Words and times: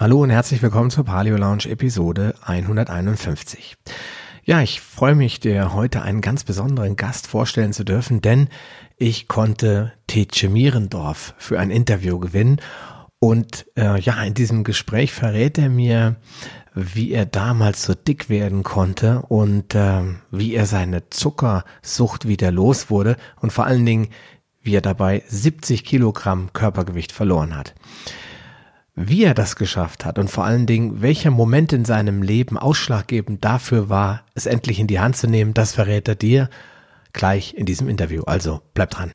Hallo 0.00 0.22
und 0.22 0.30
herzlich 0.30 0.62
willkommen 0.62 0.88
zur 0.88 1.04
Paleo 1.04 1.36
Lounge 1.36 1.66
Episode 1.68 2.34
151. 2.40 3.76
Ja, 4.44 4.62
ich 4.62 4.80
freue 4.80 5.14
mich, 5.14 5.40
dir 5.40 5.74
heute 5.74 6.00
einen 6.00 6.22
ganz 6.22 6.42
besonderen 6.42 6.96
Gast 6.96 7.26
vorstellen 7.26 7.74
zu 7.74 7.84
dürfen, 7.84 8.22
denn 8.22 8.48
ich 8.96 9.28
konnte 9.28 9.92
Tetje 10.06 10.48
Mierendorf 10.48 11.34
für 11.36 11.60
ein 11.60 11.70
Interview 11.70 12.18
gewinnen 12.18 12.62
und 13.18 13.66
äh, 13.76 14.00
ja, 14.00 14.22
in 14.22 14.32
diesem 14.32 14.64
Gespräch 14.64 15.12
verrät 15.12 15.58
er 15.58 15.68
mir, 15.68 16.16
wie 16.74 17.12
er 17.12 17.26
damals 17.26 17.82
so 17.82 17.92
dick 17.92 18.30
werden 18.30 18.62
konnte 18.62 19.20
und 19.28 19.74
äh, 19.74 20.00
wie 20.30 20.54
er 20.54 20.64
seine 20.64 21.10
Zuckersucht 21.10 22.26
wieder 22.26 22.50
los 22.50 22.88
wurde 22.88 23.18
und 23.42 23.52
vor 23.52 23.66
allen 23.66 23.84
Dingen, 23.84 24.08
wie 24.62 24.74
er 24.74 24.80
dabei 24.80 25.24
70 25.28 25.84
Kilogramm 25.84 26.54
Körpergewicht 26.54 27.12
verloren 27.12 27.54
hat. 27.54 27.74
Wie 29.02 29.24
er 29.24 29.32
das 29.32 29.56
geschafft 29.56 30.04
hat 30.04 30.18
und 30.18 30.30
vor 30.30 30.44
allen 30.44 30.66
Dingen, 30.66 31.00
welcher 31.00 31.30
Moment 31.30 31.72
in 31.72 31.86
seinem 31.86 32.22
Leben 32.22 32.58
ausschlaggebend 32.58 33.42
dafür 33.42 33.88
war, 33.88 34.24
es 34.34 34.44
endlich 34.44 34.78
in 34.78 34.88
die 34.88 35.00
Hand 35.00 35.16
zu 35.16 35.26
nehmen, 35.26 35.54
das 35.54 35.72
verrät 35.72 36.06
er 36.06 36.16
dir 36.16 36.50
gleich 37.14 37.54
in 37.54 37.64
diesem 37.64 37.88
Interview. 37.88 38.24
Also 38.24 38.60
bleib 38.74 38.90
dran. 38.90 39.10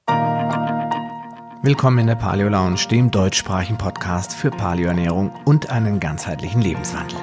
Willkommen 1.61 1.99
in 1.99 2.07
der 2.07 2.15
Paleo 2.15 2.49
Lounge, 2.49 2.87
dem 2.89 3.11
deutschsprachigen 3.11 3.77
Podcast 3.77 4.33
für 4.33 4.49
Paleoernährung 4.49 5.31
und 5.45 5.69
einen 5.69 5.99
ganzheitlichen 5.99 6.63
Lebenswandel. 6.63 7.19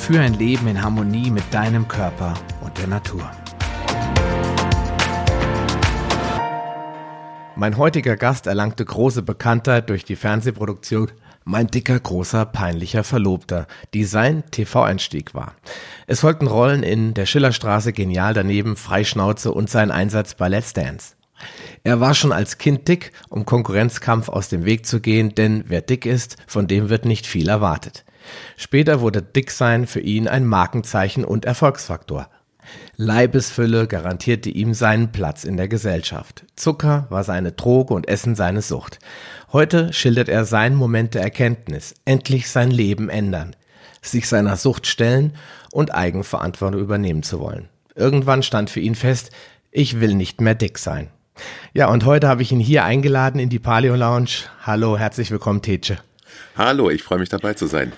Für 0.00 0.20
ein 0.20 0.34
Leben 0.34 0.68
in 0.68 0.80
Harmonie 0.80 1.32
mit 1.32 1.42
deinem 1.52 1.88
Körper 1.88 2.34
und 2.60 2.78
der 2.78 2.86
Natur. 2.86 3.28
Mein 7.60 7.76
heutiger 7.76 8.16
Gast 8.16 8.46
erlangte 8.46 8.84
große 8.84 9.22
Bekanntheit 9.22 9.90
durch 9.90 10.04
die 10.04 10.14
Fernsehproduktion 10.14 11.10
Mein 11.42 11.66
dicker, 11.66 11.98
großer, 11.98 12.46
peinlicher 12.46 13.02
Verlobter, 13.02 13.66
die 13.94 14.04
sein 14.04 14.44
TV-Einstieg 14.52 15.34
war. 15.34 15.56
Es 16.06 16.20
folgten 16.20 16.46
Rollen 16.46 16.84
in 16.84 17.14
Der 17.14 17.26
Schillerstraße, 17.26 17.92
Genial 17.92 18.32
daneben, 18.32 18.76
Freischnauze 18.76 19.50
und 19.50 19.68
sein 19.68 19.90
Einsatz 19.90 20.34
bei 20.34 20.48
Let's 20.48 20.72
Dance. 20.72 21.16
Er 21.82 21.98
war 21.98 22.14
schon 22.14 22.30
als 22.30 22.58
Kind 22.58 22.86
dick, 22.86 23.10
um 23.28 23.44
Konkurrenzkampf 23.44 24.28
aus 24.28 24.48
dem 24.48 24.64
Weg 24.64 24.86
zu 24.86 25.00
gehen, 25.00 25.34
denn 25.34 25.64
wer 25.66 25.80
dick 25.80 26.06
ist, 26.06 26.36
von 26.46 26.68
dem 26.68 26.90
wird 26.90 27.06
nicht 27.06 27.26
viel 27.26 27.48
erwartet. 27.48 28.04
Später 28.56 29.00
wurde 29.00 29.20
Dicksein 29.20 29.88
für 29.88 30.00
ihn 30.00 30.28
ein 30.28 30.46
Markenzeichen 30.46 31.24
und 31.24 31.44
Erfolgsfaktor. 31.44 32.30
Leibesfülle 33.00 33.86
garantierte 33.86 34.50
ihm 34.50 34.74
seinen 34.74 35.12
Platz 35.12 35.44
in 35.44 35.56
der 35.56 35.68
Gesellschaft. 35.68 36.44
Zucker 36.56 37.06
war 37.10 37.22
seine 37.22 37.52
Droge 37.52 37.94
und 37.94 38.08
Essen 38.08 38.34
seine 38.34 38.60
Sucht. 38.60 38.98
Heute 39.52 39.92
schildert 39.92 40.28
er 40.28 40.44
seinen 40.44 40.74
Moment 40.74 41.14
der 41.14 41.22
Erkenntnis, 41.22 41.94
endlich 42.04 42.50
sein 42.50 42.72
Leben 42.72 43.08
ändern, 43.08 43.54
sich 44.02 44.28
seiner 44.28 44.56
Sucht 44.56 44.88
stellen 44.88 45.36
und 45.70 45.94
Eigenverantwortung 45.94 46.80
übernehmen 46.80 47.22
zu 47.22 47.38
wollen. 47.38 47.68
Irgendwann 47.94 48.42
stand 48.42 48.68
für 48.68 48.80
ihn 48.80 48.96
fest, 48.96 49.30
ich 49.70 50.00
will 50.00 50.14
nicht 50.14 50.40
mehr 50.40 50.56
dick 50.56 50.76
sein. 50.76 51.06
Ja, 51.74 51.88
und 51.90 52.04
heute 52.04 52.26
habe 52.26 52.42
ich 52.42 52.50
ihn 52.50 52.58
hier 52.58 52.84
eingeladen 52.84 53.40
in 53.40 53.48
die 53.48 53.60
Paleo 53.60 53.94
Lounge. 53.94 54.48
Hallo, 54.66 54.98
herzlich 54.98 55.30
willkommen, 55.30 55.62
Tetsche. 55.62 55.98
Hallo, 56.56 56.90
ich 56.90 57.04
freue 57.04 57.20
mich 57.20 57.28
dabei 57.28 57.54
zu 57.54 57.68
sein. 57.68 57.92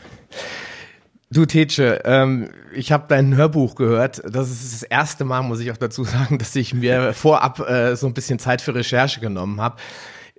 Du 1.33 1.47
Tetsche, 1.47 2.01
ähm, 2.05 2.51
ich 2.75 2.91
habe 2.91 3.05
dein 3.07 3.37
Hörbuch 3.37 3.77
gehört. 3.77 4.21
Das 4.29 4.51
ist 4.51 4.73
das 4.75 4.83
erste 4.83 5.25
Mal, 5.25 5.43
muss 5.43 5.61
ich 5.61 5.71
auch 5.71 5.77
dazu 5.77 6.03
sagen, 6.05 6.39
dass 6.39 6.57
ich 6.57 6.75
mir 6.75 7.13
vorab 7.13 7.61
äh, 7.61 7.95
so 7.95 8.09
ein 8.09 8.15
bisschen 8.15 8.41
Zeit 8.41 8.61
für 8.61 8.75
Recherche 8.75 9.21
genommen 9.21 9.61
habe. 9.61 9.77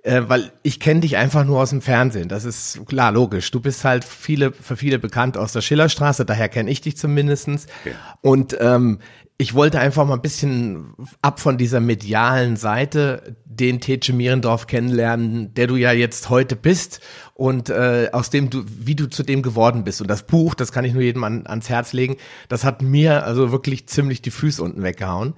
Äh, 0.02 0.22
weil 0.26 0.52
ich 0.62 0.80
kenne 0.80 1.00
dich 1.00 1.16
einfach 1.16 1.44
nur 1.44 1.60
aus 1.60 1.70
dem 1.70 1.80
Fernsehen. 1.80 2.28
Das 2.28 2.44
ist 2.44 2.84
klar, 2.86 3.12
logisch. 3.12 3.52
Du 3.52 3.60
bist 3.60 3.84
halt 3.84 4.04
viele, 4.04 4.52
für 4.52 4.76
viele 4.76 4.98
bekannt 4.98 5.38
aus 5.38 5.52
der 5.52 5.60
Schillerstraße, 5.60 6.24
daher 6.24 6.48
kenne 6.48 6.70
ich 6.70 6.80
dich 6.80 6.96
zumindestens. 6.96 7.68
Ja. 7.84 7.92
Und 8.20 8.56
ähm, 8.60 8.98
ich 9.38 9.54
wollte 9.54 9.80
einfach 9.80 10.06
mal 10.06 10.14
ein 10.14 10.22
bisschen 10.22 10.94
ab 11.20 11.40
von 11.40 11.58
dieser 11.58 11.80
medialen 11.80 12.56
Seite 12.56 13.36
den 13.44 13.80
Tetsche 13.80 14.12
Mierendorf 14.12 14.66
kennenlernen, 14.66 15.52
der 15.54 15.66
du 15.66 15.76
ja 15.76 15.92
jetzt 15.92 16.30
heute 16.30 16.56
bist 16.56 17.00
und 17.34 17.68
äh, 17.68 18.08
aus 18.12 18.30
dem 18.30 18.50
du, 18.50 18.62
wie 18.66 18.94
du 18.94 19.10
zu 19.10 19.22
dem 19.22 19.42
geworden 19.42 19.84
bist. 19.84 20.00
Und 20.00 20.08
das 20.08 20.22
Buch, 20.22 20.54
das 20.54 20.72
kann 20.72 20.84
ich 20.84 20.92
nur 20.94 21.02
jedem 21.02 21.24
an, 21.24 21.46
ans 21.46 21.68
Herz 21.68 21.92
legen, 21.92 22.16
das 22.48 22.64
hat 22.64 22.82
mir 22.82 23.26
also 23.26 23.52
wirklich 23.52 23.88
ziemlich 23.88 24.22
die 24.22 24.30
Füße 24.30 24.62
unten 24.62 24.82
weggehauen. 24.82 25.34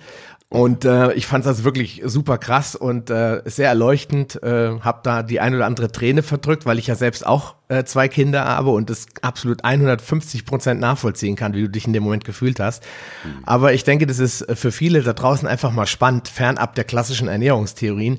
Und 0.54 0.84
äh, 0.84 1.12
ich 1.14 1.26
fand 1.26 1.44
das 1.46 1.64
wirklich 1.64 2.02
super 2.04 2.38
krass 2.38 2.76
und 2.76 3.10
äh, 3.10 3.42
sehr 3.44 3.68
erleuchtend. 3.68 4.40
Äh, 4.40 4.78
hab 4.80 5.02
da 5.02 5.24
die 5.24 5.40
ein 5.40 5.52
oder 5.54 5.66
andere 5.66 5.90
Träne 5.90 6.22
verdrückt, 6.22 6.64
weil 6.64 6.78
ich 6.78 6.86
ja 6.86 6.94
selbst 6.94 7.26
auch 7.26 7.56
äh, 7.74 7.84
zwei 7.84 8.08
Kinder 8.08 8.44
habe 8.44 8.70
und 8.70 8.90
das 8.90 9.06
absolut 9.22 9.64
150 9.64 10.44
Prozent 10.44 10.80
nachvollziehen 10.80 11.36
kann, 11.36 11.54
wie 11.54 11.62
du 11.62 11.68
dich 11.68 11.86
in 11.86 11.92
dem 11.92 12.02
Moment 12.02 12.24
gefühlt 12.24 12.60
hast. 12.60 12.82
Mhm. 13.24 13.42
Aber 13.44 13.72
ich 13.74 13.84
denke, 13.84 14.06
das 14.06 14.18
ist 14.18 14.46
für 14.54 14.72
viele 14.72 15.02
da 15.02 15.12
draußen 15.12 15.46
einfach 15.46 15.72
mal 15.72 15.86
spannend, 15.86 16.28
fernab 16.28 16.74
der 16.74 16.84
klassischen 16.84 17.28
Ernährungstheorien, 17.28 18.18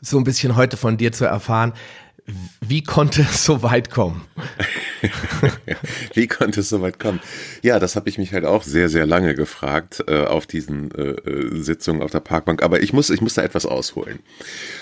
so 0.00 0.18
ein 0.18 0.24
bisschen 0.24 0.56
heute 0.56 0.76
von 0.76 0.96
dir 0.96 1.12
zu 1.12 1.24
erfahren. 1.24 1.72
Wie 2.60 2.84
konnte 2.84 3.22
es 3.22 3.44
so 3.44 3.62
weit 3.62 3.90
kommen? 3.90 4.24
Wie 6.14 6.28
konnte 6.28 6.60
es 6.60 6.68
so 6.68 6.80
weit 6.80 7.00
kommen? 7.00 7.20
Ja, 7.62 7.80
das 7.80 7.96
habe 7.96 8.08
ich 8.08 8.18
mich 8.18 8.32
halt 8.32 8.44
auch 8.44 8.62
sehr, 8.62 8.88
sehr 8.88 9.06
lange 9.06 9.34
gefragt 9.34 10.04
äh, 10.06 10.24
auf 10.24 10.46
diesen 10.46 10.92
äh, 10.92 11.02
äh, 11.02 11.62
Sitzungen 11.62 12.00
auf 12.02 12.12
der 12.12 12.20
Parkbank. 12.20 12.62
Aber 12.62 12.80
ich 12.80 12.92
muss, 12.92 13.10
ich 13.10 13.20
muss 13.20 13.34
da 13.34 13.42
etwas 13.42 13.66
ausholen. 13.66 14.20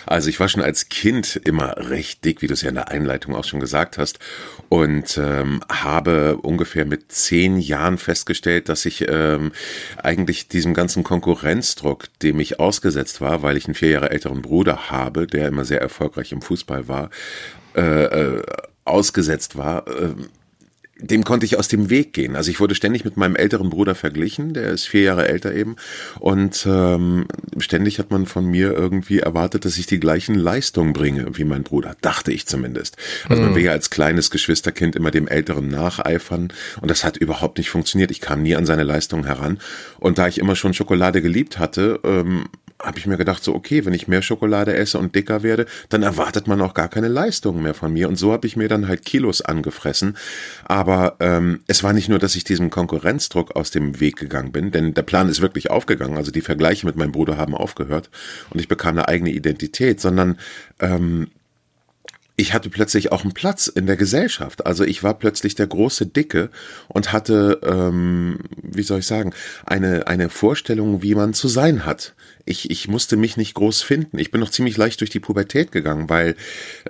Also 0.05 0.29
ich 0.29 0.39
war 0.39 0.49
schon 0.49 0.63
als 0.63 0.91
Kind 0.91 1.41
immer 1.45 1.77
recht 1.79 2.25
dick, 2.27 2.43
wie 2.43 2.47
du 2.47 2.53
es 2.53 2.61
ja 2.61 2.69
in 2.69 2.75
der 2.75 2.91
Einleitung 2.91 3.35
auch 3.35 3.45
schon 3.45 3.61
gesagt 3.61 3.97
hast, 3.97 4.19
und 4.69 5.19
ähm, 5.19 5.61
habe 5.71 6.37
ungefähr 6.37 6.85
mit 6.85 7.11
zehn 7.11 7.59
Jahren 7.59 7.97
festgestellt, 7.97 8.69
dass 8.69 8.85
ich 8.85 9.07
ähm, 9.09 9.53
eigentlich 9.97 10.49
diesem 10.49 10.75
ganzen 10.75 11.03
Konkurrenzdruck, 11.03 12.07
dem 12.21 12.39
ich 12.39 12.61
ausgesetzt 12.61 13.21
war, 13.21 13.43
weil 13.43 13.57
ich 13.57 13.65
einen 13.65 13.75
vier 13.75 13.91
Jahre 13.91 14.11
älteren 14.11 14.43
Bruder 14.43 14.91
habe, 14.91 15.27
der 15.27 15.49
immer 15.49 15.65
sehr 15.65 15.81
erfolgreich 15.81 16.33
im 16.33 16.43
Fußball 16.43 16.87
war, 16.87 17.11
äh, 17.77 18.05
äh, 18.05 18.43
ausgesetzt 18.85 19.57
war, 19.57 19.87
äh, 19.87 20.15
dem 21.03 21.25
konnte 21.25 21.47
ich 21.47 21.59
aus 21.59 21.69
dem 21.69 21.91
Weg 21.91 22.13
gehen. 22.13 22.37
Also 22.37 22.51
ich 22.51 22.61
wurde 22.61 22.75
ständig 22.75 23.05
mit 23.05 23.17
meinem 23.17 23.37
älteren 23.37 23.71
Bruder 23.71 23.95
verglichen, 23.95 24.55
der 24.55 24.71
ist 24.71 24.87
vier 24.87 25.03
Jahre 25.03 25.29
älter 25.29 25.55
eben. 25.55 25.77
Und 26.19 26.67
ähm, 26.69 27.27
ständig 27.59 27.99
hat 27.99 28.11
man 28.11 28.27
von 28.27 28.47
mir 28.47 28.73
irgendwie 28.73 29.21
erwartet, 29.21 29.65
dass 29.65 29.79
ich 29.79 29.87
die 29.87 30.01
gleichen 30.01 30.35
Leistungen 30.35 30.93
bringe 30.93 31.27
wie 31.39 31.45
mein 31.45 31.63
Bruder. 31.63 31.97
Dachte 32.01 32.33
ich 32.33 32.47
zumindest. 32.47 32.97
Also 33.29 33.43
man 33.43 33.53
mhm. 33.53 33.57
will 33.57 33.65
ja 33.65 33.73
als 33.73 33.91
kleines 33.91 34.31
Geschwisterkind 34.31 34.97
immer 34.97 35.11
dem 35.11 35.29
Älteren 35.29 35.69
nacheifern. 35.69 36.53
Und 36.81 36.91
das 36.91 37.05
hat 37.05 37.17
überhaupt 37.17 37.59
nicht 37.59 37.71
funktioniert. 37.71 38.11
Ich 38.11 38.21
kam 38.21 38.43
nie 38.43 38.57
an 38.57 38.67
seine 38.67 38.85
Leistungen 38.85 39.25
heran. 39.25 39.59
Und 39.99 40.19
da 40.19 40.29
ich 40.29 40.39
immer 40.39 40.57
schon 40.57 40.75
Schokolade 40.75 41.23
geliebt 41.23 41.59
hatte, 41.59 42.01
ähm, 42.05 42.47
habe 42.83 42.99
ich 42.99 43.07
mir 43.07 43.17
gedacht, 43.17 43.45
so 43.45 43.55
okay, 43.55 43.85
wenn 43.85 43.95
ich 43.95 44.09
mehr 44.09 44.23
Schokolade 44.23 44.75
esse 44.75 44.99
und 44.99 45.15
dicker 45.15 45.43
werde, 45.43 45.67
dann 45.89 46.03
erwartet 46.03 46.47
man 46.47 46.61
auch 46.61 46.75
gar 46.75 46.89
keine 46.89 47.09
Leistungen 47.09 47.63
mehr 47.63 47.75
von 47.75 47.93
mir. 47.93 48.09
Und 48.09 48.17
so 48.17 48.33
habe 48.33 48.47
ich 48.47 48.57
mir 48.57 48.69
dann 48.69 48.89
halt 48.89 49.05
Kilos 49.05 49.43
angefressen. 49.43 50.17
Aber 50.65 51.17
ähm, 51.21 51.61
es 51.67 51.83
war 51.83 51.93
nicht 51.93 52.09
nur, 52.09 52.19
dass 52.19 52.37
ich 52.37 52.45
diesem 52.45 52.71
Konkurrenzdruck 52.71 53.57
aus 53.57 53.71
dem 53.71 54.01
Weg 54.01 54.17
gegangen 54.17 54.53
bin, 54.53 54.71
denn 54.71 54.95
der 54.95 55.03
Plan 55.03 55.29
ist 55.29 55.41
wirklich 55.41 55.71
aufgegangen. 55.71 56.17
Also 56.17 56.31
die 56.31 56.41
Vergleiche 56.41 56.87
mit 56.87 56.97
meinem 56.97 57.13
Bruder 57.13 57.37
haben 57.37 57.55
aufgehört 57.55 58.11
und 58.51 58.61
ich 58.61 58.69
bekam 58.69 58.97
eine 58.97 59.09
eigene 59.09 59.31
Identität, 59.31 60.01
sondern 60.01 60.39
ähm, 60.81 61.29
ich 62.41 62.55
hatte 62.55 62.71
plötzlich 62.71 63.13
auch 63.13 63.23
einen 63.23 63.35
Platz 63.35 63.67
in 63.67 63.87
der 63.87 63.99
Gesellschaft. 63.99 64.65
Also 64.65 64.85
ich 64.85 65.03
war 65.03 65.15
plötzlich 65.15 65.57
der 65.57 65.67
große 65.67 66.07
Dicke 66.07 66.49
und 66.89 67.13
hatte, 67.13 67.61
ähm, 67.63 68.39
wie 68.63 68.83
soll 68.83 69.01
ich 69.01 69.07
sagen, 69.07 69.35
eine, 69.67 70.07
eine 70.07 70.31
Vorstellung, 70.31 71.03
wie 71.03 71.15
man 71.15 71.35
zu 71.35 71.49
sein 71.49 71.85
hat 71.85 72.15
ich, 72.51 72.71
ich 72.71 72.89
musste 72.89 73.17
mich 73.17 73.37
nicht 73.37 73.55
groß 73.55 73.83
finden. 73.83 74.19
Ich 74.19 74.31
bin 74.31 74.41
noch 74.41 74.51
ziemlich 74.51 74.77
leicht 74.77 75.01
durch 75.01 75.11
die 75.11 75.21
Pubertät 75.21 75.71
gegangen, 75.71 76.11
weil 76.11 76.35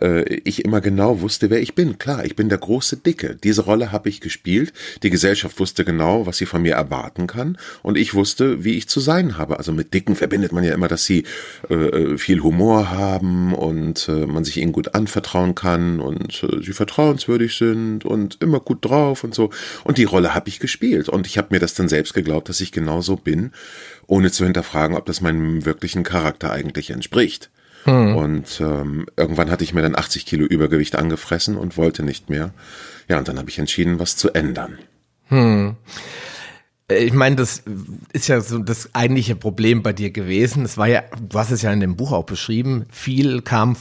äh, 0.00 0.24
ich 0.44 0.64
immer 0.64 0.80
genau 0.80 1.20
wusste, 1.20 1.50
wer 1.50 1.60
ich 1.60 1.74
bin. 1.74 1.98
Klar, 1.98 2.24
ich 2.24 2.34
bin 2.34 2.48
der 2.48 2.58
große 2.58 2.96
Dicke. 2.96 3.36
Diese 3.36 3.62
Rolle 3.62 3.92
habe 3.92 4.08
ich 4.08 4.20
gespielt. 4.20 4.72
Die 5.02 5.10
Gesellschaft 5.10 5.60
wusste 5.60 5.84
genau, 5.84 6.26
was 6.26 6.38
sie 6.38 6.46
von 6.46 6.62
mir 6.62 6.74
erwarten 6.74 7.26
kann. 7.26 7.58
Und 7.82 7.98
ich 7.98 8.14
wusste, 8.14 8.64
wie 8.64 8.78
ich 8.78 8.88
zu 8.88 9.00
sein 9.00 9.36
habe. 9.36 9.58
Also 9.58 9.72
mit 9.72 9.92
Dicken 9.92 10.16
verbindet 10.16 10.52
man 10.52 10.64
ja 10.64 10.72
immer, 10.72 10.88
dass 10.88 11.04
sie 11.04 11.24
äh, 11.68 11.74
äh 11.74 12.18
viel 12.18 12.42
Humor 12.42 12.90
haben 12.90 13.54
und 13.54 14.08
äh, 14.08 14.26
man 14.26 14.44
sich 14.44 14.56
ihnen 14.56 14.72
gut 14.72 14.94
anvertrauen 14.94 15.54
kann 15.54 16.00
und 16.00 16.42
äh, 16.42 16.62
sie 16.62 16.72
vertrauenswürdig 16.72 17.56
sind 17.56 18.04
und 18.04 18.38
immer 18.40 18.60
gut 18.60 18.84
drauf 18.84 19.24
und 19.24 19.34
so. 19.34 19.50
Und 19.84 19.98
die 19.98 20.04
Rolle 20.04 20.34
habe 20.34 20.48
ich 20.48 20.58
gespielt. 20.58 21.10
Und 21.10 21.26
ich 21.26 21.36
habe 21.36 21.48
mir 21.50 21.60
das 21.60 21.74
dann 21.74 21.88
selbst 21.88 22.14
geglaubt, 22.14 22.48
dass 22.48 22.60
ich 22.62 22.72
genauso 22.72 23.16
bin 23.16 23.52
ohne 24.10 24.32
zu 24.32 24.44
hinterfragen, 24.44 24.96
ob 24.96 25.06
das 25.06 25.20
meinem 25.20 25.64
wirklichen 25.64 26.02
Charakter 26.02 26.50
eigentlich 26.50 26.90
entspricht. 26.90 27.50
Hm. 27.84 28.16
Und 28.16 28.60
ähm, 28.60 29.06
irgendwann 29.16 29.50
hatte 29.50 29.64
ich 29.64 29.72
mir 29.72 29.82
dann 29.82 29.96
80 29.96 30.26
Kilo 30.26 30.44
Übergewicht 30.44 30.96
angefressen 30.96 31.56
und 31.56 31.76
wollte 31.76 32.02
nicht 32.02 32.28
mehr. 32.28 32.52
Ja, 33.08 33.18
und 33.18 33.28
dann 33.28 33.38
habe 33.38 33.48
ich 33.48 33.58
entschieden, 33.58 34.00
was 34.00 34.16
zu 34.16 34.32
ändern. 34.32 34.78
Hm. 35.28 35.76
Äh, 36.90 37.04
ich 37.04 37.12
meine, 37.12 37.36
das 37.36 37.62
ist 38.12 38.28
ja 38.28 38.40
so 38.40 38.58
das 38.58 38.94
eigentliche 38.94 39.36
Problem 39.36 39.82
bei 39.82 39.92
dir 39.92 40.10
gewesen. 40.10 40.64
Es 40.64 40.76
war 40.76 40.88
ja, 40.88 41.04
du 41.20 41.38
hast 41.38 41.52
es 41.52 41.62
ja 41.62 41.72
in 41.72 41.80
dem 41.80 41.96
Buch 41.96 42.12
auch 42.12 42.26
beschrieben, 42.26 42.86
viel 42.90 43.42
kam 43.42 43.76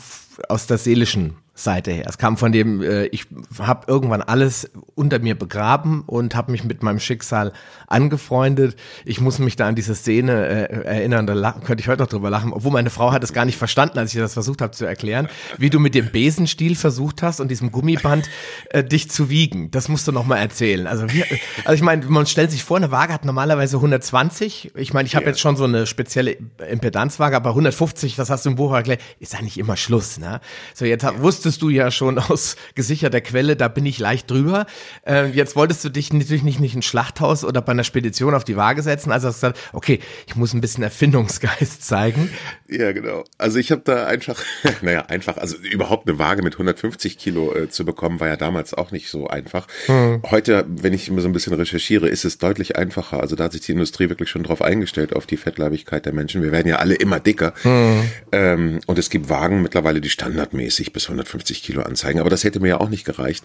aus 0.47 0.67
der 0.67 0.77
seelischen 0.77 1.35
Seite 1.59 1.91
her. 1.91 2.05
Es 2.07 2.17
kam 2.17 2.37
von 2.37 2.51
dem, 2.51 2.81
äh, 2.81 3.05
ich 3.07 3.25
habe 3.59 3.85
irgendwann 3.87 4.21
alles 4.21 4.69
unter 4.95 5.19
mir 5.19 5.37
begraben 5.37 6.03
und 6.05 6.35
habe 6.35 6.51
mich 6.51 6.63
mit 6.63 6.83
meinem 6.83 6.99
Schicksal 6.99 7.51
angefreundet. 7.87 8.75
Ich 9.05 9.19
muss 9.19 9.39
mich 9.39 9.55
da 9.55 9.67
an 9.67 9.75
diese 9.75 9.95
Szene 9.95 10.45
äh, 10.47 10.85
erinnern, 10.85 11.27
da 11.27 11.51
könnte 11.63 11.81
ich 11.81 11.87
heute 11.87 12.01
noch 12.03 12.09
drüber 12.09 12.29
lachen, 12.29 12.53
obwohl 12.53 12.71
meine 12.71 12.89
Frau 12.89 13.11
hat 13.11 13.23
es 13.23 13.33
gar 13.33 13.45
nicht 13.45 13.57
verstanden, 13.57 13.99
als 13.99 14.13
ich 14.13 14.19
das 14.19 14.33
versucht 14.33 14.61
habe 14.61 14.71
zu 14.71 14.85
erklären, 14.85 15.27
wie 15.57 15.69
du 15.69 15.79
mit 15.79 15.95
dem 15.95 16.11
Besenstiel 16.11 16.75
versucht 16.75 17.21
hast 17.21 17.39
und 17.39 17.49
diesem 17.49 17.71
Gummiband 17.71 18.29
äh, 18.69 18.83
dich 18.83 19.09
zu 19.09 19.29
wiegen. 19.29 19.71
Das 19.71 19.89
musst 19.89 20.07
du 20.07 20.11
noch 20.11 20.25
mal 20.25 20.37
erzählen. 20.37 20.87
Also, 20.87 21.11
wir, 21.11 21.25
also 21.65 21.73
ich 21.73 21.81
meine, 21.81 22.05
man 22.05 22.25
stellt 22.25 22.51
sich 22.51 22.63
vor, 22.63 22.77
eine 22.77 22.91
Waage 22.91 23.13
hat 23.13 23.25
normalerweise 23.25 23.77
120. 23.77 24.71
Ich 24.75 24.93
meine, 24.93 25.07
ich 25.07 25.15
habe 25.15 25.25
ja. 25.25 25.31
jetzt 25.31 25.41
schon 25.41 25.57
so 25.57 25.65
eine 25.65 25.85
spezielle 25.85 26.37
Impedanzwaage, 26.69 27.35
aber 27.35 27.49
150, 27.49 28.15
das 28.15 28.29
hast 28.29 28.45
du 28.45 28.51
im 28.51 28.55
Buch 28.55 28.71
erklärt, 28.71 29.01
ist 29.19 29.33
ja 29.33 29.41
nicht 29.41 29.57
immer 29.57 29.75
Schluss. 29.75 30.19
Ne? 30.19 30.39
So 30.73 30.85
jetzt 30.85 31.03
ja. 31.03 31.19
wusstest 31.21 31.48
wusstest 31.49 31.63
du 31.63 31.69
ja 31.69 31.89
schon 31.89 32.19
aus 32.19 32.57
gesicherter 32.75 33.21
Quelle, 33.21 33.55
da 33.55 33.69
bin 33.69 33.83
ich 33.87 33.97
leicht 33.97 34.29
drüber. 34.29 34.67
Äh, 35.03 35.29
jetzt 35.29 35.55
wolltest 35.55 35.83
du 35.83 35.89
dich 35.89 36.13
natürlich 36.13 36.43
nicht, 36.43 36.59
nicht 36.59 36.73
in 36.73 36.79
ein 36.79 36.83
Schlachthaus 36.83 37.43
oder 37.43 37.59
bei 37.63 37.71
einer 37.71 37.83
Spedition 37.83 38.35
auf 38.35 38.43
die 38.43 38.55
Waage 38.55 38.83
setzen. 38.83 39.11
Also 39.11 39.29
hast 39.29 39.41
du 39.41 39.47
gesagt, 39.47 39.59
okay, 39.73 39.99
ich 40.27 40.35
muss 40.35 40.53
ein 40.53 40.61
bisschen 40.61 40.83
Erfindungsgeist 40.83 41.83
zeigen. 41.83 42.29
Ja, 42.67 42.91
genau. 42.91 43.23
Also 43.39 43.57
ich 43.57 43.71
habe 43.71 43.81
da 43.83 44.05
einfach, 44.05 44.39
naja, 44.83 45.07
einfach, 45.07 45.37
also 45.37 45.57
überhaupt 45.57 46.07
eine 46.07 46.19
Waage 46.19 46.43
mit 46.43 46.53
150 46.53 47.17
Kilo 47.17 47.55
äh, 47.55 47.67
zu 47.67 47.83
bekommen, 47.83 48.19
war 48.19 48.27
ja 48.27 48.37
damals 48.37 48.75
auch 48.75 48.91
nicht 48.91 49.09
so 49.09 49.27
einfach. 49.27 49.65
Hm. 49.87 50.21
Heute, 50.29 50.65
wenn 50.67 50.93
ich 50.93 51.07
immer 51.07 51.21
so 51.21 51.27
ein 51.29 51.33
bisschen 51.33 51.55
recherchiere, 51.55 52.07
ist 52.07 52.25
es 52.25 52.37
deutlich 52.37 52.75
einfacher. 52.75 53.21
Also 53.21 53.35
da 53.35 53.45
hat 53.45 53.53
sich 53.53 53.61
die 53.61 53.71
Industrie 53.71 54.09
wirklich 54.09 54.29
schon 54.29 54.43
drauf 54.43 54.61
eingestellt, 54.61 55.15
auf 55.15 55.25
die 55.25 55.37
Fettleibigkeit 55.37 56.05
der 56.05 56.13
Menschen. 56.13 56.43
Wir 56.43 56.51
werden 56.51 56.67
ja 56.67 56.75
alle 56.75 56.93
immer 56.93 57.19
dicker. 57.19 57.55
Hm. 57.63 58.03
Ähm, 58.31 58.79
und 58.85 58.99
es 58.99 59.09
gibt 59.09 59.29
Wagen 59.29 59.63
mittlerweile, 59.63 59.99
die 59.99 60.09
standardmäßig 60.09 60.93
bis 60.93 61.05
150 61.05 61.38
50 61.39 61.63
Kilo 61.63 61.81
anzeigen, 61.81 62.19
aber 62.19 62.29
das 62.29 62.43
hätte 62.43 62.59
mir 62.59 62.67
ja 62.69 62.81
auch 62.81 62.89
nicht 62.89 63.05
gereicht. 63.05 63.43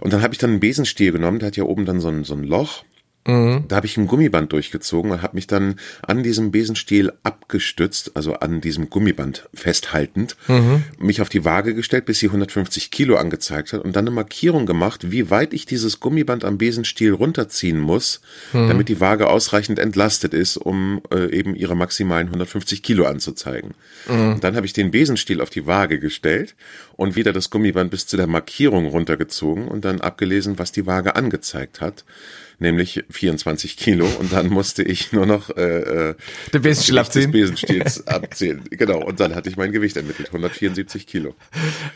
Und 0.00 0.12
dann 0.12 0.22
habe 0.22 0.34
ich 0.34 0.38
dann 0.38 0.50
einen 0.50 0.60
Besenstiel 0.60 1.12
genommen, 1.12 1.38
der 1.38 1.48
hat 1.48 1.56
ja 1.56 1.64
oben 1.64 1.86
dann 1.86 2.00
so 2.00 2.08
ein, 2.08 2.24
so 2.24 2.34
ein 2.34 2.44
Loch 2.44 2.84
Mhm. 3.26 3.64
Da 3.68 3.76
habe 3.76 3.86
ich 3.86 3.98
ein 3.98 4.06
Gummiband 4.06 4.52
durchgezogen 4.52 5.10
und 5.10 5.22
habe 5.22 5.36
mich 5.36 5.46
dann 5.46 5.76
an 6.00 6.22
diesem 6.22 6.50
Besenstiel 6.50 7.12
abgestützt, 7.22 8.12
also 8.14 8.34
an 8.34 8.62
diesem 8.62 8.88
Gummiband 8.88 9.48
festhaltend, 9.52 10.36
mhm. 10.48 10.84
mich 10.98 11.20
auf 11.20 11.28
die 11.28 11.44
Waage 11.44 11.74
gestellt, 11.74 12.06
bis 12.06 12.20
sie 12.20 12.26
150 12.26 12.90
Kilo 12.90 13.16
angezeigt 13.16 13.74
hat 13.74 13.82
und 13.82 13.94
dann 13.94 14.06
eine 14.06 14.14
Markierung 14.14 14.64
gemacht, 14.64 15.10
wie 15.10 15.28
weit 15.28 15.52
ich 15.52 15.66
dieses 15.66 16.00
Gummiband 16.00 16.44
am 16.44 16.56
Besenstiel 16.56 17.12
runterziehen 17.12 17.78
muss, 17.78 18.22
mhm. 18.54 18.68
damit 18.68 18.88
die 18.88 19.00
Waage 19.00 19.28
ausreichend 19.28 19.78
entlastet 19.78 20.32
ist, 20.32 20.56
um 20.56 21.02
äh, 21.12 21.30
eben 21.30 21.54
ihre 21.54 21.76
maximalen 21.76 22.28
150 22.28 22.82
Kilo 22.82 23.04
anzuzeigen. 23.04 23.74
Mhm. 24.08 24.40
dann 24.40 24.56
habe 24.56 24.64
ich 24.64 24.72
den 24.72 24.90
Besenstiel 24.90 25.42
auf 25.42 25.50
die 25.50 25.66
Waage 25.66 25.98
gestellt 25.98 26.54
und 26.96 27.16
wieder 27.16 27.34
das 27.34 27.50
Gummiband 27.50 27.90
bis 27.90 28.06
zu 28.06 28.16
der 28.16 28.26
Markierung 28.26 28.86
runtergezogen 28.86 29.68
und 29.68 29.84
dann 29.84 30.00
abgelesen, 30.00 30.58
was 30.58 30.72
die 30.72 30.86
Waage 30.86 31.16
angezeigt 31.16 31.82
hat 31.82 32.04
nämlich 32.60 33.04
24 33.10 33.76
Kilo 33.76 34.06
und 34.18 34.32
dann 34.32 34.48
musste 34.48 34.82
ich 34.82 35.12
nur 35.12 35.26
noch 35.26 35.50
äh, 35.56 36.10
äh 36.10 36.14
den 36.52 36.62
Besenstiel 36.62 36.98
abziehen. 36.98 37.32
des 37.32 37.32
Besenstiels 37.32 38.06
abzählen. 38.06 38.62
Genau, 38.70 39.02
und 39.02 39.18
dann 39.20 39.34
hatte 39.34 39.48
ich 39.48 39.56
mein 39.56 39.72
Gewicht 39.72 39.96
ermittelt, 39.96 40.28
174 40.28 41.06
Kilo. 41.06 41.34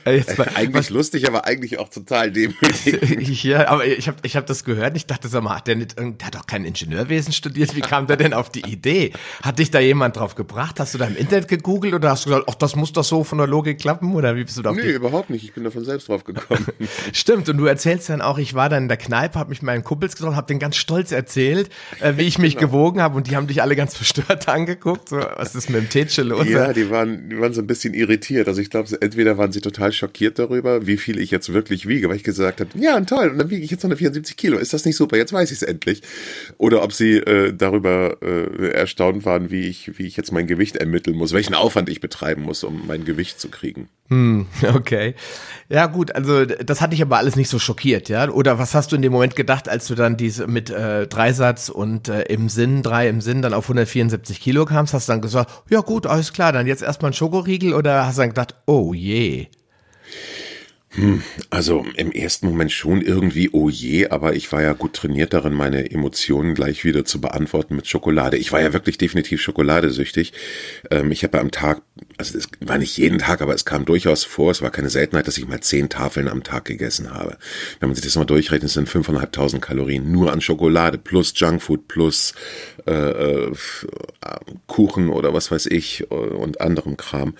Jetzt 0.06 0.38
mal, 0.38 0.48
eigentlich 0.54 0.74
was, 0.74 0.90
lustig, 0.90 1.28
aber 1.28 1.44
eigentlich 1.44 1.78
auch 1.78 1.88
total 1.88 2.32
demütig. 2.32 3.44
ja, 3.44 3.68
aber 3.68 3.86
ich 3.86 4.08
habe 4.08 4.18
ich 4.22 4.36
hab 4.36 4.46
das 4.46 4.64
gehört 4.64 4.90
und 4.90 4.96
ich 4.96 5.06
dachte, 5.06 5.28
sag 5.28 5.42
mal, 5.42 5.56
hat 5.56 5.66
der, 5.66 5.76
nicht, 5.76 5.98
der 5.98 6.14
hat 6.24 6.34
doch 6.34 6.46
kein 6.46 6.64
Ingenieurwesen 6.64 7.32
studiert, 7.32 7.76
wie 7.76 7.80
kam 7.80 8.06
der 8.06 8.16
denn 8.16 8.32
auf 8.32 8.50
die 8.50 8.60
Idee? 8.60 9.12
Hat 9.42 9.58
dich 9.58 9.70
da 9.70 9.80
jemand 9.80 10.16
drauf 10.16 10.34
gebracht? 10.34 10.80
Hast 10.80 10.94
du 10.94 10.98
da 10.98 11.06
im 11.06 11.16
Internet 11.16 11.48
gegoogelt 11.48 11.94
oder 11.94 12.10
hast 12.10 12.24
du 12.24 12.30
gesagt, 12.30 12.48
ach, 12.50 12.54
das 12.54 12.76
muss 12.76 12.92
doch 12.92 13.04
so 13.04 13.24
von 13.24 13.38
der 13.38 13.46
Logik 13.46 13.78
klappen 13.78 14.14
oder 14.14 14.34
wie 14.36 14.44
bist 14.44 14.56
du 14.56 14.62
da 14.62 14.70
auf 14.70 14.76
Nee, 14.76 14.92
überhaupt 14.92 15.30
nicht, 15.30 15.44
ich 15.44 15.52
bin 15.52 15.64
davon 15.64 15.84
selbst 15.84 16.08
drauf 16.08 16.24
gekommen. 16.24 16.66
Stimmt, 17.12 17.48
und 17.48 17.58
du 17.58 17.66
erzählst 17.66 18.08
dann 18.08 18.22
auch, 18.22 18.38
ich 18.38 18.54
war 18.54 18.68
dann 18.68 18.84
in 18.84 18.88
der 18.88 18.96
Kneipe, 18.96 19.38
habe 19.38 19.50
mich 19.50 19.62
mit 19.62 19.66
meinen 19.66 19.84
Kumpels 19.84 20.16
getroffen, 20.16 20.36
habe 20.36 20.46
den 20.54 20.60
ganz 20.60 20.76
stolz 20.76 21.12
erzählt, 21.12 21.70
äh, 22.00 22.14
wie 22.16 22.22
ich 22.22 22.38
mich 22.38 22.56
genau. 22.56 22.68
gewogen 22.68 23.02
habe 23.02 23.16
und 23.16 23.26
die 23.28 23.36
haben 23.36 23.46
dich 23.46 23.62
alle 23.62 23.76
ganz 23.76 23.96
verstört 23.96 24.48
angeguckt. 24.54 25.08
So, 25.08 25.16
was 25.16 25.54
ist 25.54 25.70
mit 25.70 25.80
dem 25.80 25.88
Tätsch 25.88 26.16
los? 26.18 26.46
Ja, 26.48 26.72
die 26.72 26.90
waren, 26.90 27.28
die 27.28 27.38
waren 27.38 27.52
so 27.52 27.60
ein 27.60 27.66
bisschen 27.66 27.94
irritiert. 27.94 28.48
Also 28.48 28.60
ich 28.60 28.70
glaube, 28.70 28.88
entweder 29.00 29.38
waren 29.38 29.52
sie 29.52 29.60
total 29.60 29.92
schockiert 29.92 30.38
darüber, 30.38 30.86
wie 30.86 30.96
viel 30.96 31.18
ich 31.18 31.30
jetzt 31.30 31.52
wirklich 31.52 31.86
wiege, 31.86 32.08
weil 32.08 32.16
ich 32.16 32.24
gesagt 32.24 32.60
habe, 32.60 32.70
ja, 32.78 33.00
toll, 33.00 33.30
und 33.30 33.38
dann 33.38 33.50
wiege 33.50 33.64
ich 33.64 33.70
jetzt 33.70 33.84
174 33.84 34.36
Kilo. 34.36 34.58
Ist 34.58 34.72
das 34.72 34.84
nicht 34.84 34.96
super? 34.96 35.16
Jetzt 35.16 35.32
weiß 35.32 35.50
ich 35.50 35.58
es 35.58 35.62
endlich. 35.62 36.02
Oder 36.58 36.82
ob 36.82 36.92
sie 36.92 37.16
äh, 37.16 37.52
darüber 37.52 38.18
äh, 38.22 38.70
erstaunt 38.70 39.24
waren, 39.24 39.50
wie 39.50 39.68
ich, 39.68 39.98
wie 39.98 40.06
ich 40.06 40.16
jetzt 40.16 40.32
mein 40.32 40.46
Gewicht 40.46 40.76
ermitteln 40.76 41.16
muss, 41.16 41.32
welchen 41.32 41.54
Aufwand 41.54 41.88
ich 41.88 42.00
betreiben 42.00 42.42
muss, 42.42 42.64
um 42.64 42.86
mein 42.86 43.04
Gewicht 43.04 43.40
zu 43.40 43.48
kriegen. 43.48 43.88
Hm, 44.08 44.46
okay. 44.74 45.14
Ja, 45.68 45.86
gut, 45.86 46.14
also 46.14 46.44
das 46.44 46.80
hat 46.80 46.92
dich 46.92 47.02
aber 47.02 47.16
alles 47.16 47.36
nicht 47.36 47.48
so 47.48 47.58
schockiert, 47.58 48.08
ja? 48.08 48.28
Oder 48.28 48.58
was 48.58 48.74
hast 48.74 48.92
du 48.92 48.96
in 48.96 49.02
dem 49.02 49.12
Moment 49.12 49.34
gedacht, 49.34 49.68
als 49.68 49.86
du 49.86 49.94
dann 49.94 50.16
diese 50.16 50.43
mit 50.46 50.70
äh, 50.70 51.06
Dreisatz 51.06 51.68
und 51.68 52.08
äh, 52.08 52.22
im 52.22 52.48
Sinn, 52.48 52.82
drei 52.82 53.08
im 53.08 53.20
Sinn, 53.20 53.42
dann 53.42 53.54
auf 53.54 53.64
174 53.64 54.40
Kilo 54.40 54.64
kamst? 54.64 54.94
Hast 54.94 55.08
dann 55.08 55.20
gesagt, 55.20 55.50
ja 55.70 55.80
gut, 55.80 56.06
alles 56.06 56.32
klar, 56.32 56.52
dann 56.52 56.66
jetzt 56.66 56.82
erstmal 56.82 57.10
ein 57.10 57.14
Schokoriegel 57.14 57.74
oder 57.74 58.06
hast 58.06 58.18
du 58.18 58.22
dann 58.22 58.30
gedacht, 58.30 58.54
oh 58.66 58.94
je? 58.94 59.48
Hm, 60.96 61.22
also 61.50 61.84
im 61.96 62.12
ersten 62.12 62.46
Moment 62.46 62.70
schon 62.70 63.02
irgendwie, 63.02 63.50
oh 63.52 63.68
je, 63.68 64.08
aber 64.08 64.36
ich 64.36 64.52
war 64.52 64.62
ja 64.62 64.74
gut 64.74 64.92
trainiert 64.92 65.32
darin, 65.32 65.52
meine 65.52 65.90
Emotionen 65.90 66.54
gleich 66.54 66.84
wieder 66.84 67.04
zu 67.04 67.20
beantworten 67.20 67.74
mit 67.74 67.88
Schokolade. 67.88 68.36
Ich 68.36 68.52
war 68.52 68.60
ja 68.60 68.72
wirklich 68.72 68.96
definitiv 68.96 69.40
schokoladesüchtig. 69.40 70.32
Ähm, 70.92 71.10
ich 71.10 71.24
habe 71.24 71.40
am 71.40 71.50
Tag, 71.50 71.82
also 72.16 72.38
es 72.38 72.48
war 72.60 72.78
nicht 72.78 72.96
jeden 72.96 73.18
Tag, 73.18 73.42
aber 73.42 73.54
es 73.54 73.64
kam 73.64 73.84
durchaus 73.84 74.24
vor, 74.24 74.50
es 74.50 74.62
war 74.62 74.70
keine 74.70 74.90
Seltenheit, 74.90 75.26
dass 75.26 75.38
ich 75.38 75.46
mal 75.46 75.60
zehn 75.60 75.88
Tafeln 75.88 76.28
am 76.28 76.42
Tag 76.42 76.64
gegessen 76.64 77.12
habe. 77.12 77.38
Wenn 77.80 77.88
man 77.88 77.96
sich 77.96 78.04
das 78.04 78.16
mal 78.16 78.24
durchrechnet, 78.24 78.70
sind 78.70 78.88
5.500 78.88 79.60
Kalorien 79.60 80.10
nur 80.10 80.32
an 80.32 80.40
Schokolade 80.40 80.98
plus 80.98 81.32
Junkfood 81.34 81.88
plus 81.88 82.34
äh, 82.86 82.92
äh, 82.92 83.52
Kuchen 84.66 85.10
oder 85.10 85.34
was 85.34 85.50
weiß 85.50 85.66
ich 85.66 86.10
und 86.10 86.60
anderem 86.60 86.96
Kram 86.96 87.34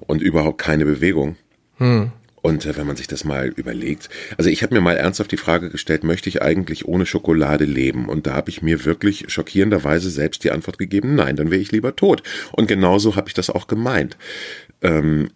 und 0.00 0.22
überhaupt 0.22 0.58
keine 0.58 0.84
Bewegung. 0.84 1.36
Hm. 1.78 2.12
Und 2.42 2.66
äh, 2.66 2.76
wenn 2.76 2.86
man 2.86 2.96
sich 2.96 3.06
das 3.06 3.24
mal 3.24 3.48
überlegt, 3.48 4.08
also 4.38 4.50
ich 4.50 4.62
habe 4.62 4.74
mir 4.74 4.80
mal 4.80 4.96
ernsthaft 4.96 5.32
die 5.32 5.36
Frage 5.36 5.70
gestellt, 5.70 6.04
möchte 6.04 6.28
ich 6.28 6.42
eigentlich 6.42 6.86
ohne 6.86 7.06
Schokolade 7.06 7.64
leben? 7.64 8.08
Und 8.08 8.26
da 8.26 8.34
habe 8.34 8.50
ich 8.50 8.62
mir 8.62 8.84
wirklich 8.84 9.26
schockierenderweise 9.28 10.10
selbst 10.10 10.44
die 10.44 10.50
Antwort 10.50 10.78
gegeben, 10.78 11.14
nein, 11.14 11.36
dann 11.36 11.50
wäre 11.50 11.60
ich 11.60 11.72
lieber 11.72 11.96
tot. 11.96 12.22
Und 12.52 12.66
genauso 12.68 13.16
habe 13.16 13.28
ich 13.28 13.34
das 13.34 13.50
auch 13.50 13.66
gemeint. 13.66 14.16
Ähm, 14.82 15.30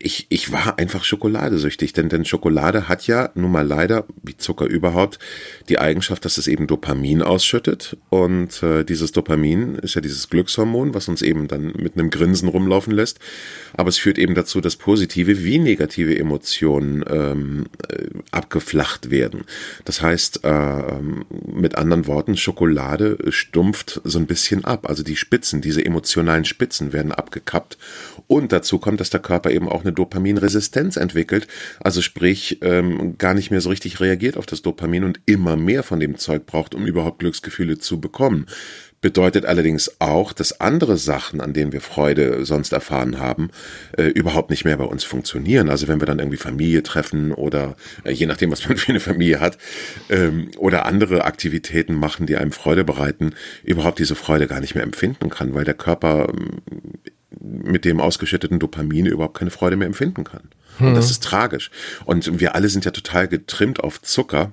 ich, 0.00 0.26
ich 0.28 0.52
war 0.52 0.78
einfach 0.78 1.04
schokoladesüchtig, 1.04 1.92
denn, 1.92 2.08
denn 2.08 2.24
Schokolade 2.24 2.88
hat 2.88 3.06
ja 3.06 3.30
nun 3.34 3.50
mal 3.50 3.66
leider, 3.66 4.06
wie 4.22 4.36
Zucker 4.36 4.66
überhaupt, 4.66 5.18
die 5.68 5.78
Eigenschaft, 5.78 6.24
dass 6.24 6.38
es 6.38 6.46
eben 6.46 6.66
Dopamin 6.66 7.22
ausschüttet. 7.22 7.96
Und 8.08 8.62
äh, 8.62 8.84
dieses 8.84 9.12
Dopamin 9.12 9.74
ist 9.76 9.94
ja 9.94 10.00
dieses 10.00 10.28
Glückshormon, 10.28 10.94
was 10.94 11.08
uns 11.08 11.22
eben 11.22 11.48
dann 11.48 11.72
mit 11.76 11.94
einem 11.94 12.10
Grinsen 12.10 12.48
rumlaufen 12.48 12.92
lässt. 12.92 13.18
Aber 13.74 13.88
es 13.88 13.98
führt 13.98 14.18
eben 14.18 14.34
dazu, 14.34 14.60
dass 14.60 14.76
positive 14.76 15.42
wie 15.44 15.58
negative 15.58 16.16
Emotionen 16.16 17.04
ähm, 17.08 17.66
äh, 17.88 18.06
abgeflacht 18.30 19.10
werden. 19.10 19.44
Das 19.84 20.00
heißt, 20.00 20.44
äh, 20.44 21.00
mit 21.52 21.76
anderen 21.76 22.06
Worten, 22.06 22.36
Schokolade 22.36 23.18
stumpft 23.30 24.00
so 24.04 24.18
ein 24.18 24.26
bisschen 24.26 24.64
ab. 24.64 24.88
Also 24.88 25.02
die 25.02 25.16
Spitzen, 25.16 25.60
diese 25.60 25.84
emotionalen 25.84 26.44
Spitzen 26.44 26.92
werden 26.92 27.12
abgekappt. 27.12 27.78
Und 28.26 28.52
dazu 28.52 28.78
kommt, 28.78 29.00
dass 29.00 29.10
der 29.10 29.20
Körper 29.20 29.50
eben 29.50 29.68
auch 29.68 29.84
eine 29.88 29.94
Dopaminresistenz 29.94 30.96
entwickelt, 30.96 31.46
also 31.80 32.02
sprich 32.02 32.58
ähm, 32.62 33.16
gar 33.18 33.34
nicht 33.34 33.50
mehr 33.50 33.60
so 33.60 33.70
richtig 33.70 34.00
reagiert 34.00 34.36
auf 34.36 34.46
das 34.46 34.62
Dopamin 34.62 35.04
und 35.04 35.20
immer 35.26 35.56
mehr 35.56 35.82
von 35.82 35.98
dem 35.98 36.16
Zeug 36.18 36.46
braucht, 36.46 36.74
um 36.74 36.86
überhaupt 36.86 37.20
Glücksgefühle 37.20 37.78
zu 37.78 38.00
bekommen. 38.00 38.46
Bedeutet 39.00 39.46
allerdings 39.46 40.00
auch, 40.00 40.32
dass 40.32 40.60
andere 40.60 40.96
Sachen, 40.96 41.40
an 41.40 41.52
denen 41.52 41.72
wir 41.72 41.80
Freude 41.80 42.44
sonst 42.44 42.72
erfahren 42.72 43.20
haben, 43.20 43.50
äh, 43.96 44.06
überhaupt 44.06 44.50
nicht 44.50 44.64
mehr 44.64 44.76
bei 44.76 44.84
uns 44.84 45.04
funktionieren. 45.04 45.68
Also 45.68 45.86
wenn 45.86 46.00
wir 46.00 46.06
dann 46.06 46.18
irgendwie 46.18 46.36
Familie 46.36 46.82
treffen 46.82 47.30
oder 47.30 47.76
äh, 48.02 48.10
je 48.10 48.26
nachdem, 48.26 48.50
was 48.50 48.68
man 48.68 48.76
für 48.76 48.88
eine 48.88 48.98
Familie 48.98 49.38
hat, 49.38 49.56
ähm, 50.10 50.50
oder 50.56 50.84
andere 50.84 51.24
Aktivitäten 51.24 51.94
machen, 51.94 52.26
die 52.26 52.36
einem 52.36 52.50
Freude 52.50 52.82
bereiten, 52.82 53.34
überhaupt 53.62 54.00
diese 54.00 54.16
Freude 54.16 54.48
gar 54.48 54.60
nicht 54.60 54.74
mehr 54.74 54.82
empfinden 54.82 55.30
kann, 55.30 55.54
weil 55.54 55.64
der 55.64 55.74
Körper 55.74 56.32
mit 57.40 57.84
dem 57.84 58.00
ausgeschütteten 58.00 58.58
Dopamin 58.58 59.06
überhaupt 59.06 59.38
keine 59.38 59.50
Freude 59.50 59.76
mehr 59.76 59.86
empfinden 59.86 60.24
kann. 60.24 60.42
Hm. 60.78 60.88
Und 60.88 60.94
das 60.94 61.10
ist 61.10 61.22
tragisch. 61.22 61.70
Und 62.04 62.40
wir 62.40 62.54
alle 62.54 62.68
sind 62.68 62.84
ja 62.84 62.90
total 62.90 63.28
getrimmt 63.28 63.80
auf 63.80 64.02
Zucker. 64.02 64.52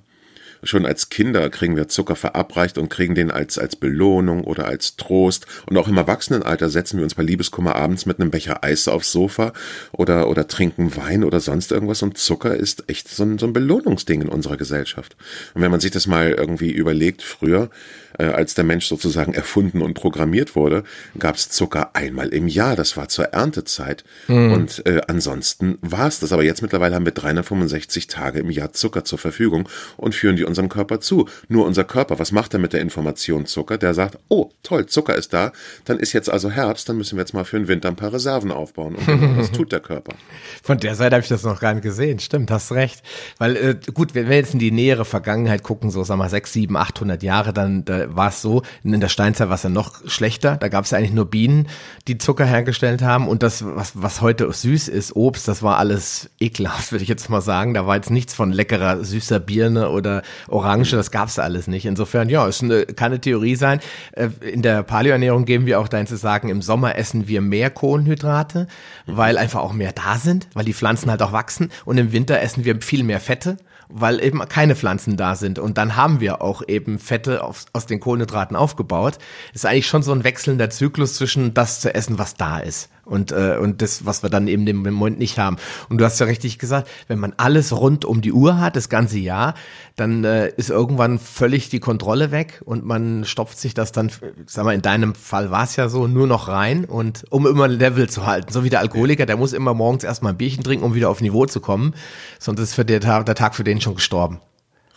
schon 0.63 0.86
als 0.86 1.10
Kinder 1.10 1.48
kriegen 1.51 1.75
wir 1.75 1.88
Zucker 1.88 2.15
verabreicht 2.15 2.80
und 2.80 2.89
kriegen 2.89 3.13
den 3.13 3.30
als, 3.30 3.60
als 3.60 3.75
Belohnung 3.75 4.44
oder 4.44 4.65
als 4.65 4.96
Trost. 4.96 5.46
Und 5.68 5.77
auch 5.77 5.88
im 5.88 5.98
Erwachsenenalter 5.98 6.70
setzen 6.70 6.98
wir 6.98 7.04
uns 7.04 7.15
bei 7.15 7.24
Liebeskummer 7.24 7.75
abends 7.75 8.06
mit 8.06 8.20
einem 8.20 8.32
Becher 8.32 8.63
Eis 8.63 8.88
aufs 8.88 9.12
Sofa 9.12 9.54
oder, 9.92 10.27
oder 10.27 10.48
trinken 10.48 10.96
Wein 10.96 11.24
oder 11.24 11.39
sonst 11.39 11.72
irgendwas. 11.72 12.01
Und 12.01 12.18
Zucker 12.18 12.56
ist 12.56 12.89
echt 12.89 13.10
so 13.10 13.24
ein, 13.24 13.38
so 13.38 13.46
ein 13.46 13.54
Belohnungsding 13.54 14.22
in 14.22 14.30
unserer 14.30 14.58
Gesellschaft. 14.58 15.15
Und 15.54 15.62
wenn 15.62 15.72
man 15.72 15.80
sich 15.80 15.92
das 15.92 16.08
mal 16.08 16.32
irgendwie 16.32 16.72
überlegt, 16.72 17.22
früher, 17.22 17.70
äh, 18.18 18.26
als 18.26 18.54
der 18.54 18.64
Mensch 18.64 18.88
sozusagen 18.88 19.34
erfunden 19.34 19.82
und 19.82 19.94
programmiert 19.94 20.56
wurde, 20.56 20.84
gab 21.18 21.36
es 21.36 21.50
Zucker 21.50 21.92
einmal 21.94 22.30
im 22.30 22.48
Jahr. 22.48 22.76
Das 22.76 22.98
war 22.98 23.08
zur 23.08 23.26
Erntezeit. 23.26 24.04
Mhm. 24.28 24.54
Und 24.54 24.86
äh, 24.86 25.02
ansonsten 25.08 25.78
war 25.82 26.08
es 26.08 26.20
das. 26.20 26.32
Aber 26.32 26.44
jetzt 26.44 26.62
mittlerweile 26.62 26.96
haben 26.96 27.06
wir 27.06 27.12
365 27.12 28.08
Tage 28.08 28.40
im 28.40 28.52
Jahr 28.52 28.74
Zucker 28.74 29.04
zur 29.04 29.20
Verfügung 29.20 29.70
und 29.98 30.16
führen 30.16 30.36
die 30.36 30.44
unserem 30.44 30.70
Körper 30.70 31.00
zu. 31.00 31.28
Nur 31.48 31.66
unser 31.66 31.84
Körper, 31.84 32.20
was 32.20 32.32
macht 32.32 32.54
er 32.54 32.60
mit 32.60 32.74
der 32.74 32.82
Information 32.82 33.46
Zucker? 33.46 33.78
Der 33.78 33.94
sagt, 33.94 34.18
oh, 34.30 34.52
toll, 34.64 34.86
Zucker 34.86 35.16
ist 35.16 35.34
da. 35.34 35.52
Dann 35.86 36.00
ist 36.00 36.14
jetzt 36.14 36.30
also 36.30 36.50
Herbst, 36.50 36.90
dann 36.90 36.98
müssen 36.98 37.18
wir 37.18 37.22
jetzt 37.22 37.34
mal 37.34 37.46
für 37.46 37.58
den 37.58 37.68
Winter 37.68 37.90
ein 37.90 37.96
paar 37.96 38.14
Reserven 38.14 38.52
aufbauen. 38.52 38.96
Und 38.96 39.06
genau 39.06 39.36
das 39.36 39.52
tut 39.52 39.72
der 39.72 39.80
Körper. 39.80 40.14
Von 40.64 40.80
der 40.80 40.96
Seite 40.96 41.16
habe 41.16 41.24
ich 41.24 41.30
das 41.30 41.44
noch 41.44 41.60
gar 41.60 41.74
nicht 41.74 41.84
gesehen. 41.84 42.20
Stimmt, 42.20 42.52
hast 42.52 42.72
recht. 42.72 43.04
Weil, 43.38 43.56
äh, 43.56 43.76
gut, 43.94 44.16
wenn 44.16 44.30
wir 44.30 44.36
jetzt 44.36 44.54
in 44.54 44.60
die 44.60 44.72
nähere 44.72 45.06
Vergangenheit 45.06 45.64
gucken, 45.64 45.92
so 45.92 46.04
sagen 46.04 46.20
wir 46.20 46.30
sechs, 46.30 46.54
sieben, 46.54 46.78
achthundert 46.78 47.24
Jahre, 47.24 47.54
dann 47.54 47.86
da 47.86 48.05
war 48.10 48.30
es 48.30 48.42
so, 48.42 48.64
in 48.84 49.00
der 49.00 49.10
Steinzeit 49.10 49.50
war 49.50 49.56
es 49.56 49.64
ja 49.64 49.70
noch 49.70 50.08
schlechter. 50.08 50.58
Da 50.58 50.68
gab 50.68 50.86
es 50.86 50.92
ja 50.92 50.98
eigentlich 50.98 51.14
nur 51.14 51.26
Bienen, 51.26 51.68
die 52.08 52.18
Zucker 52.18 52.46
hergestellt 52.46 53.02
haben. 53.02 53.28
Und 53.28 53.44
das, 53.44 53.64
was, 53.66 53.94
was 53.96 54.22
heute 54.22 54.52
süß 54.52 54.88
ist, 54.88 55.16
Obst, 55.16 55.48
das 55.48 55.64
war 55.64 55.78
alles 55.78 56.30
ekelhaft, 56.40 56.92
würde 56.92 57.04
ich 57.04 57.10
jetzt 57.10 57.30
mal 57.30 57.42
sagen. 57.42 57.74
Da 57.74 57.88
war 57.88 57.96
jetzt 57.96 58.12
nichts 58.12 58.34
von 58.34 58.52
leckerer, 58.52 59.04
süßer 59.04 59.40
Birne 59.40 59.90
oder 59.90 60.22
Orange, 60.48 60.92
das 60.92 61.12
gab 61.12 61.30
es 61.30 61.40
alles 61.40 61.68
nicht. 61.68 61.86
Insofern, 61.86 62.30
ja, 62.30 62.48
es 62.48 62.60
kann 62.60 63.12
eine 63.12 63.22
Theorie 63.22 63.56
sein. 63.56 63.80
Äh, 64.12 64.30
in 64.42 64.62
der 64.62 64.84
Paleoernährung 64.84 65.46
geben 65.46 65.66
wir 65.66 65.80
auch 65.80 65.88
dahin 65.88 66.08
zu 66.08 66.18
sagen, 66.18 66.50
im 66.50 66.62
Sommer 66.62 66.98
essen 66.98 67.28
wir 67.28 67.42
mehr 67.42 67.70
Kohlenhydrate, 67.70 68.68
weil 69.06 69.38
einfach 69.38 69.62
auch 69.62 69.74
mehr 69.74 69.92
da 69.92 70.18
sind, 70.18 70.48
weil 70.54 70.66
die 70.66 70.74
Pflanzen 70.74 71.10
halt 71.10 71.22
auch 71.22 71.32
wachsen. 71.32 71.72
Und 71.86 71.98
im 71.98 72.12
Winter 72.12 72.40
essen 72.42 72.66
wir 72.66 72.82
viel 72.82 73.04
mehr 73.04 73.20
Fette 73.20 73.58
weil 73.89 74.24
eben 74.24 74.39
keine 74.48 74.75
Pflanzen 74.75 75.18
da 75.18 75.36
sind. 75.36 75.60
Und 75.60 75.77
dann 75.77 75.96
haben 75.96 76.20
wir 76.20 76.42
auch 76.42 76.62
eben 76.68 77.00
Fette 77.00 77.44
auf, 77.44 77.65
aus 77.74 77.86
den 77.86 78.00
Kohlenhydraten 78.00 78.56
aufgebaut. 78.56 79.18
Das 79.54 79.63
ist 79.63 79.65
eigentlich 79.65 79.88
schon 79.88 80.04
so 80.04 80.12
ein 80.12 80.24
wechselnder 80.24 80.70
Zyklus 80.70 81.15
zwischen 81.15 81.54
das 81.54 81.80
zu 81.82 81.94
essen, 81.94 82.18
was 82.18 82.36
da 82.36 82.60
ist 82.60 82.89
und, 83.06 83.32
äh, 83.32 83.58
und 83.60 83.82
das, 83.82 84.06
was 84.06 84.24
wir 84.24 84.30
dann 84.30 84.48
eben 84.48 84.68
im 84.68 84.94
Moment 84.94 85.20
nicht 85.20 85.40
haben. 85.40 85.58
Und 85.90 86.00
du 86.00 86.06
hast 86.06 86.20
ja 86.20 86.26
richtig 86.26 86.60
gesagt, 86.60 86.90
wenn 87.08 87.20
man 87.20 87.34
alles 87.38 87.72
rund 87.72 88.06
um 88.06 88.22
die 88.22 88.34
Uhr 88.34 88.60
hat, 88.60 88.76
das 88.76 88.90
ganze 88.90 89.20
Jahr, 89.20 89.54
dann 89.96 90.24
äh, 90.24 90.50
ist 90.58 90.70
irgendwann 90.70 91.20
völlig 91.20 91.70
die 91.70 91.80
Kontrolle 91.80 92.32
weg 92.32 92.62
und 92.66 92.86
man 92.86 93.24
stopft 93.26 93.60
sich 93.60 93.74
das 93.74 93.92
dann, 93.92 94.12
sag 94.46 94.66
mal, 94.66 94.74
in 94.74 94.82
deinem 94.82 95.16
Fall 95.16 95.52
war 95.52 95.64
es 95.64 95.76
ja 95.76 95.90
so, 95.90 96.08
nur 96.08 96.28
noch 96.28 96.48
rein 96.48 96.86
und 96.86 97.26
um 97.30 97.48
immer 97.48 97.68
Level 97.68 98.10
zu 98.10 98.26
halten. 98.26 98.52
So 98.52 98.64
wie 98.64 98.70
der 98.70 98.80
Alkoholiker, 98.80 99.26
der 99.26 99.38
muss 99.38 99.54
immer 99.54 99.74
morgens 99.74 100.04
erstmal 100.04 100.34
ein 100.34 100.38
Bierchen 100.38 100.64
trinken, 100.64 100.86
um 100.86 100.96
wieder 100.96 101.10
auf 101.10 101.22
Niveau 101.22 101.46
zu 101.46 101.60
kommen. 101.60 101.94
Sonst 102.40 102.60
ist 102.60 102.74
für 102.74 102.86
der 102.86 103.00
der 103.00 103.36
Tag 103.36 103.56
für 103.56 103.64
den 103.64 103.82
schon 103.82 103.96
gestorben. 103.96 104.40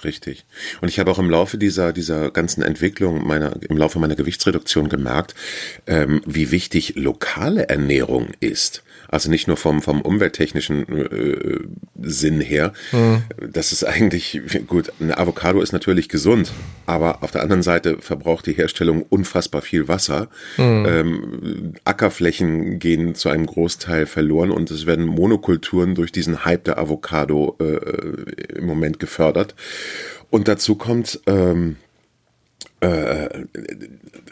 Richtig. 0.05 0.45
Und 0.81 0.89
ich 0.89 0.99
habe 1.01 1.11
auch 1.11 1.19
im 1.19 1.31
Laufe 1.31 1.59
dieser, 1.59 1.93
dieser 1.93 2.31
ganzen 2.31 2.63
Entwicklung 2.63 3.27
meiner, 3.27 3.57
im 3.69 3.77
Laufe 3.77 3.99
meiner 3.99 4.15
Gewichtsreduktion 4.15 4.89
gemerkt, 4.89 5.35
ähm, 5.87 6.23
wie 6.25 6.51
wichtig 6.51 6.95
lokale 6.97 7.69
Ernährung 7.69 8.29
ist. 8.41 8.85
Also 9.09 9.31
nicht 9.31 9.49
nur 9.49 9.57
vom, 9.57 9.81
vom 9.81 10.03
umwelttechnischen 10.03 10.87
äh, 10.89 11.61
Sinn 12.01 12.41
her. 12.41 12.73
Mhm. 12.93 13.23
Das 13.51 13.73
ist 13.73 13.85
eigentlich, 13.85 14.41
gut, 14.67 14.93
eine 15.01 15.17
Avocado 15.17 15.61
ist 15.61 15.73
natürlich 15.73 16.09
gesund, 16.09 16.53
aber 16.87 17.23
auf 17.23 17.31
der 17.31 17.43
anderen 17.43 17.63
Seite 17.63 17.99
verbraucht 18.01 18.47
die 18.47 18.53
Herstellung 18.53 19.03
unfassbar 19.03 19.63
viel 19.63 19.89
Wasser. 19.89 20.29
Mhm. 20.59 20.87
Ähm, 20.87 21.73
Ackerflächen 21.85 22.79
gehen 22.79 23.15
zu 23.15 23.31
einem 23.31 23.47
Großteil 23.47 24.07
verloren 24.07 24.51
und 24.51 24.71
es 24.71 24.87
werden 24.87 25.07
Monokulturen 25.07 25.95
durch 25.95 26.13
diesen 26.13 26.45
Hype 26.45 26.65
der 26.65 26.79
Avocado 26.79 27.57
äh, 27.61 28.59
im 28.59 28.67
Moment 28.67 28.99
gefördert. 28.99 29.55
Und 30.31 30.49
dazu 30.49 30.75
kommt, 30.75 31.21
ähm, 31.27 31.77
äh, 32.81 33.29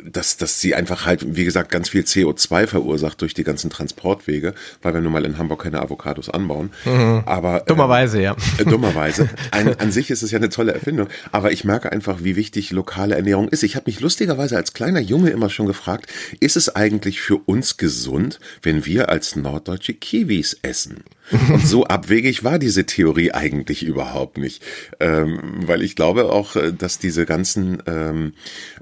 dass, 0.05 0.37
dass 0.37 0.61
sie 0.61 0.75
einfach 0.75 1.05
halt, 1.05 1.37
wie 1.37 1.45
gesagt, 1.45 1.71
ganz 1.71 1.89
viel 1.89 2.03
CO2 2.03 2.67
verursacht 2.67 3.21
durch 3.21 3.35
die 3.35 3.45
ganzen 3.45 3.71
Transportwege, 3.71 4.55
weil 4.83 4.95
wir 4.95 5.01
nun 5.01 5.13
mal 5.13 5.25
in 5.25 5.39
Hamburg 5.39 5.63
keine 5.63 5.81
Avocados 5.81 6.31
anbauen. 6.31 6.71
Mhm. 6.85 7.23
Aber 7.27 7.61
dummerweise, 7.67 8.19
äh, 8.21 8.25
ja. 8.25 8.37
Äh, 8.59 8.65
dummerweise. 8.65 9.29
Ein, 9.51 9.79
an 9.81 9.91
sich 9.91 10.11
ist 10.11 10.23
es 10.23 10.31
ja 10.31 10.39
eine 10.39 10.49
tolle 10.49 10.75
Erfindung, 10.75 11.09
aber 11.33 11.51
ich 11.53 11.65
merke 11.65 11.91
einfach, 11.91 12.19
wie 12.23 12.37
wichtig 12.37 12.71
lokale 12.71 13.17
Ernährung 13.17 13.49
ist. 13.49 13.63
Ich 13.63 13.75
habe 13.75 13.85
mich 13.87 14.01
lustigerweise 14.01 14.57
als 14.57 14.73
kleiner 14.73 15.01
Junge 15.01 15.31
immer 15.31 15.51
schon 15.51 15.67
gefragt, 15.67 16.13
ist 16.41 16.57
es 16.57 16.75
eigentlich 16.75 17.21
für 17.21 17.37
uns 17.37 17.77
gesund, 17.77 18.39
wenn 18.63 18.87
wir 18.87 19.09
als 19.09 19.37
Norddeutsche 19.37 19.95
Kiwis 19.95 20.57
essen? 20.63 21.03
Und 21.53 21.67
so 21.67 21.85
abwegig 21.85 22.45
war 22.45 22.59
diese 22.59 22.87
Theorie 22.87 23.33
eigentlich 23.33 23.83
überhaupt 23.83 24.39
nicht. 24.39 24.63
Ähm, 25.01 25.41
weil 25.67 25.83
ich 25.83 25.97
glaube 25.97 26.33
auch, 26.33 26.57
äh, 26.57 26.73
dass 26.73 26.99
diese 26.99 27.27
ganzen 27.27 27.83
ähm, 27.87 28.35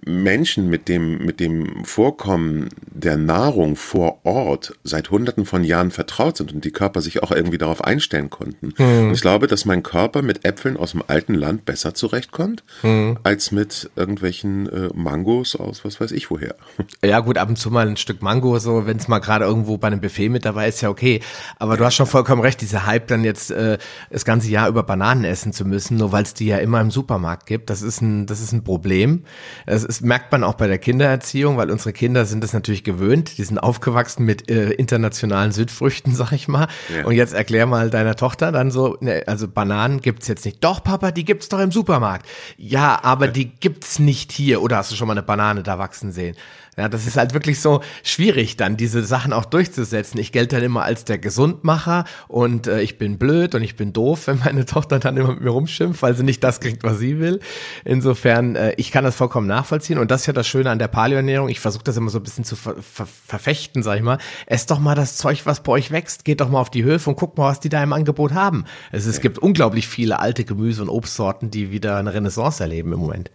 Menschen 0.05 0.69
mit 0.69 0.89
dem, 0.89 1.25
mit 1.25 1.41
dem 1.41 1.85
Vorkommen 1.85 2.69
der 2.87 3.17
Nahrung 3.17 3.77
vor 3.77 4.21
Ort 4.25 4.75
seit 4.85 5.11
hunderten 5.11 5.47
von 5.47 5.65
Jahren 5.65 5.91
vertraut 5.91 6.37
sind 6.37 6.53
und 6.53 6.65
die 6.65 6.71
Körper 6.71 7.01
sich 7.01 7.23
auch 7.23 7.31
irgendwie 7.31 7.59
darauf 7.59 7.85
einstellen 7.85 8.31
konnten. 8.31 8.75
Mhm. 8.77 9.09
Und 9.09 9.15
ich 9.15 9.21
glaube, 9.21 9.47
dass 9.47 9.65
mein 9.65 9.83
Körper 9.83 10.23
mit 10.23 10.45
Äpfeln 10.45 10.77
aus 10.77 10.93
dem 10.93 11.03
alten 11.07 11.35
Land 11.35 11.65
besser 11.65 11.95
zurechtkommt, 11.95 12.65
mhm. 12.83 13.19
als 13.23 13.53
mit 13.53 13.91
irgendwelchen 13.97 14.69
äh, 14.69 14.89
Mangos 14.95 15.57
aus 15.57 15.85
was 15.85 16.01
weiß 16.01 16.13
ich 16.13 16.31
woher. 16.31 16.55
Ja 17.05 17.21
gut, 17.21 17.39
ab 17.39 17.49
und 17.49 17.57
zu 17.57 17.71
mal 17.71 17.87
ein 17.87 17.97
Stück 17.97 18.23
Mango, 18.23 18.59
so 18.59 18.87
wenn 18.87 18.97
es 18.97 19.09
mal 19.09 19.19
gerade 19.19 19.45
irgendwo 19.45 19.77
bei 19.77 19.89
einem 19.89 20.01
Buffet 20.01 20.29
mit 20.29 20.45
dabei 20.45 20.69
ist, 20.69 20.81
ja 20.81 20.89
okay. 20.89 21.21
Aber 21.59 21.77
du 21.77 21.85
hast 21.85 21.95
schon 21.95 22.07
vollkommen 22.07 22.34
vollkommen 22.35 22.43
recht, 22.43 22.61
dieser 22.61 22.87
Hype 22.87 23.07
dann 23.07 23.23
jetzt 23.23 23.53
äh, 23.53 23.79
das 24.11 24.25
ganze 24.25 24.49
Jahr 24.49 24.69
über 24.69 24.83
Bananen 24.83 25.25
essen 25.25 25.53
zu 25.53 25.65
müssen, 25.65 25.99
nur 25.99 26.11
weil 26.11 26.25
es 26.25 26.35
die 26.35 26.47
ja 26.47 26.59
immer 26.59 26.81
im 26.81 26.91
Supermarkt 26.91 27.47
gibt. 27.47 27.71
Das 27.71 27.81
ist 27.81 28.01
ein, 28.01 28.27
das 28.27 28.41
ist 28.41 28.53
ein 28.53 28.65
Problem. 28.65 29.23
Das 29.67 29.85
ist, 29.85 30.03
merkt 30.03 30.33
man 30.33 30.43
auch 30.43 30.55
bei 30.55 30.67
der 30.67 30.79
Kindererziehung, 30.79 31.57
weil 31.57 31.71
unsere 31.71 31.93
Kinder 31.93 32.25
sind 32.25 32.43
das 32.43 32.53
natürlich 32.53 32.83
gewöhnt. 32.83 33.39
Die 33.39 33.45
sind 33.45 33.59
aufgewachsen 33.59 34.25
mit 34.25 34.51
äh, 34.51 34.71
internationalen 34.71 35.53
Südfrüchten, 35.53 36.13
sag 36.17 36.33
ich 36.33 36.49
mal. 36.49 36.67
Ja. 36.95 37.05
Und 37.05 37.13
jetzt 37.15 37.35
erklär 37.35 37.67
mal 37.67 37.89
deiner 37.89 38.17
Tochter 38.17 38.51
dann 38.51 38.73
so, 38.73 38.97
ne, 39.01 39.23
also 39.29 39.47
Bananen 39.47 40.01
gibt's 40.01 40.27
jetzt 40.27 40.45
nicht. 40.45 40.65
Doch, 40.65 40.83
Papa, 40.83 41.13
die 41.13 41.25
gibt's 41.25 41.49
doch 41.49 41.61
im 41.61 41.71
Supermarkt. 41.71 42.27
Ja, 42.57 42.99
aber 43.05 43.29
die 43.29 43.51
gibt's 43.51 44.01
nicht 44.01 44.33
hier. 44.33 44.61
Oder 44.61 44.79
hast 44.79 44.91
du 44.91 44.97
schon 44.97 45.07
mal 45.07 45.15
eine 45.15 45.23
Banane 45.23 45.63
da 45.63 45.79
wachsen 45.79 46.11
sehen? 46.11 46.35
Ja, 46.77 46.89
das 46.89 47.07
ist 47.07 47.17
halt 47.17 47.35
wirklich 47.35 47.61
so 47.61 47.83
schwierig, 48.03 48.57
dann 48.57 48.77
diese 48.77 49.05
Sachen 49.05 49.33
auch 49.33 49.45
durchzusetzen. 49.45 50.19
Ich 50.19 50.33
gelte 50.33 50.57
dann 50.57 50.65
immer 50.65 50.83
als 50.83 51.05
der 51.05 51.19
Gesundmacher 51.19 52.05
und 52.29 52.67
äh, 52.67 52.81
ich 52.83 52.99
bin 52.99 53.19
blöd 53.19 53.55
und 53.55 53.63
ich 53.63 53.77
bin 53.77 53.93
doof, 53.93 54.27
wenn 54.27 54.39
meine 54.39 54.65
Tochter 54.67 54.99
dann 54.99 55.17
immer 55.17 55.33
mit 55.33 55.43
mir 55.43 55.51
rumschimpft, 55.51 56.03
weil 56.03 56.15
sie 56.17 56.25
nicht 56.25 56.43
das 56.43 56.61
kriegt, 56.61 56.83
was 56.83 56.99
sie 56.99 57.19
will. 57.19 57.41
Insofern, 57.85 58.57
äh, 58.57 58.75
ich 58.77 58.91
kann 58.91 59.05
das 59.05 59.17
vollkommen 59.17 59.47
nachvollziehen 59.47 59.99
und 59.99 60.11
das 60.11 60.23
ist 60.23 60.27
ja 60.27 60.33
das 60.33 60.47
Schöne 60.47 60.71
an 60.71 60.79
der 60.79 60.89
Paleoernährung. 60.89 61.49
Ich 61.49 61.61
versuche 61.61 61.85
das 61.85 61.97
immer 61.97 62.11
so 62.11 62.19
ein 62.19 62.23
bisschen 62.23 62.45
zu 62.45 62.57
ver 62.57 62.77
ver 62.81 63.07
verfechten, 63.07 63.83
sag 63.83 63.97
ich 63.97 64.03
mal. 64.03 64.19
Esst 64.47 64.71
doch 64.71 64.79
mal 64.79 64.95
das 64.95 65.17
Zeug, 65.17 65.47
was 65.47 65.63
bei 65.63 65.73
euch 65.73 65.91
wächst. 65.91 66.25
Geht 66.25 66.41
doch 66.41 66.49
mal 66.49 66.61
auf 66.61 66.71
die 66.71 66.85
Höfe 66.85 67.11
und 67.11 67.17
guckt 67.17 67.39
mal, 67.39 67.49
was 67.49 67.61
die 67.61 67.69
da 67.69 67.83
im 67.83 67.93
Angebot 67.93 68.33
haben. 68.33 68.65
Es, 68.93 69.07
es 69.07 69.21
gibt 69.21 69.39
unglaublich 69.39 69.89
viele 69.89 70.21
alte 70.21 70.45
Gemüse- 70.45 70.83
und 70.83 70.89
Obstsorten, 70.89 71.51
die 71.51 71.71
wieder 71.71 71.97
eine 71.97 72.15
Renaissance 72.15 72.63
erleben 72.63 72.93
im 72.93 72.99
Moment. 72.99 73.31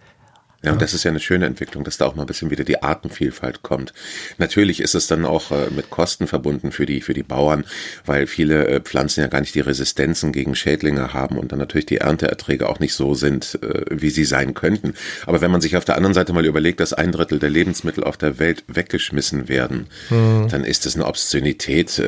Ja, 0.61 0.73
und 0.73 0.81
das 0.81 0.93
ist 0.93 1.05
ja 1.05 1.11
eine 1.11 1.21
schöne 1.21 1.45
Entwicklung, 1.45 1.85
dass 1.85 1.97
da 1.97 2.05
auch 2.05 2.15
mal 2.15 2.23
ein 2.23 2.27
bisschen 2.27 2.49
wieder 2.49 2.65
die 2.65 2.83
Artenvielfalt 2.83 3.63
kommt. 3.63 3.93
Natürlich 4.37 4.81
ist 4.81 4.93
es 4.93 5.07
dann 5.07 5.23
auch 5.23 5.51
äh, 5.51 5.69
mit 5.69 5.89
Kosten 5.89 6.27
verbunden 6.27 6.73
für 6.73 6.85
die, 6.85 6.99
für 6.99 7.13
die 7.13 7.23
Bauern, 7.23 7.63
weil 8.05 8.27
viele 8.27 8.67
äh, 8.67 8.79
Pflanzen 8.81 9.21
ja 9.21 9.27
gar 9.27 9.39
nicht 9.39 9.55
die 9.55 9.61
Resistenzen 9.61 10.33
gegen 10.33 10.55
Schädlinge 10.55 11.13
haben 11.13 11.37
und 11.37 11.53
dann 11.53 11.59
natürlich 11.59 11.85
die 11.85 11.97
Ernteerträge 11.97 12.67
auch 12.67 12.79
nicht 12.79 12.93
so 12.93 13.13
sind, 13.13 13.57
äh, 13.63 13.85
wie 13.89 14.09
sie 14.09 14.25
sein 14.25 14.53
könnten. 14.53 14.95
Aber 15.25 15.39
wenn 15.39 15.49
man 15.49 15.61
sich 15.61 15.77
auf 15.77 15.85
der 15.85 15.95
anderen 15.95 16.13
Seite 16.13 16.33
mal 16.33 16.45
überlegt, 16.45 16.81
dass 16.81 16.91
ein 16.91 17.13
Drittel 17.13 17.39
der 17.39 17.49
Lebensmittel 17.49 18.03
auf 18.03 18.17
der 18.17 18.37
Welt 18.37 18.65
weggeschmissen 18.67 19.47
werden, 19.47 19.87
mhm. 20.09 20.49
dann 20.49 20.65
ist 20.65 20.85
es 20.85 20.95
eine 20.95 21.05
Obszönität, 21.05 22.01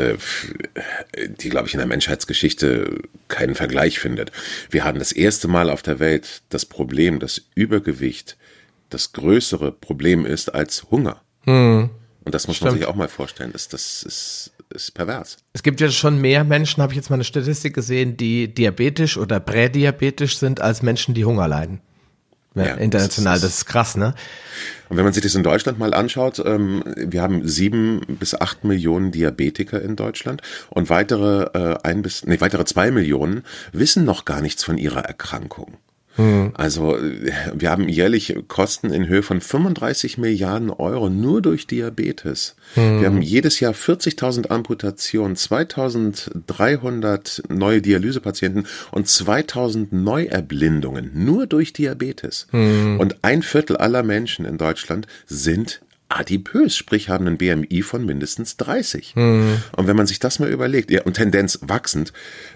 die, 1.40 1.50
glaube 1.50 1.68
ich, 1.68 1.74
in 1.74 1.80
der 1.80 1.88
Menschheitsgeschichte 1.88 3.02
keinen 3.28 3.56
Vergleich 3.56 4.00
findet. 4.00 4.32
Wir 4.70 4.84
haben 4.84 5.00
das 5.00 5.12
erste 5.12 5.48
Mal 5.48 5.70
auf 5.70 5.82
der 5.82 6.00
Welt 6.00 6.42
das 6.50 6.66
Problem, 6.66 7.20
dass 7.20 7.42
Übergewicht 7.56 8.38
das 8.94 9.14
größere 9.14 9.72
Problem 9.72 10.26
ist 10.26 10.54
als 10.54 10.86
Hunger. 10.92 11.22
Hm. 11.46 11.90
Und 12.24 12.36
das 12.36 12.48
muss 12.48 12.58
Stimmt. 12.58 12.72
man 12.72 12.80
sich 12.80 12.88
auch 12.88 12.96
mal 12.96 13.08
vorstellen. 13.08 13.52
Das, 13.52 13.68
das 13.68 14.04
ist, 14.04 14.52
ist 14.70 14.94
pervers. 14.94 15.38
Es 15.54 15.64
gibt 15.64 15.82
ja 15.82 15.90
schon 15.90 16.22
mehr 16.22 16.44
Menschen, 16.44 16.84
habe 16.84 16.94
ich 16.94 16.98
jetzt 16.98 17.10
mal 17.10 17.16
eine 17.16 17.24
Statistik 17.24 17.74
gesehen, 17.74 18.16
die 18.16 18.54
diabetisch 18.54 19.18
oder 19.18 19.40
prädiabetisch 19.40 20.38
sind, 20.38 20.62
als 20.62 20.84
Menschen, 20.84 21.16
die 21.16 21.26
Hunger 21.26 21.48
leiden. 21.48 21.82
Ja, 22.54 22.66
ja, 22.66 22.74
international, 22.76 23.36
das 23.36 23.44
ist, 23.44 23.50
das 23.50 23.58
ist, 23.60 23.66
krass, 23.66 23.96
ne? 23.96 24.14
Und 24.90 24.98
wenn 24.98 25.06
man 25.06 25.14
sich 25.14 25.24
das 25.24 25.36
in 25.36 25.44
Deutschland 25.44 25.80
mal 25.80 25.94
anschaut, 25.94 26.44
ähm, 26.46 26.84
wir 26.98 27.22
haben 27.22 27.48
sieben 27.48 28.02
bis 28.20 28.36
acht 28.36 28.66
Millionen 28.66 29.14
Diabetiker 29.14 29.82
in 29.82 29.96
Deutschland 29.96 30.42
und 30.70 30.90
weitere 30.90 31.44
äh, 31.58 31.78
ein 31.84 32.02
bis, 32.02 32.26
nee, 32.26 32.42
weitere 32.42 32.66
zwei 32.66 32.92
Millionen 32.92 33.44
wissen 33.72 34.04
noch 34.04 34.26
gar 34.26 34.42
nichts 34.42 34.66
von 34.66 34.78
ihrer 34.78 35.00
Erkrankung. 35.00 35.78
Mhm. 36.18 36.52
Also 36.54 36.98
wir 37.54 37.72
haben 37.72 37.88
jährlich 37.88 38.36
Kosten 38.48 38.92
in 38.92 39.08
Höhe 39.08 39.24
von 39.24 39.42
35 39.42 40.18
Milliarden 40.18 40.70
Euro 40.70 41.10
nur 41.10 41.42
durch 41.42 41.68
Diabetes. 41.68 42.56
Mhm. 42.76 43.00
Wir 43.00 43.08
haben 43.08 43.22
jedes 43.22 43.60
Jahr 43.60 43.74
40.000 43.74 44.50
Amputationen, 44.50 45.36
2.300 45.36 47.54
neue 47.54 47.82
Dialysepatienten 47.82 48.66
und 48.92 49.08
2.000 49.08 49.88
Neuerblindungen 49.92 51.12
nur 51.14 51.48
durch 51.48 51.74
Diabetes. 51.74 52.48
Mhm. 52.52 53.00
Und 53.00 53.24
ein 53.24 53.44
Viertel 53.44 53.78
aller 53.78 54.04
Menschen 54.04 54.46
in 54.46 54.58
Deutschland 54.58 55.08
sind 55.26 55.82
adipös, 56.12 56.76
sprich 56.76 57.10
haben 57.10 57.28
einen 57.28 57.38
BMI 57.38 57.82
von 57.82 58.06
mindestens 58.06 58.58
30. 58.58 59.16
Mhm. 59.16 59.64
Und 59.76 59.88
wenn 59.88 59.96
man 59.96 60.08
sich 60.08 60.20
das 60.20 60.40
mal 60.40 60.50
überlegt, 60.50 60.92
ja, 60.92 61.04
und 61.04 61.14
Tendenz 61.14 61.60
wachsend, 61.62 62.14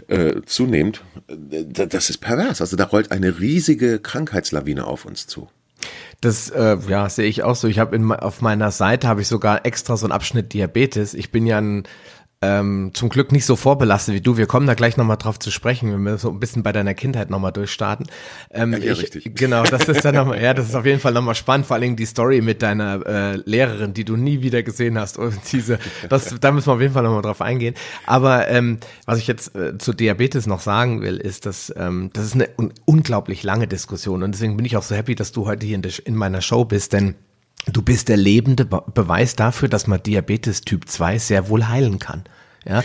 äh, 0.07 0.41
zunehmend, 0.45 1.01
äh, 1.27 1.63
das 1.87 2.09
ist 2.09 2.19
pervers. 2.19 2.61
Also 2.61 2.75
da 2.75 2.85
rollt 2.85 3.11
eine 3.11 3.39
riesige 3.39 3.99
Krankheitslawine 3.99 4.85
auf 4.85 5.05
uns 5.05 5.27
zu. 5.27 5.47
Das 6.21 6.49
äh, 6.49 6.77
ja 6.87 7.09
sehe 7.09 7.27
ich 7.27 7.43
auch 7.43 7.55
so. 7.55 7.67
Ich 7.67 7.79
habe 7.79 8.23
auf 8.23 8.41
meiner 8.41 8.71
Seite 8.71 9.07
habe 9.07 9.21
ich 9.21 9.27
sogar 9.27 9.65
extra 9.65 9.97
so 9.97 10.05
einen 10.05 10.13
Abschnitt 10.13 10.53
Diabetes. 10.53 11.13
Ich 11.13 11.31
bin 11.31 11.45
ja 11.45 11.59
ein 11.59 11.83
ähm, 12.45 12.91
zum 12.93 13.09
Glück 13.09 13.31
nicht 13.31 13.45
so 13.45 13.55
vorbelastet 13.55 14.15
wie 14.15 14.21
du. 14.21 14.37
Wir 14.37 14.45
kommen 14.45 14.67
da 14.67 14.73
gleich 14.73 14.97
nochmal 14.97 15.17
drauf 15.17 15.39
zu 15.39 15.51
sprechen, 15.51 15.91
wenn 15.91 16.03
wir 16.03 16.17
so 16.17 16.29
ein 16.29 16.39
bisschen 16.39 16.63
bei 16.63 16.71
deiner 16.71 16.93
Kindheit 16.93 17.29
nochmal 17.29 17.51
durchstarten. 17.51 18.07
Ähm, 18.51 18.73
ja, 18.73 18.79
ja, 18.79 18.91
ich, 18.93 19.01
richtig. 19.01 19.35
Genau, 19.35 19.63
das 19.63 19.87
ist 19.87 20.05
dann 20.05 20.15
nochmal, 20.15 20.41
ja, 20.41 20.53
das 20.53 20.69
ist 20.69 20.75
auf 20.75 20.85
jeden 20.85 20.99
Fall 20.99 21.13
nochmal 21.13 21.35
spannend, 21.35 21.65
vor 21.65 21.75
allen 21.75 21.81
Dingen 21.81 21.95
die 21.95 22.05
Story 22.05 22.41
mit 22.41 22.61
deiner 22.61 23.05
äh, 23.05 23.35
Lehrerin, 23.45 23.93
die 23.93 24.05
du 24.05 24.15
nie 24.15 24.41
wieder 24.41 24.63
gesehen 24.63 24.99
hast. 24.99 25.17
Und 25.17 25.35
diese, 25.51 25.79
das, 26.09 26.35
da 26.39 26.51
müssen 26.51 26.67
wir 26.67 26.73
auf 26.73 26.81
jeden 26.81 26.93
Fall 26.93 27.03
nochmal 27.03 27.21
drauf 27.21 27.41
eingehen. 27.41 27.75
Aber 28.05 28.47
ähm, 28.47 28.79
was 29.05 29.19
ich 29.19 29.27
jetzt 29.27 29.55
äh, 29.55 29.77
zu 29.77 29.93
Diabetes 29.93 30.47
noch 30.47 30.59
sagen 30.59 31.01
will, 31.01 31.17
ist, 31.17 31.45
dass 31.45 31.73
ähm, 31.75 32.09
das 32.13 32.25
ist 32.25 32.35
eine 32.35 32.49
un 32.57 32.73
unglaublich 32.85 33.43
lange 33.43 33.67
Diskussion. 33.67 34.23
Und 34.23 34.33
deswegen 34.33 34.55
bin 34.57 34.65
ich 34.65 34.77
auch 34.77 34.83
so 34.83 34.95
happy, 34.95 35.15
dass 35.15 35.31
du 35.31 35.45
heute 35.47 35.65
hier 35.65 35.75
in, 35.75 35.81
der, 35.81 35.91
in 36.05 36.15
meiner 36.15 36.41
Show 36.41 36.65
bist, 36.65 36.93
denn 36.93 37.15
Du 37.71 37.81
bist 37.81 38.09
der 38.09 38.17
lebende 38.17 38.65
Beweis 38.65 39.35
dafür, 39.35 39.69
dass 39.69 39.87
man 39.87 40.01
Diabetes 40.01 40.61
Typ 40.61 40.87
2 40.87 41.17
sehr 41.17 41.49
wohl 41.49 41.67
heilen 41.67 41.99
kann. 41.99 42.23
Ja, 42.65 42.83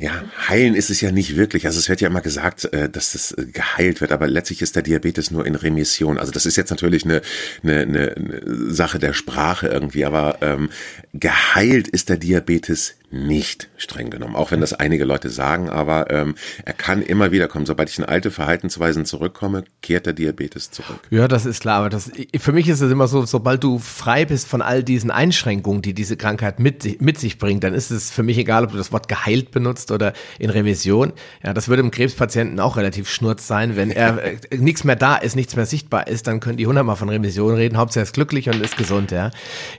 ja, 0.00 0.22
heilen 0.46 0.76
ist 0.76 0.90
es 0.90 1.00
ja 1.00 1.10
nicht 1.10 1.36
wirklich. 1.36 1.66
Also 1.66 1.80
es 1.80 1.88
wird 1.88 2.00
ja 2.00 2.06
immer 2.06 2.20
gesagt, 2.20 2.72
äh, 2.72 2.88
dass 2.88 3.12
das 3.12 3.32
äh, 3.32 3.46
geheilt 3.46 4.00
wird, 4.00 4.12
aber 4.12 4.28
letztlich 4.28 4.62
ist 4.62 4.76
der 4.76 4.84
Diabetes 4.84 5.32
nur 5.32 5.44
in 5.44 5.56
Remission. 5.56 6.18
Also 6.18 6.30
das 6.30 6.46
ist 6.46 6.56
jetzt 6.56 6.70
natürlich 6.70 7.04
eine, 7.04 7.20
eine, 7.64 7.80
eine 7.80 8.72
Sache 8.72 9.00
der 9.00 9.12
Sprache 9.12 9.66
irgendwie, 9.66 10.04
aber 10.04 10.38
ähm, 10.40 10.70
geheilt 11.14 11.88
ist 11.88 12.10
der 12.10 12.16
Diabetes 12.16 12.94
nicht 13.10 13.68
streng 13.78 14.10
genommen, 14.10 14.36
auch 14.36 14.50
wenn 14.50 14.60
das 14.60 14.74
einige 14.74 15.04
Leute 15.04 15.30
sagen, 15.30 15.70
aber 15.70 16.10
ähm, 16.10 16.34
er 16.64 16.74
kann 16.74 17.00
immer 17.00 17.32
wieder 17.32 17.48
kommen. 17.48 17.64
Sobald 17.64 17.88
ich 17.88 17.98
in 17.98 18.04
alte 18.04 18.30
Verhaltensweisen 18.30 19.06
zurückkomme, 19.06 19.64
kehrt 19.80 20.04
der 20.04 20.12
Diabetes 20.12 20.70
zurück. 20.70 21.00
Ja, 21.08 21.26
das 21.26 21.46
ist 21.46 21.60
klar, 21.60 21.78
aber 21.78 21.88
das 21.88 22.10
für 22.38 22.52
mich 22.52 22.68
ist 22.68 22.82
es 22.82 22.92
immer 22.92 23.08
so, 23.08 23.24
sobald 23.24 23.64
du 23.64 23.78
frei 23.78 24.26
bist 24.26 24.46
von 24.46 24.60
all 24.60 24.82
diesen 24.82 25.10
Einschränkungen, 25.10 25.80
die 25.80 25.94
diese 25.94 26.18
Krankheit 26.18 26.60
mit, 26.60 27.00
mit 27.00 27.18
sich 27.18 27.38
bringt, 27.38 27.64
dann 27.64 27.72
ist 27.72 27.90
es 27.90 28.10
für 28.10 28.22
mich 28.22 28.36
egal, 28.36 28.64
ob 28.64 28.72
du 28.72 28.76
das 28.76 28.92
Wort 28.92 29.08
geheilt 29.08 29.52
benutzt 29.52 29.90
oder 29.90 30.12
in 30.38 30.50
Remission. 30.50 31.14
Ja, 31.42 31.54
das 31.54 31.68
würde 31.68 31.82
im 31.82 31.90
Krebspatienten 31.90 32.60
auch 32.60 32.76
relativ 32.76 33.08
schnurz 33.08 33.46
sein, 33.46 33.74
wenn 33.76 33.90
er 33.90 34.22
äh, 34.50 34.56
nichts 34.58 34.84
mehr 34.84 34.96
da 34.96 35.16
ist, 35.16 35.34
nichts 35.34 35.56
mehr 35.56 35.66
sichtbar 35.66 36.08
ist, 36.08 36.26
dann 36.26 36.40
können 36.40 36.58
die 36.58 36.66
hundertmal 36.66 36.96
von 36.96 37.08
Remission 37.08 37.54
reden. 37.54 37.78
Hauptsache 37.78 37.98
er 37.98 38.04
ist 38.04 38.12
glücklich 38.12 38.48
und 38.48 38.62
ist 38.62 38.76
gesund, 38.76 39.10
ja. 39.10 39.30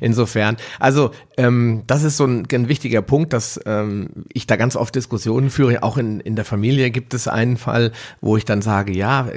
Insofern, 0.02 0.58
also 0.80 1.12
ähm, 1.38 1.84
das 1.88 2.04
ist 2.04 2.18
so 2.18 2.26
ein, 2.26 2.48
ein 2.52 2.68
wichtiger 2.68 3.02
Punkt 3.02 3.19
Punkt, 3.20 3.34
dass 3.34 3.60
ähm, 3.66 4.08
ich 4.32 4.48
da 4.48 4.56
ganz 4.56 4.78
oft 4.78 4.96
Diskussionen 4.96 5.50
führe. 5.50 5.84
Auch 5.84 5.98
in, 5.98 6.22
in 6.22 6.38
der 6.38 6.46
Familie 6.46 6.90
gibt 6.90 7.14
es 7.14 7.28
einen 7.28 7.58
Fall, 7.58 7.92
wo 8.22 8.38
ich 8.38 8.46
dann 8.46 8.62
sage, 8.62 8.94
ja, 8.94 9.28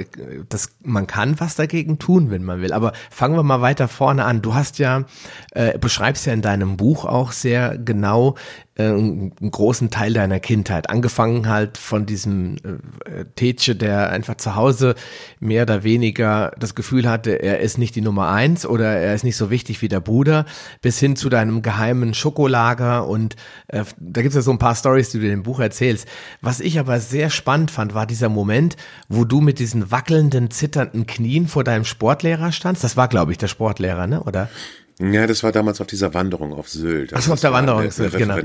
das, 0.47 0.69
man 0.83 1.05
kann 1.05 1.37
was 1.41 1.55
dagegen 1.55 1.99
tun, 1.99 2.31
wenn 2.31 2.45
man 2.45 2.61
will. 2.61 2.71
Aber 2.71 2.93
fangen 3.09 3.35
wir 3.35 3.43
mal 3.43 3.59
weiter 3.59 3.89
vorne 3.89 4.23
an. 4.23 4.41
Du 4.41 4.53
hast 4.53 4.79
ja, 4.79 5.03
äh, 5.51 5.77
beschreibst 5.77 6.25
ja 6.25 6.31
in 6.31 6.41
deinem 6.41 6.77
Buch 6.77 7.03
auch 7.03 7.33
sehr 7.33 7.77
genau, 7.77 8.35
äh, 8.75 8.83
einen 8.85 9.33
großen 9.39 9.91
Teil 9.91 10.13
deiner 10.13 10.39
Kindheit. 10.39 10.89
Angefangen 10.89 11.47
halt 11.47 11.77
von 11.77 12.05
diesem 12.05 12.55
äh, 13.05 13.25
Tätsche, 13.35 13.75
der 13.75 14.09
einfach 14.09 14.35
zu 14.35 14.55
Hause 14.55 14.95
mehr 15.39 15.63
oder 15.63 15.83
weniger 15.83 16.51
das 16.57 16.73
Gefühl 16.73 17.07
hatte, 17.07 17.41
er 17.41 17.59
ist 17.59 17.77
nicht 17.77 17.95
die 17.95 18.01
Nummer 18.01 18.29
eins 18.29 18.65
oder 18.65 18.85
er 18.85 19.13
ist 19.13 19.23
nicht 19.23 19.37
so 19.37 19.49
wichtig 19.49 19.81
wie 19.81 19.89
der 19.89 19.99
Bruder, 19.99 20.45
bis 20.81 20.99
hin 20.99 21.15
zu 21.15 21.29
deinem 21.29 21.61
geheimen 21.61 22.13
Schokolager 22.13 23.07
und 23.07 23.35
äh, 23.67 23.83
da 23.99 24.21
gibt 24.21 24.31
es 24.31 24.35
ja 24.35 24.41
so 24.41 24.51
ein 24.51 24.59
paar 24.59 24.75
Stories, 24.75 25.11
die 25.11 25.19
du 25.19 25.25
in 25.25 25.31
dem 25.31 25.43
Buch 25.43 25.59
erzählst. 25.59 26.07
Was 26.41 26.59
ich 26.59 26.79
aber 26.79 26.99
sehr 26.99 27.29
spannend 27.29 27.71
fand, 27.71 27.93
war 27.93 28.07
dieser 28.07 28.29
Moment, 28.29 28.75
wo 29.07 29.23
du 29.23 29.41
mit 29.41 29.59
diesen 29.59 29.91
wackelnden, 29.91 30.49
zitternden 30.49 31.05
Knien 31.05 31.47
vor 31.47 31.63
deinem 31.63 31.85
Sportlehrer 31.85 32.51
standst. 32.51 32.83
Das 32.83 32.97
war, 32.97 33.07
glaube 33.07 33.31
ich, 33.31 33.37
der 33.37 33.47
Sportlehrer, 33.47 34.07
ne? 34.07 34.23
Oder? 34.23 34.49
Ja, 34.99 35.25
das 35.25 35.43
war 35.43 35.51
damals 35.51 35.81
auf 35.81 35.87
dieser 35.87 36.13
Wanderung 36.13 36.53
auf 36.53 36.69
Sylt. 36.69 37.13
Achso, 37.13 37.33
auf 37.33 37.39
der 37.39 37.51
Wanderung 37.51 37.81
eine, 37.81 37.91
Sylt, 37.91 38.15
genau. 38.15 38.35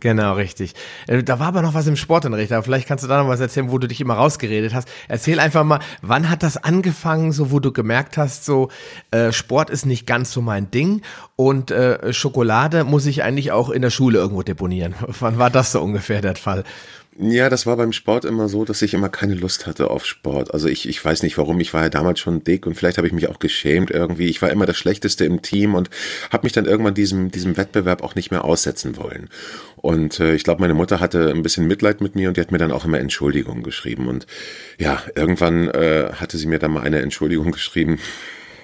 Genau, 0.00 0.34
richtig. 0.34 0.74
Äh, 1.06 1.22
da 1.22 1.40
war 1.40 1.48
aber 1.48 1.62
noch 1.62 1.72
was 1.72 1.86
im 1.86 1.96
Sportunterricht, 1.96 2.52
aber 2.52 2.62
vielleicht 2.62 2.86
kannst 2.86 3.02
du 3.02 3.08
da 3.08 3.22
noch 3.22 3.28
was 3.28 3.40
erzählen, 3.40 3.70
wo 3.70 3.78
du 3.78 3.88
dich 3.88 4.00
immer 4.00 4.14
rausgeredet 4.14 4.74
hast. 4.74 4.88
Erzähl 5.08 5.40
einfach 5.40 5.64
mal, 5.64 5.80
wann 6.02 6.28
hat 6.28 6.42
das 6.42 6.58
angefangen, 6.58 7.32
so 7.32 7.50
wo 7.50 7.60
du 7.60 7.72
gemerkt 7.72 8.18
hast, 8.18 8.44
so 8.44 8.68
äh, 9.10 9.32
Sport 9.32 9.70
ist 9.70 9.86
nicht 9.86 10.06
ganz 10.06 10.32
so 10.32 10.42
mein 10.42 10.70
Ding 10.70 11.00
und 11.34 11.70
äh, 11.70 12.12
Schokolade 12.12 12.84
muss 12.84 13.06
ich 13.06 13.22
eigentlich 13.22 13.52
auch 13.52 13.70
in 13.70 13.80
der 13.80 13.90
Schule 13.90 14.18
irgendwo 14.18 14.42
deponieren. 14.42 14.94
Wann 15.20 15.38
war 15.38 15.50
das 15.50 15.72
so 15.72 15.80
ungefähr 15.80 16.20
der 16.20 16.36
Fall? 16.36 16.64
Ja, 17.18 17.48
das 17.48 17.64
war 17.64 17.78
beim 17.78 17.92
Sport 17.92 18.26
immer 18.26 18.46
so, 18.46 18.66
dass 18.66 18.82
ich 18.82 18.92
immer 18.92 19.08
keine 19.08 19.34
Lust 19.34 19.66
hatte 19.66 19.90
auf 19.90 20.04
Sport. 20.04 20.52
Also 20.52 20.68
ich, 20.68 20.86
ich 20.86 21.02
weiß 21.02 21.22
nicht 21.22 21.38
warum, 21.38 21.58
ich 21.60 21.72
war 21.72 21.82
ja 21.82 21.88
damals 21.88 22.20
schon 22.20 22.44
dick 22.44 22.66
und 22.66 22.74
vielleicht 22.74 22.98
habe 22.98 23.06
ich 23.06 23.14
mich 23.14 23.28
auch 23.28 23.38
geschämt 23.38 23.90
irgendwie. 23.90 24.26
Ich 24.26 24.42
war 24.42 24.50
immer 24.50 24.66
das 24.66 24.76
Schlechteste 24.76 25.24
im 25.24 25.40
Team 25.40 25.74
und 25.74 25.88
habe 26.30 26.44
mich 26.44 26.52
dann 26.52 26.66
irgendwann 26.66 26.92
diesem, 26.92 27.30
diesem 27.30 27.56
Wettbewerb 27.56 28.02
auch 28.02 28.16
nicht 28.16 28.30
mehr 28.30 28.44
aussetzen 28.44 28.98
wollen. 28.98 29.30
Und 29.76 30.20
äh, 30.20 30.34
ich 30.34 30.44
glaube, 30.44 30.60
meine 30.60 30.74
Mutter 30.74 31.00
hatte 31.00 31.30
ein 31.30 31.42
bisschen 31.42 31.66
Mitleid 31.66 32.02
mit 32.02 32.16
mir 32.16 32.28
und 32.28 32.36
die 32.36 32.42
hat 32.42 32.52
mir 32.52 32.58
dann 32.58 32.72
auch 32.72 32.84
immer 32.84 33.00
Entschuldigungen 33.00 33.62
geschrieben. 33.62 34.08
Und 34.08 34.26
ja, 34.78 35.02
irgendwann 35.14 35.70
äh, 35.70 36.10
hatte 36.12 36.36
sie 36.36 36.46
mir 36.46 36.58
dann 36.58 36.72
mal 36.72 36.82
eine 36.82 37.00
Entschuldigung 37.00 37.50
geschrieben 37.52 37.98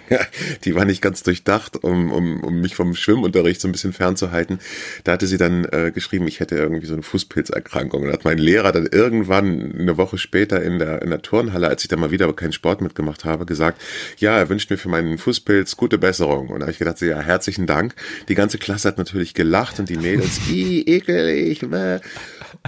die 0.65 0.75
war 0.75 0.85
nicht 0.85 1.03
ganz 1.03 1.23
durchdacht, 1.23 1.83
um, 1.83 2.12
um, 2.12 2.43
um 2.43 2.61
mich 2.61 2.75
vom 2.75 2.95
Schwimmunterricht 2.95 3.61
so 3.61 3.69
ein 3.69 3.73
bisschen 3.73 3.93
fernzuhalten. 3.93 4.59
Da 5.05 5.12
hatte 5.12 5.27
sie 5.27 5.38
dann 5.38 5.65
äh, 5.67 5.91
geschrieben, 5.93 6.27
ich 6.29 6.41
hätte 6.41 6.57
irgendwie 6.57 6.87
so 6.87 6.95
eine 6.95 7.03
Fußpilzerkrankung. 7.03 8.03
Und 8.03 8.12
hat 8.12 8.25
mein 8.25 8.38
Lehrer 8.38 8.73
dann 8.73 8.87
irgendwann 8.87 9.75
eine 9.79 9.97
Woche 9.97 10.19
später 10.19 10.62
in 10.62 10.79
der, 10.79 11.03
in 11.03 11.11
der 11.11 11.23
Turnhalle, 11.23 11.69
als 11.69 11.83
ich 11.83 11.88
dann 11.88 12.01
mal 12.01 12.11
wieder 12.11 12.33
keinen 12.33 12.53
Sport 12.53 12.81
mitgemacht 12.81 13.25
habe, 13.25 13.47
gesagt, 13.47 13.81
ja, 14.19 14.37
er 14.37 14.49
wünscht 14.49 14.71
mir 14.71 14.79
für 14.79 14.88
meinen 14.88 15.19
Fußpilz 15.19 15.77
gute 15.77 15.99
Besserung. 15.99 16.49
Und 16.49 16.61
da 16.61 16.65
habe 16.65 16.73
ich 16.73 16.79
gedacht, 16.79 17.01
ja, 17.01 17.21
herzlichen 17.21 17.67
Dank. 17.67 17.95
Die 18.29 18.35
ganze 18.35 18.59
Klasse 18.59 18.88
hat 18.88 18.99
natürlich 18.99 19.35
gelacht 19.35 19.79
und 19.79 19.88
die 19.88 19.97
Mädels, 19.97 20.41
i, 20.51 20.83
ekelig, 20.83 21.61
bäh. 21.61 22.01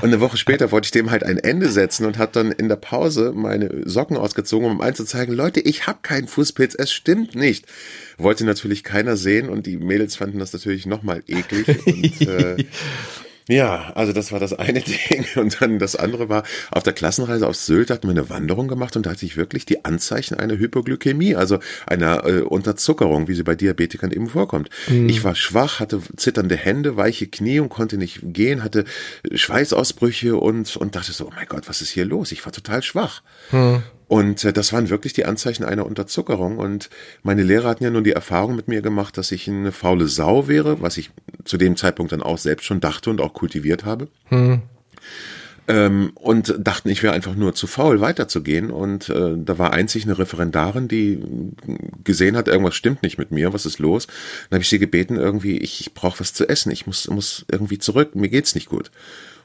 Und 0.00 0.08
eine 0.08 0.20
Woche 0.20 0.36
später 0.36 0.72
wollte 0.72 0.86
ich 0.86 0.90
dem 0.90 1.10
halt 1.10 1.22
ein 1.22 1.38
Ende 1.38 1.68
setzen 1.70 2.04
und 2.04 2.18
hat 2.18 2.34
dann 2.34 2.50
in 2.50 2.68
der 2.68 2.76
Pause 2.76 3.32
meine 3.34 3.82
Socken 3.84 4.16
ausgezogen, 4.16 4.68
um 4.68 4.80
einzuzeigen, 4.80 5.34
Leute, 5.34 5.60
ich 5.60 5.86
habe 5.86 6.00
keinen 6.02 6.26
Fußpilz, 6.26 6.74
es 6.74 6.92
stimmt 6.92 7.36
nicht. 7.36 7.66
Wollte 8.18 8.44
natürlich 8.44 8.82
keiner 8.82 9.16
sehen 9.16 9.48
und 9.48 9.66
die 9.66 9.76
Mädels 9.76 10.16
fanden 10.16 10.40
das 10.40 10.52
natürlich 10.52 10.86
nochmal 10.86 11.22
eklig. 11.28 11.86
Und, 11.86 12.20
äh, 12.28 12.64
ja, 13.48 13.92
also 13.94 14.12
das 14.12 14.32
war 14.32 14.40
das 14.40 14.54
eine 14.54 14.80
Ding. 15.10 15.26
Und 15.36 15.60
dann 15.60 15.78
das 15.78 15.96
andere 15.96 16.28
war, 16.28 16.44
auf 16.70 16.82
der 16.82 16.92
Klassenreise 16.92 17.46
auf 17.46 17.56
Sylt 17.56 17.90
hatten 17.90 18.06
wir 18.06 18.12
eine 18.12 18.30
Wanderung 18.30 18.68
gemacht 18.68 18.96
und 18.96 19.06
da 19.06 19.10
hatte 19.10 19.26
ich 19.26 19.36
wirklich 19.36 19.66
die 19.66 19.84
Anzeichen 19.84 20.34
einer 20.34 20.56
Hypoglykämie, 20.56 21.34
also 21.34 21.58
einer 21.86 22.24
äh, 22.26 22.40
Unterzuckerung, 22.40 23.28
wie 23.28 23.34
sie 23.34 23.42
bei 23.42 23.54
Diabetikern 23.54 24.12
eben 24.12 24.28
vorkommt. 24.28 24.70
Mhm. 24.88 25.08
Ich 25.08 25.24
war 25.24 25.34
schwach, 25.34 25.80
hatte 25.80 26.00
zitternde 26.16 26.56
Hände, 26.56 26.96
weiche 26.96 27.26
Knie 27.26 27.60
und 27.60 27.68
konnte 27.68 27.98
nicht 27.98 28.20
gehen, 28.22 28.64
hatte 28.64 28.84
Schweißausbrüche 29.32 30.36
und, 30.36 30.76
und 30.76 30.96
dachte 30.96 31.12
so, 31.12 31.26
oh 31.26 31.32
mein 31.34 31.46
Gott, 31.46 31.68
was 31.68 31.82
ist 31.82 31.90
hier 31.90 32.06
los? 32.06 32.32
Ich 32.32 32.44
war 32.46 32.52
total 32.52 32.82
schwach. 32.82 33.22
Mhm. 33.52 33.82
Und 34.08 34.44
äh, 34.44 34.52
das 34.52 34.72
waren 34.72 34.90
wirklich 34.90 35.12
die 35.12 35.24
Anzeichen 35.24 35.64
einer 35.64 35.86
Unterzuckerung. 35.86 36.58
Und 36.58 36.90
meine 37.22 37.42
Lehrer 37.42 37.68
hatten 37.68 37.84
ja 37.84 37.90
nun 37.90 38.04
die 38.04 38.12
Erfahrung 38.12 38.56
mit 38.56 38.68
mir 38.68 38.82
gemacht, 38.82 39.16
dass 39.16 39.32
ich 39.32 39.48
eine 39.48 39.72
faule 39.72 40.08
Sau 40.08 40.48
wäre, 40.48 40.80
was 40.80 40.96
ich 40.96 41.10
zu 41.44 41.56
dem 41.56 41.76
Zeitpunkt 41.76 42.12
dann 42.12 42.22
auch 42.22 42.38
selbst 42.38 42.64
schon 42.64 42.80
dachte 42.80 43.10
und 43.10 43.20
auch 43.20 43.32
kultiviert 43.32 43.84
habe. 43.84 44.08
Hm. 44.26 44.62
Ähm, 45.66 46.12
und 46.16 46.54
dachten, 46.58 46.90
ich 46.90 47.02
wäre 47.02 47.14
einfach 47.14 47.34
nur 47.34 47.54
zu 47.54 47.66
faul, 47.66 48.00
weiterzugehen. 48.00 48.70
Und 48.70 49.08
äh, 49.08 49.32
da 49.36 49.58
war 49.58 49.72
einzig 49.72 50.04
eine 50.04 50.18
Referendarin, 50.18 50.88
die 50.88 51.22
gesehen 52.04 52.36
hat, 52.36 52.48
irgendwas 52.48 52.74
stimmt 52.74 53.02
nicht 53.02 53.16
mit 53.16 53.30
mir, 53.30 53.54
was 53.54 53.64
ist 53.64 53.78
los? 53.78 54.06
Dann 54.50 54.58
habe 54.58 54.62
ich 54.62 54.68
sie 54.68 54.78
gebeten, 54.78 55.16
irgendwie, 55.16 55.56
ich, 55.56 55.80
ich 55.80 55.94
brauche 55.94 56.20
was 56.20 56.34
zu 56.34 56.46
essen, 56.46 56.70
ich 56.70 56.86
muss, 56.86 57.08
muss 57.08 57.46
irgendwie 57.50 57.78
zurück, 57.78 58.14
mir 58.14 58.28
geht's 58.28 58.54
nicht 58.54 58.68
gut. 58.68 58.90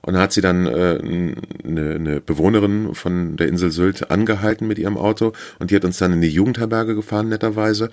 Und 0.01 0.13
dann 0.13 0.21
hat 0.21 0.31
sie 0.31 0.41
dann 0.41 0.65
äh, 0.65 0.99
eine, 1.01 1.95
eine 1.95 2.21
Bewohnerin 2.21 2.95
von 2.95 3.38
der 3.38 3.47
Insel 3.47 3.71
Sylt 3.71 4.12
angehalten 4.12 4.67
mit 4.67 4.79
ihrem 4.79 4.97
Auto 4.97 5.33
und 5.59 5.71
die 5.71 5.75
hat 5.75 5.85
uns 5.85 5.97
dann 5.97 6.13
in 6.13 6.21
die 6.21 6.29
Jugendherberge 6.29 6.95
gefahren, 6.95 7.29
netterweise. 7.29 7.89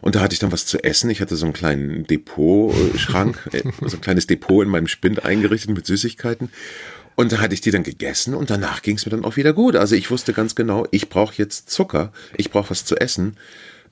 Und 0.00 0.14
da 0.14 0.20
hatte 0.20 0.32
ich 0.32 0.38
dann 0.38 0.52
was 0.52 0.66
zu 0.66 0.82
essen. 0.84 1.10
Ich 1.10 1.20
hatte 1.20 1.34
so 1.34 1.46
einen 1.46 1.52
kleinen 1.52 2.06
Depot-Schrank, 2.06 3.48
äh, 3.52 3.62
so 3.86 3.96
ein 3.96 4.00
kleines 4.00 4.26
Depot 4.26 4.64
in 4.64 4.70
meinem 4.70 4.86
Spind 4.86 5.24
eingerichtet 5.24 5.74
mit 5.74 5.86
Süßigkeiten. 5.86 6.50
Und 7.16 7.32
da 7.32 7.38
hatte 7.38 7.52
ich 7.52 7.60
die 7.60 7.72
dann 7.72 7.82
gegessen 7.82 8.32
und 8.32 8.48
danach 8.48 8.80
ging 8.82 8.94
es 8.94 9.04
mir 9.04 9.10
dann 9.10 9.24
auch 9.24 9.36
wieder 9.36 9.52
gut. 9.52 9.74
Also 9.74 9.96
ich 9.96 10.08
wusste 10.08 10.32
ganz 10.32 10.54
genau, 10.54 10.86
ich 10.92 11.08
brauche 11.08 11.34
jetzt 11.36 11.68
Zucker, 11.68 12.12
ich 12.36 12.52
brauche 12.52 12.70
was 12.70 12.84
zu 12.84 12.96
essen. 12.96 13.36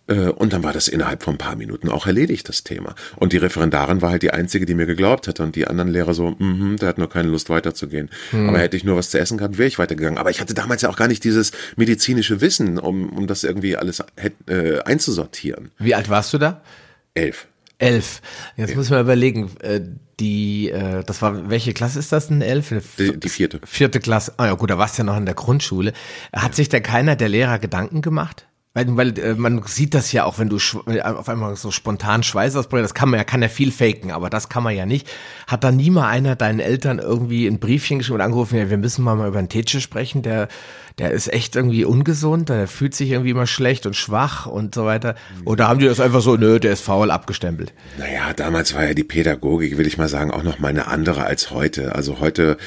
Äh, 0.09 0.29
und 0.29 0.53
dann 0.53 0.63
war 0.63 0.73
das 0.73 0.89
innerhalb 0.89 1.23
von 1.23 1.35
ein 1.35 1.39
paar 1.39 1.57
Minuten 1.57 1.89
auch 1.89 2.07
erledigt, 2.07 2.49
das 2.49 2.65
Thema. 2.65 2.95
Und 3.17 3.33
die 3.33 3.39
Referendarin 3.39 4.03
war 4.03 4.11
halt 4.11 4.23
die 4.23 4.31
einzige, 4.31 4.67
die 4.67 4.75
mir 4.75 4.87
geglaubt 4.87 5.29
hat. 5.29 5.41
Und 5.41 5.57
die 5.57 5.67
anderen 5.67 5.91
Lehrer 5.91 6.15
so, 6.15 6.37
mhm, 6.39 6.77
der 6.77 6.89
hat 6.89 6.99
nur 6.99 7.09
keine 7.09 7.29
Lust 7.29 7.51
weiterzugehen. 7.51 8.11
Hm. 8.31 8.49
Aber 8.49 8.59
hätte 8.59 8.77
ich 8.77 8.85
nur 8.85 8.97
was 8.97 9.11
zu 9.11 9.19
essen 9.19 9.39
gehabt, 9.39 9.59
wäre 9.59 9.69
ich 9.69 9.79
weitergegangen. 9.79 10.19
Aber 10.19 10.31
ich 10.31 10.41
hatte 10.41 10.55
damals 10.55 10.83
ja 10.83 10.89
auch 10.89 10.97
gar 10.97 11.09
nicht 11.09 11.25
dieses 11.25 11.53
medizinische 11.77 12.41
Wissen, 12.41 12.79
um, 12.79 13.11
um 13.11 13.27
das 13.27 13.45
irgendwie 13.45 13.77
alles 13.77 14.03
äh, 14.47 14.81
einzusortieren. 14.81 15.71
Wie 15.79 15.95
alt 15.95 16.09
warst 16.09 16.33
du 16.33 16.39
da? 16.39 16.63
Elf. 17.15 17.47
Elf. 17.79 18.23
Jetzt 18.57 18.71
Elf. 18.71 18.77
muss 18.77 18.91
man 18.91 19.01
überlegen, 19.01 19.51
äh, 19.61 19.81
die, 20.19 20.71
äh, 20.71 21.05
das 21.05 21.21
war, 21.21 21.51
welche 21.51 21.75
Klasse 21.75 21.99
ist 21.99 22.11
das 22.11 22.29
denn? 22.29 22.41
Elf? 22.41 22.73
Die, 22.99 23.19
die 23.19 23.29
vierte. 23.29 23.61
Vierte 23.65 24.01
Klasse. 24.01 24.33
Ah 24.39 24.47
ja 24.47 24.55
gut, 24.55 24.71
da 24.71 24.79
warst 24.79 24.97
du 24.97 25.03
ja 25.03 25.05
noch 25.05 25.17
in 25.17 25.27
der 25.27 25.35
Grundschule. 25.35 25.93
Hat 26.33 26.55
sich 26.55 26.69
da 26.69 26.81
keiner 26.81 27.17
der 27.17 27.29
Lehrer 27.29 27.59
Gedanken 27.59 28.01
gemacht? 28.01 28.47
Weil, 28.77 28.95
weil 28.95 29.19
äh, 29.19 29.35
man 29.35 29.63
sieht 29.65 29.95
das 29.95 30.13
ja 30.13 30.25
auch, 30.25 30.39
wenn 30.39 30.51
du 30.51 30.59
auf 31.03 31.31
einmal 31.31 31.57
so 31.57 31.71
spontan 31.71 32.23
Schweiß 32.23 32.55
ausbrichst, 32.57 32.85
das 32.85 32.93
kann 32.93 33.09
man 33.09 33.19
ja, 33.19 33.25
kann 33.25 33.41
ja 33.41 33.49
viel 33.49 33.73
faken, 33.73 34.11
aber 34.11 34.29
das 34.29 34.51
kann 34.51 34.63
man 34.63 34.77
ja 34.77 34.85
nicht. 34.85 35.09
Hat 35.47 35.65
da 35.65 35.73
nie 35.73 35.89
mal 35.89 36.07
einer 36.11 36.37
deinen 36.37 36.61
Eltern 36.61 36.99
irgendwie 36.99 37.47
ein 37.47 37.59
Briefchen 37.59 38.01
geschrieben 38.01 38.17
und 38.17 38.21
angerufen, 38.21 38.59
ja, 38.59 38.69
wir 38.69 38.77
müssen 38.77 39.03
mal, 39.03 39.17
mal 39.17 39.29
über 39.29 39.39
einen 39.39 39.49
Tetsche 39.49 39.81
sprechen, 39.81 40.21
der, 40.21 40.49
der 40.99 41.13
ist 41.13 41.33
echt 41.33 41.57
irgendwie 41.57 41.87
ungesund, 41.87 42.51
der 42.51 42.69
fühlt 42.69 42.95
sich 42.95 43.13
irgendwie 43.13 43.31
immer 43.31 43.47
schlecht 43.47 43.87
und 43.87 43.97
schwach 43.97 44.45
und 44.45 44.75
so 44.75 44.85
weiter. 44.85 45.15
Oder 45.47 45.69
haben 45.69 45.81
die 45.81 45.87
das 45.87 45.99
einfach 45.99 46.21
so, 46.21 46.37
nö, 46.37 46.61
der 46.61 46.75
ist 46.75 46.83
faul, 46.83 47.11
abgestempelt? 47.11 47.73
Naja, 47.97 48.35
damals 48.35 48.75
war 48.75 48.85
ja 48.85 48.93
die 48.93 49.05
Pädagogik, 49.05 49.79
will 49.79 49.87
ich 49.87 49.97
mal 49.97 50.09
sagen, 50.09 50.31
auch 50.31 50.43
noch 50.43 50.59
mal 50.59 50.69
eine 50.69 50.87
andere 50.89 51.25
als 51.25 51.51
heute. 51.51 51.95
Also 51.95 52.21
heute 52.21 52.59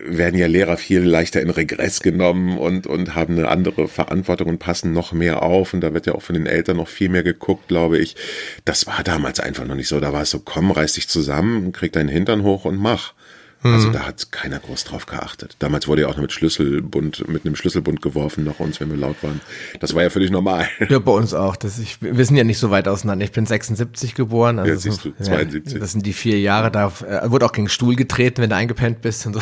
werden 0.00 0.38
ja 0.38 0.46
Lehrer 0.46 0.76
viel 0.76 1.02
leichter 1.02 1.42
in 1.42 1.50
Regress 1.50 2.00
genommen 2.00 2.56
und, 2.56 2.86
und 2.86 3.14
haben 3.14 3.36
eine 3.36 3.48
andere 3.48 3.86
Verantwortung 3.86 4.48
und 4.48 4.58
passen 4.58 4.92
noch 4.92 5.12
mehr 5.12 5.42
auf. 5.42 5.74
Und 5.74 5.82
da 5.82 5.92
wird 5.92 6.06
ja 6.06 6.14
auch 6.14 6.22
von 6.22 6.34
den 6.34 6.46
Eltern 6.46 6.78
noch 6.78 6.88
viel 6.88 7.10
mehr 7.10 7.22
geguckt, 7.22 7.68
glaube 7.68 7.98
ich. 7.98 8.16
Das 8.64 8.86
war 8.86 9.02
damals 9.02 9.38
einfach 9.40 9.66
noch 9.66 9.74
nicht 9.74 9.88
so. 9.88 10.00
Da 10.00 10.12
war 10.12 10.22
es 10.22 10.30
so, 10.30 10.40
komm, 10.40 10.70
reiß 10.70 10.94
dich 10.94 11.08
zusammen, 11.08 11.72
krieg 11.72 11.92
deinen 11.92 12.08
Hintern 12.08 12.42
hoch 12.42 12.64
und 12.64 12.76
mach. 12.78 13.12
Also 13.62 13.88
mhm. 13.88 13.92
da 13.92 14.06
hat 14.06 14.32
keiner 14.32 14.58
groß 14.58 14.84
drauf 14.84 15.06
geachtet. 15.06 15.56
Damals 15.60 15.86
wurde 15.86 16.02
ja 16.02 16.08
auch 16.08 16.16
noch 16.16 16.22
mit 16.22 16.32
Schlüsselbund, 16.32 17.28
mit 17.28 17.46
einem 17.46 17.54
Schlüsselbund 17.54 18.02
geworfen 18.02 18.42
nach 18.44 18.58
uns, 18.58 18.80
wenn 18.80 18.90
wir 18.90 18.96
laut 18.96 19.22
waren. 19.22 19.40
Das 19.78 19.94
war 19.94 20.02
ja 20.02 20.10
völlig 20.10 20.30
normal. 20.30 20.68
Ja, 20.88 20.98
bei 20.98 21.12
uns 21.12 21.32
auch. 21.32 21.56
Das 21.56 21.78
ich, 21.78 22.02
wir 22.02 22.24
sind 22.24 22.36
ja 22.36 22.44
nicht 22.44 22.58
so 22.58 22.70
weit 22.70 22.88
auseinander. 22.88 23.24
Ich 23.24 23.32
bin 23.32 23.46
76 23.46 24.14
geboren. 24.14 24.58
Also 24.58 24.72
ja, 24.72 24.76
siehst 24.78 25.04
du, 25.04 25.12
72. 25.22 25.74
Ja, 25.74 25.78
das 25.78 25.92
sind 25.92 26.04
die 26.04 26.12
vier 26.12 26.40
Jahre. 26.40 26.70
Da 26.70 26.92
äh, 27.06 27.30
wurde 27.30 27.46
auch 27.46 27.52
gegen 27.52 27.68
Stuhl 27.68 27.94
getreten, 27.94 28.42
wenn 28.42 28.50
du 28.50 28.56
eingepennt 28.56 29.00
bist 29.00 29.26
und 29.26 29.34
so. 29.34 29.40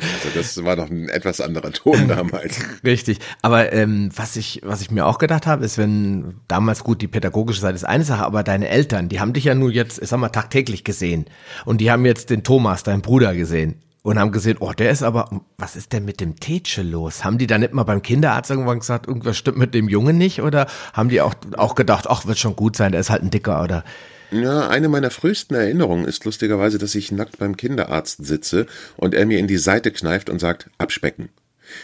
Also 0.00 0.28
das 0.34 0.64
war 0.64 0.76
noch 0.76 0.90
ein 0.90 1.08
etwas 1.08 1.40
anderer 1.40 1.72
Ton 1.72 2.08
damals. 2.08 2.58
Richtig. 2.84 3.18
Aber 3.42 3.72
ähm, 3.72 4.10
was 4.16 4.36
ich, 4.36 4.62
was 4.64 4.80
ich 4.80 4.90
mir 4.90 5.06
auch 5.06 5.18
gedacht 5.18 5.46
habe, 5.46 5.64
ist, 5.64 5.78
wenn 5.78 6.36
damals 6.48 6.82
gut 6.82 7.02
die 7.02 7.08
pädagogische 7.08 7.60
Seite 7.60 7.74
ist 7.74 7.84
eine 7.84 8.04
Sache, 8.04 8.24
aber 8.24 8.42
deine 8.42 8.68
Eltern, 8.68 9.08
die 9.08 9.20
haben 9.20 9.32
dich 9.32 9.44
ja 9.44 9.54
nur 9.54 9.70
jetzt, 9.70 10.00
ich 10.00 10.08
sag 10.08 10.18
mal, 10.18 10.28
tagtäglich 10.30 10.82
gesehen. 10.82 11.26
Und 11.64 11.80
die 11.80 11.90
haben 11.90 12.04
jetzt 12.06 12.30
den 12.30 12.42
Thomas, 12.42 12.82
dein 12.82 13.02
Bruder, 13.02 13.18
Bruder 13.18 13.34
gesehen 13.34 13.74
und 14.02 14.18
haben 14.18 14.30
gesehen, 14.30 14.58
oh, 14.60 14.72
der 14.72 14.90
ist 14.90 15.02
aber, 15.02 15.28
was 15.56 15.74
ist 15.74 15.92
denn 15.92 16.04
mit 16.04 16.20
dem 16.20 16.36
Tetsche 16.36 16.82
los? 16.82 17.24
Haben 17.24 17.36
die 17.36 17.48
da 17.48 17.58
nicht 17.58 17.74
mal 17.74 17.82
beim 17.82 18.00
Kinderarzt 18.00 18.48
irgendwann 18.48 18.78
gesagt, 18.78 19.08
irgendwas 19.08 19.36
stimmt 19.36 19.58
mit 19.58 19.74
dem 19.74 19.88
Jungen 19.88 20.16
nicht? 20.16 20.40
Oder 20.40 20.68
haben 20.92 21.08
die 21.08 21.20
auch, 21.20 21.34
auch 21.56 21.74
gedacht, 21.74 22.06
ach, 22.08 22.26
wird 22.26 22.38
schon 22.38 22.54
gut 22.54 22.76
sein, 22.76 22.92
der 22.92 23.00
ist 23.00 23.10
halt 23.10 23.22
ein 23.22 23.30
Dicker 23.30 23.62
oder? 23.62 23.82
Ja, 24.30 24.68
eine 24.68 24.88
meiner 24.88 25.10
frühesten 25.10 25.54
Erinnerungen 25.54 26.04
ist 26.04 26.24
lustigerweise, 26.24 26.78
dass 26.78 26.94
ich 26.94 27.12
nackt 27.12 27.38
beim 27.38 27.56
Kinderarzt 27.56 28.24
sitze 28.24 28.66
und 28.96 29.14
er 29.14 29.26
mir 29.26 29.38
in 29.38 29.46
die 29.46 29.56
Seite 29.56 29.90
kneift 29.90 30.28
und 30.28 30.38
sagt, 30.38 30.68
abspecken. 30.78 31.30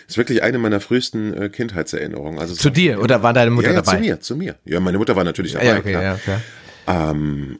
Das 0.06 0.14
ist 0.14 0.18
wirklich 0.18 0.42
eine 0.42 0.58
meiner 0.58 0.80
frühesten 0.80 1.34
äh, 1.34 1.48
Kindheitserinnerungen. 1.48 2.38
Also 2.38 2.54
zu 2.54 2.70
dir 2.70 3.00
oder 3.00 3.22
war 3.22 3.32
deine 3.32 3.50
Mutter 3.50 3.68
ja, 3.68 3.74
ja, 3.74 3.82
dabei? 3.82 3.96
Zu 3.96 4.02
mir, 4.02 4.20
zu 4.20 4.36
mir. 4.36 4.56
Ja, 4.64 4.80
meine 4.80 4.98
Mutter 4.98 5.16
war 5.16 5.24
natürlich 5.24 5.52
dabei. 5.52 5.66
Ja, 5.66 5.78
okay, 5.78 5.90
klar. 5.90 6.02
ja, 6.02 6.16
klar. 6.16 6.40
Ähm, 6.86 7.58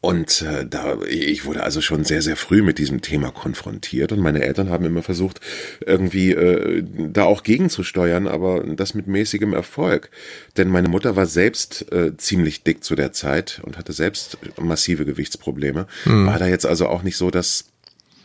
und 0.00 0.42
äh, 0.42 0.66
da 0.66 0.98
ich 1.08 1.44
wurde 1.44 1.62
also 1.62 1.80
schon 1.80 2.04
sehr 2.04 2.22
sehr 2.22 2.36
früh 2.36 2.62
mit 2.62 2.78
diesem 2.78 3.02
Thema 3.02 3.30
konfrontiert 3.30 4.12
und 4.12 4.20
meine 4.20 4.42
Eltern 4.42 4.70
haben 4.70 4.84
immer 4.84 5.02
versucht 5.02 5.40
irgendwie 5.84 6.32
äh, 6.32 6.82
da 7.12 7.24
auch 7.24 7.42
gegenzusteuern, 7.42 8.26
aber 8.26 8.64
das 8.64 8.94
mit 8.94 9.06
mäßigem 9.06 9.52
Erfolg, 9.52 10.10
denn 10.56 10.68
meine 10.68 10.88
Mutter 10.88 11.16
war 11.16 11.26
selbst 11.26 11.92
äh, 11.92 12.16
ziemlich 12.16 12.62
dick 12.62 12.82
zu 12.82 12.94
der 12.94 13.12
Zeit 13.12 13.60
und 13.64 13.76
hatte 13.76 13.92
selbst 13.92 14.38
massive 14.58 15.04
Gewichtsprobleme. 15.04 15.86
Mhm. 16.04 16.26
War 16.26 16.38
da 16.38 16.46
jetzt 16.46 16.66
also 16.66 16.86
auch 16.86 17.02
nicht 17.02 17.16
so, 17.16 17.30
dass 17.30 17.69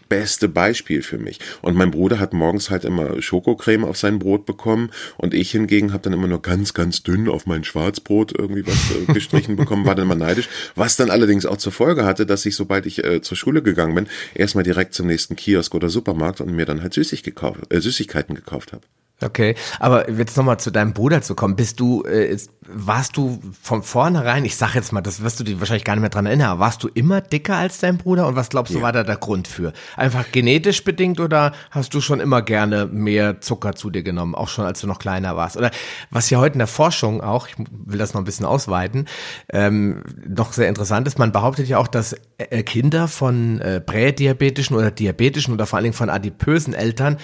beste 0.10 0.48
Beispiel 0.48 1.02
für 1.02 1.18
mich. 1.18 1.40
Und 1.62 1.76
mein 1.76 1.92
Bruder 1.92 2.20
hat 2.20 2.34
morgens 2.34 2.70
halt 2.70 2.86
immer 2.86 3.22
Schokocreme 3.22 3.86
auf 3.86 3.98
sein 3.98 4.20
Brot 4.20 4.46
bekommen 4.46 4.92
und 5.18 5.34
ich 5.34 5.52
hingegen 5.52 5.94
habe 5.94 6.04
dann 6.04 6.14
immer 6.14 6.28
nur 6.28 6.42
ganz, 6.42 6.74
ganz 6.74 7.04
dünn 7.04 7.28
auf 7.28 7.46
mein 7.46 7.64
Schwarzbrot 7.64 8.38
irgendwie 8.38 8.66
was 8.66 8.92
äh, 8.92 9.06
gestrichen 9.14 9.56
bekommen, 9.56 9.86
war 9.86 9.96
dann 9.96 10.06
immer 10.06 10.16
neidisch. 10.16 10.50
Was 10.76 10.96
dann 10.96 11.10
allerdings 11.10 11.46
auch 11.46 11.58
zur 11.58 11.72
Folge 11.72 12.06
hatte, 12.06 12.26
dass 12.26 12.46
ich, 12.46 12.56
sobald 12.56 12.86
ich 12.86 13.04
äh, 13.04 13.22
zur 13.22 13.38
Schule 13.38 13.62
gegangen 13.62 13.96
bin, 13.96 14.08
erstmal 14.34 14.64
direkt 14.64 14.94
zum 14.94 15.08
nächsten 15.08 15.36
Kiosk 15.36 15.74
oder 15.76 15.90
Supermarkt 15.90 16.42
und 16.42 16.56
mir 16.56 16.66
dann 16.66 16.82
halt 16.82 16.94
Süßig 16.94 17.24
gekauft, 17.24 17.62
äh, 17.70 17.82
Süßigkeiten 17.82 18.36
gekauft 18.36 18.74
habe. 18.74 18.84
Okay, 19.22 19.56
aber 19.80 20.10
jetzt 20.12 20.36
nochmal 20.36 20.60
zu 20.60 20.72
deinem 20.72 20.92
Bruder 20.92 21.22
zu 21.22 21.36
kommen. 21.36 21.56
Bist 21.56 21.80
du, 21.80 22.04
äh, 22.04 22.38
warst 22.68 23.16
du 23.16 23.40
von 23.62 23.82
vornherein, 23.82 24.44
ich 24.44 24.58
sag 24.58 24.76
jetzt 24.76 24.92
mal, 24.92 25.00
das 25.00 25.24
wirst 25.24 25.40
du 25.40 25.46
dir 25.46 25.60
wahrscheinlich 25.60 25.86
gar 25.86 25.96
nicht 25.96 26.02
mehr 26.02 26.10
dran 26.10 26.26
erinnern, 26.26 26.50
aber 26.50 26.60
warst 26.60 26.84
du 26.84 26.90
immer 26.90 27.22
dicker 27.22 27.56
als 27.56 27.80
dein 27.80 27.98
Bruder 27.98 28.28
und 28.28 28.36
was 28.36 28.50
glaubst 28.50 28.74
du, 28.74 28.80
ja. 28.80 28.84
war 28.84 28.92
da 28.92 29.04
der 29.04 29.16
Grund 29.16 29.48
für? 29.48 29.72
Einfach 29.96 30.26
genetisch 30.34 30.84
bedingt 30.84 31.22
oder 31.22 31.54
hast 31.72 31.94
du 31.94 32.02
schon 32.02 32.20
immer 32.20 32.42
gerne 32.42 32.88
mehr 32.88 33.40
Zucker 33.40 33.74
zu 33.76 33.90
dir 33.90 34.04
genommen, 34.04 34.36
auch 34.36 34.50
schon 34.50 34.66
als 34.66 34.82
du 34.82 34.88
noch 34.88 35.00
kleiner 35.00 35.38
warst? 35.38 35.56
Oder 35.56 35.72
was 36.10 36.30
ja 36.30 36.40
heute 36.40 36.54
in 36.54 36.60
der 36.60 36.68
Forschung 36.68 37.22
auch, 37.22 37.48
ich 37.48 37.56
will 37.58 37.98
das 37.98 38.14
noch 38.14 38.22
ein 38.22 38.26
bisschen 38.26 38.46
ausweiten, 38.46 39.08
ähm, 39.48 40.04
noch 40.28 40.52
sehr 40.52 40.68
interessant 40.68 41.08
ist, 41.08 41.20
man 41.20 41.32
behauptet 41.32 41.70
ja 41.70 41.78
auch, 41.78 41.88
dass 41.88 42.18
äh, 42.38 42.64
Kinder 42.64 43.08
von 43.08 43.62
äh, 43.62 43.80
prädiabetischen 43.80 44.76
oder 44.76 44.92
diabetischen 44.92 45.54
oder 45.54 45.66
vor 45.66 45.78
allen 45.78 45.86
Dingen 45.86 45.94
von 45.94 46.10
adipösen 46.10 46.74
Eltern 46.74 47.18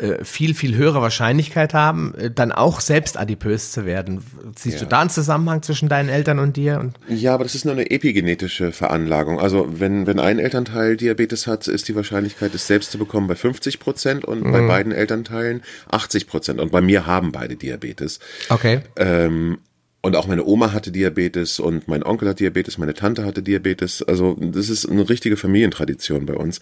äh, 0.00 0.24
viel, 0.24 0.52
viel 0.52 0.74
höhere 0.74 1.00
Wahrscheinlichkeit 1.00 1.35
Wahrscheinlichkeit 1.36 1.74
haben, 1.74 2.14
äh, 2.14 2.30
dann 2.30 2.52
auch 2.52 2.80
selbst 2.80 3.18
adipös 3.18 3.72
zu 3.72 3.86
werden. 3.86 4.22
Siehst 4.56 4.76
ja. 4.76 4.84
du 4.84 4.88
da 4.88 5.00
einen 5.00 5.10
Zusammenhang 5.10 5.62
zwischen 5.62 5.88
deinen 5.88 6.08
Eltern 6.08 6.38
und 6.38 6.56
dir? 6.56 6.80
Und 6.80 6.94
ja, 7.08 7.34
aber 7.34 7.44
das 7.44 7.54
ist 7.54 7.64
nur 7.64 7.74
eine 7.74 7.90
epigenetische 7.90 8.72
Veranlagung. 8.72 9.38
Also 9.38 9.68
wenn, 9.78 10.06
wenn 10.06 10.18
ein 10.18 10.38
Elternteil 10.38 10.96
Diabetes 10.96 11.46
hat, 11.46 11.68
ist 11.68 11.88
die 11.88 11.94
Wahrscheinlichkeit, 11.94 12.54
es 12.54 12.66
selbst 12.66 12.90
zu 12.90 12.98
bekommen, 12.98 13.26
bei 13.26 13.34
50 13.34 13.78
Prozent 13.78 14.24
und 14.24 14.44
mhm. 14.44 14.52
bei 14.52 14.66
beiden 14.66 14.92
Elternteilen 14.92 15.62
80 15.90 16.26
Prozent. 16.26 16.60
Und 16.60 16.72
bei 16.72 16.80
mir 16.80 17.06
haben 17.06 17.32
beide 17.32 17.56
Diabetes. 17.56 18.20
Okay. 18.48 18.80
Ähm, 18.96 19.58
und 20.06 20.14
auch 20.14 20.28
meine 20.28 20.44
Oma 20.44 20.72
hatte 20.72 20.92
Diabetes 20.92 21.58
und 21.58 21.88
mein 21.88 22.04
Onkel 22.04 22.28
hat 22.28 22.38
Diabetes, 22.38 22.78
meine 22.78 22.94
Tante 22.94 23.24
hatte 23.24 23.42
Diabetes. 23.42 24.04
Also 24.04 24.36
das 24.38 24.68
ist 24.68 24.88
eine 24.88 25.08
richtige 25.08 25.36
Familientradition 25.36 26.26
bei 26.26 26.34
uns. 26.34 26.60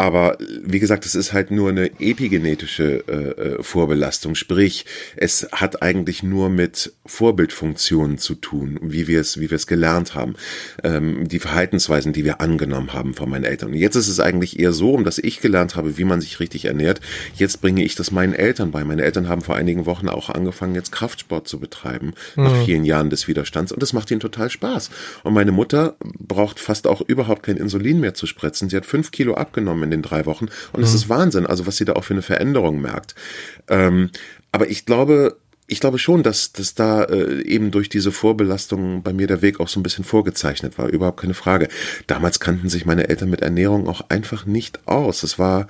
Aber 0.00 0.38
wie 0.64 0.78
gesagt, 0.78 1.04
es 1.04 1.14
ist 1.14 1.34
halt 1.34 1.50
nur 1.50 1.68
eine 1.68 2.00
epigenetische 2.00 3.04
äh, 3.06 3.12
äh, 3.12 3.62
Vorbelastung. 3.62 4.34
Sprich, 4.34 4.86
es 5.14 5.46
hat 5.52 5.82
eigentlich 5.82 6.22
nur 6.22 6.48
mit 6.48 6.94
Vorbildfunktionen 7.04 8.16
zu 8.16 8.34
tun, 8.34 8.78
wie 8.80 9.08
wir 9.08 9.20
es, 9.20 9.40
wie 9.40 9.50
wir 9.50 9.56
es 9.56 9.66
gelernt 9.66 10.14
haben, 10.14 10.36
ähm, 10.84 11.28
die 11.28 11.38
Verhaltensweisen, 11.38 12.14
die 12.14 12.24
wir 12.24 12.40
angenommen 12.40 12.94
haben 12.94 13.12
von 13.12 13.28
meinen 13.28 13.44
Eltern. 13.44 13.72
Und 13.72 13.74
jetzt 13.74 13.94
ist 13.94 14.08
es 14.08 14.20
eigentlich 14.20 14.58
eher 14.58 14.72
so, 14.72 14.94
um 14.94 15.04
dass 15.04 15.18
ich 15.18 15.42
gelernt 15.42 15.76
habe, 15.76 15.98
wie 15.98 16.04
man 16.04 16.22
sich 16.22 16.40
richtig 16.40 16.64
ernährt. 16.64 17.02
Jetzt 17.34 17.60
bringe 17.60 17.84
ich 17.84 17.94
das 17.94 18.10
meinen 18.10 18.32
Eltern 18.32 18.70
bei. 18.70 18.84
Meine 18.84 19.02
Eltern 19.02 19.28
haben 19.28 19.42
vor 19.42 19.56
einigen 19.56 19.84
Wochen 19.84 20.08
auch 20.08 20.30
angefangen, 20.30 20.74
jetzt 20.74 20.92
Kraftsport 20.92 21.46
zu 21.46 21.60
betreiben, 21.60 22.14
mhm. 22.36 22.44
nach 22.44 22.64
vielen 22.64 22.86
Jahren 22.86 23.10
des 23.10 23.28
Widerstands. 23.28 23.70
Und 23.70 23.82
das 23.82 23.92
macht 23.92 24.10
ihnen 24.10 24.20
total 24.20 24.48
Spaß. 24.48 24.88
Und 25.24 25.34
meine 25.34 25.52
Mutter 25.52 25.96
braucht 26.18 26.58
fast 26.58 26.86
auch 26.86 27.02
überhaupt 27.02 27.42
kein 27.42 27.58
Insulin 27.58 28.00
mehr 28.00 28.14
zu 28.14 28.24
spritzen. 28.26 28.70
Sie 28.70 28.76
hat 28.78 28.86
fünf 28.86 29.10
Kilo 29.10 29.34
abgenommen 29.34 29.89
in 29.90 30.02
den 30.02 30.02
drei 30.02 30.26
Wochen. 30.26 30.46
Und 30.72 30.82
es 30.82 30.90
mhm. 30.90 30.96
ist 30.96 31.08
Wahnsinn, 31.08 31.46
also 31.46 31.66
was 31.66 31.76
sie 31.76 31.84
da 31.84 31.94
auch 31.94 32.04
für 32.04 32.14
eine 32.14 32.22
Veränderung 32.22 32.80
merkt. 32.80 33.14
Ähm, 33.68 34.10
aber 34.52 34.68
ich 34.68 34.86
glaube, 34.86 35.36
ich 35.66 35.78
glaube 35.78 35.98
schon, 35.98 36.24
dass, 36.24 36.52
dass 36.52 36.74
da 36.74 37.04
äh, 37.04 37.42
eben 37.42 37.70
durch 37.70 37.88
diese 37.88 38.10
Vorbelastung 38.10 39.02
bei 39.02 39.12
mir 39.12 39.28
der 39.28 39.40
Weg 39.40 39.60
auch 39.60 39.68
so 39.68 39.78
ein 39.78 39.84
bisschen 39.84 40.04
vorgezeichnet 40.04 40.78
war. 40.78 40.88
Überhaupt 40.88 41.20
keine 41.20 41.34
Frage. 41.34 41.68
Damals 42.08 42.40
kannten 42.40 42.68
sich 42.68 42.86
meine 42.86 43.08
Eltern 43.08 43.30
mit 43.30 43.40
Ernährung 43.40 43.88
auch 43.88 44.02
einfach 44.08 44.46
nicht 44.46 44.88
aus. 44.88 45.22
Es 45.22 45.38
war 45.38 45.68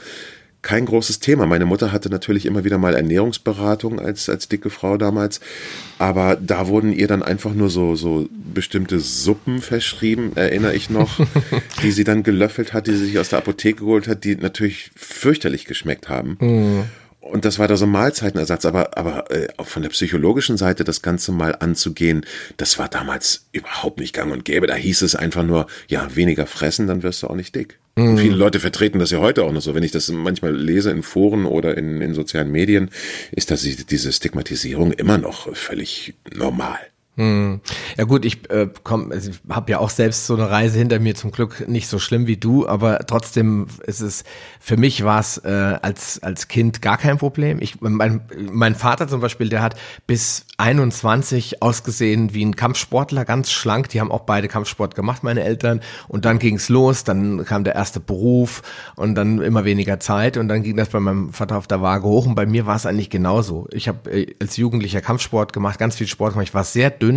kein 0.63 0.87
großes 0.87 1.21
Thema. 1.21 1.47
Meine 1.47 1.67
Mutter 1.67 1.93
hatte 1.93 2.11
natürlich 2.11 2.47
immer 2.47 2.65
wieder 2.65 2.79
mal 2.79 2.95
Ernährungsberatung 2.95 3.99
als, 3.99 4.29
als 4.29 4.49
dicke 4.49 4.71
Frau 4.71 4.97
damals, 4.97 5.41
aber 5.99 6.37
da 6.37 6.69
wurden 6.69 6.93
ihr 6.93 7.09
dann 7.09 7.23
einfach 7.23 7.55
nur 7.55 7.71
so, 7.71 7.97
so 7.97 8.29
bestimmte 8.31 9.01
Suppen 9.01 9.61
verschrieben, 9.61 10.33
erinnere 10.35 10.75
ich 10.75 10.91
noch, 10.91 11.19
die 11.83 11.93
sie 11.93 12.05
dann 12.05 12.23
gelöffelt 12.23 12.73
hat, 12.73 12.87
die 12.87 12.95
sie 12.95 13.07
sich 13.07 13.19
aus 13.19 13.31
der 13.31 13.39
Apotheke 13.39 13.81
geholt 13.81 14.09
hat, 14.09 14.25
die 14.25 14.37
natürlich 14.37 14.91
fürchterlich 14.97 15.65
geschmeckt 15.65 16.09
haben. 16.09 16.37
Mhm. 16.41 16.85
Und 17.21 17.45
das 17.45 17.59
war 17.59 17.69
da 17.69 17.77
so 17.77 17.85
ein 17.85 17.91
Mahlzeitenersatz, 17.91 18.65
aber, 18.65 18.97
aber 18.97 19.31
äh, 19.31 19.49
auch 19.57 19.67
von 19.67 19.83
der 19.83 19.91
psychologischen 19.91 20.57
Seite 20.57 20.85
das 20.85 21.03
Ganze 21.03 21.33
mal 21.33 21.55
anzugehen, 21.55 22.25
das 22.57 22.79
war 22.79 22.89
damals 22.89 23.47
überhaupt 23.53 24.01
nicht 24.01 24.15
gang 24.15 24.33
und 24.33 24.45
gäbe. 24.45 24.67
Da 24.67 24.75
hieß 24.75 25.03
es 25.03 25.15
einfach 25.15 25.45
nur, 25.45 25.67
ja, 25.87 26.17
weniger 26.17 26.47
fressen, 26.47 26.87
dann 26.87 27.03
wirst 27.03 27.23
du 27.23 27.29
auch 27.29 27.37
nicht 27.37 27.55
dick. 27.55 27.79
Und 27.97 28.19
viele 28.19 28.37
Leute 28.37 28.61
vertreten 28.61 28.99
das 28.99 29.11
ja 29.11 29.19
heute 29.19 29.45
auch 29.45 29.53
noch 29.53 29.61
so. 29.61 29.75
Wenn 29.75 29.83
ich 29.83 29.91
das 29.91 30.11
manchmal 30.11 30.55
lese 30.55 30.91
in 30.91 31.03
Foren 31.03 31.45
oder 31.45 31.77
in, 31.77 32.01
in 32.01 32.15
sozialen 32.15 32.51
Medien, 32.51 32.91
ist 33.33 33.51
das 33.51 33.63
diese 33.63 34.13
Stigmatisierung 34.13 34.93
immer 34.93 35.19
noch 35.19 35.55
völlig 35.55 36.15
normal. 36.35 36.79
Hm. 37.21 37.61
Ja 37.99 38.05
gut, 38.05 38.25
ich 38.25 38.49
äh, 38.49 38.71
also 38.83 39.31
ich 39.31 39.41
habe 39.51 39.71
ja 39.71 39.79
auch 39.79 39.91
selbst 39.91 40.25
so 40.25 40.33
eine 40.37 40.49
Reise 40.49 40.79
hinter 40.79 40.99
mir, 41.01 41.15
zum 41.15 41.33
Glück 41.33 41.69
nicht 41.69 41.87
so 41.87 41.99
schlimm 41.99 42.27
wie 42.27 42.39
du, 42.39 42.67
aber 42.67 43.01
trotzdem 43.01 43.67
ist 43.87 44.01
es, 44.01 44.25
für 44.59 44.79
mich 44.79 45.05
war 45.05 45.21
es 45.21 45.37
äh, 45.37 45.79
als, 45.83 46.23
als 46.23 46.49
Kind 46.49 46.81
gar 46.81 46.97
kein 46.97 47.19
Problem. 47.19 47.59
Ich, 47.61 47.83
mein, 47.83 48.23
mein 48.51 48.75
Vater 48.75 49.07
zum 49.07 49.21
Beispiel, 49.21 49.51
der 49.51 49.61
hat 49.61 49.75
bis 50.07 50.47
21 50.57 51.63
ausgesehen 51.63 52.33
wie 52.33 52.43
ein 52.43 52.57
Kampfsportler, 52.57 53.27
ganz 53.27 53.51
schlank, 53.51 53.91
die 53.91 54.01
haben 54.01 54.11
auch 54.11 54.23
beide 54.23 54.49
Kampfsport 54.49 54.95
gemacht, 54.95 55.23
meine 55.23 55.43
Eltern, 55.43 55.81
und 56.09 56.25
dann 56.25 56.39
ging's 56.39 56.71
los, 56.71 57.05
dann 57.05 57.45
kam 57.45 57.65
der 57.65 57.75
erste 57.75 58.01
Beruf 58.01 58.63
und 58.97 59.15
dann 59.15 59.43
immer 59.43 59.67
weniger 59.67 60.01
Zeit 60.01 60.39
und 60.39 60.49
dann 60.49 60.63
ging 60.63 60.79
das 60.79 60.89
bei 60.89 61.01
meinem 61.01 61.35
Vater 61.35 61.59
auf 61.59 61.67
der 61.67 61.83
Waage 61.83 62.05
hoch 62.05 62.25
und 62.25 62.35
bei 62.35 62.47
mir 62.47 62.65
war 62.65 62.77
es 62.77 62.87
eigentlich 62.87 63.11
genauso. 63.11 63.69
Ich 63.73 63.89
habe 63.89 64.11
äh, 64.11 64.35
als 64.41 64.57
Jugendlicher 64.57 65.03
Kampfsport 65.03 65.53
gemacht, 65.53 65.79
ganz 65.79 65.97
viel 65.97 66.07
Sport 66.07 66.33
gemacht, 66.33 66.49
ich 66.49 66.55
war 66.55 66.65
sehr 66.65 66.89
dünn 66.89 67.10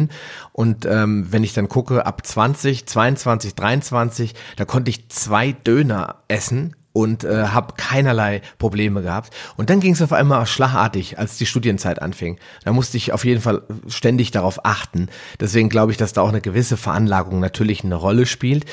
und 0.51 0.85
ähm, 0.85 1.27
wenn 1.31 1.43
ich 1.43 1.53
dann 1.53 1.69
gucke, 1.69 2.05
ab 2.05 2.25
20, 2.25 2.85
22, 2.85 3.55
23, 3.55 4.33
da 4.55 4.65
konnte 4.65 4.89
ich 4.89 5.09
zwei 5.09 5.51
Döner 5.51 6.15
essen 6.27 6.75
und 6.93 7.23
äh, 7.23 7.47
habe 7.47 7.73
keinerlei 7.75 8.41
Probleme 8.59 9.01
gehabt. 9.01 9.33
Und 9.57 9.69
dann 9.69 9.79
ging 9.79 9.93
es 9.93 10.01
auf 10.01 10.13
einmal 10.13 10.45
schlagartig, 10.45 11.17
als 11.17 11.37
die 11.37 11.47
Studienzeit 11.47 12.01
anfing. 12.01 12.37
Da 12.63 12.71
musste 12.71 12.97
ich 12.97 13.11
auf 13.11 13.25
jeden 13.25 13.41
Fall 13.41 13.63
ständig 13.87 14.29
darauf 14.31 14.63
achten. 14.63 15.09
Deswegen 15.39 15.69
glaube 15.69 15.91
ich, 15.91 15.97
dass 15.97 16.13
da 16.13 16.21
auch 16.21 16.29
eine 16.29 16.41
gewisse 16.41 16.77
Veranlagung 16.77 17.39
natürlich 17.39 17.83
eine 17.83 17.95
Rolle 17.95 18.27
spielt. 18.27 18.65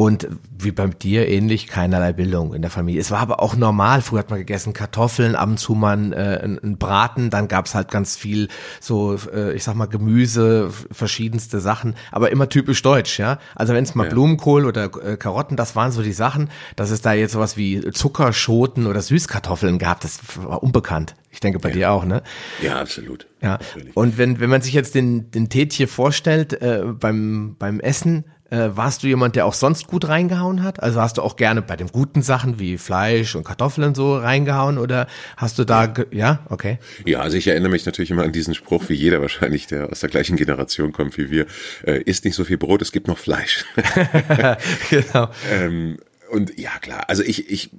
Und 0.00 0.28
wie 0.56 0.70
bei 0.70 0.86
dir 0.86 1.28
ähnlich, 1.28 1.66
keinerlei 1.66 2.14
Bildung 2.14 2.54
in 2.54 2.62
der 2.62 2.70
Familie. 2.70 3.02
Es 3.02 3.10
war 3.10 3.18
aber 3.18 3.42
auch 3.42 3.54
normal. 3.54 4.00
Früher 4.00 4.20
hat 4.20 4.30
man 4.30 4.38
gegessen 4.38 4.72
Kartoffeln, 4.72 5.34
ab 5.34 5.46
und 5.50 5.58
zu 5.58 5.74
mal 5.74 6.14
äh, 6.14 6.42
einen 6.42 6.78
Braten. 6.78 7.28
Dann 7.28 7.48
gab's 7.48 7.74
halt 7.74 7.90
ganz 7.90 8.16
viel 8.16 8.48
so, 8.80 9.18
äh, 9.30 9.52
ich 9.52 9.62
sag 9.62 9.74
mal, 9.74 9.84
Gemüse, 9.84 10.70
verschiedenste 10.90 11.60
Sachen. 11.60 11.96
Aber 12.12 12.30
immer 12.30 12.48
typisch 12.48 12.80
deutsch, 12.80 13.18
ja. 13.18 13.40
Also 13.54 13.74
wenn 13.74 13.84
es 13.84 13.94
mal 13.94 14.04
ja. 14.04 14.10
Blumenkohl 14.10 14.64
oder 14.64 14.84
äh, 15.04 15.18
Karotten, 15.18 15.58
das 15.58 15.76
waren 15.76 15.92
so 15.92 16.00
die 16.00 16.14
Sachen. 16.14 16.48
Dass 16.76 16.88
es 16.90 17.02
da 17.02 17.12
jetzt 17.12 17.32
sowas 17.32 17.58
wie 17.58 17.90
Zuckerschoten 17.90 18.86
oder 18.86 19.02
Süßkartoffeln 19.02 19.78
gab, 19.78 20.00
das 20.00 20.20
war 20.42 20.62
unbekannt. 20.62 21.14
Ich 21.30 21.40
denke 21.40 21.58
bei 21.58 21.68
ja. 21.68 21.74
dir 21.74 21.90
auch, 21.92 22.06
ne? 22.06 22.22
Ja, 22.62 22.80
absolut. 22.80 23.26
Ja. 23.42 23.58
Und 23.92 24.16
wenn, 24.16 24.40
wenn 24.40 24.48
man 24.48 24.62
sich 24.62 24.72
jetzt 24.72 24.94
den, 24.94 25.30
den 25.30 25.50
Tät 25.50 25.74
vorstellt, 25.90 26.54
äh, 26.62 26.84
beim, 26.86 27.56
beim 27.58 27.80
Essen, 27.80 28.24
äh, 28.50 28.70
warst 28.74 29.02
du 29.02 29.06
jemand, 29.06 29.36
der 29.36 29.46
auch 29.46 29.54
sonst 29.54 29.86
gut 29.86 30.08
reingehauen 30.08 30.62
hat? 30.62 30.82
Also 30.82 31.00
hast 31.00 31.18
du 31.18 31.22
auch 31.22 31.36
gerne 31.36 31.62
bei 31.62 31.76
den 31.76 31.88
guten 31.88 32.22
Sachen 32.22 32.58
wie 32.58 32.78
Fleisch 32.78 33.34
und 33.34 33.44
Kartoffeln 33.44 33.94
so 33.94 34.16
reingehauen 34.16 34.78
oder 34.78 35.06
hast 35.36 35.58
du 35.58 35.64
da, 35.64 35.84
ja, 35.84 36.04
ja? 36.10 36.38
okay? 36.48 36.78
Ja, 37.04 37.20
also 37.20 37.36
ich 37.36 37.46
erinnere 37.46 37.70
mich 37.70 37.86
natürlich 37.86 38.10
immer 38.10 38.24
an 38.24 38.32
diesen 38.32 38.54
Spruch, 38.54 38.84
wie 38.88 38.94
jeder 38.94 39.20
wahrscheinlich, 39.20 39.66
der 39.66 39.90
aus 39.90 40.00
der 40.00 40.10
gleichen 40.10 40.36
Generation 40.36 40.92
kommt 40.92 41.16
wie 41.18 41.30
wir, 41.30 41.46
äh, 41.86 42.02
isst 42.02 42.24
nicht 42.24 42.34
so 42.34 42.44
viel 42.44 42.58
Brot, 42.58 42.82
es 42.82 42.92
gibt 42.92 43.08
noch 43.08 43.18
Fleisch. 43.18 43.64
genau. 44.90 45.28
ähm, 45.52 45.98
und 46.30 46.58
ja, 46.58 46.70
klar, 46.80 47.04
also 47.08 47.22
ich, 47.22 47.50
ich 47.50 47.70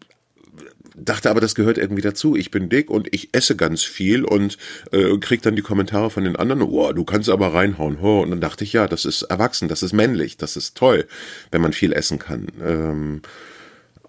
dachte 1.06 1.30
aber, 1.30 1.42
das 1.42 1.56
gehört 1.56 1.78
irgendwie 1.78 2.02
dazu. 2.02 2.36
Ich 2.36 2.52
bin 2.52 2.70
dick 2.70 2.90
und 2.90 3.14
ich 3.14 3.30
esse 3.34 3.56
ganz 3.56 3.84
viel 3.84 4.24
und 4.24 4.58
äh, 4.92 5.18
krieg 5.18 5.42
dann 5.42 5.56
die 5.56 5.62
Kommentare 5.62 6.10
von 6.10 6.24
den 6.24 6.36
anderen, 6.36 6.62
oh, 6.62 6.92
du 6.94 7.04
kannst 7.04 7.30
aber 7.30 7.54
reinhauen. 7.54 7.98
Oh. 8.02 8.22
Und 8.22 8.32
dann 8.32 8.42
dachte 8.42 8.64
ich, 8.64 8.74
ja, 8.74 8.88
das 8.88 9.06
ist 9.06 9.24
erwachsen, 9.24 9.68
das 9.68 9.84
ist 9.84 9.94
männlich, 9.94 10.38
das 10.38 10.56
ist 10.56 10.78
toll, 10.78 11.08
wenn 11.52 11.62
man 11.62 11.74
viel 11.74 11.94
essen 11.94 12.20
kann. 12.20 12.48
Ähm, 12.64 13.22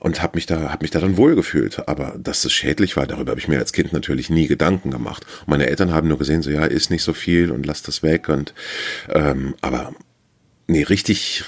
und 0.02 0.20
habe 0.20 0.36
mich 0.36 0.46
da 0.46 0.72
hab 0.72 0.82
mich 0.82 0.90
da 0.90 0.98
dann 0.98 1.16
wohlgefühlt, 1.16 1.88
aber 1.88 2.16
dass 2.18 2.44
es 2.44 2.52
schädlich 2.52 2.96
war, 2.96 3.06
darüber 3.06 3.30
habe 3.30 3.40
ich 3.40 3.46
mir 3.46 3.60
als 3.60 3.72
Kind 3.72 3.92
natürlich 3.92 4.30
nie 4.30 4.48
Gedanken 4.48 4.90
gemacht. 4.90 5.24
Meine 5.46 5.68
Eltern 5.68 5.92
haben 5.92 6.08
nur 6.08 6.18
gesehen, 6.18 6.42
so 6.42 6.50
ja, 6.50 6.64
isst 6.64 6.90
nicht 6.90 7.04
so 7.04 7.12
viel 7.12 7.52
und 7.52 7.66
lass 7.66 7.82
das 7.82 8.02
weg 8.02 8.28
und 8.28 8.52
ähm, 9.10 9.54
aber 9.60 9.94
Nee, 10.72 10.84
richtig. 10.84 11.44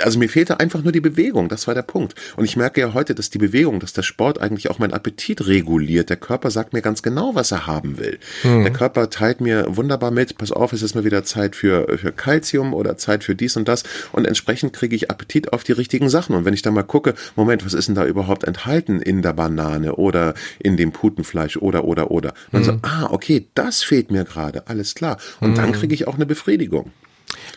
Also 0.00 0.20
mir 0.20 0.28
fehlte 0.28 0.60
einfach 0.60 0.84
nur 0.84 0.92
die 0.92 1.00
Bewegung, 1.00 1.48
das 1.48 1.66
war 1.66 1.74
der 1.74 1.82
Punkt. 1.82 2.14
Und 2.36 2.44
ich 2.44 2.56
merke 2.56 2.80
ja 2.80 2.94
heute, 2.94 3.12
dass 3.12 3.28
die 3.28 3.38
Bewegung, 3.38 3.80
dass 3.80 3.94
der 3.94 4.04
Sport 4.04 4.40
eigentlich 4.40 4.70
auch 4.70 4.78
meinen 4.78 4.92
Appetit 4.92 5.48
reguliert. 5.48 6.08
Der 6.08 6.16
Körper 6.16 6.52
sagt 6.52 6.72
mir 6.72 6.80
ganz 6.80 7.02
genau, 7.02 7.34
was 7.34 7.50
er 7.50 7.66
haben 7.66 7.98
will. 7.98 8.20
Mhm. 8.44 8.62
Der 8.62 8.72
Körper 8.72 9.10
teilt 9.10 9.40
mir 9.40 9.76
wunderbar 9.76 10.12
mit, 10.12 10.38
pass 10.38 10.52
auf, 10.52 10.72
es 10.72 10.82
ist 10.82 10.94
mal 10.94 11.04
wieder 11.04 11.24
Zeit 11.24 11.56
für, 11.56 11.98
für 11.98 12.12
Calcium 12.12 12.74
oder 12.74 12.96
Zeit 12.96 13.24
für 13.24 13.34
dies 13.34 13.56
und 13.56 13.66
das. 13.66 13.82
Und 14.12 14.24
entsprechend 14.24 14.72
kriege 14.72 14.94
ich 14.94 15.10
Appetit 15.10 15.52
auf 15.52 15.64
die 15.64 15.72
richtigen 15.72 16.08
Sachen. 16.08 16.36
Und 16.36 16.44
wenn 16.44 16.54
ich 16.54 16.62
dann 16.62 16.74
mal 16.74 16.84
gucke, 16.84 17.14
Moment, 17.34 17.66
was 17.66 17.74
ist 17.74 17.88
denn 17.88 17.96
da 17.96 18.06
überhaupt 18.06 18.44
enthalten 18.44 19.02
in 19.02 19.20
der 19.20 19.32
Banane 19.32 19.96
oder 19.96 20.34
in 20.60 20.76
dem 20.76 20.92
Putenfleisch 20.92 21.56
oder, 21.56 21.82
oder, 21.82 22.12
oder. 22.12 22.34
Und 22.52 22.60
mhm. 22.60 22.64
so, 22.64 22.78
ah, 22.82 23.08
okay, 23.10 23.48
das 23.54 23.82
fehlt 23.82 24.12
mir 24.12 24.22
gerade, 24.22 24.68
alles 24.68 24.94
klar. 24.94 25.18
Und 25.40 25.50
mhm. 25.50 25.54
dann 25.56 25.72
kriege 25.72 25.92
ich 25.92 26.06
auch 26.06 26.14
eine 26.14 26.26
Befriedigung. 26.26 26.92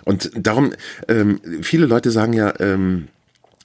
Und 0.08 0.32
darum, 0.36 0.74
ähm, 1.10 1.42
viele 1.62 1.86
Leute 1.86 2.12
sagen 2.12 2.32
ja, 2.32 2.54
ähm, 2.62 3.10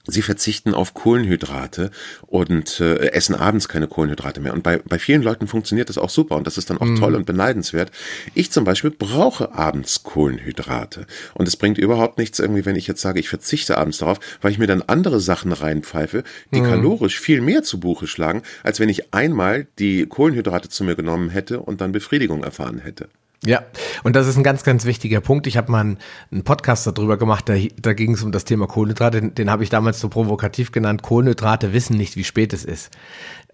Sie 0.05 0.21
verzichten 0.21 0.73
auf 0.73 0.93
Kohlenhydrate 0.93 1.89
und 2.27 2.81
äh, 2.81 3.11
essen 3.13 3.35
abends 3.35 3.69
keine 3.69 3.87
Kohlenhydrate 3.87 4.41
mehr. 4.41 4.53
Und 4.53 4.61
bei, 4.61 4.79
bei 4.79 4.99
vielen 4.99 5.21
Leuten 5.21 5.47
funktioniert 5.47 5.87
das 5.87 5.97
auch 5.97 6.09
super 6.09 6.35
und 6.35 6.45
das 6.45 6.57
ist 6.57 6.69
dann 6.69 6.77
auch 6.77 6.85
mm. 6.85 6.97
toll 6.97 7.15
und 7.15 7.25
beneidenswert. 7.25 7.89
Ich 8.33 8.51
zum 8.51 8.65
Beispiel 8.65 8.91
brauche 8.91 9.53
abends 9.53 10.03
Kohlenhydrate. 10.03 11.07
Und 11.35 11.47
es 11.47 11.55
bringt 11.55 11.77
überhaupt 11.77 12.17
nichts 12.17 12.39
irgendwie, 12.39 12.65
wenn 12.65 12.75
ich 12.75 12.87
jetzt 12.87 12.99
sage, 12.99 13.21
ich 13.21 13.29
verzichte 13.29 13.77
abends 13.77 13.99
darauf, 13.99 14.19
weil 14.41 14.51
ich 14.51 14.59
mir 14.59 14.67
dann 14.67 14.81
andere 14.81 15.21
Sachen 15.21 15.53
reinpfeife, 15.53 16.25
die 16.53 16.59
mm. 16.59 16.65
kalorisch 16.65 17.17
viel 17.21 17.39
mehr 17.39 17.63
zu 17.63 17.79
Buche 17.79 18.05
schlagen, 18.05 18.41
als 18.63 18.81
wenn 18.81 18.89
ich 18.89 19.13
einmal 19.13 19.67
die 19.79 20.05
Kohlenhydrate 20.05 20.67
zu 20.67 20.83
mir 20.83 20.95
genommen 20.95 21.29
hätte 21.29 21.61
und 21.61 21.79
dann 21.79 21.93
Befriedigung 21.93 22.43
erfahren 22.43 22.79
hätte. 22.79 23.07
Ja, 23.45 23.63
und 24.03 24.15
das 24.15 24.27
ist 24.27 24.37
ein 24.37 24.43
ganz, 24.43 24.63
ganz 24.63 24.85
wichtiger 24.85 25.19
Punkt. 25.19 25.47
Ich 25.47 25.57
habe 25.57 25.71
mal 25.71 25.81
einen, 25.81 25.97
einen, 26.31 26.43
Podcast 26.43 26.87
darüber 26.87 27.17
gemacht, 27.17 27.49
da, 27.49 27.55
da 27.81 27.93
ging 27.93 28.13
es 28.13 28.23
um 28.23 28.31
das 28.31 28.45
Thema 28.45 28.67
Kohlenhydrate. 28.67 29.19
Den, 29.19 29.35
den 29.35 29.49
habe 29.49 29.63
ich 29.63 29.69
damals 29.69 29.99
so 29.99 30.07
provokativ 30.07 30.71
genannt, 30.71 31.01
Kohlenhydrate 31.01 31.73
wissen 31.73 31.97
nicht, 31.97 32.15
wie 32.15 32.23
spät 32.23 32.53
es 32.53 32.63
ist. 32.63 32.91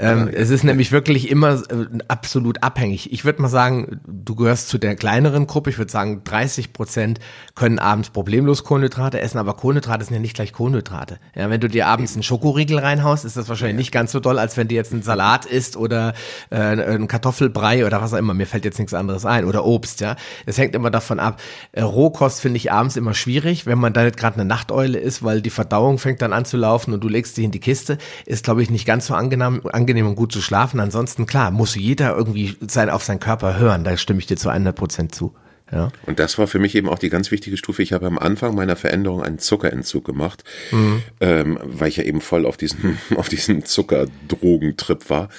Ähm, 0.02 0.30
ja, 0.32 0.40
es 0.40 0.50
ist 0.50 0.64
nämlich 0.64 0.94
wirklich 0.94 1.30
immer 1.30 1.56
äh, 1.56 1.88
absolut 2.08 2.64
abhängig. 2.64 3.12
Ich 3.12 3.26
würde 3.26 3.42
mal 3.42 3.50
sagen, 3.50 4.00
du 4.08 4.34
gehörst 4.36 4.70
zu 4.70 4.78
der 4.78 4.96
kleineren 4.96 5.46
Gruppe. 5.46 5.72
Ich 5.72 5.78
würde 5.78 5.92
sagen, 5.92 6.24
30 6.24 6.72
Prozent 6.72 7.20
können 7.54 7.80
abends 7.80 8.10
problemlos 8.10 8.64
Kohlenhydrate 8.64 9.20
essen, 9.20 9.40
aber 9.40 9.56
Kohlenhydrate 9.56 10.06
sind 10.06 10.14
ja 10.14 10.22
nicht 10.22 10.36
gleich 10.36 10.54
Kohlenhydrate. 10.54 11.20
Ja, 11.36 11.50
wenn 11.50 11.60
du 11.60 11.68
dir 11.68 11.88
abends 11.88 12.14
einen 12.14 12.24
Schokoriegel 12.24 12.80
reinhaust, 12.80 13.26
ist 13.26 13.36
das 13.36 13.50
wahrscheinlich 13.50 13.78
nicht 13.78 13.92
ganz 13.92 14.14
so 14.14 14.22
doll, 14.22 14.40
als 14.40 14.56
wenn 14.56 14.70
du 14.70 14.76
jetzt 14.76 14.94
einen 14.94 15.02
Salat 15.02 15.46
isst 15.46 15.76
oder 15.76 16.14
äh, 16.50 16.56
einen 16.56 17.10
Kartoffelbrei 17.10 17.86
oder 17.86 18.02
was 18.02 18.14
auch 18.14 18.18
immer. 18.18 18.34
Mir 18.34 18.48
fällt 18.48 18.64
jetzt 18.64 18.80
nichts 18.80 18.94
anderes 18.94 19.26
ein. 19.26 19.44
Oder 19.44 19.66
Obst, 19.66 19.79
ja. 20.00 20.16
Es 20.46 20.58
hängt 20.58 20.76
immer 20.76 20.92
davon 20.92 21.20
ab. 21.20 21.42
Äh, 21.72 21.82
Rohkost 21.82 22.42
finde 22.42 22.58
ich 22.58 22.72
abends 22.72 22.96
immer 22.96 23.14
schwierig, 23.14 23.66
wenn 23.66 23.78
man 23.78 23.94
da 23.94 24.04
nicht 24.04 24.18
gerade 24.18 24.36
eine 24.36 24.46
Nachteule 24.46 24.98
ist, 24.98 25.24
weil 25.24 25.42
die 25.42 25.50
Verdauung 25.50 25.98
fängt 25.98 26.22
dann 26.22 26.34
an 26.34 26.46
zu 26.46 26.58
laufen 26.58 26.94
und 26.94 27.04
du 27.04 27.08
legst 27.08 27.38
dich 27.38 27.46
in 27.46 27.52
die 27.52 27.60
Kiste. 27.60 27.98
Ist, 28.26 28.44
glaube 28.44 28.62
ich, 28.62 28.70
nicht 28.70 28.86
ganz 28.86 29.08
so 29.08 29.14
angenehm, 29.14 29.62
angenehm 29.72 30.08
und 30.08 30.16
gut 30.16 30.32
zu 30.32 30.42
schlafen. 30.42 30.80
Ansonsten, 30.80 31.26
klar, 31.26 31.52
muss 31.52 31.76
jeder 31.76 32.16
irgendwie 32.16 32.56
sein, 32.68 32.90
auf 32.90 33.04
seinen 33.04 33.20
Körper 33.20 33.58
hören. 33.58 33.84
Da 33.84 33.98
stimme 33.98 34.20
ich 34.20 34.28
dir 34.28 34.38
zu 34.38 34.50
100 34.50 34.76
Prozent 34.76 35.16
zu. 35.16 35.34
Ja. 35.72 35.92
Und 36.06 36.20
das 36.20 36.38
war 36.38 36.48
für 36.48 36.60
mich 36.60 36.76
eben 36.76 36.90
auch 36.90 37.00
die 37.00 37.10
ganz 37.10 37.32
wichtige 37.32 37.58
Stufe. 37.58 37.84
Ich 37.84 37.94
habe 37.94 38.08
am 38.08 38.18
Anfang 38.18 38.56
meiner 38.56 38.76
Veränderung 38.76 39.22
einen 39.22 39.40
Zuckerentzug 39.40 40.04
gemacht, 40.04 40.44
mhm. 40.72 41.04
ähm, 41.20 41.60
weil 41.64 41.90
ich 41.90 41.98
ja 41.98 42.04
eben 42.04 42.22
voll 42.22 42.46
auf 42.46 42.58
diesen, 42.58 42.98
auf 43.16 43.30
diesen 43.30 43.66
Zuckerdrogentrip 43.66 45.10
war. 45.10 45.30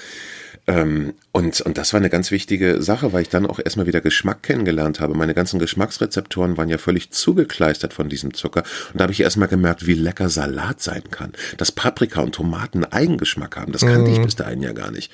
Ähm, 0.67 1.13
und, 1.31 1.61
und 1.61 1.77
das 1.77 1.93
war 1.93 1.99
eine 1.99 2.09
ganz 2.09 2.29
wichtige 2.29 2.81
Sache, 2.81 3.13
weil 3.13 3.23
ich 3.23 3.29
dann 3.29 3.45
auch 3.45 3.59
erstmal 3.59 3.87
wieder 3.87 4.01
Geschmack 4.01 4.43
kennengelernt 4.43 4.99
habe. 4.99 5.15
Meine 5.15 5.33
ganzen 5.33 5.59
Geschmacksrezeptoren 5.59 6.57
waren 6.57 6.69
ja 6.69 6.77
völlig 6.77 7.11
zugekleistert 7.11 7.93
von 7.93 8.09
diesem 8.09 8.33
Zucker. 8.33 8.63
Und 8.91 8.99
da 8.99 9.03
habe 9.03 9.13
ich 9.13 9.21
erstmal 9.21 9.47
gemerkt, 9.47 9.87
wie 9.87 9.93
lecker 9.93 10.29
Salat 10.29 10.81
sein 10.81 11.03
kann. 11.09 11.33
Dass 11.57 11.71
Paprika 11.71 12.21
und 12.21 12.35
Tomaten 12.35 12.85
Eigengeschmack 12.85 13.57
haben. 13.57 13.71
Das 13.71 13.81
kannte 13.81 14.11
mhm. 14.11 14.17
ich 14.17 14.21
bis 14.21 14.35
dahin 14.35 14.61
ja 14.61 14.73
gar 14.73 14.91
nicht. 14.91 15.11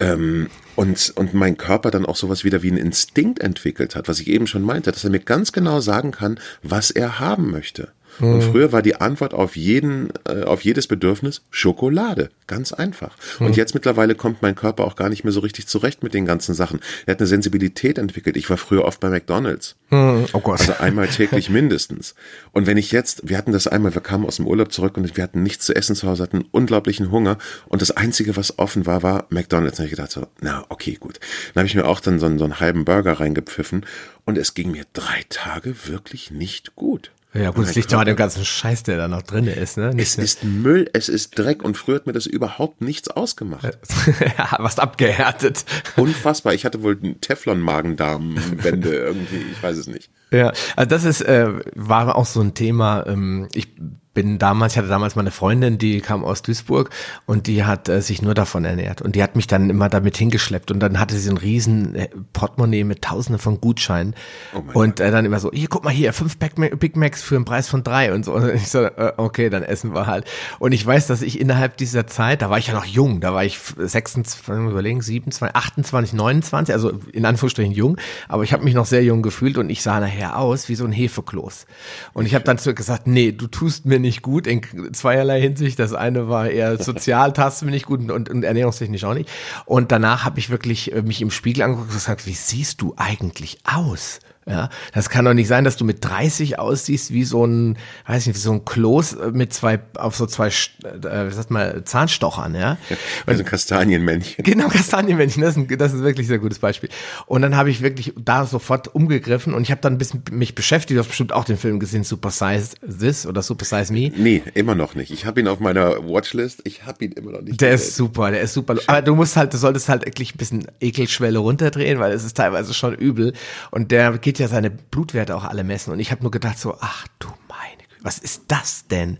Ähm, 0.00 0.48
und, 0.74 1.12
und 1.16 1.34
mein 1.34 1.56
Körper 1.56 1.90
dann 1.90 2.06
auch 2.06 2.16
sowas 2.16 2.44
wieder 2.44 2.62
wie 2.62 2.70
ein 2.70 2.76
Instinkt 2.76 3.40
entwickelt 3.40 3.94
hat, 3.94 4.08
was 4.08 4.20
ich 4.20 4.28
eben 4.28 4.46
schon 4.46 4.62
meinte, 4.62 4.90
dass 4.90 5.04
er 5.04 5.10
mir 5.10 5.20
ganz 5.20 5.52
genau 5.52 5.80
sagen 5.80 6.10
kann, 6.10 6.40
was 6.62 6.90
er 6.90 7.20
haben 7.20 7.50
möchte. 7.50 7.92
Und 8.20 8.36
mhm. 8.36 8.42
früher 8.42 8.72
war 8.72 8.82
die 8.82 8.96
Antwort 8.96 9.34
auf 9.34 9.56
jeden, 9.56 10.10
äh, 10.28 10.42
auf 10.44 10.62
jedes 10.62 10.86
Bedürfnis 10.86 11.42
Schokolade. 11.50 12.30
Ganz 12.46 12.72
einfach. 12.72 13.16
Und 13.38 13.48
mhm. 13.48 13.54
jetzt 13.54 13.74
mittlerweile 13.74 14.14
kommt 14.14 14.42
mein 14.42 14.54
Körper 14.54 14.84
auch 14.84 14.96
gar 14.96 15.08
nicht 15.08 15.24
mehr 15.24 15.32
so 15.32 15.40
richtig 15.40 15.66
zurecht 15.66 16.02
mit 16.02 16.14
den 16.14 16.26
ganzen 16.26 16.54
Sachen. 16.54 16.80
Er 17.06 17.12
hat 17.12 17.20
eine 17.20 17.26
Sensibilität 17.26 17.98
entwickelt. 17.98 18.36
Ich 18.36 18.50
war 18.50 18.58
früher 18.58 18.84
oft 18.84 19.00
bei 19.00 19.08
McDonalds. 19.08 19.76
Mhm. 19.90 20.26
Oh 20.32 20.40
Gott. 20.40 20.60
Also 20.60 20.74
einmal 20.74 21.08
täglich 21.08 21.48
mindestens. 21.48 22.14
Und 22.52 22.66
wenn 22.66 22.76
ich 22.76 22.92
jetzt, 22.92 23.28
wir 23.28 23.38
hatten 23.38 23.52
das 23.52 23.66
einmal, 23.66 23.94
wir 23.94 24.02
kamen 24.02 24.26
aus 24.26 24.36
dem 24.36 24.46
Urlaub 24.46 24.72
zurück 24.72 24.96
und 24.96 25.16
wir 25.16 25.24
hatten 25.24 25.42
nichts 25.42 25.66
zu 25.66 25.74
essen 25.74 25.96
zu 25.96 26.06
Hause, 26.06 26.22
hatten 26.22 26.44
unglaublichen 26.50 27.10
Hunger. 27.10 27.38
Und 27.68 27.82
das 27.82 27.90
Einzige, 27.90 28.36
was 28.36 28.58
offen 28.58 28.86
war, 28.86 29.02
war 29.02 29.26
McDonalds. 29.30 29.78
Und 29.78 29.86
ich 29.86 29.90
gedacht 29.90 30.10
so, 30.10 30.26
na, 30.40 30.64
okay, 30.68 30.96
gut. 31.00 31.18
Dann 31.54 31.62
habe 31.62 31.66
ich 31.66 31.74
mir 31.74 31.86
auch 31.86 32.00
dann 32.00 32.18
so, 32.18 32.26
so 32.38 32.44
einen 32.44 32.60
halben 32.60 32.84
Burger 32.84 33.14
reingepfiffen. 33.14 33.86
Und 34.24 34.38
es 34.38 34.54
ging 34.54 34.70
mir 34.70 34.84
drei 34.92 35.24
Tage 35.28 35.74
wirklich 35.86 36.30
nicht 36.30 36.76
gut. 36.76 37.10
Ja, 37.34 37.50
gut, 37.50 37.66
es 37.66 37.74
liegt 37.74 37.90
ja 37.90 37.98
an 37.98 38.06
dem 38.06 38.16
ganzen 38.16 38.44
Scheiß, 38.44 38.82
der 38.82 38.98
da 38.98 39.08
noch 39.08 39.22
drin 39.22 39.46
ist, 39.46 39.78
ne? 39.78 39.94
Nicht 39.94 40.08
es 40.08 40.18
ne? 40.18 40.24
ist 40.24 40.44
Müll, 40.44 40.90
es 40.92 41.08
ist 41.08 41.38
Dreck 41.38 41.62
und 41.62 41.78
früher 41.78 41.96
hat 41.96 42.06
mir 42.06 42.12
das 42.12 42.26
überhaupt 42.26 42.82
nichts 42.82 43.08
ausgemacht. 43.08 43.64
ja, 44.38 44.56
was 44.58 44.78
abgehärtet. 44.78 45.64
Unfassbar. 45.96 46.52
Ich 46.52 46.66
hatte 46.66 46.82
wohl 46.82 46.98
Teflon-Magen-Darm-Wände 47.20 48.94
irgendwie, 48.94 49.44
ich 49.50 49.62
weiß 49.62 49.78
es 49.78 49.86
nicht. 49.86 50.10
Ja, 50.30 50.52
also 50.76 50.88
das 50.88 51.04
ist, 51.04 51.22
äh, 51.22 51.48
war 51.74 52.16
auch 52.16 52.26
so 52.26 52.40
ein 52.40 52.52
Thema. 52.52 53.06
Ähm, 53.06 53.48
ich 53.54 53.68
bin 54.14 54.38
damals, 54.38 54.72
ich 54.72 54.78
hatte 54.78 54.88
damals 54.88 55.16
meine 55.16 55.30
Freundin, 55.30 55.78
die 55.78 56.00
kam 56.00 56.24
aus 56.24 56.42
Duisburg 56.42 56.90
und 57.26 57.46
die 57.46 57.64
hat 57.64 57.88
äh, 57.88 58.02
sich 58.02 58.22
nur 58.22 58.34
davon 58.34 58.64
ernährt. 58.64 59.02
Und 59.02 59.16
die 59.16 59.22
hat 59.22 59.36
mich 59.36 59.46
dann 59.46 59.70
immer 59.70 59.88
damit 59.88 60.16
hingeschleppt. 60.16 60.70
Und 60.70 60.80
dann 60.80 61.00
hatte 61.00 61.16
sie 61.16 61.28
einen 61.28 61.38
riesen 61.38 61.94
äh, 61.94 62.08
Portemonnaie 62.32 62.84
mit 62.84 63.02
tausenden 63.02 63.38
von 63.38 63.60
Gutscheinen. 63.60 64.14
Oh 64.54 64.80
und 64.80 65.00
äh, 65.00 65.10
dann 65.10 65.24
immer 65.24 65.40
so, 65.40 65.50
hier 65.52 65.68
guck 65.68 65.84
mal 65.84 65.90
hier, 65.90 66.12
fünf 66.12 66.36
Big 66.38 66.96
Macs 66.96 67.22
für 67.22 67.36
einen 67.36 67.44
Preis 67.44 67.68
von 67.68 67.82
drei 67.84 68.12
und 68.12 68.24
so. 68.24 68.34
Und 68.34 68.54
ich 68.54 68.68
so, 68.68 68.82
äh, 68.82 69.12
okay, 69.16 69.48
dann 69.48 69.62
essen 69.62 69.94
wir 69.94 70.06
halt. 70.06 70.26
Und 70.58 70.72
ich 70.72 70.84
weiß, 70.84 71.06
dass 71.06 71.22
ich 71.22 71.40
innerhalb 71.40 71.76
dieser 71.76 72.06
Zeit, 72.06 72.42
da 72.42 72.50
war 72.50 72.58
ich 72.58 72.66
ja 72.66 72.74
noch 72.74 72.84
jung, 72.84 73.20
da 73.20 73.32
war 73.32 73.44
ich 73.44 73.58
26, 73.58 74.48
überlegen, 74.48 75.00
27, 75.00 75.56
28, 75.56 76.12
29, 76.14 76.74
also 76.74 76.92
in 77.12 77.24
Anführungsstrichen 77.24 77.72
jung, 77.72 77.96
aber 78.28 78.42
ich 78.42 78.52
habe 78.52 78.64
mich 78.64 78.74
noch 78.74 78.86
sehr 78.86 79.02
jung 79.02 79.22
gefühlt 79.22 79.58
und 79.58 79.70
ich 79.70 79.82
sah 79.82 80.00
nachher 80.00 80.38
aus 80.38 80.68
wie 80.68 80.74
so 80.74 80.84
ein 80.84 80.92
Hefekloß. 80.92 81.66
Und 82.12 82.26
ich 82.26 82.34
habe 82.34 82.44
dann 82.44 82.58
zu 82.58 82.74
gesagt, 82.74 83.06
nee, 83.06 83.32
du 83.32 83.46
tust 83.46 83.86
mir 83.86 84.01
nicht 84.02 84.22
gut 84.22 84.46
in 84.46 84.62
zweierlei 84.92 85.40
Hinsicht. 85.40 85.78
Das 85.78 85.94
eine 85.94 86.28
war 86.28 86.50
eher 86.50 86.76
sozial, 86.82 87.32
tastet 87.32 87.66
mir 87.66 87.72
nicht 87.72 87.86
gut 87.86 88.10
und, 88.10 88.28
und 88.28 88.44
ernährungstechnisch 88.44 89.04
auch 89.04 89.14
nicht. 89.14 89.30
Und 89.64 89.90
danach 89.90 90.24
habe 90.24 90.38
ich 90.38 90.50
wirklich 90.50 90.92
äh, 90.92 91.02
mich 91.02 91.22
im 91.22 91.30
Spiegel 91.30 91.62
angeguckt 91.62 91.88
und 91.88 91.94
gesagt, 91.94 92.26
wie 92.26 92.34
siehst 92.34 92.82
du 92.82 92.94
eigentlich 92.96 93.58
aus? 93.64 94.20
Ja, 94.48 94.70
das 94.92 95.08
kann 95.08 95.24
doch 95.24 95.34
nicht 95.34 95.46
sein, 95.46 95.62
dass 95.62 95.76
du 95.76 95.84
mit 95.84 96.04
30 96.04 96.58
aussiehst 96.58 97.12
wie 97.12 97.22
so 97.22 97.46
ein, 97.46 97.78
weiß 98.06 98.26
nicht, 98.26 98.34
wie 98.34 98.40
so 98.40 98.52
ein 98.52 98.64
Kloß 98.64 99.12
äh, 99.12 99.30
mit 99.30 99.52
zwei, 99.52 99.78
auf 99.96 100.16
so 100.16 100.26
zwei, 100.26 100.48
äh, 100.48 101.28
wie 101.28 101.32
sagt 101.32 101.52
man, 101.52 101.86
Zahnstochern, 101.86 102.54
ja. 102.56 102.76
ja 102.90 102.96
also 103.24 103.44
Kastanienmännchen. 103.44 104.44
Genau, 104.44 104.66
Kastanienmännchen, 104.66 105.42
das 105.42 105.56
ist, 105.56 105.70
ein, 105.70 105.78
das 105.78 105.92
ist 105.92 106.02
wirklich 106.02 106.26
ein 106.26 106.28
sehr 106.28 106.38
gutes 106.40 106.58
Beispiel. 106.58 106.88
Und 107.26 107.42
dann 107.42 107.56
habe 107.56 107.70
ich 107.70 107.82
wirklich 107.82 108.14
da 108.16 108.44
sofort 108.44 108.92
umgegriffen 108.92 109.54
und 109.54 109.62
ich 109.62 109.70
habe 109.70 109.80
dann 109.80 109.94
ein 109.94 109.98
bisschen 109.98 110.24
mich 110.32 110.56
beschäftigt, 110.56 110.96
du 110.96 111.00
hast 111.00 111.08
bestimmt 111.08 111.32
auch 111.32 111.44
den 111.44 111.56
Film 111.56 111.78
gesehen, 111.78 112.02
Super 112.02 112.30
Size 112.30 112.70
This 112.98 113.26
oder 113.26 113.42
Super 113.42 113.64
Size 113.64 113.92
Me. 113.92 114.10
Nee, 114.16 114.42
immer 114.54 114.74
noch 114.74 114.96
nicht. 114.96 115.12
Ich 115.12 115.24
habe 115.24 115.38
ihn 115.38 115.46
auf 115.46 115.60
meiner 115.60 116.08
Watchlist, 116.08 116.62
ich 116.64 116.84
habe 116.84 117.04
ihn 117.04 117.12
immer 117.12 117.30
noch 117.30 117.42
nicht. 117.42 117.60
Der 117.60 117.72
gesehen. 117.72 117.88
ist 117.88 117.96
super, 117.96 118.32
der 118.32 118.40
ist 118.40 118.54
super. 118.54 118.76
Aber 118.88 119.02
du 119.02 119.14
musst 119.14 119.36
halt, 119.36 119.54
du 119.54 119.58
solltest 119.58 119.88
halt 119.88 120.04
wirklich 120.04 120.34
ein 120.34 120.38
bisschen 120.38 120.66
Ekelschwelle 120.80 121.38
runterdrehen, 121.38 122.00
weil 122.00 122.10
es 122.10 122.24
ist 122.24 122.36
teilweise 122.36 122.74
schon 122.74 122.94
übel 122.94 123.34
und 123.70 123.92
der 123.92 124.18
geht 124.18 124.31
geht 124.32 124.38
ja 124.38 124.48
seine 124.48 124.70
Blutwerte 124.70 125.36
auch 125.36 125.44
alle 125.44 125.62
messen. 125.62 125.92
Und 125.92 126.00
ich 126.00 126.10
habe 126.10 126.22
nur 126.22 126.30
gedacht 126.30 126.58
so, 126.58 126.78
ach 126.80 127.06
du 127.18 127.28
meine 127.48 127.82
Güte, 127.82 128.02
was 128.02 128.18
ist 128.18 128.44
das 128.48 128.86
denn? 128.88 129.18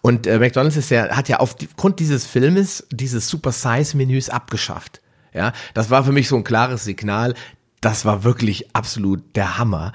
Und 0.00 0.26
äh, 0.26 0.38
McDonald's 0.38 0.78
ist 0.78 0.88
ja, 0.88 1.14
hat 1.14 1.28
ja 1.28 1.40
aufgrund 1.40 2.00
dieses 2.00 2.24
Filmes 2.24 2.86
dieses 2.90 3.28
Super 3.28 3.52
Size 3.52 3.98
Menüs 3.98 4.30
abgeschafft. 4.30 5.02
Ja, 5.34 5.52
das 5.74 5.90
war 5.90 6.04
für 6.04 6.12
mich 6.12 6.28
so 6.28 6.36
ein 6.36 6.44
klares 6.44 6.84
Signal. 6.84 7.34
Das 7.82 8.06
war 8.06 8.24
wirklich 8.24 8.74
absolut 8.74 9.22
der 9.36 9.58
Hammer. 9.58 9.92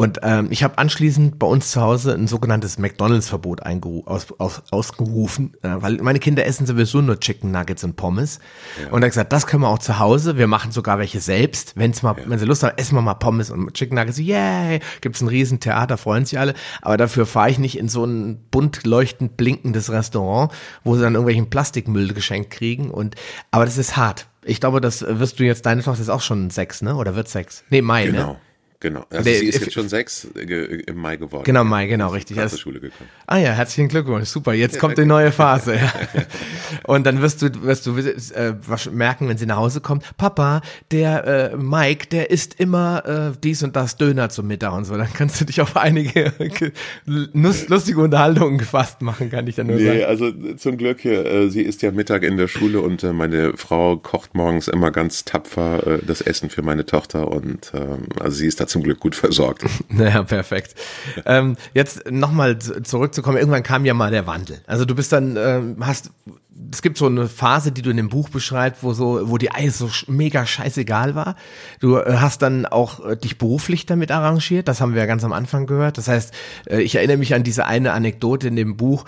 Und 0.00 0.20
ähm, 0.22 0.46
ich 0.48 0.64
habe 0.64 0.78
anschließend 0.78 1.38
bei 1.38 1.46
uns 1.46 1.72
zu 1.72 1.82
Hause 1.82 2.14
ein 2.14 2.26
sogenanntes 2.26 2.78
McDonalds-Verbot 2.78 3.60
aus, 4.06 4.28
aus, 4.38 4.62
ausgerufen, 4.70 5.52
äh, 5.60 5.68
weil 5.74 5.98
meine 5.98 6.18
Kinder 6.18 6.46
essen 6.46 6.64
sowieso 6.64 7.02
nur 7.02 7.20
Chicken 7.20 7.50
Nuggets 7.50 7.84
und 7.84 7.96
Pommes. 7.96 8.38
Ja. 8.82 8.92
Und 8.92 9.02
er 9.02 9.08
hat 9.08 9.10
gesagt, 9.10 9.30
das 9.34 9.46
können 9.46 9.62
wir 9.62 9.68
auch 9.68 9.78
zu 9.78 9.98
Hause. 9.98 10.38
Wir 10.38 10.46
machen 10.46 10.72
sogar 10.72 10.98
welche 10.98 11.20
selbst. 11.20 11.74
Wenn's 11.76 12.02
mal, 12.02 12.16
ja. 12.16 12.24
wenn 12.24 12.38
sie 12.38 12.46
Lust 12.46 12.62
haben, 12.62 12.78
essen 12.78 12.94
wir 12.94 13.02
mal 13.02 13.12
Pommes 13.12 13.50
und 13.50 13.74
Chicken 13.74 13.94
Nuggets. 13.94 14.18
Yay! 14.18 14.80
Gibt's 15.02 15.20
ein 15.20 15.28
Riesentheater, 15.28 15.98
freuen 15.98 16.24
sich 16.24 16.38
alle. 16.38 16.54
Aber 16.80 16.96
dafür 16.96 17.26
fahre 17.26 17.50
ich 17.50 17.58
nicht 17.58 17.76
in 17.76 17.90
so 17.90 18.02
ein 18.02 18.42
bunt 18.50 18.86
leuchtend 18.86 19.36
blinkendes 19.36 19.90
Restaurant, 19.90 20.50
wo 20.82 20.96
sie 20.96 21.02
dann 21.02 21.12
irgendwelchen 21.12 21.50
Plastikmüll 21.50 22.14
geschenkt 22.14 22.48
kriegen. 22.48 22.90
Und 22.90 23.16
aber 23.50 23.66
das 23.66 23.76
ist 23.76 23.98
hart. 23.98 24.28
Ich 24.46 24.60
glaube, 24.60 24.80
das 24.80 25.04
wirst 25.06 25.38
du 25.38 25.44
jetzt, 25.44 25.66
deine 25.66 25.82
Tochter 25.82 26.00
ist 26.00 26.08
auch 26.08 26.22
schon 26.22 26.48
sechs, 26.48 26.80
ne? 26.80 26.96
Oder 26.96 27.16
wird 27.16 27.28
sechs? 27.28 27.64
Nee, 27.68 27.82
Mai, 27.82 28.06
genau. 28.06 28.28
ne? 28.28 28.36
Genau. 28.80 29.04
Also 29.10 29.28
nee, 29.28 29.36
sie 29.36 29.46
ist 29.46 29.60
jetzt 29.60 29.74
schon 29.74 29.90
sechs 29.90 30.26
äh, 30.34 30.42
im 30.86 30.96
Mai 30.96 31.16
geworden. 31.16 31.44
Genau, 31.44 31.64
Mai, 31.64 31.86
genau, 31.86 32.08
richtig. 32.08 32.38
Ist 32.38 32.52
zur 32.52 32.58
Schule 32.58 32.80
gekommen. 32.80 33.10
Ah 33.26 33.36
ja, 33.36 33.52
herzlichen 33.52 33.88
Glückwunsch. 33.88 34.28
Super. 34.30 34.54
Jetzt 34.54 34.76
ja, 34.76 34.80
kommt 34.80 34.96
die 34.96 35.04
neue 35.04 35.32
Phase. 35.32 35.74
Ja. 35.76 35.92
Und 36.84 37.04
dann 37.04 37.20
wirst 37.20 37.42
du, 37.42 37.62
wirst 37.62 37.86
du 37.86 37.98
äh, 37.98 38.54
merken, 38.90 39.28
wenn 39.28 39.36
sie 39.36 39.44
nach 39.44 39.58
Hause 39.58 39.82
kommt, 39.82 40.04
Papa, 40.16 40.62
der 40.90 41.52
äh, 41.52 41.56
Mike, 41.56 42.06
der 42.06 42.30
isst 42.30 42.58
immer 42.58 43.32
äh, 43.34 43.38
dies 43.42 43.62
und 43.62 43.76
das 43.76 43.96
Döner 43.96 44.30
zum 44.30 44.46
Mittag 44.46 44.72
und 44.72 44.84
so. 44.84 44.96
Dann 44.96 45.12
kannst 45.12 45.40
du 45.40 45.44
dich 45.44 45.60
auf 45.60 45.76
einige 45.76 46.32
lustige 47.34 48.00
Unterhaltungen 48.00 48.56
gefasst 48.56 49.02
machen, 49.02 49.30
kann 49.30 49.46
ich 49.46 49.56
dann 49.56 49.66
nur 49.66 49.76
nee, 49.76 49.86
sagen. 49.86 50.04
also 50.04 50.32
zum 50.56 50.78
Glück, 50.78 51.04
äh, 51.04 51.48
sie 51.48 51.62
ist 51.62 51.82
ja 51.82 51.90
Mittag 51.90 52.22
in 52.22 52.38
der 52.38 52.48
Schule 52.48 52.80
und 52.80 53.02
äh, 53.04 53.12
meine 53.12 53.56
Frau 53.56 53.96
kocht 53.96 54.34
morgens 54.34 54.68
immer 54.68 54.90
ganz 54.90 55.24
tapfer 55.24 55.86
äh, 55.86 55.98
das 56.06 56.22
Essen 56.22 56.48
für 56.48 56.62
meine 56.62 56.86
Tochter 56.86 57.28
und 57.28 57.72
äh, 57.74 58.20
also 58.20 58.36
sie 58.36 58.46
ist 58.46 58.60
da 58.60 58.66
zum 58.70 58.82
Glück 58.82 59.00
gut 59.00 59.14
versorgt. 59.14 59.64
Naja, 59.88 60.22
perfekt. 60.22 60.74
Ähm, 61.26 61.56
jetzt 61.74 62.10
nochmal 62.10 62.58
zurückzukommen, 62.58 63.36
irgendwann 63.36 63.62
kam 63.62 63.84
ja 63.84 63.92
mal 63.92 64.10
der 64.10 64.26
Wandel. 64.26 64.60
Also 64.66 64.84
du 64.84 64.94
bist 64.94 65.12
dann, 65.12 65.36
ähm, 65.36 65.76
hast 65.80 66.10
es 66.72 66.82
gibt 66.82 66.98
so 66.98 67.06
eine 67.06 67.28
Phase, 67.28 67.72
die 67.72 67.82
du 67.82 67.90
in 67.90 67.96
dem 67.96 68.08
Buch 68.08 68.28
beschreibst, 68.28 68.82
wo 68.82 68.92
so, 68.92 69.28
wo 69.28 69.38
die 69.38 69.50
Eis 69.50 69.78
so 69.78 69.90
mega 70.06 70.46
scheißegal 70.46 71.14
war. 71.14 71.36
Du 71.80 71.96
äh, 71.96 72.16
hast 72.18 72.42
dann 72.42 72.66
auch 72.66 73.04
äh, 73.04 73.16
dich 73.16 73.38
beruflich 73.38 73.86
damit 73.86 74.10
arrangiert. 74.10 74.68
Das 74.68 74.80
haben 74.80 74.94
wir 74.94 75.00
ja 75.00 75.06
ganz 75.06 75.24
am 75.24 75.32
Anfang 75.32 75.66
gehört. 75.66 75.98
Das 75.98 76.08
heißt, 76.08 76.34
äh, 76.68 76.82
ich 76.82 76.96
erinnere 76.96 77.16
mich 77.16 77.34
an 77.34 77.42
diese 77.42 77.66
eine 77.66 77.92
Anekdote 77.92 78.48
in 78.48 78.56
dem 78.56 78.76
Buch. 78.76 79.04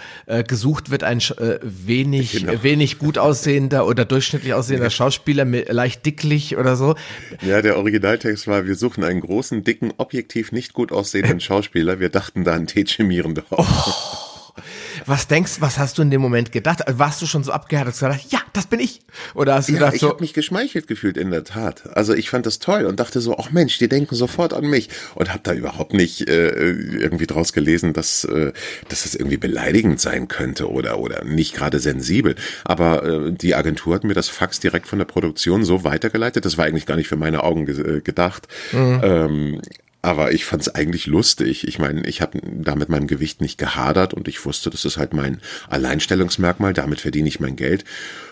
gesucht 0.46 0.90
wird 0.90 1.04
ein 1.04 1.20
wenig, 1.62 2.32
genau. 2.40 2.62
wenig 2.62 2.98
gut 2.98 3.18
aussehender 3.18 3.86
oder 3.86 4.04
durchschnittlich 4.04 4.54
aussehender 4.54 4.90
Schauspieler 4.90 5.44
mit 5.44 5.70
leicht 5.70 6.04
dicklich 6.06 6.56
oder 6.56 6.76
so. 6.76 6.94
Ja, 7.42 7.62
der 7.62 7.76
Originaltext 7.76 8.46
war, 8.46 8.66
wir 8.66 8.74
suchen 8.74 9.04
einen 9.04 9.20
großen, 9.20 9.64
dicken, 9.64 9.92
objektiv 9.96 10.52
nicht 10.52 10.72
gut 10.72 10.92
aussehenden 10.92 11.40
Schauspieler. 11.40 12.00
Wir 12.00 12.08
dachten 12.08 12.44
da 12.44 12.54
an. 12.54 12.66
Mierendorf. 12.98 13.46
Oh. 13.50 14.22
Was 15.06 15.28
denkst, 15.28 15.60
was 15.60 15.78
hast 15.78 15.98
du 15.98 16.02
in 16.02 16.10
dem 16.10 16.20
Moment 16.20 16.52
gedacht? 16.52 16.80
Warst 16.86 17.20
du 17.22 17.26
schon 17.26 17.44
so 17.44 17.52
abgehärtet 17.52 17.94
und 17.94 18.08
gesagt, 18.08 18.32
ja, 18.32 18.40
das 18.52 18.66
bin 18.66 18.80
ich? 18.80 19.00
Oder 19.34 19.54
hast 19.54 19.68
du 19.68 19.72
ja, 19.72 19.78
gedacht 19.78 19.94
ich 19.94 20.00
so? 20.00 20.08
habe 20.08 20.20
mich 20.20 20.34
geschmeichelt 20.34 20.86
gefühlt 20.86 21.16
in 21.16 21.30
der 21.30 21.44
Tat. 21.44 21.96
Also 21.96 22.14
ich 22.14 22.30
fand 22.30 22.46
das 22.46 22.58
toll 22.58 22.84
und 22.84 23.00
dachte 23.00 23.20
so, 23.20 23.36
ach 23.38 23.50
Mensch, 23.50 23.78
die 23.78 23.88
denken 23.88 24.14
sofort 24.14 24.52
an 24.54 24.66
mich 24.66 24.88
und 25.14 25.30
habe 25.30 25.40
da 25.42 25.52
überhaupt 25.52 25.92
nicht 25.94 26.28
äh, 26.28 26.50
irgendwie 26.50 27.26
draus 27.26 27.52
gelesen, 27.52 27.92
dass 27.92 28.24
äh, 28.24 28.52
dass 28.88 29.04
das 29.04 29.14
irgendwie 29.14 29.36
beleidigend 29.36 30.00
sein 30.00 30.28
könnte 30.28 30.70
oder 30.70 30.98
oder 30.98 31.24
nicht 31.24 31.54
gerade 31.54 31.78
sensibel. 31.78 32.34
Aber 32.64 33.04
äh, 33.04 33.32
die 33.32 33.54
Agentur 33.54 33.94
hat 33.94 34.04
mir 34.04 34.14
das 34.14 34.28
Fax 34.28 34.60
direkt 34.60 34.86
von 34.86 34.98
der 34.98 35.06
Produktion 35.06 35.64
so 35.64 35.84
weitergeleitet. 35.84 36.44
Das 36.44 36.58
war 36.58 36.64
eigentlich 36.64 36.86
gar 36.86 36.96
nicht 36.96 37.08
für 37.08 37.16
meine 37.16 37.42
Augen 37.42 37.66
ge 37.66 37.98
äh, 37.98 38.00
gedacht. 38.00 38.48
Mhm. 38.72 39.00
Ähm, 39.02 39.62
aber 40.02 40.32
ich 40.32 40.44
fand 40.44 40.62
es 40.62 40.74
eigentlich 40.74 41.06
lustig. 41.06 41.66
Ich 41.66 41.78
meine, 41.78 42.04
ich 42.06 42.20
habe 42.20 42.40
da 42.42 42.74
mit 42.74 42.88
meinem 42.88 43.06
Gewicht 43.06 43.40
nicht 43.40 43.56
gehadert 43.56 44.12
und 44.12 44.26
ich 44.26 44.44
wusste, 44.44 44.68
das 44.68 44.84
ist 44.84 44.96
halt 44.96 45.14
mein 45.14 45.40
Alleinstellungsmerkmal, 45.70 46.72
damit 46.72 47.00
verdiene 47.00 47.28
ich 47.28 47.38
mein 47.38 47.54
Geld. 47.54 47.84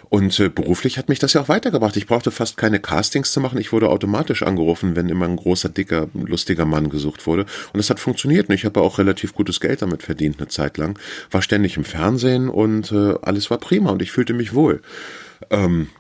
Und 0.09 0.41
äh, 0.41 0.49
beruflich 0.49 0.99
hat 0.99 1.09
mich 1.09 1.21
das 1.21 1.35
ja 1.35 1.41
auch 1.41 1.49
weitergebracht. 1.49 1.97
Ich 1.97 2.09
brauchte 2.09 2.33
fast 2.33 2.57
keine 2.57 2.81
Castings 2.81 3.31
zu 3.31 3.41
machen. 3.41 3.61
Ich 3.61 3.71
wurde 3.73 3.89
automatisch 3.89 4.43
angerufen, 4.43 4.97
wenn 4.97 5.09
immer 5.09 5.27
ein 5.27 5.37
großer, 5.37 5.69
dicker, 5.69 6.09
lustiger 6.13 6.65
Mann 6.65 6.91
gesucht 6.91 7.29
wurde. 7.29 7.47
Und 7.73 7.79
es 7.79 7.89
hat 7.89 8.01
funktioniert. 8.01 8.49
Und 8.49 8.57
ich 8.57 8.65
habe 8.65 8.81
auch 8.81 8.99
relativ 8.99 9.33
gutes 9.35 9.61
Geld 9.61 9.83
damit 9.83 10.03
verdient 10.03 10.41
eine 10.41 10.49
Zeit 10.49 10.79
lang. 10.79 10.99
War 11.31 11.43
ständig 11.43 11.77
im 11.77 11.85
Fernsehen 11.85 12.49
und 12.49 12.91
äh, 12.91 13.15
alles 13.23 13.51
war 13.53 13.59
prima 13.59 13.91
und 13.91 14.03
ich 14.03 14.11
fühlte 14.11 14.35
mich 14.35 14.53
wohl. 14.53 14.83
Ähm, 15.51 15.91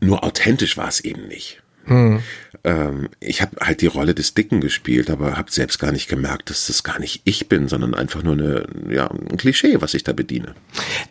nur 0.00 0.22
authentisch 0.22 0.76
war 0.76 0.88
es 0.88 1.00
eben 1.00 1.26
nicht. 1.26 1.62
Hm. 1.86 2.22
Ähm, 2.62 3.08
ich 3.20 3.40
habe 3.40 3.56
halt 3.60 3.80
die 3.80 3.86
Rolle 3.86 4.14
des 4.14 4.34
Dicken 4.34 4.60
gespielt, 4.60 5.08
aber 5.08 5.36
habe 5.36 5.50
selbst 5.50 5.78
gar 5.78 5.92
nicht 5.92 6.08
gemerkt, 6.08 6.50
dass 6.50 6.66
das 6.66 6.82
gar 6.82 6.98
nicht 6.98 7.22
ich 7.24 7.48
bin, 7.48 7.68
sondern 7.68 7.94
einfach 7.94 8.22
nur 8.22 8.34
eine, 8.34 8.66
ja, 8.88 9.10
ein 9.10 9.36
Klischee, 9.38 9.80
was 9.80 9.94
ich 9.94 10.04
da 10.04 10.12
bediene. 10.12 10.54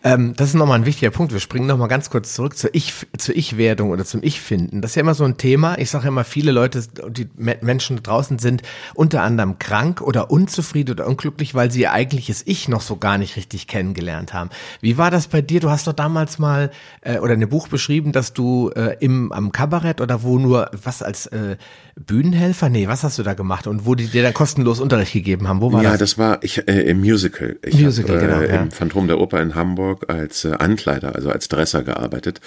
Ähm, 0.04 0.34
das 0.36 0.50
ist 0.50 0.56
nochmal 0.56 0.80
ein 0.80 0.86
wichtiger 0.86 1.12
Punkt. 1.12 1.34
Wir 1.34 1.40
springen 1.40 1.66
nochmal 1.66 1.88
ganz 1.88 2.10
kurz 2.10 2.34
zurück 2.34 2.58
zur 2.58 2.70
Ich, 2.74 2.94
zur 3.18 3.36
Ich-Werdung 3.36 3.90
oder 3.90 4.06
zum 4.06 4.22
Ich-Finden. 4.22 4.82
Das 4.82 4.92
ist 4.92 4.96
ja 4.96 5.02
immer 5.02 5.16
so 5.16 5.24
ein 5.24 5.38
Thema. 5.38 5.78
Ich 5.80 5.90
sage 5.90 6.08
immer, 6.08 6.24
viele 6.24 6.52
Leute, 6.52 6.84
die 7.10 7.28
Menschen 7.36 8.04
draußen 8.04 8.38
sind 8.38 8.62
unter 8.94 9.24
anderem 9.24 9.58
krank 9.58 10.02
oder 10.02 10.30
unzufrieden 10.30 10.92
oder 10.92 11.08
unglücklich, 11.08 11.56
weil 11.56 11.72
sie 11.72 11.82
ihr 11.82 11.94
eigentliches 11.94 12.44
Ich 12.46 12.68
noch 12.68 12.82
so 12.82 12.98
gar 12.98 13.18
nicht 13.18 13.36
richtig 13.38 13.68
kennengelernt 13.68 14.34
haben. 14.34 14.52
Wie 14.82 14.98
war 14.98 15.10
das 15.10 15.28
bei 15.28 15.42
dir? 15.42 15.60
Du 15.60 15.70
hast 15.70 15.88
doch 15.88 15.94
damals 15.94 16.38
mal 16.38 16.70
äh, 17.02 17.18
oder 17.18 17.34
in 17.34 17.42
einem 17.42 17.50
Buch 17.50 17.68
beschrieben, 17.68 18.12
dass 18.12 18.34
du 18.34 18.70
äh, 18.76 18.98
im 19.00 19.32
am 19.32 19.52
Kabarett 19.52 20.02
oder 20.02 20.24
wo 20.24 20.38
nur 20.38 20.70
was 20.84 21.02
als 21.02 21.26
äh, 21.28 21.39
äh, 21.40 21.58
Bühnenhelfer? 22.00 22.70
Nee, 22.70 22.88
was 22.88 23.04
hast 23.04 23.20
du 23.20 23.24
da 23.24 23.34
gemacht? 23.34 23.68
Und 23.68 23.86
wo 23.86 23.94
die 23.96 24.08
dir 24.08 24.24
dann 24.24 24.34
kostenlos 24.34 24.80
Unterricht 24.80 25.12
gegeben 25.12 25.48
haben? 25.48 25.62
Wo 25.62 25.74
war 25.74 25.84
ja, 25.84 25.92
das? 25.92 26.00
Ja, 26.00 26.06
das 26.06 26.18
war 26.18 26.44
ich 26.44 26.68
äh, 26.68 26.90
im 26.90 27.02
Musical. 27.02 27.58
Ich 27.64 27.82
Musical, 27.82 28.16
hab, 28.16 28.24
äh, 28.24 28.28
genau. 28.28 28.42
Ja. 28.42 28.62
Im 28.62 28.72
Phantom 28.72 29.08
der 29.08 29.20
Oper 29.20 29.42
in 29.42 29.56
Hamburg 29.56 30.10
als 30.10 30.46
äh, 30.46 30.54
Ankleider, 30.54 31.16
also 31.16 31.30
als 31.30 31.50
Dresser 31.50 31.84
gearbeitet 31.84 32.40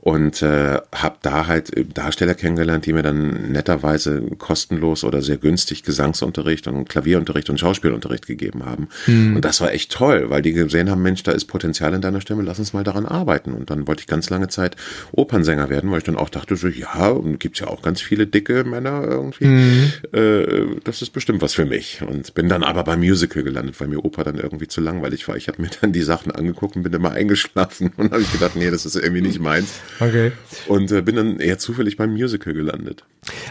und 0.00 0.42
äh, 0.42 0.80
habe 0.94 1.16
da 1.22 1.46
halt 1.46 1.72
Darsteller 1.94 2.34
kennengelernt, 2.34 2.86
die 2.86 2.92
mir 2.92 3.02
dann 3.02 3.50
netterweise 3.52 4.20
kostenlos 4.38 5.04
oder 5.04 5.22
sehr 5.22 5.38
günstig 5.38 5.82
Gesangsunterricht 5.82 6.66
und 6.68 6.88
Klavierunterricht 6.88 7.48
und 7.50 7.58
Schauspielunterricht 7.58 8.26
gegeben 8.26 8.64
haben. 8.64 8.88
Hm. 9.06 9.36
Und 9.36 9.44
das 9.44 9.60
war 9.60 9.72
echt 9.72 9.92
toll, 9.92 10.26
weil 10.28 10.42
die 10.42 10.52
gesehen 10.52 10.90
haben, 10.90 11.02
Mensch, 11.02 11.22
da 11.22 11.32
ist 11.32 11.46
Potenzial 11.46 11.94
in 11.94 12.02
deiner 12.02 12.20
Stimme, 12.20 12.42
lass 12.42 12.58
uns 12.58 12.72
mal 12.72 12.84
daran 12.84 13.06
arbeiten. 13.06 13.52
Und 13.52 13.70
dann 13.70 13.86
wollte 13.86 14.00
ich 14.00 14.06
ganz 14.06 14.28
lange 14.28 14.48
Zeit 14.48 14.76
Opernsänger 15.12 15.70
werden, 15.70 15.90
weil 15.90 15.98
ich 15.98 16.04
dann 16.04 16.16
auch 16.16 16.28
dachte, 16.28 16.56
so 16.56 16.68
ja, 16.68 17.08
und 17.08 17.40
gibt's 17.40 17.60
ja 17.60 17.68
auch 17.68 17.82
ganz 17.82 18.00
viele 18.00 18.26
dicke 18.38 18.64
Männer 18.64 19.04
irgendwie. 19.04 19.44
Hm. 19.44 19.92
Äh, 20.12 20.80
das 20.84 21.02
ist 21.02 21.10
bestimmt 21.10 21.42
was 21.42 21.54
für 21.54 21.64
mich. 21.64 22.02
Und 22.02 22.34
bin 22.34 22.48
dann 22.48 22.62
aber 22.62 22.84
beim 22.84 23.00
Musical 23.00 23.42
gelandet, 23.42 23.80
weil 23.80 23.88
mir 23.88 24.04
Oper 24.04 24.24
dann 24.24 24.36
irgendwie 24.36 24.68
zu 24.68 24.80
langweilig 24.80 25.26
war. 25.28 25.36
Ich 25.36 25.48
habe 25.48 25.60
mir 25.60 25.70
dann 25.80 25.92
die 25.92 26.02
Sachen 26.02 26.32
angeguckt 26.32 26.76
und 26.76 26.82
bin 26.82 26.92
immer 26.92 27.12
eingeschlafen 27.12 27.92
und 27.96 28.12
habe 28.12 28.22
ich 28.22 28.32
gedacht, 28.32 28.56
nee, 28.56 28.70
das 28.70 28.86
ist 28.86 28.96
irgendwie 28.96 29.22
nicht 29.22 29.40
meins. 29.40 29.80
Okay. 30.00 30.32
Und 30.66 30.92
äh, 30.92 31.02
bin 31.02 31.16
dann 31.16 31.40
eher 31.40 31.58
zufällig 31.58 31.96
beim 31.96 32.12
Musical 32.12 32.54
gelandet. 32.54 33.04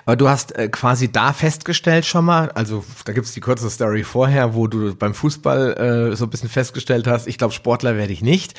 Aber 0.05 0.15
du 0.15 0.29
hast 0.29 0.55
äh, 0.55 0.69
quasi 0.69 1.11
da 1.11 1.33
festgestellt 1.33 2.05
schon 2.05 2.25
mal, 2.25 2.49
also 2.51 2.83
da 3.05 3.13
gibt's 3.13 3.33
die 3.33 3.41
kurze 3.41 3.69
Story 3.69 4.03
vorher, 4.03 4.53
wo 4.53 4.67
du 4.67 4.95
beim 4.95 5.13
Fußball 5.13 6.11
äh, 6.11 6.15
so 6.15 6.25
ein 6.25 6.29
bisschen 6.29 6.49
festgestellt 6.49 7.07
hast, 7.07 7.27
ich 7.27 7.37
glaube, 7.37 7.53
Sportler 7.53 7.97
werde 7.97 8.13
ich 8.13 8.21
nicht. 8.21 8.53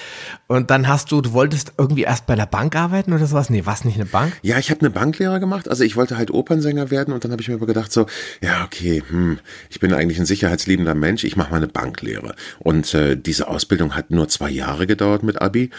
Und 0.46 0.70
dann 0.70 0.88
hast 0.88 1.10
du, 1.10 1.20
du 1.20 1.32
wolltest 1.32 1.72
irgendwie 1.78 2.02
erst 2.02 2.26
bei 2.26 2.34
einer 2.34 2.46
Bank 2.46 2.76
arbeiten 2.76 3.12
oder 3.12 3.26
sowas? 3.26 3.50
Nee, 3.50 3.62
was 3.64 3.84
nicht 3.84 3.96
eine 3.96 4.06
Bank? 4.06 4.32
Ja, 4.42 4.58
ich 4.58 4.70
habe 4.70 4.80
eine 4.80 4.90
Banklehre 4.90 5.40
gemacht. 5.40 5.68
Also 5.68 5.84
ich 5.84 5.96
wollte 5.96 6.16
halt 6.16 6.30
Opernsänger 6.30 6.90
werden 6.90 7.12
und 7.14 7.24
dann 7.24 7.32
habe 7.32 7.42
ich 7.42 7.48
mir 7.48 7.54
aber 7.54 7.66
gedacht 7.66 7.92
so, 7.92 8.06
ja, 8.42 8.64
okay, 8.64 9.02
hm, 9.08 9.38
ich 9.70 9.80
bin 9.80 9.92
eigentlich 9.92 10.18
ein 10.18 10.26
sicherheitsliebender 10.26 10.94
Mensch, 10.94 11.24
ich 11.24 11.36
mache 11.36 11.50
mal 11.50 11.56
eine 11.56 11.68
Banklehre. 11.68 12.34
Und 12.58 12.94
äh, 12.94 13.16
diese 13.16 13.48
Ausbildung 13.48 13.94
hat 13.94 14.10
nur 14.10 14.28
zwei 14.28 14.50
Jahre 14.50 14.86
gedauert 14.86 15.22
mit 15.22 15.40
Abi. 15.40 15.70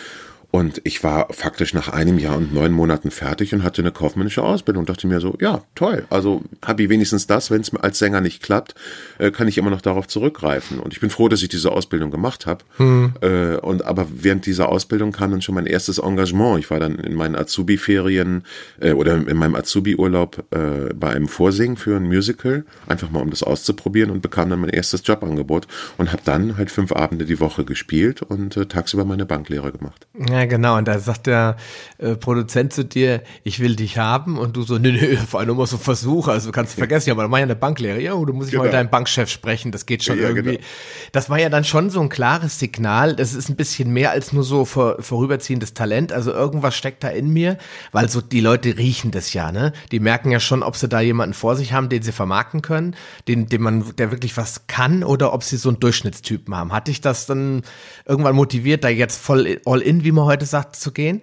Und 0.52 0.82
ich 0.84 1.04
war 1.04 1.32
faktisch 1.32 1.76
nach 1.76 1.90
einem 1.90 2.18
Jahr 2.18 2.38
und 2.38 2.54
neun 2.54 2.72
Monaten 2.72 3.12
fertig 3.12 3.54
und 3.54 3.64
hatte 3.64 3.84
eine 3.84 3.92
kaufmännische 3.92 4.42
Ausbildung 4.42 4.82
und 4.82 4.90
dachte 4.90 5.06
mir 5.06 5.20
so, 5.20 5.38
ja, 5.40 5.62
toll. 5.76 6.06
Also 6.10 6.42
habe 6.66 6.84
ich 6.84 6.90
wenigstens 6.90 7.28
das, 7.28 7.52
wenn 7.52 7.62
es 7.62 7.74
als 7.76 8.00
Sänger 8.00 8.20
nicht 8.20 8.42
klappt, 8.42 8.74
äh, 9.20 9.30
kann 9.30 9.48
ich 9.48 9.60
immer 9.60 9.70
noch 9.70 9.82
darauf 9.82 10.08
zurückgreifen. 10.08 10.80
Und 10.80 10.94
ich 10.94 11.00
bin 11.00 11.12
froh, 11.12 11.30
dass 11.30 11.44
ich 11.44 11.50
diese 11.50 11.72
Ausbildung 11.72 12.10
gemacht 12.10 12.48
habe. 12.48 12.64
Hm. 12.78 13.14
Äh, 13.22 13.58
und 13.58 13.86
aber 13.86 14.08
während 14.12 14.48
dieser 14.48 14.70
Ausbildung 14.70 15.12
kam 15.12 15.30
dann 15.30 15.44
schon 15.44 15.54
mein 15.54 15.68
erstes 15.68 16.00
Engagement. 16.00 16.58
Ich 16.60 16.72
war 16.72 16.80
dann 16.80 16.96
in 16.96 17.14
meinen 17.14 17.36
Azubi-Ferien 17.36 18.44
äh, 18.80 18.94
oder 18.94 19.16
in 19.16 19.38
meinem 19.38 19.56
Azubi-Urlaub 19.56 20.46
bei 20.50 21.10
einem 21.10 21.28
Vorsingen 21.28 21.78
für 21.78 21.96
ein 21.96 22.04
Musical, 22.04 22.66
einfach 22.88 23.10
mal 23.12 23.22
um 23.22 23.30
das 23.30 23.44
auszuprobieren 23.44 24.10
und 24.10 24.22
bekam 24.22 24.50
dann 24.50 24.60
mein 24.60 24.70
erstes 24.70 25.06
Jobangebot 25.06 25.68
und 25.98 26.12
habe 26.12 26.22
dann 26.26 26.58
halt 26.58 26.72
fünf 26.72 26.92
Abende 26.92 27.26
die 27.26 27.40
Woche 27.40 27.66
gespielt 27.66 28.22
und 28.22 28.54
tagsüber 28.70 29.06
meine 29.06 29.26
Banklehre 29.26 29.72
gemacht. 29.72 30.08
Ja, 30.30 30.39
genau. 30.46 30.78
Und 30.78 30.88
da 30.88 31.00
sagt 31.00 31.28
der 31.28 31.58
äh, 31.98 32.16
Produzent 32.16 32.74
zu 32.74 32.86
dir, 32.86 33.22
ich 33.44 33.60
will 33.60 33.76
dich 33.76 33.98
haben. 33.98 34.38
Und 34.38 34.56
du 34.56 34.64
so, 34.64 34.78
nö, 34.78 34.92
nö, 34.92 35.18
vor 35.18 35.40
allem 35.40 35.50
immer 35.50 35.68
so 35.68 35.78
Versuche. 35.78 36.32
Also 36.32 36.52
kannst 36.52 36.74
du 36.74 36.78
vergessen, 36.78 37.10
ja, 37.10 37.14
aber 37.14 37.24
da 37.24 37.28
mach 37.28 37.38
ja 37.38 37.44
eine 37.44 37.56
Banklehre. 37.56 38.02
Ja, 38.02 38.14
du 38.14 38.34
musst 38.34 38.50
ich 38.50 38.52
genau. 38.52 38.64
mal 38.64 38.68
mit 38.68 38.74
deinem 38.74 38.90
Bankchef 38.90 39.30
sprechen. 39.30 39.72
Das 39.72 39.86
geht 39.86 40.04
schon 40.04 40.18
ja, 40.18 40.30
irgendwie. 40.30 40.58
Genau. 40.58 40.64
Das 41.12 41.30
war 41.30 41.40
ja 41.40 41.50
dann 41.50 41.64
schon 41.64 41.90
so 41.90 42.02
ein 42.02 42.10
klares 42.10 42.60
Signal. 42.60 43.16
Das 43.16 43.34
ist 43.34 43.50
ein 43.50 43.56
bisschen 43.56 43.92
mehr 43.92 44.12
als 44.12 44.34
nur 44.34 44.44
so 44.44 44.66
vor, 44.66 45.02
vorüberziehendes 45.02 45.74
Talent. 45.74 46.12
Also 46.12 46.32
irgendwas 46.32 46.76
steckt 46.76 47.04
da 47.04 47.10
in 47.10 47.30
mir, 47.30 47.58
weil 47.92 48.10
so 48.10 48.22
die 48.22 48.42
Leute 48.42 48.78
riechen 48.78 49.12
das 49.12 49.34
ja, 49.34 49.52
ne? 49.52 49.74
Die 49.92 50.00
merken 50.00 50.32
ja 50.32 50.40
schon, 50.40 50.64
ob 50.64 50.76
sie 50.76 50.88
da 50.88 51.00
jemanden 51.00 51.34
vor 51.34 51.56
sich 51.56 51.74
haben, 51.74 51.90
den 51.90 52.02
sie 52.02 52.12
vermarkten 52.12 52.62
können, 52.62 52.96
den, 53.28 53.48
den 53.48 53.62
man, 53.62 53.96
der 53.98 54.12
wirklich 54.12 54.38
was 54.38 54.68
kann, 54.68 55.04
oder 55.04 55.34
ob 55.34 55.44
sie 55.44 55.58
so 55.58 55.70
einen 55.70 55.80
Durchschnittstypen 55.80 56.56
haben. 56.56 56.72
Hatte 56.72 56.92
ich 56.92 57.02
das 57.02 57.26
dann 57.26 57.64
irgendwann 58.06 58.36
motiviert, 58.36 58.84
da 58.84 58.90
jetzt 58.90 59.22
voll 59.22 59.60
all 59.66 59.82
in, 59.82 60.04
wie 60.04 60.12
man 60.12 60.26
heute 60.30 60.46
sagt, 60.46 60.78
zu 60.78 60.92
gehen? 60.92 61.22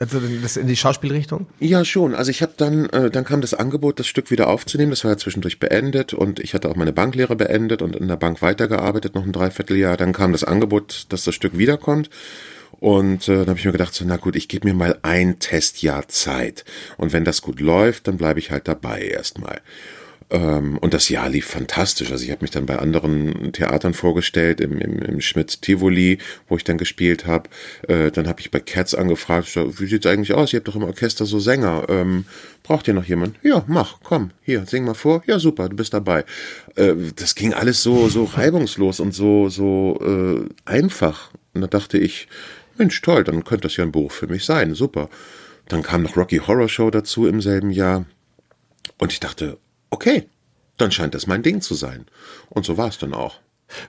Also 0.00 0.20
das 0.20 0.56
in 0.56 0.68
die 0.68 0.76
Schauspielrichtung? 0.76 1.48
Ja, 1.58 1.84
schon. 1.84 2.14
Also 2.14 2.30
ich 2.30 2.40
habe 2.40 2.52
dann, 2.56 2.88
äh, 2.90 3.10
dann 3.10 3.24
kam 3.24 3.40
das 3.40 3.52
Angebot, 3.52 3.98
das 3.98 4.06
Stück 4.06 4.30
wieder 4.30 4.48
aufzunehmen. 4.48 4.90
Das 4.90 5.02
war 5.02 5.10
ja 5.10 5.16
zwischendurch 5.16 5.58
beendet 5.58 6.14
und 6.14 6.38
ich 6.38 6.54
hatte 6.54 6.68
auch 6.68 6.76
meine 6.76 6.92
Banklehre 6.92 7.34
beendet 7.34 7.82
und 7.82 7.96
in 7.96 8.06
der 8.06 8.16
Bank 8.16 8.40
weitergearbeitet, 8.40 9.16
noch 9.16 9.24
ein 9.24 9.32
Dreivierteljahr. 9.32 9.96
Dann 9.96 10.12
kam 10.12 10.30
das 10.30 10.44
Angebot, 10.44 11.06
dass 11.08 11.24
das 11.24 11.34
Stück 11.34 11.58
wiederkommt. 11.58 12.10
Und 12.78 13.28
äh, 13.28 13.38
dann 13.38 13.48
habe 13.48 13.58
ich 13.58 13.64
mir 13.64 13.72
gedacht, 13.72 13.92
so, 13.92 14.04
na 14.06 14.18
gut, 14.18 14.36
ich 14.36 14.46
gebe 14.46 14.68
mir 14.68 14.74
mal 14.74 14.98
ein 15.02 15.40
Testjahr 15.40 16.06
Zeit. 16.06 16.64
Und 16.96 17.12
wenn 17.12 17.24
das 17.24 17.42
gut 17.42 17.58
läuft, 17.58 18.06
dann 18.06 18.18
bleibe 18.18 18.38
ich 18.38 18.52
halt 18.52 18.68
dabei 18.68 19.00
erstmal. 19.00 19.60
Ähm, 20.30 20.76
und 20.78 20.92
das 20.92 21.08
Jahr 21.08 21.28
lief 21.28 21.46
fantastisch. 21.46 22.10
Also 22.10 22.24
ich 22.24 22.30
habe 22.30 22.42
mich 22.42 22.50
dann 22.50 22.66
bei 22.66 22.78
anderen 22.78 23.52
Theatern 23.52 23.94
vorgestellt, 23.94 24.60
im, 24.60 24.78
im, 24.78 24.98
im 24.98 25.20
Schmidt 25.20 25.62
Tivoli, 25.62 26.18
wo 26.48 26.56
ich 26.56 26.64
dann 26.64 26.76
gespielt 26.76 27.26
habe. 27.26 27.48
Äh, 27.86 28.10
dann 28.10 28.28
habe 28.28 28.40
ich 28.40 28.50
bei 28.50 28.60
Cats 28.60 28.94
angefragt, 28.94 29.56
wie 29.56 29.86
sieht's 29.86 30.06
eigentlich 30.06 30.34
aus? 30.34 30.52
Ihr 30.52 30.58
habt 30.58 30.68
doch 30.68 30.76
im 30.76 30.84
Orchester 30.84 31.24
so 31.24 31.38
Sänger. 31.38 31.86
Ähm, 31.88 32.26
braucht 32.62 32.88
ihr 32.88 32.94
noch 32.94 33.04
jemand? 33.04 33.36
Ja, 33.42 33.64
mach, 33.66 34.00
komm, 34.02 34.30
hier, 34.42 34.66
sing 34.66 34.84
mal 34.84 34.94
vor. 34.94 35.22
Ja, 35.26 35.38
super, 35.38 35.68
du 35.68 35.76
bist 35.76 35.94
dabei. 35.94 36.24
Äh, 36.76 36.94
das 37.16 37.34
ging 37.34 37.54
alles 37.54 37.82
so, 37.82 38.08
so 38.08 38.24
reibungslos 38.24 39.00
und 39.00 39.12
so, 39.14 39.48
so 39.48 39.98
äh, 40.02 40.70
einfach. 40.70 41.30
Und 41.54 41.62
da 41.62 41.66
dachte 41.66 41.96
ich, 41.96 42.28
Mensch, 42.76 43.00
toll, 43.00 43.24
dann 43.24 43.44
könnte 43.44 43.62
das 43.62 43.76
ja 43.76 43.84
ein 43.84 43.92
Buch 43.92 44.12
für 44.12 44.26
mich 44.26 44.44
sein. 44.44 44.74
Super. 44.74 45.08
Dann 45.68 45.82
kam 45.82 46.02
noch 46.02 46.16
Rocky 46.16 46.38
Horror 46.38 46.68
Show 46.68 46.90
dazu 46.90 47.26
im 47.26 47.40
selben 47.40 47.70
Jahr. 47.70 48.06
Und 48.98 49.12
ich 49.12 49.20
dachte, 49.20 49.58
okay, 49.90 50.28
dann 50.76 50.92
scheint 50.92 51.14
das 51.14 51.26
mein 51.26 51.42
Ding 51.42 51.60
zu 51.60 51.74
sein. 51.74 52.06
Und 52.48 52.64
so 52.64 52.76
war 52.76 52.88
es 52.88 52.98
dann 52.98 53.14
auch. 53.14 53.40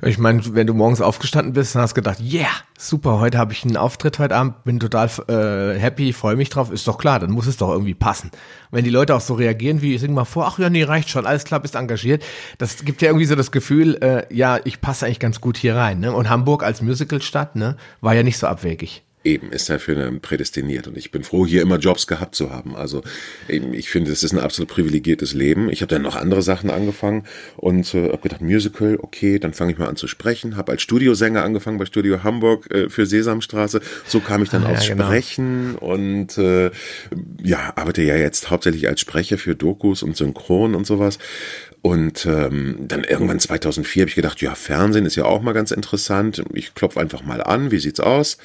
Ich 0.02 0.18
meine, 0.18 0.42
wenn 0.56 0.68
du 0.68 0.74
morgens 0.74 1.00
aufgestanden 1.00 1.54
bist, 1.54 1.74
dann 1.74 1.82
hast 1.82 1.96
gedacht, 1.96 2.20
yeah, 2.20 2.50
super, 2.78 3.20
heute 3.20 3.38
habe 3.38 3.54
ich 3.54 3.64
einen 3.64 3.78
Auftritt 3.78 4.20
heute 4.20 4.36
Abend, 4.36 4.66
bin 4.66 4.78
total 4.78 5.10
äh, 5.30 5.80
happy, 5.80 6.12
freue 6.12 6.36
mich 6.36 6.50
drauf, 6.50 6.70
ist 6.70 6.86
doch 6.88 6.98
klar, 6.98 7.20
dann 7.20 7.32
muss 7.32 7.48
es 7.48 7.56
doch 7.56 7.70
irgendwie 7.70 7.94
passen. 7.94 8.30
wenn 8.72 8.84
die 8.84 8.90
Leute 8.90 9.16
auch 9.16 9.22
so 9.22 9.36
reagieren, 9.36 9.82
wie 9.82 9.98
sing 9.98 10.14
mal 10.14 10.26
vor, 10.26 10.48
ach 10.48 10.60
ja, 10.60 10.70
nee, 10.70 10.84
reicht 10.84 11.10
schon, 11.10 11.26
alles 11.26 11.46
klar, 11.46 11.62
bist 11.62 11.76
engagiert, 11.76 12.26
das 12.58 12.84
gibt 12.84 13.02
ja 13.02 13.08
irgendwie 13.08 13.26
so 13.26 13.36
das 13.36 13.52
Gefühl, 13.52 13.98
äh, 14.02 14.34
ja, 14.36 14.60
ich 14.66 14.82
passe 14.82 15.06
eigentlich 15.06 15.20
ganz 15.20 15.40
gut 15.40 15.56
hier 15.56 15.76
rein. 15.76 16.02
Ne? 16.02 16.12
Und 16.12 16.30
Hamburg 16.30 16.64
als 16.64 16.82
Musicalstadt, 16.82 17.56
ne, 17.56 17.78
war 18.02 18.14
ja 18.14 18.24
nicht 18.24 18.38
so 18.38 18.48
abwegig. 18.48 19.04
Eben, 19.22 19.52
ist 19.52 19.70
dafür 19.70 20.18
prädestiniert. 20.22 20.88
Und 20.88 20.98
ich 20.98 21.12
bin 21.12 21.24
froh, 21.24 21.46
hier 21.46 21.62
immer 21.62 21.78
Jobs 21.78 22.08
gehabt 22.08 22.36
zu 22.36 22.52
haben. 22.52 22.78
Also 22.78 23.04
eben, 23.50 23.74
ich 23.74 23.90
finde, 23.90 24.14
es 24.14 24.24
ist 24.24 24.32
ein 24.32 24.40
absolut 24.40 24.70
privilegiertes 24.70 25.34
Leben. 25.34 25.70
Ich 25.70 25.82
habe 25.82 25.94
dann 25.94 26.04
noch 26.04 26.16
andere 26.16 26.42
Sachen 26.42 26.70
angefangen 26.70 27.26
und 27.58 27.94
äh, 27.94 28.10
habe 28.10 28.20
gedacht, 28.20 28.40
Musical, 28.40 28.98
okay, 29.02 29.38
dann 29.38 29.52
fange 29.52 29.74
ich 29.74 29.78
mal 29.78 29.90
an 29.90 29.98
zu 29.98 30.08
sprechen. 30.08 30.56
Habe 30.56 30.72
als 30.72 30.84
Studiosänger 30.84 31.44
angefangen 31.44 31.78
bei 31.78 31.86
Studio 31.86 32.24
Hamburg 32.24 32.74
äh, 32.74 32.90
für 32.90 33.06
Sesamstraße. 33.06 33.82
So 34.06 34.22
kam 34.22 34.42
ich 34.42 34.50
dann 34.50 34.66
ah, 34.66 34.72
aufs 34.72 34.88
ja, 34.88 34.94
genau. 34.94 35.08
Sprechen 35.08 35.76
und 35.76 36.38
äh, 36.38 36.72
ja, 37.44 37.74
arbeite 37.76 38.02
ja 38.04 38.16
jetzt 38.16 38.50
hauptsächlich 38.50 38.88
als 38.88 39.02
Sprecher 39.02 39.38
für 39.38 39.54
Dokus 39.54 40.02
und 40.02 40.16
Synchron 40.16 40.76
und 40.76 40.88
sowas. 40.88 41.20
Und 41.82 42.26
ähm, 42.26 42.78
dann 42.88 43.04
irgendwann 43.04 43.40
2004 43.40 44.04
habe 44.04 44.10
ich 44.10 44.16
gedacht, 44.16 44.42
ja, 44.42 44.56
Fernsehen 44.56 45.06
ist 45.06 45.16
ja 45.16 45.26
auch 45.26 45.42
mal 45.42 45.54
ganz 45.54 45.72
interessant. 45.72 46.44
Ich 46.54 46.74
klopfe 46.74 47.02
einfach 47.02 47.24
mal 47.24 47.44
an, 47.44 47.72
wie 47.72 47.80
sieht's 47.80 48.00
aus? 48.00 48.38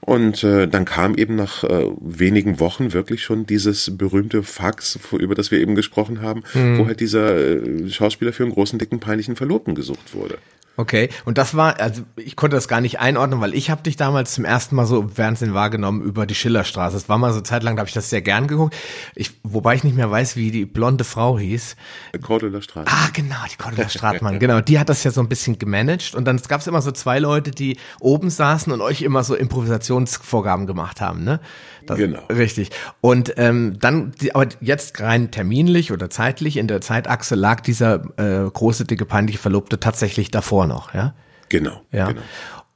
Und 0.00 0.44
äh, 0.44 0.68
dann 0.68 0.84
kam 0.84 1.14
eben 1.14 1.36
nach 1.36 1.64
äh, 1.64 1.86
wenigen 2.00 2.60
Wochen 2.60 2.92
wirklich 2.92 3.22
schon 3.22 3.46
dieses 3.46 3.96
berühmte 3.96 4.42
Fax, 4.42 4.98
über 5.12 5.34
das 5.34 5.50
wir 5.50 5.60
eben 5.60 5.74
gesprochen 5.74 6.20
haben, 6.20 6.42
mhm. 6.54 6.78
wo 6.78 6.86
halt 6.86 7.00
dieser 7.00 7.36
äh, 7.36 7.88
Schauspieler 7.88 8.32
für 8.32 8.44
einen 8.44 8.52
großen, 8.52 8.78
dicken, 8.78 9.00
peinlichen 9.00 9.36
Verlobten 9.36 9.74
gesucht 9.74 10.14
wurde. 10.14 10.38
Okay, 10.80 11.10
und 11.26 11.36
das 11.36 11.54
war, 11.54 11.78
also 11.78 12.04
ich 12.16 12.36
konnte 12.36 12.56
das 12.56 12.66
gar 12.66 12.80
nicht 12.80 13.00
einordnen, 13.00 13.38
weil 13.42 13.52
ich 13.52 13.68
habe 13.68 13.82
dich 13.82 13.96
damals 13.96 14.32
zum 14.32 14.46
ersten 14.46 14.76
Mal 14.76 14.86
so 14.86 15.02
im 15.02 15.10
Fernsehen 15.10 15.52
wahrgenommen 15.52 16.00
über 16.00 16.24
die 16.24 16.34
Schillerstraße. 16.34 16.96
Es 16.96 17.06
war 17.06 17.18
mal 17.18 17.34
so 17.34 17.42
Zeit 17.42 17.62
lang, 17.62 17.76
da 17.76 17.80
habe 17.80 17.88
ich 17.88 17.94
das 17.94 18.08
sehr 18.08 18.22
gern 18.22 18.46
geguckt. 18.46 18.74
Ich, 19.14 19.32
wobei 19.42 19.74
ich 19.74 19.84
nicht 19.84 19.94
mehr 19.94 20.10
weiß, 20.10 20.36
wie 20.36 20.50
die 20.50 20.64
blonde 20.64 21.04
Frau 21.04 21.38
hieß. 21.38 21.76
Cordula 22.22 22.62
Stratmann. 22.62 22.94
Ah, 22.96 23.10
genau, 23.12 23.36
die 23.52 23.56
Cordula 23.56 23.90
Stratmann, 23.90 24.38
genau. 24.38 24.62
Die 24.62 24.78
hat 24.78 24.88
das 24.88 25.04
ja 25.04 25.10
so 25.10 25.20
ein 25.20 25.28
bisschen 25.28 25.58
gemanagt 25.58 26.14
und 26.14 26.24
dann 26.24 26.40
gab 26.48 26.62
es 26.62 26.66
immer 26.66 26.80
so 26.80 26.92
zwei 26.92 27.18
Leute, 27.18 27.50
die 27.50 27.76
oben 28.00 28.30
saßen 28.30 28.72
und 28.72 28.80
euch 28.80 29.02
immer 29.02 29.22
so 29.22 29.34
Improvisationsvorgaben 29.34 30.66
gemacht 30.66 31.02
haben, 31.02 31.24
ne? 31.24 31.40
Das, 31.86 31.98
genau. 31.98 32.20
Richtig. 32.28 32.70
Und 33.00 33.34
ähm, 33.36 33.78
dann, 33.78 34.12
aber 34.34 34.48
jetzt 34.60 35.00
rein 35.00 35.30
terminlich 35.30 35.92
oder 35.92 36.10
zeitlich 36.10 36.56
in 36.56 36.68
der 36.68 36.80
Zeitachse 36.80 37.34
lag 37.34 37.60
dieser 37.60 38.02
äh, 38.18 38.50
große, 38.50 38.84
dicke, 38.84 39.04
peinliche 39.04 39.38
Verlobte 39.38 39.80
tatsächlich 39.80 40.30
davor 40.30 40.66
noch, 40.66 40.94
ja? 40.94 41.14
Genau. 41.48 41.80
Ja. 41.92 42.08
Genau. 42.08 42.22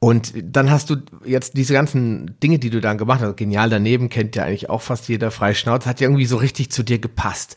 Und 0.04 0.34
dann 0.42 0.70
hast 0.70 0.90
du 0.90 0.96
jetzt 1.24 1.56
diese 1.56 1.72
ganzen 1.72 2.38
Dinge, 2.42 2.58
die 2.58 2.68
du 2.68 2.82
dann 2.82 2.98
gemacht 2.98 3.22
hast, 3.22 3.38
genial 3.38 3.70
daneben, 3.70 4.10
kennt 4.10 4.36
ja 4.36 4.44
eigentlich 4.44 4.68
auch 4.68 4.82
fast 4.82 5.08
jeder 5.08 5.30
freie 5.30 5.54
Schnauze, 5.54 5.88
hat 5.88 5.98
ja 5.98 6.08
irgendwie 6.08 6.26
so 6.26 6.36
richtig 6.36 6.70
zu 6.70 6.82
dir 6.82 6.98
gepasst. 6.98 7.56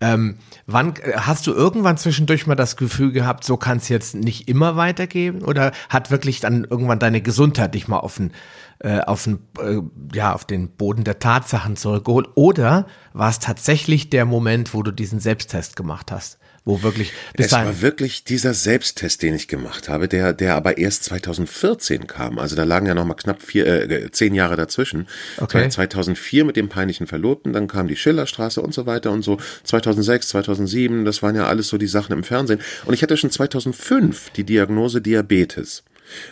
Ähm, 0.00 0.38
wann 0.66 0.94
hast 1.14 1.46
du 1.46 1.52
irgendwann 1.52 1.96
zwischendurch 1.96 2.48
mal 2.48 2.56
das 2.56 2.76
Gefühl 2.76 3.12
gehabt, 3.12 3.44
so 3.44 3.56
kann 3.56 3.76
es 3.76 3.88
jetzt 3.88 4.16
nicht 4.16 4.48
immer 4.48 4.74
weitergehen? 4.74 5.44
Oder 5.44 5.70
hat 5.88 6.10
wirklich 6.10 6.40
dann 6.40 6.64
irgendwann 6.64 6.98
deine 6.98 7.20
Gesundheit 7.20 7.74
dich 7.76 7.86
mal 7.86 8.00
offen 8.00 8.32
äh, 8.84 9.00
auf, 9.00 9.24
den, 9.24 9.38
äh, 9.58 9.80
ja, 10.14 10.34
auf 10.34 10.44
den 10.44 10.68
Boden 10.68 11.04
der 11.04 11.18
Tatsachen 11.18 11.76
zurückgeholt? 11.76 12.28
Oder 12.34 12.86
war 13.12 13.30
es 13.30 13.38
tatsächlich 13.38 14.10
der 14.10 14.26
Moment, 14.26 14.74
wo 14.74 14.82
du 14.82 14.92
diesen 14.92 15.20
Selbsttest 15.20 15.74
gemacht 15.74 16.12
hast? 16.12 16.38
wo 16.66 16.82
wirklich 16.82 17.12
bis 17.36 17.46
Es 17.46 17.52
war 17.52 17.82
wirklich 17.82 18.24
dieser 18.24 18.54
Selbsttest, 18.54 19.22
den 19.22 19.34
ich 19.34 19.48
gemacht 19.48 19.88
habe, 19.88 20.08
der, 20.08 20.32
der 20.32 20.54
aber 20.54 20.78
erst 20.78 21.04
2014 21.04 22.06
kam. 22.06 22.38
Also 22.38 22.56
da 22.56 22.64
lagen 22.64 22.86
ja 22.86 22.94
noch 22.94 23.04
mal 23.04 23.14
knapp 23.14 23.42
vier, 23.42 23.66
äh, 23.66 24.10
zehn 24.10 24.34
Jahre 24.34 24.56
dazwischen. 24.56 25.06
Okay. 25.38 25.68
2004 25.68 26.44
mit 26.44 26.56
dem 26.56 26.68
peinlichen 26.70 27.06
Verlobten, 27.06 27.52
dann 27.52 27.68
kam 27.68 27.86
die 27.86 27.96
Schillerstraße 27.96 28.62
und 28.62 28.72
so 28.72 28.86
weiter 28.86 29.10
und 29.10 29.22
so. 29.22 29.38
2006, 29.64 30.28
2007, 30.28 31.04
das 31.04 31.22
waren 31.22 31.36
ja 31.36 31.46
alles 31.46 31.68
so 31.68 31.76
die 31.76 31.86
Sachen 31.86 32.12
im 32.12 32.24
Fernsehen. 32.24 32.60
Und 32.86 32.94
ich 32.94 33.02
hatte 33.02 33.16
schon 33.18 33.30
2005 33.30 34.30
die 34.30 34.44
Diagnose 34.44 35.02
Diabetes. 35.02 35.84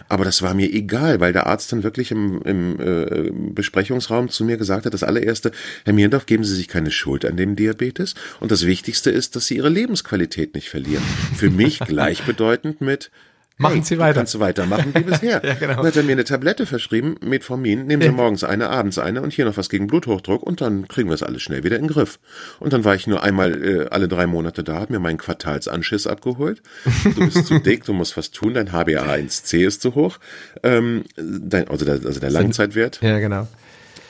Aber 0.08 0.24
das 0.24 0.42
war 0.42 0.54
mir 0.54 0.72
egal, 0.72 1.20
weil 1.20 1.32
der 1.32 1.46
Arzt 1.46 1.72
dann 1.72 1.82
wirklich 1.82 2.10
im, 2.10 2.42
im 2.42 2.80
äh, 2.80 3.30
Besprechungsraum 3.32 4.28
zu 4.28 4.44
mir 4.44 4.56
gesagt 4.56 4.86
hat, 4.86 4.94
das 4.94 5.02
allererste, 5.02 5.52
Herr 5.84 5.92
Mierendorf, 5.92 6.26
geben 6.26 6.44
Sie 6.44 6.54
sich 6.54 6.68
keine 6.68 6.90
Schuld 6.90 7.24
an 7.24 7.36
dem 7.36 7.56
Diabetes. 7.56 8.14
Und 8.40 8.50
das 8.50 8.66
Wichtigste 8.66 9.10
ist, 9.10 9.36
dass 9.36 9.46
Sie 9.46 9.56
Ihre 9.56 9.68
Lebensqualität 9.68 10.54
nicht 10.54 10.68
verlieren. 10.68 11.04
Für 11.36 11.50
mich 11.50 11.78
gleichbedeutend 11.86 12.80
mit, 12.80 13.10
Machen 13.58 13.74
hey, 13.74 13.82
Sie 13.84 13.98
weiter. 13.98 14.14
Kannst 14.14 14.34
du 14.34 14.40
weitermachen 14.40 14.94
wie 14.94 15.02
bisher. 15.02 15.42
ja, 15.44 15.54
genau. 15.54 15.76
Dann 15.76 15.86
hat 15.86 15.96
er 15.96 16.02
mir 16.02 16.12
eine 16.12 16.24
Tablette 16.24 16.66
verschrieben, 16.66 17.16
Metformin, 17.20 17.86
nehmen 17.86 18.02
Sie 18.02 18.10
morgens 18.10 18.44
eine, 18.44 18.70
abends 18.70 18.98
eine 18.98 19.22
und 19.22 19.32
hier 19.32 19.44
noch 19.44 19.56
was 19.56 19.68
gegen 19.68 19.86
Bluthochdruck 19.86 20.42
und 20.42 20.60
dann 20.60 20.88
kriegen 20.88 21.08
wir 21.08 21.14
es 21.14 21.22
alles 21.22 21.42
schnell 21.42 21.62
wieder 21.64 21.76
in 21.76 21.82
den 21.82 21.88
Griff. 21.88 22.18
Und 22.60 22.72
dann 22.72 22.84
war 22.84 22.94
ich 22.94 23.06
nur 23.06 23.22
einmal 23.22 23.64
äh, 23.64 23.86
alle 23.90 24.08
drei 24.08 24.26
Monate 24.26 24.64
da, 24.64 24.80
hat 24.80 24.90
mir 24.90 25.00
meinen 25.00 25.18
Quartalsanschiss 25.18 26.06
abgeholt. 26.06 26.62
Du 27.04 27.26
bist 27.26 27.46
zu 27.46 27.58
dick, 27.60 27.84
du 27.84 27.92
musst 27.92 28.16
was 28.16 28.30
tun, 28.30 28.54
dein 28.54 28.70
HbA1c 28.70 29.66
ist 29.66 29.82
zu 29.82 29.94
hoch, 29.94 30.18
ähm, 30.62 31.04
dein, 31.16 31.68
also, 31.68 31.84
der, 31.84 31.94
also 32.04 32.20
der 32.20 32.30
Langzeitwert. 32.30 33.00
Ja, 33.02 33.18
genau. 33.18 33.46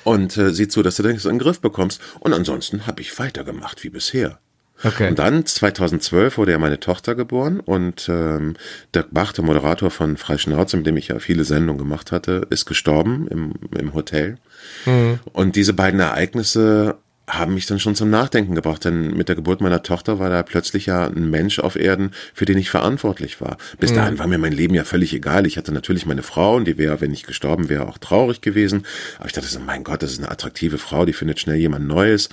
Und 0.05 0.37
äh, 0.37 0.53
sieh 0.53 0.69
zu, 0.69 0.83
dass 0.83 0.97
du 0.97 1.03
das 1.03 1.25
in 1.25 1.33
den 1.33 1.39
Griff 1.39 1.61
bekommst. 1.61 2.01
Und 2.21 2.33
ansonsten 2.33 2.87
habe 2.87 3.01
ich 3.01 3.19
weitergemacht 3.19 3.85
wie 3.85 3.91
bisher. 3.91 4.41
Okay. 4.85 5.09
Und 5.09 5.19
dann 5.19 5.47
2012 5.47 6.39
wurde 6.39 6.53
ja 6.53 6.59
meine 6.59 6.81
Tochter 6.81 7.15
geboren 7.15 7.61
und 7.61 8.09
ähm, 8.09 8.55
Dirk 8.95 9.09
Bach, 9.11 9.33
der 9.33 9.45
Moderator 9.45 9.91
von 9.91 10.17
Freischnauze, 10.17 10.77
mit 10.77 10.87
dem 10.87 10.97
ich 10.97 11.09
ja 11.09 11.19
viele 11.19 11.45
Sendungen 11.45 11.79
gemacht 11.79 12.13
hatte, 12.13 12.47
ist 12.51 12.67
gestorben 12.67 13.29
im, 13.29 13.53
im 13.79 13.95
Hotel. 13.95 14.39
Mhm. 14.87 15.21
Und 15.33 15.57
diese 15.57 15.73
beiden 15.73 16.01
Ereignisse 16.01 16.97
haben 17.29 17.55
mich 17.55 17.67
dann 17.67 17.79
schon 17.79 17.95
zum 17.95 18.11
Nachdenken 18.11 18.55
gebracht, 18.55 18.85
denn 18.85 19.17
mit 19.17 19.29
der 19.29 19.37
Geburt 19.37 19.61
meiner 19.61 19.83
Tochter 19.83 20.19
war 20.19 20.29
da 20.29 20.43
plötzlich 20.43 20.87
ja 20.87 21.07
ein 21.07 21.31
Mensch 21.31 21.61
auf 21.61 21.77
Erden, 21.77 22.11
für 22.35 22.45
den 22.45 22.59
ich 22.59 22.69
verantwortlich 22.69 23.41
war. 23.41 23.59
Bis 23.79 23.93
mhm. 23.93 23.97
dahin 23.97 24.19
war 24.19 24.27
mir 24.27 24.39
mein 24.39 24.53
Leben 24.53 24.75
ja 24.75 24.85
völlig 24.85 25.15
egal. 25.15 25.47
Ich 25.47 25.57
hatte 25.57 25.73
natürlich 25.73 26.05
meine 26.05 26.23
Frau 26.23 26.57
und 26.57 26.67
die 26.67 26.79
wäre, 26.79 27.01
wenn 27.01 27.13
ich 27.13 27.23
gestorben 27.23 27.69
wäre, 27.69 27.89
auch 27.89 27.99
traurig 27.99 28.41
gewesen. 28.41 28.85
Aber 29.19 29.27
ich 29.27 29.33
dachte 29.33 29.47
so, 29.49 29.61
mein 29.61 29.85
Gott, 29.85 30.03
das 30.03 30.13
ist 30.13 30.19
eine 30.19 30.31
attraktive 30.31 30.79
Frau, 30.79 31.07
die 31.07 31.13
findet 31.13 31.39
schnell 31.39 31.57
jemand 31.57 31.87
Neues. 31.87 32.29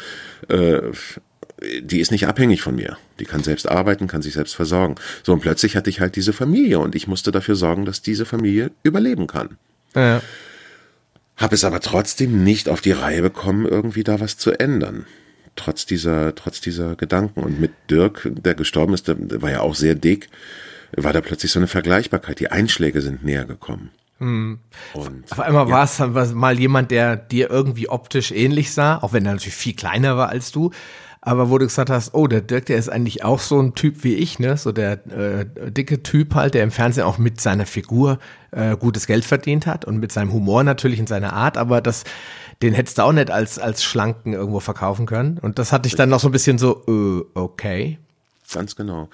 Äh, 0.47 0.81
die 1.81 1.99
ist 1.99 2.11
nicht 2.11 2.27
abhängig 2.27 2.61
von 2.61 2.75
mir. 2.75 2.97
Die 3.19 3.25
kann 3.25 3.43
selbst 3.43 3.67
arbeiten, 3.67 4.07
kann 4.07 4.21
sich 4.21 4.33
selbst 4.33 4.55
versorgen. 4.55 4.95
So, 5.23 5.33
und 5.33 5.41
plötzlich 5.41 5.75
hatte 5.75 5.89
ich 5.89 5.99
halt 5.99 6.15
diese 6.15 6.33
Familie 6.33 6.79
und 6.79 6.95
ich 6.95 7.07
musste 7.07 7.31
dafür 7.31 7.55
sorgen, 7.55 7.85
dass 7.85 8.01
diese 8.01 8.25
Familie 8.25 8.71
überleben 8.83 9.27
kann. 9.27 9.57
Ja. 9.95 10.21
Habe 11.35 11.55
es 11.55 11.63
aber 11.63 11.79
trotzdem 11.79 12.43
nicht 12.43 12.69
auf 12.69 12.81
die 12.81 12.91
Reihe 12.91 13.21
bekommen, 13.21 13.65
irgendwie 13.65 14.03
da 14.03 14.19
was 14.19 14.37
zu 14.37 14.51
ändern. 14.51 15.05
Trotz 15.55 15.85
dieser, 15.85 16.35
trotz 16.35 16.61
dieser 16.61 16.95
Gedanken. 16.95 17.43
Und 17.43 17.59
mit 17.59 17.71
Dirk, 17.89 18.29
der 18.29 18.55
gestorben 18.55 18.93
ist, 18.93 19.07
der, 19.07 19.17
war 19.41 19.51
ja 19.51 19.61
auch 19.61 19.75
sehr 19.75 19.95
dick, 19.95 20.29
war 20.95 21.13
da 21.13 21.21
plötzlich 21.21 21.51
so 21.51 21.59
eine 21.59 21.67
Vergleichbarkeit. 21.67 22.39
Die 22.39 22.51
Einschläge 22.51 23.01
sind 23.01 23.23
näher 23.23 23.45
gekommen. 23.45 23.91
Hm. 24.19 24.59
Und, 24.93 25.31
Auf 25.31 25.39
einmal 25.39 25.67
ja. 25.67 25.71
war 25.71 26.23
es 26.23 26.33
mal 26.33 26.59
jemand, 26.59 26.91
der 26.91 27.15
dir 27.15 27.49
irgendwie 27.49 27.87
optisch 27.87 28.31
ähnlich 28.31 28.73
sah, 28.73 28.97
auch 28.97 29.13
wenn 29.13 29.25
er 29.25 29.33
natürlich 29.33 29.55
viel 29.55 29.75
kleiner 29.75 30.17
war 30.17 30.29
als 30.29 30.51
du 30.51 30.71
aber 31.21 31.49
wo 31.49 31.57
du 31.57 31.65
gesagt 31.65 31.89
hast, 31.89 32.13
oh, 32.13 32.27
der 32.27 32.41
Dirk, 32.41 32.67
der 32.67 32.77
ist 32.77 32.89
eigentlich 32.89 33.23
auch 33.25 33.39
so 33.39 33.59
ein 33.61 33.75
Typ 33.75 34.03
wie 34.03 34.15
ich, 34.15 34.39
ne? 34.39 34.55
So 34.55 34.71
der 34.71 35.05
äh, 35.07 35.45
dicke 35.71 36.01
Typ 36.01 36.33
halt, 36.35 36.53
der 36.53 36.63
im 36.63 36.71
Fernsehen 36.71 37.05
auch 37.05 37.17
mit 37.17 37.41
seiner 37.41 37.65
Figur 37.65 38.19
äh, 38.51 38.77
gutes 38.77 39.05
Geld 39.05 39.25
verdient 39.25 39.67
hat 39.67 39.83
und 39.83 39.97
mit 39.99 40.11
seinem 40.11 40.31
Humor 40.31 40.63
natürlich 40.63 40.99
in 40.99 41.07
seiner 41.07 41.33
Art, 41.33 41.57
aber 41.57 41.81
das, 41.81 42.05
den 42.61 42.73
hättest 42.73 42.97
du 42.97 43.01
auch 43.03 43.11
nicht 43.11 43.31
als, 43.31 43.59
als 43.59 43.83
Schlanken 43.83 44.33
irgendwo 44.33 44.61
verkaufen 44.61 45.05
können. 45.05 45.37
Und 45.39 45.59
das 45.59 45.73
hatte 45.73 45.87
ich 45.87 45.95
dann 45.95 46.09
noch 46.09 46.21
so 46.21 46.29
ein 46.29 46.31
bisschen 46.31 46.57
so, 46.57 46.83
äh, 46.87 47.25
okay. 47.37 47.99
Ganz 48.51 48.75
genau. 48.75 49.09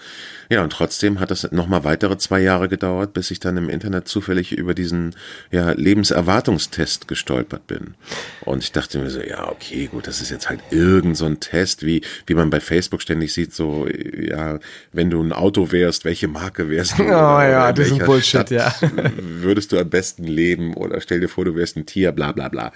Ja, 0.49 0.63
und 0.63 0.71
trotzdem 0.71 1.19
hat 1.19 1.29
das 1.29 1.51
nochmal 1.51 1.83
weitere 1.83 2.17
zwei 2.17 2.39
Jahre 2.39 2.69
gedauert, 2.69 3.13
bis 3.13 3.31
ich 3.31 3.39
dann 3.39 3.57
im 3.57 3.69
Internet 3.69 4.07
zufällig 4.07 4.53
über 4.53 4.73
diesen 4.73 5.15
ja, 5.51 5.71
Lebenserwartungstest 5.71 7.07
gestolpert 7.07 7.67
bin. 7.67 7.95
Und 8.41 8.63
ich 8.63 8.71
dachte 8.71 8.99
mir 8.99 9.09
so, 9.09 9.19
ja, 9.19 9.49
okay, 9.49 9.87
gut, 9.87 10.07
das 10.07 10.21
ist 10.21 10.29
jetzt 10.29 10.49
halt 10.49 10.61
irgend 10.71 11.17
so 11.17 11.25
ein 11.25 11.39
Test, 11.41 11.85
wie, 11.85 12.01
wie 12.27 12.33
man 12.33 12.49
bei 12.49 12.61
Facebook 12.61 13.01
ständig 13.01 13.33
sieht, 13.33 13.53
so, 13.53 13.87
ja, 13.87 14.59
wenn 14.93 15.09
du 15.09 15.21
ein 15.21 15.33
Auto 15.33 15.71
wärst, 15.71 16.05
welche 16.05 16.27
Marke 16.27 16.69
wärst 16.69 16.97
du? 16.99 17.03
Oh 17.15 17.41
ja, 17.41 17.71
das 17.71 17.89
ist 17.89 18.05
Bullshit, 18.05 18.47
Stadt 18.47 18.51
ja. 18.51 18.73
Würdest 19.15 19.71
du 19.71 19.79
am 19.79 19.89
besten 19.89 20.25
leben 20.25 20.73
oder 20.73 20.99
stell 21.01 21.19
dir 21.19 21.29
vor, 21.29 21.45
du 21.45 21.55
wärst 21.55 21.77
ein 21.77 21.85
Tier, 21.85 22.11
bla 22.11 22.31
bla 22.31 22.49
bla. 22.49 22.71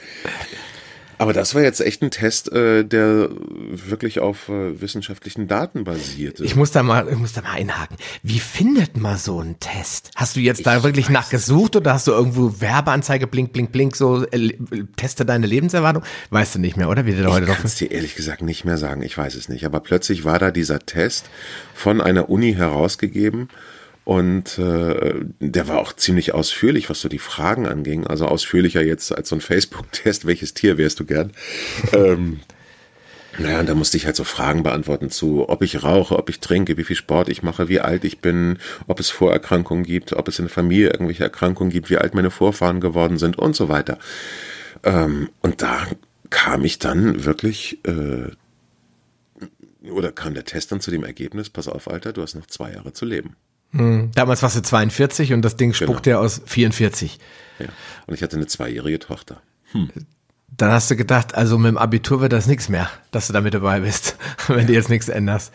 Aber 1.20 1.34
das 1.34 1.54
war 1.54 1.62
jetzt 1.62 1.82
echt 1.82 2.02
ein 2.02 2.12
Test, 2.12 2.50
äh, 2.54 2.86
der 2.86 3.30
wirklich 3.30 4.22
auf 4.22 4.48
äh, 4.48 4.80
wissenschaftlichen 4.80 5.50
Daten 5.50 5.84
basierte. 5.84 6.46
Ich 6.46 6.56
muss 6.56 6.72
da 6.72 6.82
mal, 6.82 7.10
ich 7.10 7.18
muss 7.18 7.34
da 7.34 7.42
mal 7.42 7.52
einhaken. 7.52 7.98
Wie 8.24 8.40
findet 8.40 8.96
man 8.96 9.18
so 9.18 9.40
einen 9.40 9.60
Test? 9.60 10.12
Hast 10.16 10.38
du 10.38 10.40
jetzt 10.40 10.60
ich 10.60 10.64
da 10.64 10.82
wirklich 10.82 11.10
nachgesucht 11.10 11.76
oder 11.76 11.94
hast 11.94 12.08
du 12.08 12.12
irgendwo 12.12 12.62
Werbeanzeige, 12.62 13.28
blink, 13.28 13.52
blink, 13.52 13.74
blink, 13.74 13.98
so 13.98 14.26
äh, 14.28 14.54
teste 14.96 15.26
deine 15.26 15.46
Lebenserwartung? 15.46 16.04
Weißt 16.30 16.56
du 16.56 16.60
nicht 16.60 16.78
mehr, 16.78 16.88
oder? 16.88 17.06
Wie 17.06 17.12
der 17.12 17.30
heute 17.30 17.48
ich 17.48 17.54
kann 17.54 17.66
es 17.66 17.76
dir 17.76 17.92
ehrlich 17.92 18.16
gesagt 18.16 18.42
nicht 18.42 18.64
mehr 18.64 18.78
sagen. 18.78 19.02
Ich 19.02 19.18
weiß 19.18 19.36
es 19.36 19.50
nicht. 19.50 19.66
Aber 19.66 19.82
plötzlich 19.82 20.24
war 20.24 20.40
da 20.40 20.52
dieser 20.52 20.80
Test 20.80 21.30
von 21.74 22.00
einer 22.00 22.30
Uni 22.30 22.54
herausgegeben 22.54 23.50
und 24.06 24.58
äh, 24.58 25.14
der 25.40 25.68
war 25.68 25.80
auch 25.80 25.94
ziemlich 25.94 26.34
ausführlich, 26.34 26.90
was 26.90 27.02
so 27.02 27.10
die 27.10 27.20
Fragen 27.20 27.68
anging. 27.68 28.08
Also 28.08 28.26
ausführlicher 28.26 28.84
jetzt 28.84 29.16
als 29.16 29.30
so 29.30 29.36
ein 29.36 29.42
Facebook-Test, 29.42 30.26
welches 30.26 30.54
Tier 30.54 30.78
wärst 30.78 31.00
du 31.00 31.06
gern? 31.06 31.32
ähm, 31.94 32.40
naja, 33.38 33.60
und 33.60 33.70
da 33.70 33.76
musste 33.76 33.98
ich 33.98 34.06
halt 34.06 34.16
so 34.16 34.24
Fragen 34.24 34.64
beantworten 34.64 35.10
zu, 35.10 35.48
ob 35.48 35.62
ich 35.62 35.84
rauche, 35.84 36.18
ob 36.18 36.30
ich 36.30 36.40
trinke, 36.40 36.76
wie 36.78 36.84
viel 36.84 36.96
Sport 36.96 37.30
ich 37.30 37.44
mache, 37.44 37.70
wie 37.70 37.80
alt 37.80 38.04
ich 38.04 38.20
bin, 38.20 38.58
ob 38.88 39.00
es 39.00 39.10
Vorerkrankungen 39.12 39.84
gibt, 39.84 40.14
ob 40.14 40.28
es 40.28 40.40
in 40.40 40.46
der 40.46 40.54
Familie 40.54 40.90
irgendwelche 40.90 41.24
Erkrankungen 41.24 41.72
gibt, 41.72 41.90
wie 41.90 41.98
alt 41.98 42.16
meine 42.16 42.32
Vorfahren 42.32 42.82
geworden 42.82 43.18
sind 43.18 43.38
und 43.38 43.56
so 43.56 43.70
weiter. 43.70 43.98
Ähm, 44.84 45.30
und 45.42 45.62
da 45.62 45.88
kam 46.30 46.66
ich 46.66 46.80
dann 46.80 47.26
wirklich, 47.26 47.80
äh, 47.86 48.32
oder 49.90 50.12
kam 50.12 50.34
der 50.34 50.46
Test 50.46 50.72
dann 50.72 50.82
zu 50.82 50.92
dem 50.92 51.04
Ergebnis, 51.04 51.50
pass 51.50 51.68
auf, 51.68 51.90
Alter, 51.90 52.12
du 52.12 52.22
hast 52.22 52.36
noch 52.36 52.48
zwei 52.48 52.74
Jahre 52.74 52.92
zu 52.94 53.06
leben. 53.06 53.36
Hm. 53.72 54.12
Damals 54.16 54.42
warst 54.42 54.56
du 54.56 54.62
42 54.62 55.34
und 55.34 55.44
das 55.44 55.56
Ding 55.56 55.74
genau. 55.74 56.00
ja 56.06 56.20
aus 56.20 56.42
44. 56.46 57.20
Ja. 57.60 57.68
Und 58.08 58.14
ich 58.16 58.24
hatte 58.24 58.38
eine 58.38 58.48
zweijährige 58.48 59.00
Tochter. 59.00 59.42
Hm. 59.72 59.90
Dann 60.58 60.72
hast 60.72 60.90
du 60.90 60.96
gedacht, 60.96 61.36
also 61.36 61.58
mit 61.58 61.70
dem 61.70 61.78
Abitur 61.78 62.22
wird 62.22 62.34
das 62.34 62.48
nichts 62.48 62.70
mehr, 62.70 62.90
dass 63.12 63.28
du 63.28 63.34
damit 63.34 63.54
dabei 63.54 63.82
bist, 63.82 64.18
wenn 64.48 64.62
ja. 64.62 64.66
du 64.66 64.74
jetzt 64.74 64.90
nichts 64.90 65.08
änderst. 65.08 65.54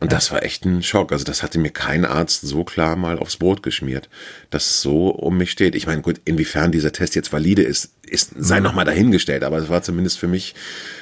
Und 0.00 0.12
ja. 0.12 0.16
das 0.16 0.30
war 0.30 0.42
echt 0.42 0.64
ein 0.64 0.82
Schock. 0.82 1.10
Also 1.10 1.24
das 1.24 1.42
hatte 1.42 1.58
mir 1.58 1.70
kein 1.70 2.04
Arzt 2.04 2.42
so 2.42 2.64
klar 2.64 2.96
mal 2.96 3.18
aufs 3.18 3.36
Brot 3.36 3.62
geschmiert, 3.62 4.08
dass 4.50 4.66
es 4.66 4.82
so 4.82 5.08
um 5.08 5.36
mich 5.36 5.50
steht. 5.50 5.74
Ich 5.74 5.86
meine, 5.86 6.02
gut, 6.02 6.20
inwiefern 6.24 6.70
dieser 6.70 6.92
Test 6.92 7.14
jetzt 7.16 7.32
valide 7.32 7.62
ist, 7.62 7.90
ist 8.02 8.32
sei 8.38 8.58
mhm. 8.58 8.64
noch 8.64 8.74
mal 8.74 8.84
dahingestellt. 8.84 9.42
Aber 9.42 9.58
es 9.58 9.68
war 9.68 9.82
zumindest 9.82 10.18
für 10.18 10.28
mich 10.28 10.54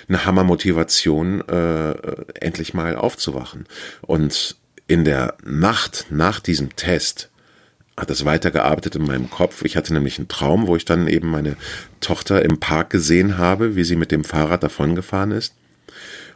eine 0.09 0.25
Hammermotivation, 0.25 1.47
äh, 1.49 1.95
endlich 2.41 2.73
mal 2.73 2.97
aufzuwachen. 2.97 3.67
Und 4.01 4.57
in 4.87 5.05
der 5.05 5.35
Nacht 5.45 6.07
nach 6.11 6.41
diesem 6.41 6.77
Test 6.77 7.31
hat 7.97 8.11
es 8.11 8.25
weitergearbeitet 8.25 8.97
in 8.97 9.07
meinem 9.07 9.31
Kopf. 9.31 9.65
Ich 9.65 9.77
hatte 9.77 9.95
nämlich 9.95 10.19
einen 10.19 10.29
Traum, 10.29 10.67
wo 10.67 10.75
ich 10.77 10.85
dann 10.85 11.07
eben 11.07 11.31
meine 11.31 11.57
Tochter 12.01 12.45
im 12.45 12.59
Park 12.59 12.91
gesehen 12.91 13.39
habe, 13.39 13.77
wie 13.77 13.85
sie 13.85 13.97
mit 13.97 14.11
dem 14.11 14.25
Fahrrad 14.25 14.63
davongefahren 14.63 15.31
ist 15.31 15.55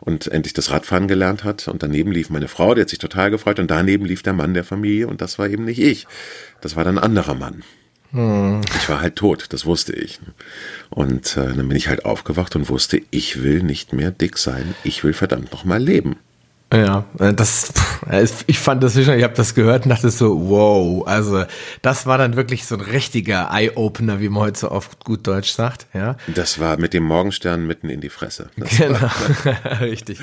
und 0.01 0.29
endlich 0.29 0.55
das 0.55 0.71
Radfahren 0.71 1.09
gelernt 1.09 1.43
hat. 1.45 1.67
Und 1.67 1.83
daneben 1.83 2.13
lief 2.13 2.31
meine 2.31 2.49
Frau, 2.49 2.75
die 2.75 2.83
hat 2.83 2.89
sich 2.89 3.01
total 3.01 3.31
gefreut. 3.31 3.59
Und 3.59 3.71
daneben 3.71 4.05
lief 4.05 4.23
der 4.23 4.35
Mann 4.35 4.55
der 4.55 4.65
Familie 4.65 5.09
und 5.09 5.21
das 5.21 5.39
war 5.39 5.49
eben 5.49 5.65
nicht 5.65 5.81
ich. 5.81 6.07
Das 6.61 6.77
war 6.77 6.85
dann 6.85 6.99
ein 6.99 7.05
anderer 7.05 7.35
Mann. 7.35 7.65
Hm. 8.13 8.61
Ich 8.77 8.89
war 8.89 9.01
halt 9.01 9.17
tot, 9.17 9.47
das 9.51 9.67
wusste 9.67 9.93
ich. 9.93 10.21
Und 10.91 11.37
äh, 11.37 11.55
dann 11.55 11.69
bin 11.69 11.77
ich 11.77 11.89
halt 11.89 12.05
aufgewacht 12.05 12.57
und 12.57 12.69
wusste, 12.69 13.03
ich 13.11 13.43
will 13.43 13.63
nicht 13.63 13.93
mehr 13.93 14.11
dick 14.11 14.39
sein. 14.39 14.75
Ich 14.85 15.05
will 15.05 15.13
verdammt 15.13 15.53
noch 15.53 15.65
mal 15.65 15.83
leben. 15.83 16.17
Ja, 16.73 17.05
äh, 17.19 17.33
das, 17.33 17.73
ich 18.47 18.59
fand 18.59 18.83
das, 18.83 18.95
ich 18.97 19.09
habe 19.09 19.35
das 19.35 19.55
gehört 19.55 19.85
und 19.85 19.91
dachte 19.91 20.11
so, 20.11 20.51
wow, 20.51 21.07
also 21.07 21.45
das 21.81 22.05
war 22.05 22.19
dann 22.19 22.37
wirklich 22.37 22.67
so 22.67 22.75
ein 22.75 22.83
richtiger 22.83 23.49
Eye-Opener, 23.51 24.21
wie 24.21 24.29
man 24.29 24.43
heute 24.43 24.61
so 24.61 24.71
oft 24.71 25.03
gut 25.03 25.27
Deutsch 25.27 25.51
sagt, 25.51 25.87
ja. 25.95 26.17
Das 26.27 26.59
war 26.59 26.77
mit 26.79 26.93
dem 26.93 27.05
Morgenstern 27.05 27.67
mitten 27.67 27.89
in 27.89 28.03
die 28.03 28.11
Fresse. 28.11 28.51
Das 28.57 28.77
genau, 28.77 28.99
richtig. 29.81 30.19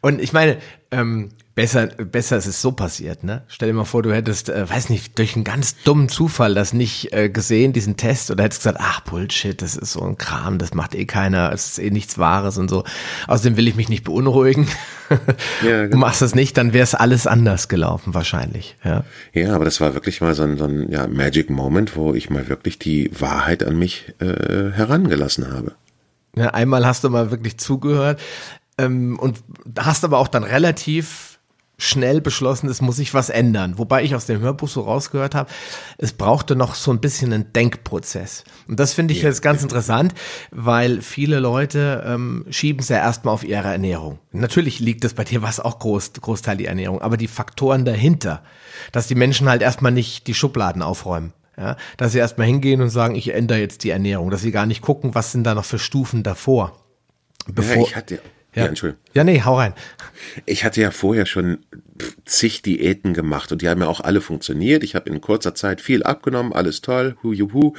Und 0.00 0.20
ich 0.20 0.32
meine, 0.32 0.58
Ähm, 0.90 1.30
besser, 1.56 1.86
besser 1.86 2.36
ist 2.36 2.46
es 2.46 2.60
so 2.62 2.70
passiert, 2.70 3.24
ne? 3.24 3.42
Stell 3.48 3.68
dir 3.68 3.74
mal 3.74 3.84
vor, 3.84 4.02
du 4.02 4.12
hättest, 4.12 4.50
äh, 4.50 4.68
weiß 4.68 4.90
nicht, 4.90 5.18
durch 5.18 5.34
einen 5.34 5.44
ganz 5.44 5.74
dummen 5.82 6.08
Zufall 6.08 6.54
das 6.54 6.74
nicht 6.74 7.12
äh, 7.12 7.30
gesehen, 7.30 7.72
diesen 7.72 7.96
Test, 7.96 8.30
oder 8.30 8.44
hättest 8.44 8.60
gesagt, 8.60 8.78
ach 8.80 9.00
Bullshit, 9.00 9.60
das 9.60 9.74
ist 9.74 9.92
so 9.92 10.02
ein 10.02 10.18
Kram, 10.18 10.58
das 10.58 10.74
macht 10.74 10.94
eh 10.94 11.06
keiner, 11.06 11.50
es 11.52 11.70
ist 11.70 11.78
eh 11.78 11.90
nichts 11.90 12.18
Wahres 12.18 12.58
und 12.58 12.68
so. 12.68 12.84
Außerdem 13.26 13.56
will 13.56 13.66
ich 13.66 13.74
mich 13.74 13.88
nicht 13.88 14.04
beunruhigen. 14.04 14.68
Ja, 15.62 15.82
genau. 15.82 15.92
Du 15.92 15.96
machst 15.98 16.20
das 16.20 16.34
nicht, 16.34 16.56
dann 16.56 16.72
wäre 16.72 16.82
es 16.82 16.96
alles 16.96 17.28
anders 17.28 17.68
gelaufen, 17.68 18.12
wahrscheinlich. 18.12 18.76
Ja. 18.82 19.04
ja, 19.32 19.54
aber 19.54 19.64
das 19.64 19.80
war 19.80 19.94
wirklich 19.94 20.20
mal 20.20 20.34
so 20.34 20.42
ein, 20.42 20.58
so 20.58 20.64
ein 20.64 20.90
ja, 20.90 21.06
Magic 21.06 21.48
Moment, 21.48 21.94
wo 21.94 22.12
ich 22.12 22.28
mal 22.28 22.48
wirklich 22.48 22.80
die 22.80 23.12
Wahrheit 23.16 23.62
an 23.62 23.78
mich 23.78 24.12
äh, 24.18 24.72
herangelassen 24.72 25.52
habe. 25.52 25.76
Ja, 26.34 26.48
einmal 26.48 26.84
hast 26.84 27.04
du 27.04 27.10
mal 27.10 27.30
wirklich 27.30 27.56
zugehört 27.58 28.20
ähm, 28.78 29.16
und 29.18 29.42
hast 29.78 30.04
aber 30.04 30.18
auch 30.18 30.28
dann 30.28 30.42
relativ 30.44 31.25
schnell 31.78 32.20
beschlossen, 32.20 32.68
es 32.68 32.80
muss 32.80 32.96
sich 32.96 33.12
was 33.12 33.28
ändern. 33.28 33.76
Wobei 33.76 34.02
ich 34.02 34.14
aus 34.14 34.26
dem 34.26 34.40
Hörbuch 34.40 34.68
so 34.68 34.82
rausgehört 34.82 35.34
habe, 35.34 35.50
es 35.98 36.12
brauchte 36.12 36.56
noch 36.56 36.74
so 36.74 36.90
ein 36.90 37.00
bisschen 37.00 37.32
einen 37.32 37.52
Denkprozess. 37.52 38.44
Und 38.66 38.80
das 38.80 38.94
finde 38.94 39.12
ich 39.12 39.22
ja, 39.22 39.28
jetzt 39.28 39.42
ganz 39.42 39.60
ja. 39.60 39.64
interessant, 39.64 40.14
weil 40.50 41.02
viele 41.02 41.38
Leute 41.38 42.04
ähm, 42.06 42.46
schieben 42.48 42.80
es 42.80 42.88
ja 42.88 42.96
erstmal 42.96 43.34
auf 43.34 43.44
ihre 43.44 43.68
Ernährung. 43.68 44.18
Natürlich 44.32 44.80
liegt 44.80 45.04
es 45.04 45.14
bei 45.14 45.24
dir 45.24 45.42
was 45.42 45.60
auch 45.60 45.78
groß, 45.78 46.14
Großteil 46.14 46.56
die 46.56 46.66
Ernährung, 46.66 47.02
aber 47.02 47.16
die 47.16 47.28
Faktoren 47.28 47.84
dahinter, 47.84 48.42
dass 48.92 49.06
die 49.06 49.14
Menschen 49.14 49.48
halt 49.48 49.60
erstmal 49.60 49.92
nicht 49.92 50.26
die 50.26 50.34
Schubladen 50.34 50.82
aufräumen. 50.82 51.32
Ja, 51.58 51.78
dass 51.96 52.12
sie 52.12 52.18
erstmal 52.18 52.46
hingehen 52.46 52.82
und 52.82 52.90
sagen, 52.90 53.14
ich 53.14 53.32
ändere 53.32 53.60
jetzt 53.60 53.82
die 53.82 53.88
Ernährung, 53.88 54.28
dass 54.28 54.42
sie 54.42 54.50
gar 54.50 54.66
nicht 54.66 54.82
gucken, 54.82 55.14
was 55.14 55.32
sind 55.32 55.44
da 55.44 55.54
noch 55.54 55.64
für 55.64 55.78
Stufen 55.78 56.22
davor. 56.22 56.78
Bevor, 57.46 57.76
ja, 57.76 57.82
ich 57.82 57.96
hatte, 57.96 58.20
ja, 58.56 58.62
ja 58.62 58.68
Entschuldigung. 58.68 59.02
Ja, 59.14 59.22
nee, 59.22 59.42
hau 59.44 59.56
rein. 59.56 59.74
Ich 60.46 60.64
hatte 60.64 60.80
ja 60.80 60.90
vorher 60.90 61.26
schon 61.26 61.58
zig 62.24 62.62
Diäten 62.62 63.14
gemacht 63.14 63.52
und 63.52 63.62
die 63.62 63.68
haben 63.68 63.80
ja 63.80 63.88
auch 63.88 64.00
alle 64.00 64.20
funktioniert. 64.20 64.82
Ich 64.82 64.94
habe 64.94 65.08
in 65.08 65.20
kurzer 65.20 65.54
Zeit 65.54 65.80
viel 65.80 66.02
abgenommen, 66.02 66.52
alles 66.52 66.80
toll, 66.80 67.16
hu, 67.22 67.32
hu, 67.34 67.52
hu. 67.52 67.74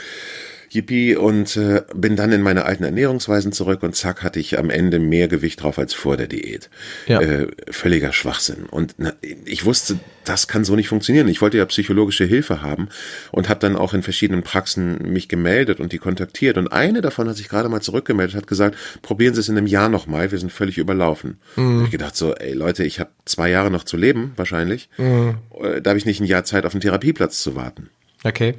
Yippie 0.72 1.16
und 1.16 1.56
äh, 1.58 1.84
bin 1.94 2.16
dann 2.16 2.32
in 2.32 2.42
meine 2.42 2.66
alten 2.66 2.84
Ernährungsweisen 2.84 3.52
zurück 3.52 3.84
und 3.84 3.96
zack 3.96 4.24
hatte 4.24 4.40
ich 4.40 4.60
am 4.60 4.70
Ende 4.70 5.00
mehr 5.00 5.28
Gewicht 5.28 5.62
drauf 5.64 5.80
als 5.80 5.94
vor 5.94 6.18
der 6.18 6.28
Diät. 6.28 6.70
Ja. 7.08 7.22
Äh, 7.22 7.48
völliger 7.70 8.14
Schwachsinn. 8.14 8.66
Und 8.70 8.96
na, 8.98 9.14
ich 9.46 9.66
wusste, 9.66 10.00
das 10.26 10.48
kann 10.48 10.66
so 10.66 10.76
nicht 10.76 10.90
funktionieren. 10.90 11.28
Ich 11.28 11.42
wollte 11.42 11.58
ja 11.58 11.66
psychologische 11.66 12.26
Hilfe 12.26 12.62
haben 12.62 12.90
und 13.32 13.50
habe 13.50 13.60
dann 13.60 13.76
auch 13.76 13.94
in 13.94 14.04
verschiedenen 14.04 14.44
Praxen 14.44 15.12
mich 15.12 15.30
gemeldet 15.30 15.80
und 15.80 15.94
die 15.94 15.98
kontaktiert. 15.98 16.58
Und 16.58 16.68
eine 16.68 17.02
davon 17.02 17.30
hat 17.30 17.38
sich 17.38 17.50
gerade 17.50 17.70
mal 17.70 17.82
zurückgemeldet, 17.82 18.36
hat 18.36 18.48
gesagt, 18.48 18.76
probieren 19.02 19.34
Sie 19.34 19.40
es 19.40 19.50
in 19.50 19.58
einem 19.58 19.68
Jahr 19.68 19.90
nochmal, 19.90 20.32
wir 20.32 20.40
sind 20.40 20.52
völlig 20.52 20.78
überlaufen. 20.78 21.38
Mhm. 21.56 21.86
ich 21.86 21.92
gedacht 21.92 22.16
so, 22.16 22.36
ey 22.36 22.54
Leute, 22.54 22.84
ich 22.84 23.00
habe 23.00 23.12
zwei 23.26 23.50
Jahre 23.50 23.72
noch 23.72 23.84
zu 23.84 23.98
leben, 23.98 24.34
wahrscheinlich. 24.36 24.90
Mhm. 24.98 25.38
Äh, 25.62 25.82
da 25.82 25.92
habe 25.92 25.98
ich 25.98 26.06
nicht 26.06 26.20
ein 26.20 26.26
Jahr 26.26 26.44
Zeit, 26.44 26.66
auf 26.66 26.74
einen 26.74 26.82
Therapieplatz 26.82 27.42
zu 27.42 27.56
warten. 27.56 27.90
Okay. 28.24 28.56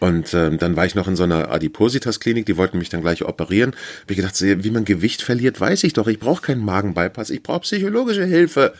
Und 0.00 0.32
ähm, 0.32 0.56
dann 0.58 0.76
war 0.76 0.86
ich 0.86 0.94
noch 0.94 1.06
in 1.06 1.14
so 1.14 1.24
einer 1.24 1.50
Adipositas-Klinik, 1.50 2.46
die 2.46 2.56
wollten 2.56 2.78
mich 2.78 2.88
dann 2.88 3.02
gleich 3.02 3.22
operieren. 3.22 3.76
Hab 4.00 4.10
ich 4.10 4.16
gedacht, 4.16 4.40
wie 4.40 4.70
man 4.70 4.86
Gewicht 4.86 5.20
verliert, 5.20 5.60
weiß 5.60 5.84
ich 5.84 5.92
doch. 5.92 6.08
Ich 6.08 6.18
brauche 6.18 6.40
keinen 6.40 6.64
Magenbypass, 6.64 7.28
ich 7.28 7.42
brauche 7.42 7.60
psychologische 7.60 8.24
Hilfe. 8.24 8.72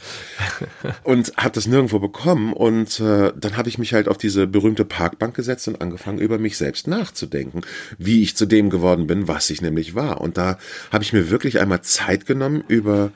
und 1.04 1.32
habe 1.36 1.50
das 1.50 1.66
nirgendwo 1.66 1.98
bekommen. 1.98 2.54
Und 2.54 2.98
äh, 3.00 3.32
dann 3.36 3.56
habe 3.58 3.68
ich 3.68 3.76
mich 3.78 3.92
halt 3.92 4.08
auf 4.08 4.16
diese 4.16 4.46
berühmte 4.46 4.86
Parkbank 4.86 5.36
gesetzt 5.36 5.68
und 5.68 5.82
angefangen, 5.82 6.18
über 6.18 6.38
mich 6.38 6.56
selbst 6.56 6.86
nachzudenken, 6.86 7.60
wie 7.98 8.22
ich 8.22 8.34
zu 8.34 8.46
dem 8.46 8.70
geworden 8.70 9.06
bin, 9.06 9.28
was 9.28 9.50
ich 9.50 9.60
nämlich 9.60 9.94
war. 9.94 10.22
Und 10.22 10.38
da 10.38 10.58
habe 10.90 11.04
ich 11.04 11.12
mir 11.12 11.28
wirklich 11.28 11.60
einmal 11.60 11.82
Zeit 11.82 12.24
genommen, 12.24 12.64
über 12.66 13.12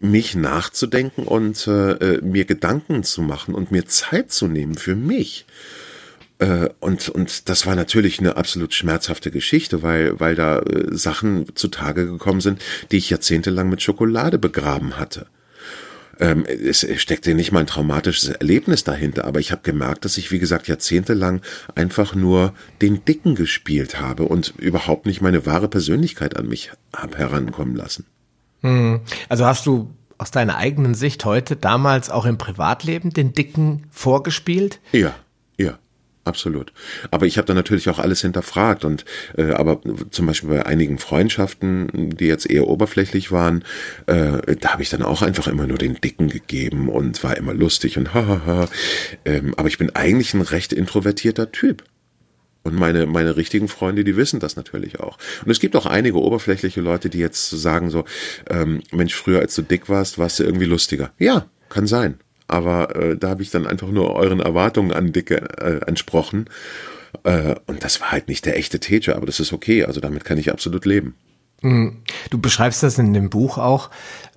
mich 0.00 0.34
nachzudenken 0.34 1.22
und 1.22 1.68
äh, 1.68 1.92
äh 1.92 2.20
mir 2.20 2.46
Gedanken 2.46 3.04
zu 3.04 3.22
machen 3.22 3.54
und 3.54 3.70
mir 3.70 3.86
Zeit 3.86 4.32
zu 4.32 4.48
nehmen 4.48 4.74
für 4.74 4.96
mich. 4.96 5.46
Äh, 6.38 6.68
und, 6.80 7.08
und 7.08 7.48
das 7.48 7.66
war 7.66 7.74
natürlich 7.74 8.18
eine 8.18 8.36
absolut 8.36 8.74
schmerzhafte 8.74 9.30
Geschichte, 9.30 9.82
weil, 9.82 10.18
weil 10.20 10.34
da 10.34 10.58
äh, 10.58 10.94
Sachen 10.96 11.54
zutage 11.54 12.06
gekommen 12.06 12.40
sind, 12.40 12.62
die 12.90 12.96
ich 12.96 13.10
jahrzehntelang 13.10 13.68
mit 13.68 13.82
Schokolade 13.82 14.38
begraben 14.38 14.96
hatte. 14.98 15.26
Ähm, 16.20 16.44
es 16.46 16.86
steckte 17.00 17.34
nicht 17.34 17.52
mal 17.52 17.60
ein 17.60 17.66
traumatisches 17.66 18.28
Erlebnis 18.28 18.84
dahinter, 18.84 19.24
aber 19.24 19.40
ich 19.40 19.50
habe 19.50 19.62
gemerkt, 19.62 20.04
dass 20.04 20.16
ich, 20.16 20.30
wie 20.30 20.38
gesagt, 20.38 20.68
jahrzehntelang 20.68 21.40
einfach 21.74 22.14
nur 22.14 22.54
den 22.82 23.04
Dicken 23.04 23.34
gespielt 23.34 24.00
habe 24.00 24.24
und 24.24 24.54
überhaupt 24.58 25.06
nicht 25.06 25.20
meine 25.20 25.44
wahre 25.46 25.68
Persönlichkeit 25.68 26.36
an 26.36 26.46
mich 26.46 26.70
habe 26.94 27.18
herankommen 27.18 27.74
lassen. 27.74 28.06
Hm. 28.60 29.00
Also 29.28 29.44
hast 29.44 29.66
du 29.66 29.90
aus 30.18 30.30
deiner 30.30 30.56
eigenen 30.56 30.94
Sicht 30.94 31.24
heute 31.24 31.56
damals 31.56 32.10
auch 32.10 32.24
im 32.24 32.38
Privatleben 32.38 33.10
den 33.10 33.32
Dicken 33.32 33.86
vorgespielt? 33.90 34.80
Ja. 34.92 35.14
Absolut. 36.24 36.72
Aber 37.10 37.26
ich 37.26 37.36
habe 37.36 37.46
dann 37.46 37.56
natürlich 37.56 37.90
auch 37.90 37.98
alles 37.98 38.22
hinterfragt 38.22 38.86
und 38.86 39.04
äh, 39.36 39.50
aber 39.52 39.80
zum 40.10 40.26
Beispiel 40.26 40.48
bei 40.48 40.66
einigen 40.66 40.98
Freundschaften, 40.98 42.16
die 42.16 42.26
jetzt 42.26 42.48
eher 42.50 42.66
oberflächlich 42.66 43.30
waren, 43.30 43.62
äh, 44.06 44.56
da 44.56 44.72
habe 44.72 44.82
ich 44.82 44.88
dann 44.88 45.02
auch 45.02 45.20
einfach 45.20 45.48
immer 45.48 45.66
nur 45.66 45.76
den 45.76 46.00
Dicken 46.00 46.28
gegeben 46.28 46.88
und 46.88 47.22
war 47.22 47.36
immer 47.36 47.52
lustig 47.52 47.98
und 47.98 48.14
hahaha. 48.14 48.68
Ähm, 49.26 49.54
aber 49.58 49.68
ich 49.68 49.76
bin 49.76 49.94
eigentlich 49.94 50.32
ein 50.32 50.40
recht 50.40 50.72
introvertierter 50.72 51.52
Typ. 51.52 51.84
Und 52.62 52.74
meine, 52.74 53.04
meine 53.04 53.36
richtigen 53.36 53.68
Freunde, 53.68 54.04
die 54.04 54.16
wissen 54.16 54.40
das 54.40 54.56
natürlich 54.56 54.98
auch. 55.00 55.18
Und 55.44 55.50
es 55.50 55.60
gibt 55.60 55.76
auch 55.76 55.84
einige 55.84 56.18
oberflächliche 56.18 56.80
Leute, 56.80 57.10
die 57.10 57.18
jetzt 57.18 57.50
sagen 57.50 57.90
so, 57.90 58.06
ähm, 58.48 58.82
Mensch, 58.90 59.14
früher 59.14 59.40
als 59.40 59.54
du 59.54 59.60
dick 59.60 59.90
warst, 59.90 60.16
warst 60.18 60.38
du 60.38 60.44
irgendwie 60.44 60.64
lustiger. 60.64 61.12
Ja, 61.18 61.44
kann 61.68 61.86
sein 61.86 62.18
aber 62.48 62.94
äh, 62.96 63.16
da 63.16 63.28
habe 63.28 63.42
ich 63.42 63.50
dann 63.50 63.66
einfach 63.66 63.88
nur 63.88 64.14
euren 64.14 64.40
Erwartungen 64.40 64.92
an 64.92 65.12
Dicke 65.12 65.36
äh, 65.58 65.86
entsprochen. 65.86 66.46
Äh, 67.22 67.54
und 67.66 67.84
das 67.84 68.00
war 68.00 68.12
halt 68.12 68.28
nicht 68.28 68.44
der 68.44 68.56
echte 68.56 68.80
Teacher, 68.80 69.16
aber 69.16 69.26
das 69.26 69.40
ist 69.40 69.52
okay. 69.52 69.84
Also 69.84 70.00
damit 70.00 70.24
kann 70.24 70.38
ich 70.38 70.52
absolut 70.52 70.84
leben. 70.84 71.14
Mhm. 71.62 72.02
Du 72.30 72.38
beschreibst 72.38 72.82
das 72.82 72.98
in 72.98 73.12
dem 73.12 73.30
Buch 73.30 73.58
auch 73.58 73.90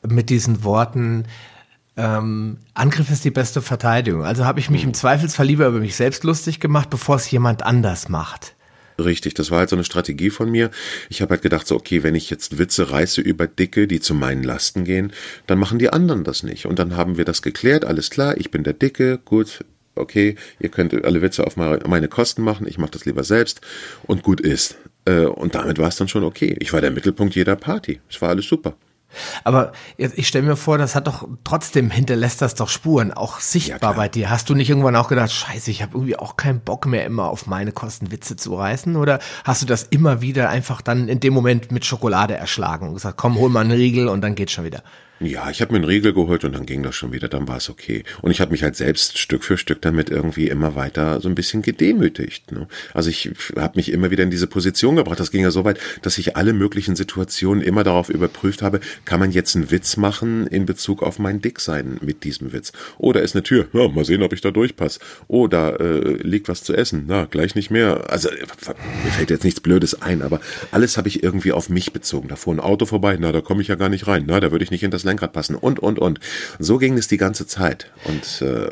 mit 0.07 0.29
diesen 0.29 0.63
Worten, 0.63 1.25
ähm, 1.97 2.59
Angriff 2.75 3.09
ist 3.09 3.25
die 3.25 3.31
beste 3.31 3.61
Verteidigung. 3.61 4.23
Also 4.23 4.45
habe 4.45 4.59
ich 4.59 4.69
mich 4.69 4.83
im 4.83 4.93
Zweifelsfall 4.93 5.47
lieber 5.47 5.67
über 5.67 5.79
mich 5.79 5.95
selbst 5.95 6.23
lustig 6.23 6.59
gemacht, 6.59 6.91
bevor 6.91 7.15
es 7.15 7.29
jemand 7.31 7.63
anders 7.63 8.07
macht. 8.07 8.55
Richtig, 8.99 9.35
das 9.35 9.51
war 9.51 9.59
halt 9.59 9.69
so 9.69 9.75
eine 9.75 9.83
Strategie 9.83 10.31
von 10.31 10.49
mir. 10.49 10.71
Ich 11.09 11.21
habe 11.21 11.31
halt 11.31 11.43
gedacht, 11.43 11.67
so, 11.67 11.75
okay, 11.75 12.01
wenn 12.01 12.15
ich 12.15 12.31
jetzt 12.31 12.57
Witze 12.57 12.89
reiße 12.89 13.21
über 13.21 13.45
Dicke, 13.45 13.87
die 13.87 13.99
zu 13.99 14.15
meinen 14.15 14.43
Lasten 14.43 14.85
gehen, 14.85 15.13
dann 15.45 15.59
machen 15.59 15.77
die 15.77 15.91
anderen 15.91 16.23
das 16.23 16.41
nicht. 16.41 16.65
Und 16.65 16.79
dann 16.79 16.97
haben 16.97 17.17
wir 17.17 17.25
das 17.25 17.43
geklärt, 17.43 17.85
alles 17.85 18.09
klar, 18.09 18.37
ich 18.37 18.49
bin 18.49 18.63
der 18.63 18.73
Dicke, 18.73 19.19
gut, 19.23 19.63
okay, 19.93 20.35
ihr 20.59 20.69
könnt 20.69 20.93
alle 21.05 21.21
Witze 21.21 21.45
auf 21.45 21.57
meine 21.57 22.07
Kosten 22.07 22.41
machen, 22.41 22.67
ich 22.67 22.77
mache 22.79 22.91
das 22.91 23.05
lieber 23.05 23.23
selbst 23.23 23.61
und 24.03 24.23
gut 24.23 24.41
ist. 24.41 24.77
Äh, 25.05 25.25
und 25.25 25.55
damit 25.55 25.77
war 25.77 25.87
es 25.87 25.95
dann 25.95 26.07
schon 26.07 26.23
okay. 26.23 26.55
Ich 26.59 26.73
war 26.73 26.81
der 26.81 26.91
Mittelpunkt 26.91 27.35
jeder 27.35 27.55
Party. 27.55 27.99
Es 28.09 28.21
war 28.21 28.29
alles 28.29 28.47
super. 28.47 28.75
Aber 29.43 29.71
ich 29.97 30.27
stelle 30.27 30.45
mir 30.45 30.55
vor, 30.55 30.77
das 30.77 30.95
hat 30.95 31.07
doch 31.07 31.27
trotzdem 31.43 31.89
hinterlässt 31.89 32.41
das 32.41 32.55
doch 32.55 32.69
Spuren, 32.69 33.13
auch 33.13 33.39
sichtbar 33.39 33.91
ja, 33.91 33.97
bei 33.97 34.09
dir. 34.09 34.29
Hast 34.29 34.49
du 34.49 34.55
nicht 34.55 34.69
irgendwann 34.69 34.95
auch 34.95 35.07
gedacht, 35.07 35.31
scheiße, 35.31 35.71
ich 35.71 35.81
habe 35.81 35.93
irgendwie 35.95 36.17
auch 36.17 36.35
keinen 36.35 36.59
Bock 36.59 36.85
mehr 36.85 37.05
immer 37.05 37.29
auf 37.29 37.47
meine 37.47 37.71
Kosten 37.71 38.11
Witze 38.11 38.35
zu 38.35 38.55
reißen? 38.55 38.95
Oder 38.95 39.19
hast 39.43 39.61
du 39.61 39.65
das 39.65 39.83
immer 39.83 40.21
wieder 40.21 40.49
einfach 40.49 40.81
dann 40.81 41.07
in 41.07 41.19
dem 41.19 41.33
Moment 41.33 41.71
mit 41.71 41.85
Schokolade 41.85 42.35
erschlagen 42.35 42.89
und 42.89 42.93
gesagt, 42.95 43.17
komm, 43.17 43.37
hol 43.37 43.49
mal 43.49 43.61
einen 43.61 43.71
Riegel 43.71 44.07
und 44.07 44.21
dann 44.21 44.35
geht's 44.35 44.51
schon 44.51 44.65
wieder? 44.65 44.83
Ja, 45.19 45.49
ich 45.49 45.61
habe 45.61 45.71
mir 45.71 45.77
einen 45.77 45.85
Riegel 45.85 46.13
geholt 46.13 46.45
und 46.45 46.53
dann 46.53 46.67
ging 46.67 46.83
das 46.83 46.93
schon 46.93 47.11
wieder, 47.11 47.27
dann 47.27 47.47
war 47.47 47.57
es 47.57 47.69
okay. 47.69 48.03
Und 48.21 48.29
ich 48.29 48.39
habe 48.39 48.51
mich 48.51 48.61
halt 48.61 48.75
selbst 48.75 49.17
Stück 49.17 49.43
für 49.43 49.57
Stück 49.57 49.81
damit 49.81 50.11
irgendwie 50.11 50.47
immer 50.47 50.75
weiter 50.75 51.21
so 51.21 51.27
ein 51.27 51.33
bisschen 51.33 51.63
gedemütigt. 51.63 52.51
Ne? 52.51 52.67
Also 52.93 53.09
ich 53.09 53.31
habe 53.55 53.77
mich 53.77 53.91
immer 53.91 54.11
wieder 54.11 54.23
in 54.23 54.29
diese 54.29 54.45
Position 54.45 54.95
gebracht. 54.95 55.19
Das 55.19 55.31
ging 55.31 55.41
ja 55.41 55.49
so 55.49 55.65
weit, 55.65 55.79
dass 56.03 56.19
ich 56.19 56.37
alle 56.37 56.53
möglichen 56.53 56.95
Situationen 56.95 57.63
immer 57.63 57.83
darauf 57.83 58.09
überprüft 58.09 58.61
habe, 58.61 58.79
kann 59.05 59.19
man 59.19 59.31
jetzt 59.31 59.55
einen 59.55 59.71
Witz 59.71 59.97
machen 59.97 60.45
in 60.45 60.67
Bezug 60.67 61.01
auf 61.01 61.17
mein 61.17 61.41
Dicksein 61.41 61.97
mit 62.01 62.23
diesem 62.23 62.53
Witz? 62.53 62.71
Oder 62.99 63.23
ist 63.23 63.35
eine 63.35 63.41
Tür, 63.41 63.67
ja, 63.73 63.87
mal 63.87 64.05
sehen, 64.05 64.21
ob 64.21 64.33
ich 64.33 64.41
da 64.41 64.51
durchpasse. 64.51 64.99
Oh, 65.27 65.47
da 65.47 65.71
äh, 65.77 66.13
liegt 66.21 66.47
was 66.47 66.63
zu 66.63 66.75
essen, 66.75 67.05
na, 67.07 67.25
gleich 67.25 67.55
nicht 67.55 67.71
mehr. 67.71 68.11
Also 68.11 68.29
mir 68.29 69.11
fällt 69.11 69.31
jetzt 69.31 69.43
nichts 69.43 69.61
Blödes 69.61 69.99
ein, 69.99 70.21
aber 70.21 70.41
alles 70.69 70.95
habe 70.95 71.07
ich 71.07 71.23
irgendwie 71.23 71.53
auf 71.53 71.69
mich 71.69 71.91
bezogen. 71.91 72.27
Da 72.27 72.35
fuhr 72.35 72.53
ein 72.53 72.59
Auto 72.59 72.85
vorbei, 72.85 73.17
na, 73.19 73.31
da 73.31 73.41
komme 73.41 73.63
ich 73.63 73.67
ja 73.67 73.75
gar 73.75 73.89
nicht 73.89 74.05
rein, 74.05 74.25
na, 74.27 74.39
da 74.39 74.51
würde 74.51 74.63
ich 74.63 74.69
nicht 74.69 74.83
in 74.83 74.91
das 74.91 75.06
Lenkrad 75.07 75.33
passen 75.33 75.55
und, 75.55 75.79
und, 75.79 75.99
und. 75.99 76.19
So 76.59 76.77
ging 76.77 76.97
es 76.97 77.07
die 77.07 77.17
ganze 77.17 77.47
Zeit. 77.47 77.91
Und 78.05 78.41
äh, 78.41 78.69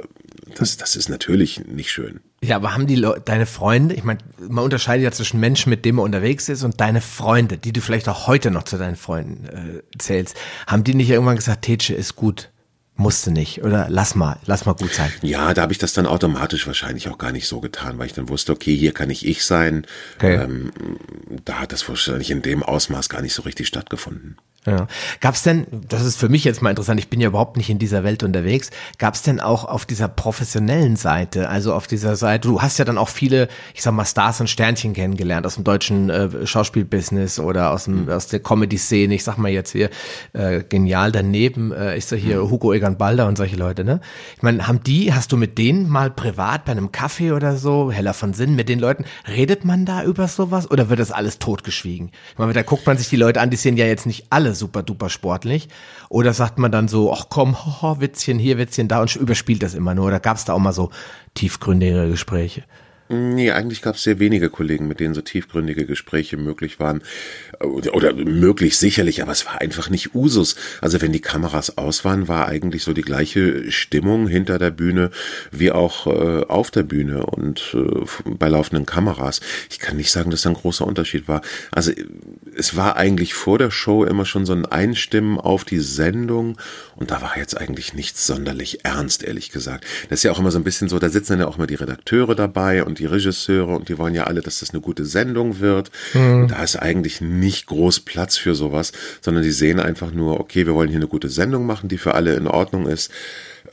das, 0.55 0.77
das 0.77 0.95
ist 0.95 1.09
natürlich 1.09 1.65
nicht 1.65 1.91
schön. 1.91 2.21
Ja, 2.41 2.57
aber 2.57 2.73
haben 2.73 2.87
die 2.87 2.95
Leute, 2.95 3.21
deine 3.21 3.45
Freunde, 3.45 3.95
ich 3.95 4.03
meine, 4.03 4.19
man 4.47 4.63
unterscheidet 4.63 5.03
ja 5.03 5.11
zwischen 5.11 5.39
Menschen, 5.39 5.69
mit 5.69 5.83
denen 5.83 5.97
man 5.97 6.05
unterwegs 6.05 6.47
ist 6.47 6.63
und 6.63 6.79
deine 6.79 7.01
Freunde, 7.01 7.57
die 7.57 7.73
du 7.73 7.81
vielleicht 7.81 8.07
auch 8.07 8.27
heute 8.27 8.51
noch 8.51 8.63
zu 8.63 8.77
deinen 8.77 8.95
Freunden 8.95 9.45
äh, 9.45 9.97
zählst, 9.97 10.35
haben 10.67 10.83
die 10.83 10.93
nicht 10.93 11.09
irgendwann 11.09 11.37
gesagt, 11.37 11.63
Tetsche 11.63 11.95
ist 11.95 12.15
gut, 12.15 12.51
musste 12.95 13.31
nicht 13.31 13.63
oder 13.63 13.87
lass 13.89 14.15
mal, 14.15 14.37
lass 14.45 14.65
mal 14.65 14.73
gut 14.73 14.93
sein. 14.93 15.11
Ja, 15.21 15.53
da 15.53 15.63
habe 15.63 15.73
ich 15.73 15.79
das 15.79 15.93
dann 15.93 16.05
automatisch 16.05 16.67
wahrscheinlich 16.67 17.09
auch 17.09 17.17
gar 17.17 17.31
nicht 17.31 17.47
so 17.47 17.59
getan, 17.59 17.97
weil 17.97 18.07
ich 18.07 18.13
dann 18.13 18.29
wusste, 18.29 18.51
okay, 18.51 18.75
hier 18.75 18.93
kann 18.93 19.09
ich 19.09 19.25
ich 19.25 19.43
sein. 19.43 19.85
Okay. 20.17 20.35
Ähm, 20.35 20.71
da 21.43 21.59
hat 21.59 21.71
das 21.71 21.87
wahrscheinlich 21.89 22.31
in 22.31 22.41
dem 22.41 22.63
Ausmaß 22.63 23.09
gar 23.09 23.21
nicht 23.21 23.33
so 23.33 23.41
richtig 23.41 23.67
stattgefunden. 23.67 24.37
Ja. 24.65 24.87
Gab 25.21 25.35
es 25.35 25.43
denn, 25.43 25.67
das 25.87 26.03
ist 26.03 26.17
für 26.17 26.27
mich 26.27 26.43
jetzt 26.43 26.61
mal 26.61 26.71
interessant, 26.71 26.99
ich 26.99 27.09
bin 27.09 27.21
ja 27.21 27.27
überhaupt 27.27 27.55
nicht 27.55 27.69
in 27.69 27.77
dieser 27.77 28.03
Welt 28.03 28.23
unterwegs, 28.23 28.71
gab 28.97 29.13
es 29.13 29.21
denn 29.21 29.39
auch 29.39 29.65
auf 29.65 29.85
dieser 29.85 30.07
professionellen 30.07 30.95
Seite, 30.95 31.49
also 31.49 31.73
auf 31.73 31.85
dieser 31.85 32.15
Seite, 32.15 32.47
du 32.47 32.61
hast 32.61 32.79
ja 32.79 32.85
dann 32.85 32.97
auch 32.97 33.09
viele, 33.09 33.47
ich 33.75 33.83
sag 33.83 33.93
mal, 33.93 34.05
Stars 34.05 34.41
und 34.41 34.49
Sternchen 34.49 34.93
kennengelernt 34.93 35.45
aus 35.45 35.55
dem 35.55 35.63
deutschen 35.63 36.09
äh, 36.09 36.47
Schauspielbusiness 36.47 37.39
oder 37.39 37.71
aus, 37.71 37.85
dem, 37.85 38.05
mhm. 38.05 38.09
aus 38.09 38.27
der 38.27 38.39
Comedy-Szene, 38.39 39.13
ich 39.13 39.23
sag 39.23 39.37
mal 39.37 39.49
jetzt 39.49 39.71
hier, 39.71 39.89
äh, 40.33 40.63
genial 40.63 41.11
daneben 41.11 41.71
äh, 41.71 41.95
ist 41.95 42.11
ja 42.11 42.17
hier 42.17 42.41
mhm. 42.41 42.49
Hugo 42.49 42.73
Egan 42.73 42.97
Balder 42.97 43.27
und 43.27 43.37
solche 43.37 43.57
Leute, 43.57 43.83
ne? 43.83 44.01
Ich 44.35 44.41
meine, 44.41 44.67
haben 44.67 44.81
die, 44.83 45.13
hast 45.13 45.31
du 45.31 45.37
mit 45.37 45.59
denen 45.59 45.89
mal 45.89 46.09
privat 46.09 46.65
bei 46.65 46.71
einem 46.71 46.91
Kaffee 46.91 47.33
oder 47.33 47.55
so, 47.57 47.91
Heller 47.91 48.15
von 48.15 48.33
Sinn, 48.33 48.55
mit 48.55 48.69
den 48.69 48.79
Leuten, 48.79 49.05
redet 49.27 49.63
man 49.63 49.85
da 49.85 50.03
über 50.03 50.27
sowas 50.27 50.69
oder 50.71 50.89
wird 50.89 50.99
das 50.99 51.11
alles 51.11 51.37
totgeschwiegen? 51.37 52.11
Ich 52.31 52.37
meine, 52.39 52.53
da 52.53 52.63
guckt 52.63 52.87
man 52.87 52.97
sich 52.97 53.09
die 53.09 53.15
Leute 53.15 53.41
an, 53.41 53.51
die 53.51 53.57
sehen 53.57 53.77
ja 53.77 53.85
jetzt 53.85 54.07
nicht 54.07 54.25
super 54.55 54.83
duper 54.83 55.09
sportlich. 55.09 55.69
Oder 56.09 56.33
sagt 56.33 56.57
man 56.57 56.71
dann 56.71 56.87
so, 56.87 57.13
ach 57.13 57.25
komm, 57.29 57.55
ho, 57.81 57.97
Witzchen 57.99 58.39
hier, 58.39 58.57
Witzchen 58.57 58.87
da 58.87 59.01
und 59.01 59.15
überspielt 59.15 59.63
das 59.63 59.73
immer 59.73 59.93
nur? 59.93 60.07
Oder 60.07 60.19
gab 60.19 60.37
es 60.37 60.45
da 60.45 60.53
auch 60.53 60.59
mal 60.59 60.73
so 60.73 60.89
tiefgründigere 61.33 62.09
Gespräche? 62.09 62.63
Nee, 63.07 63.51
eigentlich 63.51 63.83
gab 63.83 63.95
es 63.95 64.03
sehr 64.03 64.17
wenige 64.17 64.49
Kollegen, 64.49 64.87
mit 64.87 64.99
denen 64.99 65.13
so 65.13 65.21
tiefgründige 65.21 65.85
Gespräche 65.85 66.37
möglich 66.37 66.79
waren. 66.79 67.03
Oder, 67.61 68.15
möglich 68.15 68.79
sicherlich, 68.79 69.21
aber 69.21 69.31
es 69.31 69.45
war 69.45 69.61
einfach 69.61 69.91
nicht 69.91 70.15
Usus. 70.15 70.55
Also 70.81 70.99
wenn 71.01 71.11
die 71.11 71.21
Kameras 71.21 71.77
aus 71.77 72.03
waren, 72.03 72.27
war 72.27 72.47
eigentlich 72.47 72.83
so 72.83 72.93
die 72.93 73.03
gleiche 73.03 73.71
Stimmung 73.71 74.27
hinter 74.27 74.57
der 74.57 74.71
Bühne 74.71 75.11
wie 75.51 75.71
auch 75.71 76.07
äh, 76.07 76.45
auf 76.47 76.71
der 76.71 76.81
Bühne 76.81 77.27
und 77.27 77.75
äh, 77.75 78.05
bei 78.25 78.49
laufenden 78.49 78.87
Kameras. 78.87 79.39
Ich 79.69 79.77
kann 79.77 79.97
nicht 79.97 80.11
sagen, 80.11 80.31
dass 80.31 80.41
da 80.41 80.49
ein 80.49 80.55
großer 80.55 80.87
Unterschied 80.87 81.27
war. 81.27 81.41
Also 81.69 81.91
es 82.57 82.75
war 82.75 82.95
eigentlich 82.95 83.35
vor 83.35 83.59
der 83.59 83.69
Show 83.69 84.03
immer 84.03 84.25
schon 84.25 84.47
so 84.47 84.53
ein 84.53 84.65
Einstimmen 84.65 85.39
auf 85.39 85.63
die 85.63 85.79
Sendung 85.79 86.57
und 86.95 87.11
da 87.11 87.21
war 87.21 87.37
jetzt 87.37 87.55
eigentlich 87.55 87.93
nichts 87.93 88.25
sonderlich 88.25 88.83
ernst, 88.83 89.21
ehrlich 89.23 89.51
gesagt. 89.51 89.85
Das 90.09 90.19
ist 90.19 90.23
ja 90.23 90.31
auch 90.31 90.39
immer 90.39 90.51
so 90.51 90.57
ein 90.57 90.63
bisschen 90.63 90.89
so, 90.89 90.97
da 90.97 91.09
sitzen 91.09 91.33
dann 91.33 91.41
ja 91.41 91.47
auch 91.47 91.57
immer 91.57 91.67
die 91.67 91.75
Redakteure 91.75 92.33
dabei 92.33 92.83
und 92.83 92.94
und 92.95 92.99
die 92.99 93.05
Regisseure 93.05 93.75
und 93.75 93.89
die 93.89 93.97
wollen 93.97 94.15
ja 94.15 94.23
alle, 94.23 94.41
dass 94.41 94.59
das 94.59 94.71
eine 94.71 94.79
gute 94.79 95.03
Sendung 95.03 95.59
wird. 95.59 95.91
Mhm. 96.13 96.47
Da 96.47 96.63
ist 96.63 96.77
eigentlich 96.77 97.19
nicht 97.19 97.65
groß 97.65 98.01
Platz 98.01 98.37
für 98.37 98.55
sowas, 98.55 98.93
sondern 99.19 99.43
die 99.43 99.51
sehen 99.51 99.81
einfach 99.81 100.11
nur, 100.11 100.39
okay, 100.39 100.65
wir 100.65 100.73
wollen 100.73 100.87
hier 100.87 100.97
eine 100.97 101.07
gute 101.07 101.27
Sendung 101.27 101.65
machen, 101.65 101.89
die 101.89 101.97
für 101.97 102.13
alle 102.13 102.35
in 102.35 102.47
Ordnung 102.47 102.87
ist. 102.87 103.11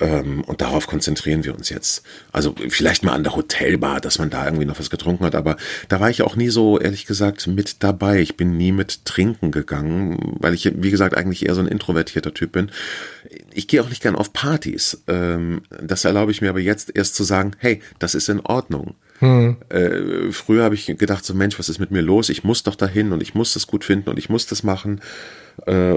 Ähm, 0.01 0.43
und 0.45 0.61
darauf 0.61 0.87
konzentrieren 0.87 1.45
wir 1.45 1.55
uns 1.55 1.68
jetzt. 1.68 2.03
Also 2.33 2.55
vielleicht 2.68 3.05
mal 3.05 3.12
an 3.12 3.23
der 3.23 3.37
Hotelbar, 3.37 4.01
dass 4.01 4.18
man 4.18 4.31
da 4.31 4.45
irgendwie 4.45 4.64
noch 4.64 4.79
was 4.79 4.91
getrunken 4.91 5.25
hat, 5.25 5.35
aber 5.35 5.57
da 5.89 6.01
war 6.01 6.11
ich 6.11 6.23
auch 6.23 6.35
nie 6.35 6.49
so, 6.49 6.81
ehrlich 6.81 7.07
gesagt, 7.07 7.47
mit 7.47 7.83
dabei. 7.85 8.20
Ich 8.20 8.37
bin 8.37 8.57
nie 8.57 8.73
mit 8.73 9.05
trinken 9.05 9.53
gegangen, 9.53 10.37
weil 10.41 10.55
ich, 10.55 10.73
wie 10.75 10.91
gesagt, 10.91 11.16
eigentlich 11.16 11.47
eher 11.47 11.55
so 11.55 11.61
ein 11.61 11.68
introvertierter 11.68 12.35
Typ 12.35 12.53
bin. 12.53 12.70
Ich 13.53 13.68
gehe 13.68 13.83
auch 13.83 13.89
nicht 13.89 14.03
gern 14.03 14.16
auf 14.16 14.33
Partys. 14.33 15.03
Ähm, 15.07 15.62
das 15.81 16.05
erlaube 16.05 16.33
ich 16.33 16.41
mir 16.41 16.49
aber 16.49 16.61
jetzt 16.61 16.91
erst 16.97 17.14
zu 17.14 17.23
sagen, 17.23 17.53
hey, 17.59 17.83
das 17.99 18.14
ist 18.14 18.29
in 18.29 18.41
Ordnung. 18.41 18.95
Hm. 19.23 19.57
Äh, 19.68 20.33
früher 20.33 20.64
habe 20.64 20.75
ich 20.75 20.87
gedacht, 20.87 21.25
so 21.25 21.33
Mensch, 21.33 21.57
was 21.57 21.68
ist 21.68 21.79
mit 21.79 21.93
mir 21.93 22.03
los? 22.03 22.29
Ich 22.29 22.43
muss 22.43 22.64
doch 22.64 22.75
dahin 22.75 23.12
und 23.12 23.23
ich 23.23 23.37
muss 23.37 23.55
das 23.55 23.68
gut 23.68 23.85
finden 23.85 24.11
und 24.11 24.18
ich 24.18 24.29
muss 24.29 24.47
das 24.47 24.64
machen. 24.64 25.01
Äh, 25.64 25.95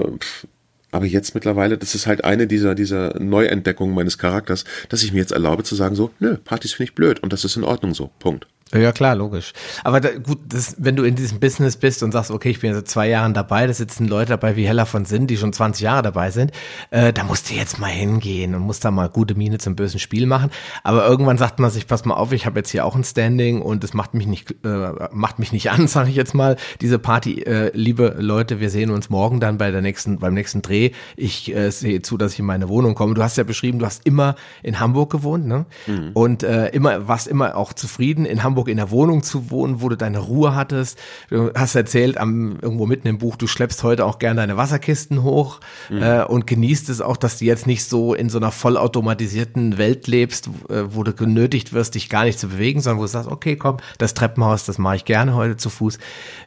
aber 0.92 1.06
jetzt 1.06 1.34
mittlerweile, 1.34 1.76
das 1.76 1.96
ist 1.96 2.06
halt 2.06 2.22
eine 2.22 2.46
dieser, 2.46 2.76
dieser 2.76 3.18
Neuentdeckungen 3.18 3.96
meines 3.96 4.16
Charakters, 4.16 4.64
dass 4.88 5.02
ich 5.02 5.12
mir 5.12 5.18
jetzt 5.18 5.32
erlaube 5.32 5.64
zu 5.64 5.74
sagen 5.74 5.96
so, 5.96 6.12
nö, 6.20 6.36
Partys 6.36 6.74
finde 6.74 6.90
ich 6.90 6.94
blöd 6.94 7.20
und 7.20 7.32
das 7.32 7.44
ist 7.44 7.56
in 7.56 7.64
Ordnung 7.64 7.94
so. 7.94 8.12
Punkt. 8.20 8.46
Ja, 8.74 8.90
klar, 8.90 9.14
logisch. 9.14 9.52
Aber 9.84 10.00
da, 10.00 10.08
gut, 10.10 10.38
das, 10.48 10.74
wenn 10.78 10.96
du 10.96 11.04
in 11.04 11.14
diesem 11.14 11.38
Business 11.38 11.76
bist 11.76 12.02
und 12.02 12.10
sagst, 12.10 12.32
okay, 12.32 12.50
ich 12.50 12.58
bin 12.58 12.74
seit 12.74 12.88
zwei 12.88 13.08
Jahren 13.08 13.32
dabei, 13.32 13.64
da 13.68 13.72
sitzen 13.72 14.08
Leute 14.08 14.30
dabei 14.30 14.56
wie 14.56 14.66
Heller 14.66 14.86
von 14.86 15.04
Sinn, 15.04 15.28
die 15.28 15.36
schon 15.36 15.52
20 15.52 15.84
Jahre 15.84 16.02
dabei 16.02 16.32
sind, 16.32 16.50
äh, 16.90 17.12
da 17.12 17.22
musst 17.22 17.48
du 17.48 17.54
jetzt 17.54 17.78
mal 17.78 17.90
hingehen 17.90 18.56
und 18.56 18.62
musst 18.62 18.84
da 18.84 18.90
mal 18.90 19.08
gute 19.08 19.36
Miene 19.36 19.58
zum 19.58 19.76
bösen 19.76 20.00
Spiel 20.00 20.26
machen. 20.26 20.50
Aber 20.82 21.06
irgendwann 21.06 21.38
sagt 21.38 21.60
man 21.60 21.70
sich, 21.70 21.86
pass 21.86 22.04
mal 22.04 22.14
auf, 22.14 22.32
ich 22.32 22.44
habe 22.44 22.58
jetzt 22.58 22.70
hier 22.70 22.84
auch 22.84 22.96
ein 22.96 23.04
Standing 23.04 23.62
und 23.62 23.84
es 23.84 23.94
macht 23.94 24.14
mich 24.14 24.26
nicht, 24.26 24.50
äh, 24.64 24.92
macht 25.12 25.38
mich 25.38 25.52
nicht 25.52 25.70
an, 25.70 25.86
sage 25.86 26.10
ich 26.10 26.16
jetzt 26.16 26.34
mal, 26.34 26.56
diese 26.80 26.98
Party. 26.98 27.42
Äh, 27.42 27.70
liebe 27.72 28.16
Leute, 28.18 28.58
wir 28.58 28.70
sehen 28.70 28.90
uns 28.90 29.10
morgen 29.10 29.38
dann 29.38 29.58
bei 29.58 29.70
der 29.70 29.80
nächsten, 29.80 30.18
beim 30.18 30.34
nächsten 30.34 30.62
Dreh. 30.62 30.90
Ich 31.14 31.54
äh, 31.54 31.70
sehe 31.70 32.02
zu, 32.02 32.16
dass 32.16 32.32
ich 32.32 32.40
in 32.40 32.46
meine 32.46 32.68
Wohnung 32.68 32.96
komme. 32.96 33.14
Du 33.14 33.22
hast 33.22 33.36
ja 33.36 33.44
beschrieben, 33.44 33.78
du 33.78 33.86
hast 33.86 34.04
immer 34.04 34.34
in 34.64 34.80
Hamburg 34.80 35.10
gewohnt, 35.10 35.46
ne? 35.46 35.66
Mhm. 35.86 36.10
Und 36.14 36.42
äh, 36.42 36.70
immer, 36.70 37.06
warst 37.06 37.28
immer 37.28 37.56
auch 37.56 37.72
zufrieden 37.72 38.26
in 38.26 38.42
Hamburg 38.42 38.55
Hamburg 38.56 38.68
in 38.68 38.78
der 38.78 38.90
Wohnung 38.90 39.22
zu 39.22 39.50
wohnen, 39.50 39.82
wo 39.82 39.90
du 39.90 39.96
deine 39.96 40.18
Ruhe 40.18 40.54
hattest. 40.54 40.98
Du 41.28 41.52
hast 41.54 41.74
erzählt, 41.74 42.16
am, 42.16 42.58
irgendwo 42.62 42.86
mitten 42.86 43.06
im 43.06 43.18
Buch, 43.18 43.36
du 43.36 43.46
schleppst 43.46 43.82
heute 43.82 44.06
auch 44.06 44.18
gerne 44.18 44.40
deine 44.40 44.56
Wasserkisten 44.56 45.22
hoch 45.22 45.60
mhm. 45.90 46.02
äh, 46.02 46.24
und 46.24 46.46
genießt 46.46 46.88
es 46.88 47.02
auch, 47.02 47.18
dass 47.18 47.38
du 47.38 47.44
jetzt 47.44 47.66
nicht 47.66 47.84
so 47.84 48.14
in 48.14 48.30
so 48.30 48.38
einer 48.38 48.50
vollautomatisierten 48.50 49.76
Welt 49.76 50.06
lebst, 50.06 50.48
äh, 50.70 50.84
wo 50.88 51.02
du 51.02 51.12
genötigt 51.12 51.74
wirst, 51.74 51.96
dich 51.96 52.08
gar 52.08 52.24
nicht 52.24 52.38
zu 52.38 52.48
bewegen, 52.48 52.80
sondern 52.80 52.98
wo 52.98 53.04
du 53.04 53.08
sagst, 53.08 53.30
okay, 53.30 53.56
komm, 53.56 53.76
das 53.98 54.14
Treppenhaus, 54.14 54.64
das 54.64 54.78
mache 54.78 54.96
ich 54.96 55.04
gerne 55.04 55.34
heute 55.34 55.58
zu 55.58 55.68
Fuß. 55.68 55.98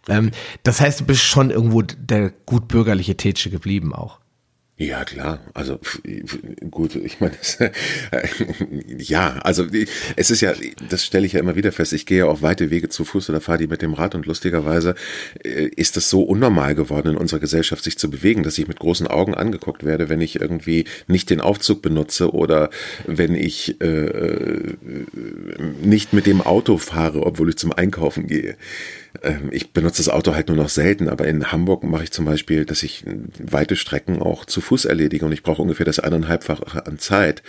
Ähm, 0.07 0.31
das 0.63 0.81
heißt, 0.81 1.01
du 1.01 1.05
bist 1.05 1.21
schon 1.21 1.51
irgendwo 1.51 1.83
der 1.83 2.31
gut 2.47 2.67
bürgerliche 2.67 3.17
Tätsche 3.17 3.51
geblieben 3.51 3.93
auch. 3.93 4.17
Ja, 4.81 5.03
klar. 5.03 5.41
Also 5.53 5.77
gut, 6.71 6.95
ich 6.95 7.19
meine, 7.19 7.33
ja, 8.97 9.37
also 9.43 9.67
es 10.15 10.31
ist 10.31 10.39
ja, 10.39 10.53
das 10.89 11.03
stelle 11.05 11.25
ich 11.25 11.33
ja 11.33 11.41
immer 11.41 11.57
wieder 11.57 11.73
fest. 11.73 11.91
Ich 11.91 12.05
gehe 12.05 12.19
ja 12.19 12.25
auch 12.27 12.41
weite 12.41 12.69
Wege 12.69 12.87
zu 12.87 13.03
Fuß 13.03 13.29
oder 13.29 13.41
fahre 13.41 13.57
die 13.57 13.67
mit 13.67 13.81
dem 13.81 13.93
Rad 13.93 14.15
und 14.15 14.25
lustigerweise 14.25 14.95
äh, 15.43 15.65
ist 15.75 15.97
es 15.97 16.09
so 16.09 16.23
unnormal 16.23 16.75
geworden 16.75 17.09
in 17.09 17.17
unserer 17.17 17.41
Gesellschaft, 17.41 17.83
sich 17.83 17.97
zu 17.97 18.09
bewegen, 18.09 18.43
dass 18.43 18.57
ich 18.57 18.69
mit 18.69 18.79
großen 18.79 19.05
Augen 19.05 19.33
angeguckt 19.33 19.83
werde, 19.83 20.07
wenn 20.07 20.21
ich 20.21 20.39
irgendwie 20.39 20.85
nicht 21.07 21.29
den 21.29 21.41
Aufzug 21.41 21.81
benutze 21.81 22.33
oder 22.33 22.69
wenn 23.05 23.35
ich 23.35 23.81
äh, 23.81 24.77
nicht 25.81 26.13
mit 26.13 26.25
dem 26.25 26.39
Auto 26.39 26.77
fahre, 26.77 27.25
obwohl 27.25 27.49
ich 27.49 27.57
zum 27.57 27.73
Einkaufen 27.73 28.27
gehe. 28.27 28.55
Ähm, 29.23 29.49
ich 29.51 29.71
benutze 29.71 29.97
das 29.97 30.09
Auto 30.09 30.33
halt 30.33 30.47
nur 30.47 30.57
noch 30.57 30.69
selten, 30.69 31.09
aber 31.09 31.27
in 31.27 31.51
Hamburg 31.51 31.83
mache 31.83 32.03
ich 32.03 32.11
zum 32.11 32.25
Beispiel, 32.25 32.65
dass 32.65 32.83
ich 32.83 33.05
weite 33.39 33.75
Strecken 33.75 34.21
auch 34.21 34.45
zu 34.45 34.61
Fuß 34.61 34.85
erledige 34.85 35.25
und 35.25 35.31
ich 35.31 35.43
brauche 35.43 35.61
ungefähr 35.61 35.85
das 35.85 35.99
eineinhalbfache 35.99 36.85
an 36.85 36.99
Zeit, 36.99 37.43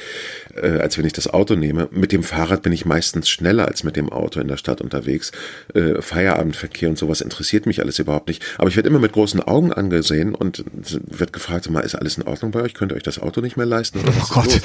äh, 0.54 0.78
als 0.78 0.98
wenn 0.98 1.06
ich 1.06 1.12
das 1.12 1.28
Auto 1.28 1.54
nehme. 1.54 1.88
Mit 1.90 2.12
dem 2.12 2.22
Fahrrad 2.22 2.62
bin 2.62 2.72
ich 2.72 2.84
meistens 2.84 3.28
schneller 3.28 3.68
als 3.68 3.84
mit 3.84 3.96
dem 3.96 4.10
Auto 4.10 4.40
in 4.40 4.48
der 4.48 4.56
Stadt 4.56 4.80
unterwegs. 4.80 5.32
Äh, 5.74 6.00
Feierabendverkehr 6.00 6.88
und 6.88 6.98
sowas 6.98 7.20
interessiert 7.20 7.66
mich 7.66 7.80
alles 7.80 7.98
überhaupt 7.98 8.28
nicht. 8.28 8.42
Aber 8.58 8.68
ich 8.68 8.76
werde 8.76 8.88
immer 8.88 8.98
mit 8.98 9.12
großen 9.12 9.40
Augen 9.40 9.72
angesehen 9.72 10.34
und 10.34 10.64
wird 10.72 11.32
gefragt, 11.32 11.70
mal, 11.70 11.80
ist 11.80 11.94
alles 11.94 12.16
in 12.16 12.24
Ordnung 12.24 12.50
bei 12.50 12.62
euch? 12.62 12.74
Könnt 12.74 12.92
ihr 12.92 12.96
euch 12.96 13.02
das 13.02 13.18
Auto 13.18 13.40
nicht 13.40 13.56
mehr 13.56 13.66
leisten? 13.66 14.00
oh 14.06 14.26
Gott. 14.30 14.60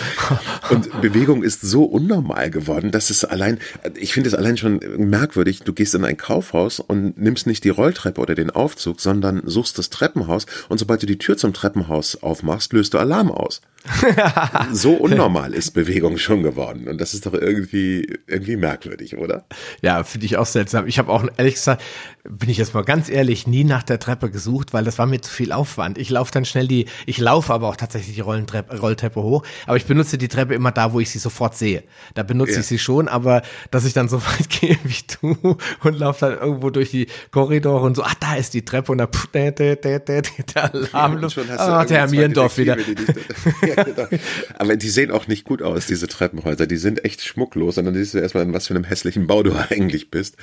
Und 0.69 1.01
Bewegung 1.01 1.43
ist 1.43 1.61
so 1.61 1.83
unnormal 1.83 2.49
geworden, 2.49 2.91
dass 2.91 3.09
es 3.09 3.25
allein, 3.25 3.59
ich 3.95 4.13
finde 4.13 4.29
es 4.29 4.35
allein 4.35 4.57
schon 4.57 4.79
merkwürdig, 4.97 5.61
du 5.63 5.73
gehst 5.73 5.95
in 5.95 6.03
ein 6.03 6.17
Kaufhaus 6.17 6.79
und 6.87 7.17
nimmst 7.17 7.47
nicht 7.47 7.63
die 7.63 7.69
Rolltreppe 7.69 8.21
oder 8.21 8.35
den 8.35 8.51
Aufzug, 8.51 9.01
sondern 9.01 9.41
suchst 9.45 9.77
das 9.77 9.89
Treppenhaus 9.89 10.45
und 10.69 10.77
sobald 10.77 11.01
du 11.01 11.05
die 11.05 11.17
Tür 11.17 11.37
zum 11.37 11.53
Treppenhaus 11.53 12.21
aufmachst, 12.21 12.73
löst 12.73 12.93
du 12.93 12.97
Alarm 12.97 13.31
aus. 13.31 13.61
so 14.71 14.93
unnormal 14.93 15.53
ist 15.53 15.71
Bewegung 15.71 16.17
schon 16.17 16.43
geworden 16.43 16.87
und 16.87 16.99
das 16.99 17.13
ist 17.13 17.25
doch 17.25 17.33
irgendwie 17.33 18.07
irgendwie 18.27 18.55
merkwürdig, 18.55 19.17
oder? 19.17 19.45
Ja, 19.81 20.03
finde 20.03 20.25
ich 20.25 20.37
auch 20.37 20.45
seltsam. 20.45 20.87
Ich 20.87 20.97
habe 20.99 21.11
auch 21.11 21.25
ehrlich 21.37 21.55
gesagt, 21.55 21.83
bin 22.23 22.49
ich 22.49 22.57
jetzt 22.57 22.73
mal 22.73 22.83
ganz 22.83 23.09
ehrlich, 23.09 23.45
nie 23.47 23.63
nach 23.63 23.83
der 23.83 23.99
Treppe 23.99 24.31
gesucht, 24.31 24.73
weil 24.73 24.83
das 24.83 24.97
war 24.97 25.05
mir 25.05 25.21
zu 25.21 25.31
viel 25.31 25.51
Aufwand. 25.51 25.97
Ich 25.97 26.09
laufe 26.09 26.31
dann 26.31 26.45
schnell 26.45 26.67
die, 26.67 26.87
ich 27.05 27.19
laufe 27.19 27.53
aber 27.53 27.69
auch 27.69 27.75
tatsächlich 27.75 28.15
die 28.15 28.21
Rollentreppe, 28.21 28.79
Rolltreppe 28.79 29.21
hoch, 29.21 29.43
aber 29.67 29.77
ich 29.77 29.85
benutze 29.85 30.17
die 30.17 30.27
Treppe 30.27 30.55
immer 30.55 30.71
da, 30.71 30.93
wo 30.93 30.99
ich 30.99 31.09
sie 31.09 31.19
sofort 31.19 31.55
sehe. 31.55 31.83
Da 32.15 32.23
benutze 32.23 32.53
ja. 32.53 32.59
ich 32.61 32.65
sie 32.65 32.79
schon, 32.79 33.07
aber 33.07 33.43
dass 33.71 33.85
ich 33.85 33.93
dann 33.93 34.09
so 34.09 34.21
weit 34.25 34.49
gehe 34.49 34.77
wie 34.83 35.03
du 35.21 35.57
und 35.83 35.99
laufe 35.99 36.27
dann 36.27 36.39
irgendwo 36.39 36.69
durch 36.69 36.91
die 36.91 37.07
Korridore 37.31 37.85
und 37.85 37.95
so, 37.95 38.03
ach, 38.03 38.15
da 38.15 38.35
ist 38.35 38.53
die 38.53 38.65
Treppe 38.65 38.91
und 38.91 38.97
da 38.97 39.07
pff, 39.07 39.27
der, 39.27 39.51
der, 39.51 39.75
der, 39.75 39.99
der, 39.99 40.21
der 40.21 40.73
Alarm. 40.73 41.21
Ja, 41.21 41.57
ah, 41.57 41.85
der 41.85 41.97
Herr 41.99 42.09
Mierendorf 42.09 42.57
wieder. 42.57 42.77
ja, 43.67 43.74
genau. 43.74 43.74
Aber 44.57 44.75
die 44.75 44.89
sehen 44.89 45.11
auch 45.11 45.27
nicht 45.27 45.45
gut 45.45 45.61
aus, 45.61 45.87
diese 45.87 46.07
Treppenhäuser. 46.07 46.67
Die 46.67 46.77
sind 46.77 47.05
echt 47.05 47.21
schmucklos 47.23 47.77
und 47.77 47.85
dann 47.85 47.93
siehst 47.93 48.13
du 48.13 48.19
erstmal, 48.19 48.43
in 48.43 48.53
was 48.53 48.67
für 48.67 48.75
einem 48.75 48.83
hässlichen 48.83 49.27
Bau 49.27 49.43
du 49.43 49.53
eigentlich 49.69 50.11
bist. 50.11 50.37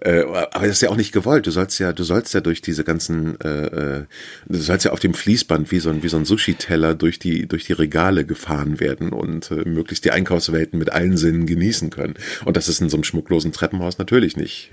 Äh, 0.00 0.22
aber 0.22 0.66
das 0.66 0.76
ist 0.76 0.82
ja 0.82 0.90
auch 0.90 0.96
nicht 0.96 1.12
gewollt. 1.12 1.46
Du 1.46 1.50
sollst 1.50 1.78
ja, 1.78 1.92
du 1.92 2.04
sollst 2.04 2.34
ja 2.34 2.40
durch 2.40 2.62
diese 2.62 2.84
ganzen, 2.84 3.40
äh, 3.40 3.66
äh, 3.66 4.04
du 4.46 4.58
sollst 4.58 4.84
ja 4.84 4.92
auf 4.92 5.00
dem 5.00 5.14
Fließband 5.14 5.70
wie 5.72 5.80
so 5.80 5.90
ein, 5.90 6.02
wie 6.02 6.08
so 6.08 6.16
ein 6.16 6.24
Sushi-Teller 6.24 6.94
durch 6.94 7.18
die, 7.18 7.46
durch 7.46 7.64
die 7.64 7.72
Regale 7.72 8.24
gefahren 8.24 8.80
werden 8.80 9.10
und 9.10 9.50
äh, 9.50 9.68
möglichst 9.68 10.04
die 10.04 10.10
Einkaufswelten 10.10 10.78
mit 10.78 10.92
allen 10.92 11.16
Sinnen 11.16 11.46
genießen 11.46 11.90
können. 11.90 12.14
Und 12.44 12.56
das 12.56 12.68
ist 12.68 12.80
in 12.80 12.88
so 12.88 12.96
einem 12.96 13.04
schmucklosen 13.04 13.52
Treppenhaus 13.52 13.98
natürlich 13.98 14.36
nicht. 14.36 14.70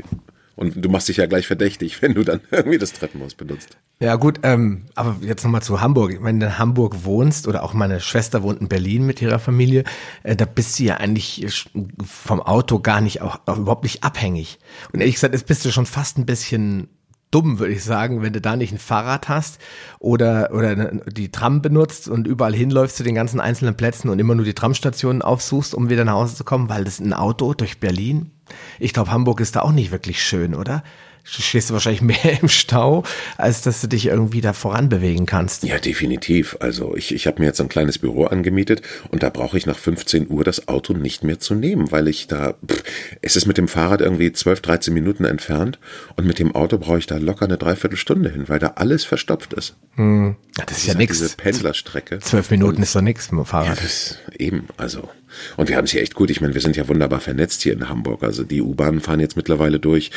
Und 0.55 0.83
du 0.83 0.89
machst 0.89 1.09
dich 1.09 1.17
ja 1.17 1.25
gleich 1.25 1.47
verdächtig, 1.47 2.01
wenn 2.01 2.13
du 2.13 2.23
dann 2.23 2.41
irgendwie 2.51 2.77
das 2.77 2.93
Treppenhaus 2.93 3.35
benutzt. 3.35 3.77
Ja 3.99 4.15
gut, 4.15 4.39
ähm, 4.43 4.85
aber 4.95 5.17
jetzt 5.21 5.43
nochmal 5.43 5.61
zu 5.61 5.81
Hamburg. 5.81 6.19
Wenn 6.21 6.39
du 6.39 6.47
in 6.47 6.57
Hamburg 6.57 7.05
wohnst 7.05 7.47
oder 7.47 7.63
auch 7.63 7.73
meine 7.73 7.99
Schwester 8.01 8.43
wohnt 8.43 8.61
in 8.61 8.67
Berlin 8.67 9.05
mit 9.05 9.21
ihrer 9.21 9.39
Familie, 9.39 9.83
äh, 10.23 10.35
da 10.35 10.45
bist 10.45 10.79
du 10.79 10.83
ja 10.83 10.97
eigentlich 10.97 11.69
vom 12.05 12.41
Auto 12.41 12.79
gar 12.79 13.01
nicht, 13.01 13.21
auch, 13.21 13.39
auch 13.45 13.57
überhaupt 13.57 13.83
nicht 13.83 14.03
abhängig. 14.03 14.59
Und 14.91 14.99
ehrlich 14.99 15.15
gesagt, 15.15 15.33
jetzt 15.33 15.47
bist 15.47 15.63
du 15.63 15.71
schon 15.71 15.85
fast 15.85 16.17
ein 16.17 16.25
bisschen 16.25 16.89
dumm, 17.31 17.59
würde 17.59 17.73
ich 17.73 17.83
sagen, 17.83 18.21
wenn 18.21 18.33
du 18.33 18.39
da 18.39 18.55
nicht 18.55 18.71
ein 18.71 18.77
Fahrrad 18.77 19.27
hast 19.27 19.59
oder, 19.99 20.51
oder 20.53 20.75
die 20.75 21.31
Tram 21.31 21.61
benutzt 21.61 22.07
und 22.07 22.27
überall 22.27 22.53
hinläufst 22.53 22.95
zu 22.95 23.03
den 23.03 23.15
ganzen 23.15 23.41
einzelnen 23.41 23.75
Plätzen 23.75 24.09
und 24.09 24.19
immer 24.19 24.35
nur 24.35 24.45
die 24.45 24.53
Tramstationen 24.53 25.21
aufsuchst, 25.21 25.73
um 25.75 25.89
wieder 25.89 26.05
nach 26.05 26.13
Hause 26.13 26.35
zu 26.35 26.43
kommen, 26.45 26.69
weil 26.69 26.85
das 26.85 26.99
ein 26.99 27.13
Auto 27.13 27.53
durch 27.53 27.79
Berlin. 27.79 28.31
Ich 28.79 28.93
glaube, 28.93 29.11
Hamburg 29.11 29.39
ist 29.39 29.55
da 29.55 29.61
auch 29.61 29.71
nicht 29.71 29.91
wirklich 29.91 30.21
schön, 30.23 30.55
oder? 30.55 30.83
stehst 31.25 31.69
du 31.69 31.73
wahrscheinlich 31.73 32.01
mehr 32.23 32.41
im 32.41 32.47
Stau, 32.47 33.03
als 33.37 33.61
dass 33.61 33.81
du 33.81 33.87
dich 33.87 34.07
irgendwie 34.07 34.41
da 34.41 34.53
voran 34.53 34.89
bewegen 34.89 35.25
kannst. 35.25 35.63
Ja, 35.63 35.79
definitiv. 35.79 36.57
Also 36.59 36.95
ich, 36.95 37.13
ich 37.13 37.27
habe 37.27 37.39
mir 37.39 37.47
jetzt 37.47 37.59
ein 37.61 37.69
kleines 37.69 37.99
Büro 37.99 38.25
angemietet 38.25 38.81
und 39.09 39.23
da 39.23 39.29
brauche 39.29 39.57
ich 39.57 39.65
nach 39.65 39.77
15 39.77 40.29
Uhr 40.29 40.43
das 40.43 40.67
Auto 40.67 40.93
nicht 40.93 41.23
mehr 41.23 41.39
zu 41.39 41.55
nehmen, 41.55 41.91
weil 41.91 42.07
ich 42.07 42.27
da, 42.27 42.55
pff, 42.65 42.83
es 43.21 43.35
ist 43.35 43.45
mit 43.45 43.57
dem 43.57 43.67
Fahrrad 43.67 44.01
irgendwie 44.01 44.31
12, 44.31 44.61
13 44.61 44.93
Minuten 44.93 45.25
entfernt 45.25 45.79
und 46.15 46.25
mit 46.25 46.39
dem 46.39 46.53
Auto 46.55 46.77
brauche 46.77 46.99
ich 46.99 47.07
da 47.07 47.17
locker 47.17 47.45
eine 47.45 47.57
Dreiviertelstunde 47.57 48.29
hin, 48.29 48.47
weil 48.47 48.59
da 48.59 48.73
alles 48.75 49.03
verstopft 49.05 49.53
ist. 49.53 49.75
Hm. 49.95 50.35
Ja, 50.57 50.65
das, 50.65 50.67
das 50.67 50.77
ist 50.79 50.87
ja 50.87 50.93
nichts. 50.93 51.19
Diese 51.19 51.35
Pendlerstrecke. 51.35 52.19
Zwölf 52.19 52.49
Minuten 52.51 52.77
und, 52.77 52.83
ist 52.83 52.95
doch 52.95 53.01
nichts 53.01 53.31
mit 53.31 53.39
dem 53.39 53.45
Fahrrad. 53.45 53.77
Ja, 53.77 53.81
das, 53.81 54.19
eben, 54.37 54.67
also. 54.77 55.09
Und 55.57 55.69
wir 55.69 55.77
haben 55.77 55.85
es 55.85 55.91
hier 55.91 56.01
echt 56.01 56.15
gut. 56.15 56.29
Ich 56.29 56.41
meine, 56.41 56.53
wir 56.53 56.61
sind 56.61 56.75
ja 56.75 56.87
wunderbar 56.87 57.19
vernetzt 57.19 57.61
hier 57.61 57.73
in 57.73 57.89
Hamburg. 57.89 58.23
Also 58.23 58.43
die 58.43 58.61
U-Bahnen 58.61 59.01
fahren 59.01 59.19
jetzt 59.19 59.35
mittlerweile 59.35 59.79
durch. 59.79 60.11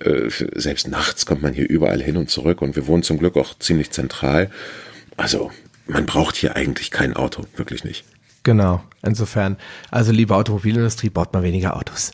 Äh, 0.00 0.28
selbst 0.54 0.88
nachts 0.88 1.26
kommt 1.26 1.42
man 1.42 1.54
hier 1.54 1.68
überall 1.68 2.02
hin 2.02 2.16
und 2.16 2.30
zurück. 2.30 2.62
Und 2.62 2.76
wir 2.76 2.86
wohnen 2.86 3.02
zum 3.02 3.18
Glück 3.18 3.36
auch 3.36 3.58
ziemlich 3.58 3.90
zentral. 3.90 4.50
Also 5.16 5.50
man 5.86 6.06
braucht 6.06 6.36
hier 6.36 6.56
eigentlich 6.56 6.90
kein 6.90 7.14
Auto, 7.14 7.44
wirklich 7.56 7.84
nicht. 7.84 8.04
Genau, 8.44 8.82
insofern, 9.02 9.56
also 9.92 10.10
liebe 10.10 10.34
Automobilindustrie, 10.34 11.10
baut 11.10 11.32
mal 11.32 11.44
weniger 11.44 11.76
Autos. 11.76 12.10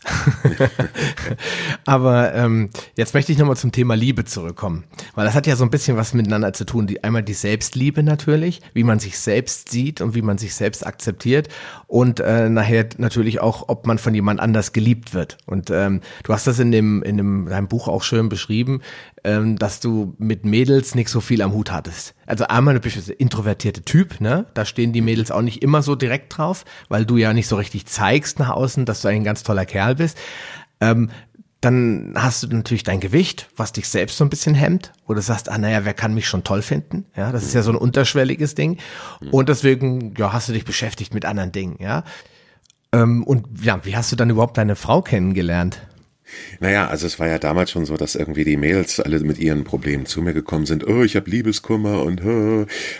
Aber 1.85 2.35
ähm, 2.35 2.69
jetzt 2.95 3.15
möchte 3.15 3.31
ich 3.31 3.39
nochmal 3.39 3.57
zum 3.57 3.71
Thema 3.71 3.95
Liebe 3.95 4.25
zurückkommen, 4.25 4.83
weil 5.15 5.25
das 5.25 5.33
hat 5.33 5.47
ja 5.47 5.55
so 5.55 5.63
ein 5.63 5.71
bisschen 5.71 5.97
was 5.97 6.13
miteinander 6.13 6.53
zu 6.53 6.65
tun. 6.65 6.85
Die, 6.85 7.03
einmal 7.03 7.23
die 7.23 7.33
Selbstliebe 7.33 8.03
natürlich, 8.03 8.61
wie 8.73 8.83
man 8.83 8.99
sich 8.99 9.17
selbst 9.17 9.69
sieht 9.69 10.01
und 10.01 10.13
wie 10.13 10.21
man 10.21 10.37
sich 10.37 10.53
selbst 10.53 10.85
akzeptiert 10.85 11.49
und 11.87 12.19
äh, 12.19 12.47
nachher 12.47 12.87
natürlich 12.97 13.41
auch, 13.41 13.67
ob 13.67 13.87
man 13.87 13.97
von 13.97 14.13
jemand 14.13 14.39
anders 14.39 14.71
geliebt 14.71 15.15
wird. 15.15 15.37
Und 15.47 15.71
ähm, 15.71 16.01
du 16.23 16.33
hast 16.33 16.45
das 16.45 16.59
in 16.59 16.71
dem 16.71 17.01
in 17.01 17.17
dem 17.17 17.47
deinem 17.47 17.67
Buch 17.67 17.87
auch 17.87 18.03
schön 18.03 18.29
beschrieben, 18.29 18.81
ähm, 19.23 19.57
dass 19.57 19.79
du 19.79 20.15
mit 20.17 20.45
Mädels 20.45 20.95
nicht 20.95 21.09
so 21.09 21.21
viel 21.21 21.41
am 21.41 21.53
Hut 21.53 21.71
hattest. 21.71 22.13
Also 22.25 22.45
einmal 22.45 22.75
du 22.75 22.79
bist 22.79 23.09
ein 23.09 23.15
introvertierte 23.17 23.81
Typ, 23.83 24.21
ne? 24.21 24.45
Da 24.53 24.65
stehen 24.65 24.93
die 24.93 25.01
Mädels 25.01 25.31
auch 25.31 25.41
nicht 25.41 25.61
immer 25.61 25.81
so 25.81 25.95
direkt 25.95 26.37
drauf, 26.37 26.65
weil 26.87 27.05
du 27.05 27.17
ja 27.17 27.33
nicht 27.33 27.47
so 27.47 27.55
richtig 27.55 27.85
zeigst 27.85 28.39
nach 28.39 28.49
außen, 28.49 28.85
dass 28.85 29.01
du 29.01 29.07
ein 29.07 29.23
ganz 29.23 29.43
toller 29.43 29.65
Kerl 29.65 29.95
bist. 29.95 30.17
Ähm, 30.81 31.09
dann 31.61 32.13
hast 32.15 32.43
du 32.43 32.47
natürlich 32.47 32.83
dein 32.83 33.01
Gewicht, 33.01 33.49
was 33.57 33.73
dich 33.73 33.89
selbst 33.89 34.17
so 34.17 34.23
ein 34.23 34.29
bisschen 34.29 34.55
hemmt. 34.55 34.93
Oder 35.07 35.21
sagst, 35.21 35.49
ah 35.49 35.57
naja, 35.57 35.83
wer 35.83 35.93
kann 35.93 36.13
mich 36.13 36.27
schon 36.27 36.45
toll 36.45 36.61
finden? 36.61 37.05
Ja, 37.17 37.31
das 37.31 37.43
ist 37.43 37.53
ja 37.53 37.63
so 37.63 37.71
ein 37.71 37.77
unterschwelliges 37.77 38.55
Ding. 38.55 38.77
Und 39.31 39.49
deswegen, 39.49 40.13
ja, 40.17 40.31
hast 40.31 40.47
du 40.47 40.53
dich 40.53 40.63
beschäftigt 40.63 41.13
mit 41.13 41.25
anderen 41.25 41.51
Dingen, 41.51 41.75
ja. 41.79 42.03
Ähm, 42.91 43.23
und 43.23 43.61
ja, 43.61 43.83
wie 43.83 43.95
hast 43.95 44.11
du 44.11 44.15
dann 44.15 44.29
überhaupt 44.29 44.57
deine 44.57 44.75
Frau 44.75 45.01
kennengelernt? 45.01 45.81
Naja, 46.59 46.87
also 46.87 47.07
es 47.07 47.19
war 47.19 47.27
ja 47.27 47.39
damals 47.39 47.71
schon 47.71 47.85
so, 47.85 47.97
dass 47.97 48.15
irgendwie 48.15 48.43
die 48.43 48.57
Mädels 48.57 48.99
alle 48.99 49.19
mit 49.19 49.39
ihren 49.39 49.63
Problemen 49.63 50.05
zu 50.05 50.21
mir 50.21 50.33
gekommen 50.33 50.65
sind. 50.65 50.87
Oh, 50.87 51.03
ich 51.03 51.15
habe 51.15 51.29
Liebeskummer 51.29 52.03
und 52.03 52.21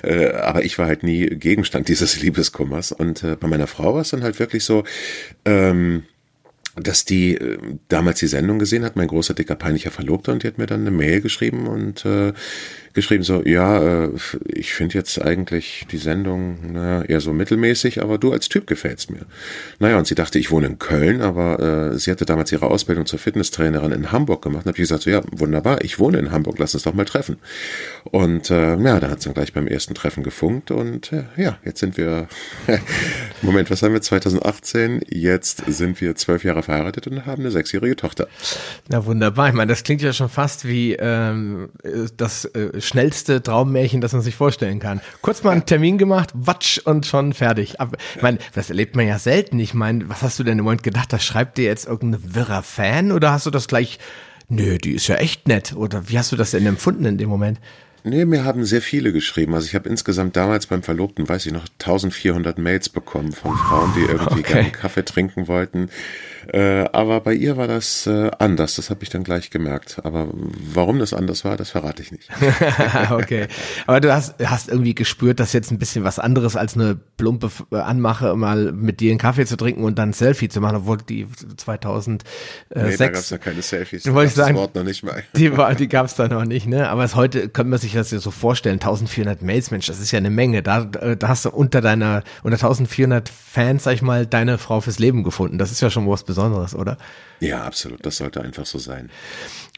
äh, 0.04 0.32
aber 0.34 0.64
ich 0.64 0.78
war 0.78 0.88
halt 0.88 1.04
nie 1.04 1.28
Gegenstand 1.28 1.88
dieses 1.88 2.22
Liebeskummers. 2.22 2.92
Und 2.92 3.24
äh, 3.24 3.36
bei 3.36 3.48
meiner 3.48 3.68
Frau 3.68 3.94
war 3.96 4.02
es 4.02 4.10
dann 4.10 4.24
halt 4.24 4.40
wirklich 4.40 4.64
so, 4.64 4.84
ähm, 5.46 6.04
dass 6.76 7.06
die 7.06 7.36
äh, 7.36 7.58
damals 7.88 8.20
die 8.20 8.28
Sendung 8.28 8.60
gesehen 8.60 8.84
hat, 8.84 8.96
mein 8.96 9.08
großer, 9.08 9.34
dicker, 9.34 9.56
peinlicher 9.56 9.92
Verlobter, 9.92 10.32
und 10.32 10.44
die 10.44 10.48
hat 10.48 10.58
mir 10.58 10.68
dann 10.68 10.82
eine 10.82 10.92
Mail 10.92 11.22
geschrieben 11.22 11.68
und 11.68 12.06
äh, 12.06 12.34
geschrieben 12.94 13.24
so, 13.24 13.44
ja, 13.44 14.06
äh, 14.06 14.10
ich 14.46 14.74
finde 14.74 14.96
jetzt 14.96 15.22
eigentlich 15.22 15.86
die 15.92 15.98
Sendung 15.98 16.74
naja, 16.74 17.04
eher 17.04 17.22
so 17.22 17.34
mittelmäßig, 17.34 18.02
aber 18.02 18.18
du 18.18 18.32
als 18.32 18.50
Typ 18.50 18.68
gefällst 18.68 19.12
mir. 19.12 19.26
Naja, 19.80 19.98
und 19.98 20.08
sie 20.08 20.16
dachte, 20.16 20.40
ich 20.40 20.52
wohne 20.52 20.68
in 20.68 20.80
Köln, 20.80 21.22
aber 21.22 21.92
äh, 21.94 21.98
sie 22.00 22.12
hatte 22.12 22.26
damals 22.26 22.52
ihre 22.52 22.68
Ausbildung 22.68 23.06
zur 23.06 23.20
Fitnesstrainerin 23.20 23.92
in 23.92 24.12
Hamburg 24.12 24.42
gemacht. 24.42 24.66
Und 24.66 24.70
habe 24.70 24.78
ich 24.78 24.84
gesagt, 24.84 25.04
so, 25.04 25.10
ja, 25.10 25.22
wunderbar, 25.32 25.84
ich 25.84 26.00
wohne 26.00 26.18
in 26.20 26.32
Hamburg, 26.32 26.58
lass 26.60 26.74
uns 26.74 26.84
doch 26.84 26.94
mal 26.94 27.06
treffen. 27.06 27.38
Und 28.06 28.50
äh, 28.50 28.76
ja, 28.78 29.00
da 29.00 29.10
hat 29.10 29.20
es 29.20 29.26
dann 29.26 29.34
gleich 29.34 29.54
beim 29.54 29.68
ersten 29.68 29.94
Treffen 29.94 30.24
gefunkt 30.24 30.72
und 30.72 31.12
äh, 31.12 31.26
ja, 31.38 31.58
jetzt 31.64 31.80
sind 31.80 31.98
wir, 31.98 32.28
Moment, 33.42 33.70
was 33.70 33.84
haben 33.84 33.94
wir, 33.94 34.02
2018, 34.02 35.02
jetzt 35.10 35.64
sind 35.68 36.02
wir 36.02 36.16
zwölf 36.16 36.44
Jahre 36.44 36.64
verheiratet 36.64 37.08
und 37.08 37.26
haben 37.26 37.42
eine 37.42 37.52
sechsjährige 37.52 37.96
Tochter. 37.96 38.28
Na 38.88 39.06
wunderbar, 39.06 39.50
ich 39.50 39.54
meine, 39.54 39.70
das 39.70 39.84
klingt 39.84 40.02
ja 40.02 40.14
schon 40.14 40.30
fast 40.30 40.68
wie 40.68 40.94
ähm, 40.94 41.70
das 42.16 42.46
äh, 42.46 42.79
schnellste 42.82 43.42
Traummärchen, 43.42 44.02
das 44.02 44.14
man 44.14 44.22
sich 44.22 44.36
vorstellen 44.36 44.80
kann. 44.80 45.02
Kurz 45.22 45.44
mal 45.44 45.52
einen 45.52 45.66
Termin 45.66 45.98
gemacht, 45.98 46.32
watsch 46.34 46.80
und 46.80 47.06
schon 47.06 47.34
fertig. 47.34 47.80
Aber, 47.80 47.98
ich 48.16 48.22
meine, 48.22 48.40
das 48.54 48.70
erlebt 48.70 48.96
man 48.96 49.08
ja 49.08 49.20
selten. 49.20 49.60
Ich 49.60 49.74
meine, 49.74 50.10
was 50.10 50.22
hast 50.22 50.40
du 50.40 50.44
denn 50.44 50.60
im 50.60 50.66
Moment 50.66 50.84
gedacht? 50.84 51.12
Da 51.14 51.20
schreibt 51.20 51.58
dir 51.58 51.66
jetzt 51.66 51.88
irgendein 51.88 52.36
wirrer 52.36 52.64
Fan 52.64 53.12
oder 53.12 53.32
hast 53.32 53.46
du 53.46 53.52
das 53.52 53.68
gleich, 53.68 54.00
nö, 54.48 54.78
die 54.78 54.94
ist 54.94 55.08
ja 55.08 55.16
echt 55.16 55.48
nett? 55.48 55.74
Oder 55.76 56.10
wie 56.10 56.18
hast 56.18 56.32
du 56.32 56.36
das 56.36 56.52
denn 56.52 56.66
empfunden 56.66 57.06
in 57.06 57.18
dem 57.18 57.30
Moment? 57.30 57.60
Nee, 58.04 58.26
mir 58.26 58.46
haben 58.46 58.64
sehr 58.64 58.82
viele 58.82 59.12
geschrieben. 59.12 59.54
Also 59.54 59.68
ich 59.68 59.76
habe 59.76 59.90
insgesamt 59.90 60.36
damals 60.36 60.68
beim 60.68 60.84
Verlobten, 60.84 61.28
weiß 61.28 61.46
ich 61.46 61.52
noch, 61.52 61.66
1400 61.80 62.58
Mails 62.58 62.90
bekommen 62.90 63.34
von 63.34 63.56
Frauen, 63.56 63.92
die 63.96 64.02
irgendwie 64.02 64.40
okay. 64.40 64.54
gerne 64.54 64.72
Kaffee 64.72 65.04
trinken 65.04 65.48
wollten. 65.48 65.90
Äh, 66.54 66.90
aber 66.94 67.22
bei 67.22 67.34
ihr 67.34 67.58
war 67.58 67.68
das 67.68 68.08
äh, 68.08 68.32
anders, 68.40 68.76
das 68.76 68.90
habe 68.90 69.04
ich 69.04 69.10
dann 69.10 69.24
gleich 69.24 69.50
gemerkt. 69.50 70.00
Aber 70.04 70.30
warum 70.34 71.00
das 71.00 71.14
anders 71.14 71.46
war, 71.46 71.58
das 71.58 71.70
verrate 71.70 72.02
ich 72.02 72.12
nicht. 72.12 72.30
okay. 73.12 73.48
Aber 73.86 74.00
du 74.02 74.14
hast, 74.14 74.36
hast 74.44 74.70
irgendwie 74.70 74.96
gespürt, 74.96 75.40
dass 75.40 75.54
jetzt 75.54 75.72
ein 75.72 75.78
bisschen 75.78 76.04
was 76.04 76.18
anderes 76.18 76.56
als 76.56 76.76
eine 76.76 76.98
plumpe 77.18 77.50
äh, 77.72 77.78
Anmache, 77.78 78.36
mal 78.36 78.72
mit 78.72 79.00
dir 79.00 79.12
einen 79.12 79.20
Kaffee 79.20 79.46
zu 79.46 79.58
trinken 79.58 79.84
und 79.84 80.00
dann 80.00 80.10
ein 80.10 80.14
Selfie 80.14 80.50
zu 80.50 80.62
machen, 80.62 80.78
obwohl 80.78 80.98
die 80.98 81.28
2006. 81.58 82.26
Nee, 82.74 82.98
da 82.98 83.08
gab's 83.08 83.30
ja 83.30 83.38
keine 83.38 83.62
Selfies. 83.62 84.04
Da 84.04 84.14
wollte 84.14 84.30
ich 84.30 84.36
sagen, 84.36 84.56
das 84.56 84.62
Wort 84.62 84.76
noch 84.76 84.84
nicht 84.84 85.04
mal. 85.04 85.24
Die, 85.36 85.56
war, 85.56 85.76
die 85.76 85.88
gab's 85.88 86.16
da 86.16 86.28
noch 86.28 86.46
nicht, 86.46 86.68
ne? 86.68 86.90
Aber 86.90 87.04
es 87.04 87.16
heute 87.16 87.50
könnte 87.50 87.70
man 87.70 87.80
sich 87.80 87.94
das 87.94 88.12
ja 88.12 88.20
so 88.20 88.32
vorstellen. 88.32 88.76
1400 88.76 89.42
Mails, 89.42 89.72
Mensch, 89.72 89.88
das 89.88 90.00
ist 90.00 90.12
ja 90.12 90.18
eine 90.18 90.30
Menge. 90.30 90.64
Da, 90.64 90.86
da 90.86 91.28
hast 91.28 91.46
du 91.46 91.50
unter 91.50 91.82
deiner, 91.82 92.24
unter 92.44 92.56
1400 92.56 93.30
Fans, 93.30 93.84
sag 93.84 93.94
ich 93.94 94.02
mal, 94.02 94.26
deine 94.26 94.58
Frau 94.58 94.82
fürs 94.82 95.00
Leben 95.00 95.24
gefunden. 95.24 95.58
Das 95.58 95.72
ist 95.72 95.82
ja 95.82 95.90
schon 95.90 96.08
was 96.08 96.24
Besonderes, 96.24 96.39
oder? 96.48 96.98
Ja, 97.40 97.64
absolut. 97.64 98.06
Das 98.06 98.18
sollte 98.18 98.42
einfach 98.42 98.66
so 98.66 98.80
sein. 98.80 99.10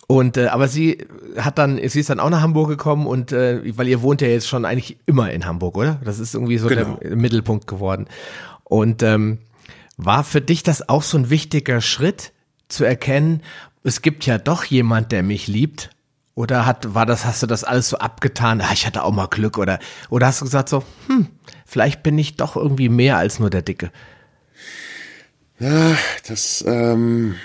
Und 0.08 0.38
äh, 0.38 0.48
aber 0.48 0.68
sie 0.68 1.06
hat 1.38 1.58
dann, 1.58 1.80
sie 1.88 2.00
ist 2.00 2.10
dann 2.10 2.20
auch 2.20 2.30
nach 2.30 2.42
Hamburg 2.42 2.70
gekommen 2.70 3.08
und 3.08 3.32
äh, 3.32 3.62
weil 3.78 3.88
ihr 3.88 4.02
wohnt 4.02 4.22
ja 4.22 4.28
jetzt 4.28 4.48
schon 4.48 4.66
eigentlich 4.66 4.98
immer 5.06 5.32
in 5.32 5.46
Hamburg, 5.46 5.78
oder? 5.78 6.02
Das 6.04 6.20
ist 6.20 6.34
irgendwie 6.34 6.58
so 6.58 6.68
genau. 6.68 6.98
der 7.02 7.16
Mittelpunkt 7.16 7.68
geworden. 7.68 8.08
Und 8.66 9.04
ähm, 9.04 9.40
war 9.98 10.24
für 10.24 10.42
dich 10.42 10.64
das 10.64 10.90
auch 10.90 11.04
so 11.04 11.18
ein 11.18 11.30
wichtiger 11.30 11.80
Schritt 11.82 12.34
zu 12.68 12.84
erkennen, 12.84 13.42
es 13.84 14.02
gibt 14.02 14.26
ja 14.26 14.38
doch 14.38 14.64
jemand, 14.64 15.12
der 15.12 15.24
mich 15.24 15.48
liebt? 15.48 15.90
Oder 16.34 16.66
hat, 16.66 16.94
war 16.94 17.06
das, 17.06 17.26
hast 17.26 17.44
du 17.44 17.48
das 17.48 17.64
alles 17.64 17.90
so 17.90 17.98
abgetan? 17.98 18.62
Ah, 18.62 18.72
ich 18.74 18.86
hatte 18.86 19.04
auch 19.04 19.12
mal 19.12 19.28
Glück 19.28 19.58
oder, 19.58 19.80
oder 20.10 20.28
hast 20.28 20.42
du 20.42 20.46
gesagt 20.46 20.70
so, 20.70 20.84
hm, 21.08 21.28
vielleicht 21.66 22.04
bin 22.04 22.18
ich 22.18 22.38
doch 22.38 22.56
irgendwie 22.56 22.90
mehr 22.90 23.18
als 23.18 23.40
nur 23.40 23.50
der 23.50 23.62
Dicke? 23.62 23.92
Ja, 25.62 25.96
das 26.28 26.66
ähm, 26.68 27.36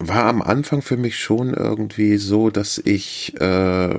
war 0.00 0.24
am 0.24 0.42
Anfang 0.42 0.82
für 0.82 0.96
mich 0.96 1.18
schon 1.18 1.54
irgendwie 1.54 2.16
so, 2.16 2.50
dass 2.50 2.78
ich 2.78 3.32
äh, 3.40 3.94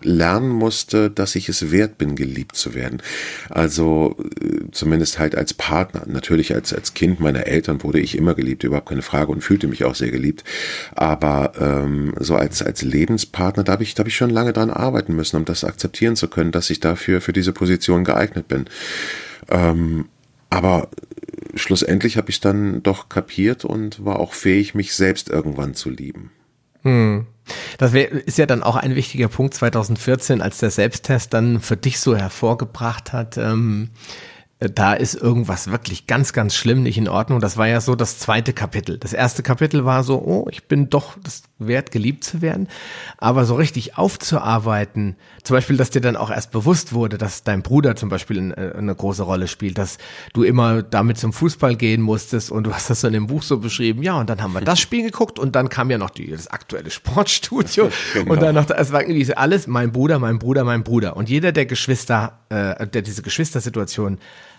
lernen 0.00 0.48
musste, 0.48 1.10
dass 1.10 1.34
ich 1.36 1.50
es 1.50 1.70
wert 1.70 1.98
bin, 1.98 2.16
geliebt 2.16 2.56
zu 2.56 2.72
werden. 2.72 3.02
Also 3.50 4.16
äh, 4.40 4.70
zumindest 4.72 5.18
halt 5.18 5.36
als 5.36 5.52
Partner. 5.52 6.04
Natürlich 6.06 6.54
als, 6.54 6.72
als 6.72 6.94
Kind 6.94 7.20
meiner 7.20 7.46
Eltern 7.46 7.82
wurde 7.82 8.00
ich 8.00 8.16
immer 8.16 8.34
geliebt, 8.34 8.64
überhaupt 8.64 8.88
keine 8.88 9.02
Frage 9.02 9.30
und 9.30 9.42
fühlte 9.42 9.66
mich 9.66 9.84
auch 9.84 9.94
sehr 9.94 10.10
geliebt. 10.10 10.44
Aber 10.94 11.52
ähm, 11.60 12.14
so 12.18 12.36
als, 12.36 12.62
als 12.62 12.80
Lebenspartner, 12.80 13.64
da 13.64 13.72
habe 13.72 13.82
ich, 13.82 13.96
hab 13.98 14.06
ich 14.06 14.16
schon 14.16 14.30
lange 14.30 14.54
dran 14.54 14.70
arbeiten 14.70 15.14
müssen, 15.14 15.36
um 15.36 15.44
das 15.44 15.62
akzeptieren 15.62 16.16
zu 16.16 16.28
können, 16.28 16.52
dass 16.52 16.70
ich 16.70 16.80
dafür 16.80 17.20
für 17.20 17.34
diese 17.34 17.52
Position 17.52 18.02
geeignet 18.02 18.48
bin. 18.48 18.64
Ähm, 19.50 20.06
aber 20.48 20.88
schlussendlich 21.56 22.16
habe 22.16 22.30
ich 22.30 22.40
dann 22.40 22.82
doch 22.82 23.08
kapiert 23.08 23.64
und 23.64 24.04
war 24.04 24.18
auch 24.20 24.32
fähig, 24.32 24.74
mich 24.74 24.94
selbst 24.94 25.28
irgendwann 25.28 25.74
zu 25.74 25.90
lieben. 25.90 26.30
Hm. 26.82 27.26
Das 27.78 27.92
wär, 27.92 28.10
ist 28.10 28.38
ja 28.38 28.46
dann 28.46 28.62
auch 28.62 28.76
ein 28.76 28.94
wichtiger 28.94 29.28
Punkt 29.28 29.54
2014, 29.54 30.40
als 30.40 30.58
der 30.58 30.70
Selbsttest 30.70 31.34
dann 31.34 31.60
für 31.60 31.76
dich 31.76 32.00
so 32.00 32.16
hervorgebracht 32.16 33.12
hat. 33.12 33.36
Ähm, 33.36 33.90
da 34.60 34.94
ist 34.94 35.14
irgendwas 35.14 35.70
wirklich 35.70 36.06
ganz, 36.06 36.32
ganz 36.32 36.54
schlimm 36.54 36.82
nicht 36.82 36.96
in 36.96 37.08
Ordnung. 37.08 37.40
Das 37.40 37.56
war 37.56 37.66
ja 37.66 37.80
so 37.80 37.94
das 37.94 38.18
zweite 38.18 38.52
Kapitel. 38.52 38.98
Das 38.98 39.12
erste 39.12 39.42
Kapitel 39.42 39.84
war 39.84 40.04
so, 40.04 40.22
oh, 40.22 40.46
ich 40.50 40.68
bin 40.68 40.88
doch, 40.88 41.16
das 41.22 41.42
wert, 41.66 41.90
geliebt 41.90 42.24
zu 42.24 42.42
werden. 42.42 42.68
Aber 43.18 43.44
so 43.44 43.54
richtig 43.54 43.96
aufzuarbeiten, 43.98 45.16
zum 45.42 45.56
Beispiel, 45.56 45.76
dass 45.76 45.90
dir 45.90 46.00
dann 46.00 46.16
auch 46.16 46.30
erst 46.30 46.50
bewusst 46.50 46.92
wurde, 46.92 47.18
dass 47.18 47.42
dein 47.42 47.62
Bruder 47.62 47.96
zum 47.96 48.08
Beispiel 48.08 48.38
eine, 48.38 48.74
eine 48.74 48.94
große 48.94 49.22
Rolle 49.22 49.48
spielt, 49.48 49.78
dass 49.78 49.98
du 50.32 50.42
immer 50.42 50.82
damit 50.82 51.18
zum 51.18 51.32
Fußball 51.32 51.76
gehen 51.76 52.00
musstest 52.00 52.50
und 52.50 52.64
du 52.64 52.72
hast 52.72 52.90
das 52.90 53.00
dann 53.00 53.14
im 53.14 53.26
Buch 53.26 53.42
so 53.42 53.58
beschrieben, 53.58 54.02
ja, 54.02 54.18
und 54.18 54.30
dann 54.30 54.42
haben 54.42 54.52
wir 54.52 54.60
das 54.60 54.80
Spiel 54.80 55.02
geguckt 55.02 55.38
und 55.38 55.54
dann 55.54 55.68
kam 55.68 55.90
ja 55.90 55.98
noch 55.98 56.10
die, 56.10 56.30
das 56.30 56.48
aktuelle 56.48 56.90
Sportstudio 56.90 57.90
genau. 58.12 58.32
und 58.32 58.42
dann 58.42 58.54
noch, 58.54 58.68
es 58.70 58.92
war 58.92 59.02
irgendwie 59.02 59.34
alles 59.34 59.66
mein 59.66 59.92
Bruder, 59.92 60.18
mein 60.18 60.38
Bruder, 60.38 60.64
mein 60.64 60.84
Bruder. 60.84 61.16
Und 61.16 61.28
jeder 61.28 61.52
der 61.52 61.66
Geschwister, 61.66 62.38
äh, 62.48 62.86
der 62.86 63.02
diese 63.02 63.22
Geschwistersituation 63.22 64.18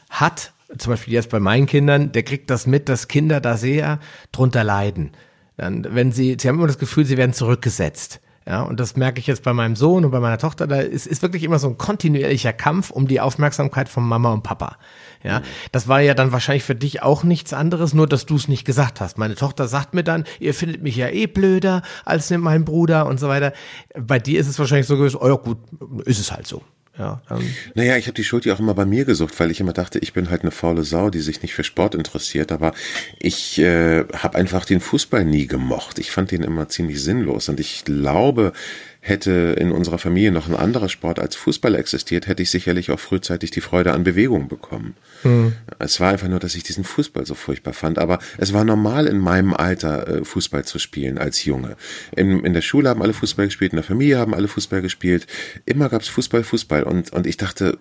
hat, 0.09 0.53
zum 0.77 0.93
Beispiel 0.93 1.13
jetzt 1.13 1.29
bei 1.29 1.39
meinen 1.39 1.67
Kindern, 1.67 2.11
der 2.11 2.23
kriegt 2.23 2.49
das 2.49 2.67
mit, 2.67 2.89
dass 2.89 3.07
Kinder 3.07 3.39
da 3.39 3.57
sehr 3.57 3.99
drunter 4.31 4.63
leiden. 4.63 5.11
Dann, 5.57 5.85
wenn 5.89 6.11
sie, 6.11 6.37
sie 6.39 6.47
haben 6.47 6.57
immer 6.57 6.67
das 6.67 6.77
Gefühl, 6.77 7.05
sie 7.05 7.17
werden 7.17 7.33
zurückgesetzt. 7.33 8.19
Ja, 8.47 8.61
und 8.61 8.79
das 8.79 8.95
merke 8.95 9.19
ich 9.19 9.25
jetzt 9.25 9.41
bei 9.41 9.53
meinem 9.53 9.75
Sohn 9.75 10.05
und 10.05 10.11
bei 10.11 10.19
meiner 10.19 10.37
Tochter. 10.37 10.67
Da 10.67 10.79
ist, 10.79 11.07
ist 11.07 11.23
wirklich 11.23 11.43
immer 11.43 11.57
so 11.57 11.67
ein 11.67 11.79
kontinuierlicher 11.79 12.53
Kampf 12.53 12.91
um 12.91 13.07
die 13.07 13.19
Aufmerksamkeit 13.19 13.89
von 13.89 14.03
Mama 14.03 14.31
und 14.31 14.43
Papa. 14.43 14.77
Ja, 15.23 15.41
das 15.71 15.87
war 15.87 15.99
ja 16.01 16.13
dann 16.13 16.31
wahrscheinlich 16.31 16.63
für 16.63 16.75
dich 16.75 17.01
auch 17.01 17.23
nichts 17.23 17.53
anderes, 17.53 17.95
nur 17.95 18.05
dass 18.05 18.27
du 18.27 18.35
es 18.35 18.47
nicht 18.47 18.63
gesagt 18.63 19.01
hast. 19.01 19.17
Meine 19.17 19.33
Tochter 19.33 19.67
sagt 19.67 19.95
mir 19.95 20.03
dann, 20.03 20.25
ihr 20.39 20.53
findet 20.53 20.83
mich 20.83 20.95
ja 20.95 21.09
eh 21.09 21.25
blöder 21.25 21.81
als 22.05 22.29
mein 22.29 22.65
Bruder 22.65 23.07
und 23.07 23.19
so 23.19 23.27
weiter. 23.27 23.51
Bei 23.99 24.19
dir 24.19 24.39
ist 24.39 24.47
es 24.47 24.59
wahrscheinlich 24.59 24.85
so 24.85 24.97
gewesen, 24.97 25.17
oh 25.19 25.27
ja 25.27 25.35
gut, 25.35 25.57
ist 26.05 26.19
es 26.19 26.31
halt 26.31 26.45
so. 26.45 26.61
Ja, 26.97 27.21
ähm. 27.29 27.53
Naja, 27.73 27.97
ich 27.97 28.07
habe 28.07 28.15
die 28.15 28.23
Schuld 28.23 28.45
ja 28.45 28.53
auch 28.53 28.59
immer 28.59 28.73
bei 28.73 28.85
mir 28.85 29.05
gesucht, 29.05 29.37
weil 29.39 29.51
ich 29.51 29.59
immer 29.59 29.73
dachte, 29.73 29.99
ich 29.99 30.13
bin 30.13 30.29
halt 30.29 30.41
eine 30.41 30.51
faule 30.51 30.83
Sau, 30.83 31.09
die 31.09 31.19
sich 31.19 31.41
nicht 31.41 31.53
für 31.53 31.63
Sport 31.63 31.93
interessiert. 31.93 32.51
Aber 32.51 32.73
ich 33.19 33.59
äh, 33.59 34.05
habe 34.13 34.37
einfach 34.37 34.65
den 34.65 34.79
Fußball 34.79 35.25
nie 35.25 35.47
gemocht. 35.47 35.99
Ich 35.99 36.11
fand 36.11 36.31
den 36.31 36.43
immer 36.43 36.69
ziemlich 36.69 37.01
sinnlos. 37.01 37.49
Und 37.49 37.59
ich 37.59 37.83
glaube, 37.83 38.53
Hätte 39.07 39.55
in 39.59 39.71
unserer 39.71 39.99
Familie 39.99 40.31
noch 40.31 40.47
ein 40.47 40.55
anderer 40.55 40.89
Sport 40.89 41.19
als 41.19 41.35
Fußball 41.35 41.75
existiert, 41.75 42.25
hätte 42.25 42.41
ich 42.41 42.49
sicherlich 42.49 42.89
auch 42.89 42.99
frühzeitig 42.99 43.51
die 43.51 43.61
Freude 43.61 43.93
an 43.93 44.03
Bewegung 44.03 44.47
bekommen. 44.47 44.95
Mhm. 45.23 45.53
Es 45.77 45.99
war 45.99 46.11
einfach 46.11 46.27
nur, 46.27 46.39
dass 46.39 46.55
ich 46.55 46.63
diesen 46.63 46.83
Fußball 46.83 47.23
so 47.23 47.35
furchtbar 47.35 47.73
fand. 47.73 47.99
Aber 47.99 48.17
es 48.39 48.51
war 48.51 48.63
normal 48.63 49.05
in 49.05 49.19
meinem 49.19 49.53
Alter, 49.53 50.07
äh, 50.07 50.25
Fußball 50.25 50.65
zu 50.65 50.79
spielen 50.79 51.19
als 51.19 51.45
Junge. 51.45 51.77
In, 52.15 52.43
in 52.43 52.53
der 52.53 52.63
Schule 52.63 52.89
haben 52.89 53.03
alle 53.03 53.13
Fußball 53.13 53.45
gespielt, 53.45 53.73
in 53.73 53.77
der 53.77 53.83
Familie 53.83 54.17
haben 54.17 54.33
alle 54.33 54.47
Fußball 54.47 54.81
gespielt. 54.81 55.27
Immer 55.67 55.89
gab's 55.89 56.07
Fußball, 56.07 56.43
Fußball. 56.43 56.81
Und, 56.81 57.13
und 57.13 57.27
ich 57.27 57.37
dachte, 57.37 57.77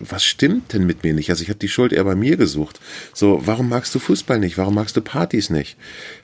was 0.00 0.24
stimmt 0.24 0.72
denn 0.72 0.86
mit 0.86 1.04
mir 1.04 1.14
nicht? 1.14 1.30
Also 1.30 1.44
ich 1.44 1.50
habe 1.50 1.60
die 1.60 1.68
Schuld 1.68 1.92
eher 1.92 2.02
bei 2.02 2.16
mir 2.16 2.36
gesucht. 2.36 2.80
So, 3.12 3.42
warum 3.44 3.68
magst 3.68 3.94
du 3.94 4.00
Fußball 4.00 4.40
nicht? 4.40 4.58
Warum 4.58 4.74
magst 4.74 4.96
du 4.96 5.02
Partys 5.02 5.50
nicht? 5.50 5.78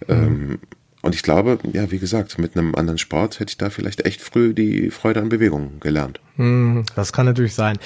Mhm. 0.09 0.13
Ähm, 0.13 0.59
und 1.03 1.15
ich 1.15 1.23
glaube, 1.23 1.59
ja, 1.73 1.91
wie 1.91 1.99
gesagt, 1.99 2.39
mit 2.39 2.57
einem 2.57 2.75
anderen 2.75 2.99
Sport 2.99 3.41
hätte 3.41 3.51
ich 3.51 3.59
da 3.59 3.71
vielleicht 3.71 4.05
echt 4.05 4.21
früh 4.21 4.53
die 4.55 4.91
Freude 4.91 5.21
an 5.21 5.29
Bewegung 5.29 5.81
gelernt. 5.81 6.21
Hm, 6.37 6.85
das 6.95 7.13
kann 7.13 7.27
natürlich 7.27 7.55
sein. 7.55 7.79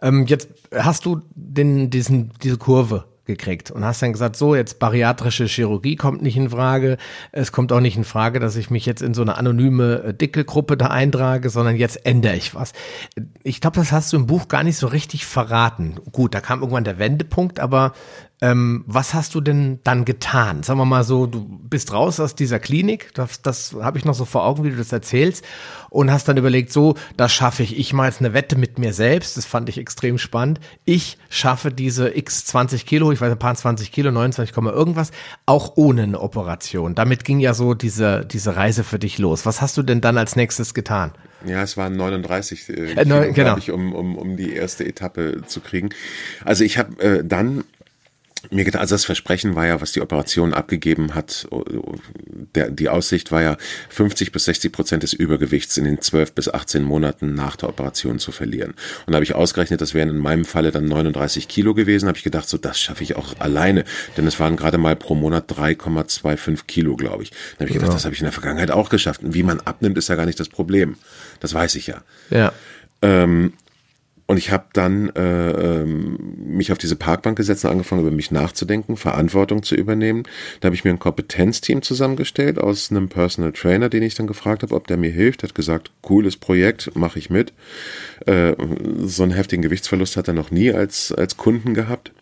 Ähm, 0.00 0.26
jetzt 0.26 0.48
hast 0.74 1.04
du 1.04 1.22
den, 1.34 1.90
diesen, 1.90 2.32
diese 2.42 2.58
Kurve 2.58 3.06
gekriegt 3.30 3.70
und 3.70 3.84
hast 3.84 4.02
dann 4.02 4.12
gesagt, 4.12 4.36
so 4.36 4.54
jetzt 4.54 4.78
bariatrische 4.78 5.46
Chirurgie 5.46 5.96
kommt 5.96 6.22
nicht 6.22 6.36
in 6.36 6.50
Frage. 6.50 6.96
Es 7.32 7.52
kommt 7.52 7.72
auch 7.72 7.80
nicht 7.80 7.96
in 7.96 8.04
Frage, 8.04 8.40
dass 8.40 8.56
ich 8.56 8.70
mich 8.70 8.86
jetzt 8.86 9.02
in 9.02 9.14
so 9.14 9.22
eine 9.22 9.36
anonyme 9.36 10.02
äh, 10.02 10.14
dicke 10.14 10.44
Gruppe 10.44 10.76
da 10.76 10.86
eintrage, 10.86 11.50
sondern 11.50 11.76
jetzt 11.76 12.04
ändere 12.06 12.36
ich 12.36 12.54
was. 12.54 12.72
Ich 13.42 13.60
glaube, 13.60 13.76
das 13.76 13.92
hast 13.92 14.12
du 14.12 14.16
im 14.16 14.26
Buch 14.26 14.48
gar 14.48 14.64
nicht 14.64 14.76
so 14.76 14.86
richtig 14.86 15.26
verraten. 15.26 15.96
Gut, 16.12 16.34
da 16.34 16.40
kam 16.40 16.60
irgendwann 16.60 16.84
der 16.84 16.98
Wendepunkt, 16.98 17.60
aber 17.60 17.92
ähm, 18.42 18.84
was 18.86 19.12
hast 19.12 19.34
du 19.34 19.40
denn 19.40 19.80
dann 19.84 20.04
getan? 20.04 20.62
Sagen 20.62 20.78
wir 20.78 20.86
mal 20.86 21.04
so, 21.04 21.26
du 21.26 21.44
bist 21.44 21.92
raus 21.92 22.20
aus 22.20 22.34
dieser 22.34 22.58
Klinik, 22.58 23.12
das, 23.14 23.42
das 23.42 23.76
habe 23.80 23.98
ich 23.98 24.06
noch 24.06 24.14
so 24.14 24.24
vor 24.24 24.44
Augen, 24.44 24.64
wie 24.64 24.70
du 24.70 24.76
das 24.76 24.92
erzählst, 24.92 25.44
und 25.90 26.10
hast 26.10 26.26
dann 26.26 26.38
überlegt, 26.38 26.72
so, 26.72 26.94
das 27.16 27.32
schaffe 27.32 27.62
ich. 27.62 27.78
Ich 27.78 27.92
mache 27.92 28.06
jetzt 28.06 28.20
eine 28.20 28.32
Wette 28.32 28.56
mit 28.56 28.78
mir 28.78 28.94
selbst, 28.94 29.36
das 29.36 29.44
fand 29.44 29.68
ich 29.68 29.76
extrem 29.76 30.16
spannend. 30.16 30.58
Ich 30.86 31.18
schaffe 31.28 31.70
diese 31.70 32.16
x 32.16 32.46
20 32.46 32.86
Kilo, 32.86 33.12
ich 33.12 33.20
weiß 33.20 33.32
ein 33.32 33.38
paar 33.38 33.54
20 33.54 33.92
Kilo, 33.92 34.10
29, 34.10 34.56
irgendwas, 34.56 35.10
auch 35.44 35.72
ohne 35.76 36.04
eine 36.04 36.20
Operation. 36.20 36.94
Damit 36.94 37.24
ging 37.24 37.40
ja 37.40 37.52
so 37.52 37.74
diese, 37.74 38.24
diese 38.24 38.56
Reise 38.56 38.84
für 38.84 38.98
dich 38.98 39.18
los. 39.18 39.44
Was 39.44 39.60
hast 39.60 39.76
du 39.76 39.82
denn 39.82 40.00
dann 40.00 40.16
als 40.16 40.34
nächstes 40.34 40.72
getan? 40.72 41.12
Ja, 41.44 41.62
es 41.62 41.76
waren 41.76 41.96
39 41.96 42.68
äh, 42.68 42.72
äh, 42.72 43.04
Kilo, 43.04 43.32
genau. 43.32 43.56
ich, 43.58 43.70
um, 43.70 43.94
um, 43.94 44.16
um 44.16 44.36
die 44.36 44.52
erste 44.52 44.86
Etappe 44.86 45.42
zu 45.46 45.60
kriegen. 45.60 45.90
Also 46.44 46.64
ich 46.64 46.78
habe 46.78 47.02
äh, 47.02 47.24
dann 47.24 47.64
mir 48.50 48.64
gedacht, 48.64 48.80
also 48.80 48.94
das 48.94 49.04
Versprechen 49.04 49.54
war 49.54 49.66
ja, 49.66 49.80
was 49.80 49.92
die 49.92 50.00
Operation 50.00 50.54
abgegeben 50.54 51.14
hat, 51.14 51.46
der, 52.54 52.70
die 52.70 52.88
Aussicht 52.88 53.30
war 53.32 53.42
ja, 53.42 53.56
50 53.90 54.32
bis 54.32 54.46
60 54.46 54.72
Prozent 54.72 55.02
des 55.02 55.12
Übergewichts 55.12 55.76
in 55.76 55.84
den 55.84 56.00
12 56.00 56.32
bis 56.32 56.48
18 56.48 56.82
Monaten 56.82 57.34
nach 57.34 57.56
der 57.56 57.68
Operation 57.68 58.18
zu 58.18 58.32
verlieren. 58.32 58.74
Und 59.06 59.12
da 59.12 59.14
habe 59.14 59.24
ich 59.24 59.34
ausgerechnet, 59.34 59.80
das 59.80 59.94
wären 59.94 60.08
in 60.08 60.18
meinem 60.18 60.44
Falle 60.44 60.70
dann 60.70 60.86
39 60.86 61.48
Kilo 61.48 61.74
gewesen, 61.74 62.08
habe 62.08 62.18
ich 62.18 62.24
gedacht, 62.24 62.48
so 62.48 62.56
das 62.56 62.80
schaffe 62.80 63.02
ich 63.02 63.16
auch 63.16 63.38
alleine, 63.38 63.84
denn 64.16 64.26
es 64.26 64.40
waren 64.40 64.56
gerade 64.56 64.78
mal 64.78 64.96
pro 64.96 65.14
Monat 65.14 65.50
3,25 65.52 66.66
Kilo, 66.66 66.96
glaube 66.96 67.24
ich. 67.24 67.30
Da 67.30 67.60
habe 67.60 67.66
ich 67.66 67.74
gedacht, 67.74 67.88
ja. 67.88 67.94
das 67.94 68.04
habe 68.04 68.14
ich 68.14 68.20
in 68.20 68.24
der 68.24 68.32
Vergangenheit 68.32 68.70
auch 68.70 68.88
geschafft. 68.88 69.22
Und 69.22 69.34
wie 69.34 69.42
man 69.42 69.60
abnimmt, 69.60 69.98
ist 69.98 70.08
ja 70.08 70.14
gar 70.14 70.26
nicht 70.26 70.40
das 70.40 70.48
Problem. 70.48 70.96
Das 71.40 71.54
weiß 71.54 71.74
ich 71.74 71.86
ja. 71.86 72.02
Ja. 72.30 72.52
Ähm, 73.02 73.52
und 74.30 74.36
ich 74.36 74.52
habe 74.52 74.66
dann 74.74 75.08
äh, 75.16 75.50
ähm, 75.50 76.16
mich 76.36 76.70
auf 76.70 76.78
diese 76.78 76.94
Parkbank 76.94 77.36
gesetzt 77.36 77.64
und 77.64 77.72
angefangen, 77.72 78.02
über 78.02 78.12
mich 78.12 78.30
nachzudenken, 78.30 78.96
Verantwortung 78.96 79.64
zu 79.64 79.74
übernehmen. 79.74 80.22
Da 80.60 80.66
habe 80.66 80.76
ich 80.76 80.84
mir 80.84 80.92
ein 80.92 81.00
Kompetenzteam 81.00 81.82
zusammengestellt 81.82 82.60
aus 82.60 82.92
einem 82.92 83.08
Personal 83.08 83.50
Trainer, 83.50 83.88
den 83.88 84.04
ich 84.04 84.14
dann 84.14 84.28
gefragt 84.28 84.62
habe, 84.62 84.76
ob 84.76 84.86
der 84.86 84.98
mir 84.98 85.10
hilft. 85.10 85.42
Hat 85.42 85.56
gesagt, 85.56 85.90
cooles 86.00 86.36
Projekt, 86.36 86.94
mache 86.94 87.18
ich 87.18 87.28
mit. 87.28 87.52
Äh, 88.24 88.54
so 89.04 89.24
einen 89.24 89.32
heftigen 89.32 89.62
Gewichtsverlust 89.62 90.16
hat 90.16 90.28
er 90.28 90.34
noch 90.34 90.52
nie 90.52 90.72
als, 90.72 91.10
als 91.10 91.36
Kunden 91.36 91.74
gehabt. 91.74 92.12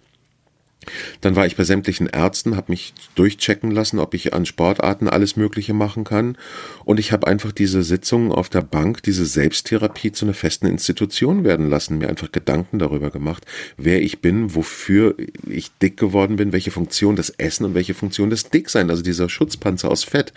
Dann 1.21 1.37
war 1.37 1.47
ich 1.47 1.57
bei 1.57 1.65
sämtlichen 1.65 2.07
Ärzten, 2.07 2.57
habe 2.57 2.73
mich 2.73 2.95
durchchecken 3.15 3.71
lassen, 3.71 3.99
ob 3.99 4.15
ich 4.15 4.33
an 4.35 4.47
Sportarten 4.47 5.09
alles 5.09 5.37
Mögliche 5.37 5.75
machen 5.75 6.05
kann. 6.05 6.37
Und 6.85 6.99
ich 6.99 7.13
habe 7.13 7.27
einfach 7.27 7.53
diese 7.53 7.83
Sitzungen 7.83 8.33
auf 8.33 8.49
der 8.49 8.63
Bank, 8.63 9.03
diese 9.03 9.27
Selbsttherapie 9.27 10.13
zu 10.13 10.25
einer 10.25 10.35
festen 10.35 10.67
Institution 10.67 11.45
werden 11.45 11.69
lassen, 11.69 11.99
mir 11.99 12.09
einfach 12.09 12.33
Gedanken 12.33 12.79
darüber 12.79 13.11
gemacht, 13.11 13.45
wer 13.77 14.03
ich 14.03 14.21
bin, 14.21 14.55
wofür 14.55 15.17
ich 15.49 15.71
dick 15.83 15.97
geworden 15.97 16.37
bin, 16.37 16.53
welche 16.53 16.71
Funktion 16.71 17.17
das 17.17 17.31
Essen 17.31 17.65
und 17.65 17.75
welche 17.75 17.95
Funktion 17.95 18.31
das 18.31 18.51
Dicksein, 18.51 18.91
also 18.91 19.03
dieser 19.03 19.29
Schutzpanzer 19.29 19.91
aus 19.91 20.05
Fett, 20.05 20.33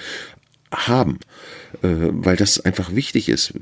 haben, 0.72 1.20
äh, 1.82 1.88
weil 2.12 2.38
das 2.38 2.60
einfach 2.60 2.96
wichtig 2.96 3.30
ist. 3.30 3.54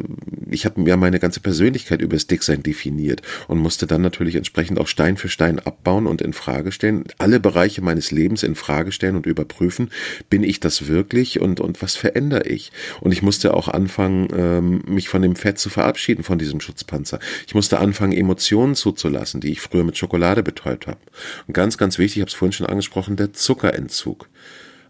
Ich 0.52 0.66
habe 0.66 0.82
mir 0.82 0.98
meine 0.98 1.20
ganze 1.20 1.40
Persönlichkeit 1.40 2.02
über 2.02 2.16
das 2.16 2.28
Dicksein 2.28 2.64
definiert 2.64 3.22
und 3.48 3.58
musste 3.58 3.88
dann 3.88 4.02
natürlich 4.02 4.36
entsprechend 4.36 4.80
auch 4.80 4.88
Stein 4.88 5.18
für 5.18 5.30
Stein 5.30 5.60
abbauen 5.60 6.08
und 6.08 6.22
in 6.22 6.34
Frage 6.34 6.72
stellen, 6.72 7.06
alle 7.18 7.40
Bereiche 7.40 7.82
meines 7.82 8.12
Lebens 8.12 8.44
in 8.44 8.56
Frage 8.56 8.92
stellen 8.92 9.16
und 9.16 9.26
überprüfen, 9.26 9.92
bin 10.30 10.44
ich 10.44 10.60
das 10.60 10.88
wirklich 10.88 11.40
und 11.40 11.60
und 11.60 11.82
was 11.82 11.96
verändere 11.96 12.48
ich? 12.48 12.72
Und 13.02 13.12
ich 13.12 13.22
musste 13.22 13.54
auch 13.54 13.68
anfangen, 13.68 14.28
ähm, 14.36 14.84
mich 14.88 15.10
von 15.10 15.22
dem 15.22 15.36
Fett 15.36 15.60
zu 15.60 15.70
verabschieden, 15.70 16.24
von 16.24 16.38
diesem 16.38 16.62
Schutzpanzer. 16.62 17.20
Ich 17.48 17.56
musste 17.56 17.80
anfangen, 17.80 18.14
Emotionen 18.14 18.76
zuzulassen, 18.76 19.42
die 19.42 19.52
ich 19.52 19.62
früher 19.62 19.84
mit 19.84 19.98
Schokolade 19.98 20.44
betäubt 20.44 20.88
habe. 20.88 21.00
Und 21.48 21.54
ganz, 21.54 21.78
ganz 21.78 21.98
wichtig, 21.98 22.18
ich 22.18 22.22
habe 22.22 22.30
es 22.30 22.36
vorhin 22.36 22.54
schon 22.54 22.68
angesprochen, 22.68 23.16
der 23.16 23.34
Zuckerentzug 23.34 24.30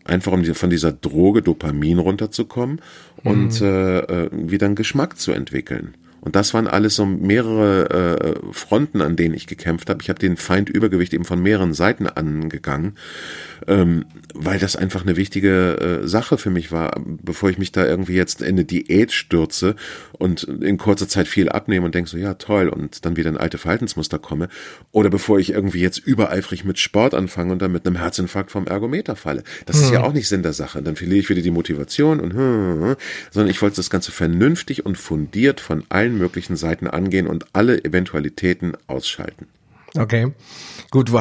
einfach 0.06 0.32
um 0.32 0.44
von 0.44 0.70
dieser 0.70 0.92
Droge 0.92 1.42
Dopamin 1.42 2.00
runterzukommen 2.00 2.82
und 3.24 3.62
mhm. 3.62 3.68
äh, 3.68 4.00
äh, 4.00 4.30
wieder 4.32 4.66
einen 4.66 4.76
Geschmack 4.76 5.18
zu 5.18 5.32
entwickeln. 5.32 5.96
Und 6.22 6.36
das 6.36 6.54
waren 6.54 6.68
alles 6.68 6.96
so 6.96 7.06
mehrere 7.06 7.90
äh, 8.20 8.54
Fronten, 8.54 9.02
an 9.02 9.16
denen 9.16 9.34
ich 9.34 9.48
gekämpft 9.48 9.90
habe. 9.90 10.02
Ich 10.02 10.10
habe 10.10 10.20
den 10.20 10.36
Feind 10.36 10.70
Übergewicht 10.70 11.14
eben 11.14 11.24
von 11.24 11.42
mehreren 11.42 11.74
Seiten 11.74 12.08
angegangen, 12.08 12.96
ähm, 13.68 14.06
weil 14.34 14.60
das 14.60 14.76
einfach 14.76 15.04
eine 15.04 15.16
wichtige 15.16 16.02
äh, 16.04 16.08
Sache 16.08 16.38
für 16.38 16.50
mich 16.50 16.72
war, 16.72 17.00
bevor 17.06 17.50
ich 17.50 17.58
mich 17.58 17.72
da 17.72 17.86
irgendwie 17.86 18.14
jetzt 18.14 18.42
in 18.42 18.50
eine 18.50 18.66
Diät 18.66 19.12
stürze 19.12 19.76
und 20.14 20.44
in 20.44 20.78
kurzer 20.78 21.08
Zeit 21.08 21.28
viel 21.28 21.50
abnehme 21.50 21.86
und 21.86 21.96
denke 21.96 22.10
so, 22.10 22.18
ja 22.18 22.36
toll, 22.36 22.70
und 22.70 23.06
dann 23.06 23.16
wieder 23.16 23.30
in 23.30 23.38
alte 23.38 23.58
Verhaltensmuster 23.58 24.20
komme. 24.20 24.50
Oder 24.92 25.10
bevor 25.10 25.40
ich 25.40 25.52
irgendwie 25.52 25.82
jetzt 25.82 26.00
übereifrig 26.00 26.64
mit 26.64 26.80
Sport 26.80 27.14
anfange 27.14 27.52
und 27.52 27.62
dann 27.62 27.72
mit 27.72 27.86
einem 27.86 27.98
Herzinfarkt 27.98 28.52
vom 28.52 28.68
Ergometer 28.68 29.16
falle. 29.16 29.44
Das 29.66 29.78
hm. 29.78 29.84
ist 29.84 29.92
ja 29.92 30.04
auch 30.04 30.14
nicht 30.14 30.28
Sinn 30.28 30.44
der 30.44 30.54
Sache. 30.54 30.82
Dann 30.82 30.96
verliere 30.96 31.20
ich 31.20 31.30
wieder 31.30 31.42
die 31.42 31.52
Motivation 31.52 32.20
und 32.20 32.34
hm, 32.34 32.40
hm, 32.40 32.84
hm, 32.84 32.96
sondern 33.32 33.50
ich 33.50 33.62
wollte 33.62 33.78
das 33.78 33.90
Ganze 33.90 34.12
vernünftig 34.12 34.86
und 34.86 34.98
fundiert 34.98 35.60
von 35.60 35.84
allen 35.90 36.18
möglichen 36.18 36.56
Seiten 36.56 36.88
angehen 36.88 37.28
und 37.28 37.46
alle 37.54 37.84
Eventualitäten 37.84 38.74
ausschalten. 38.88 39.48
Okay. 39.98 40.34
Gut, 40.92 41.12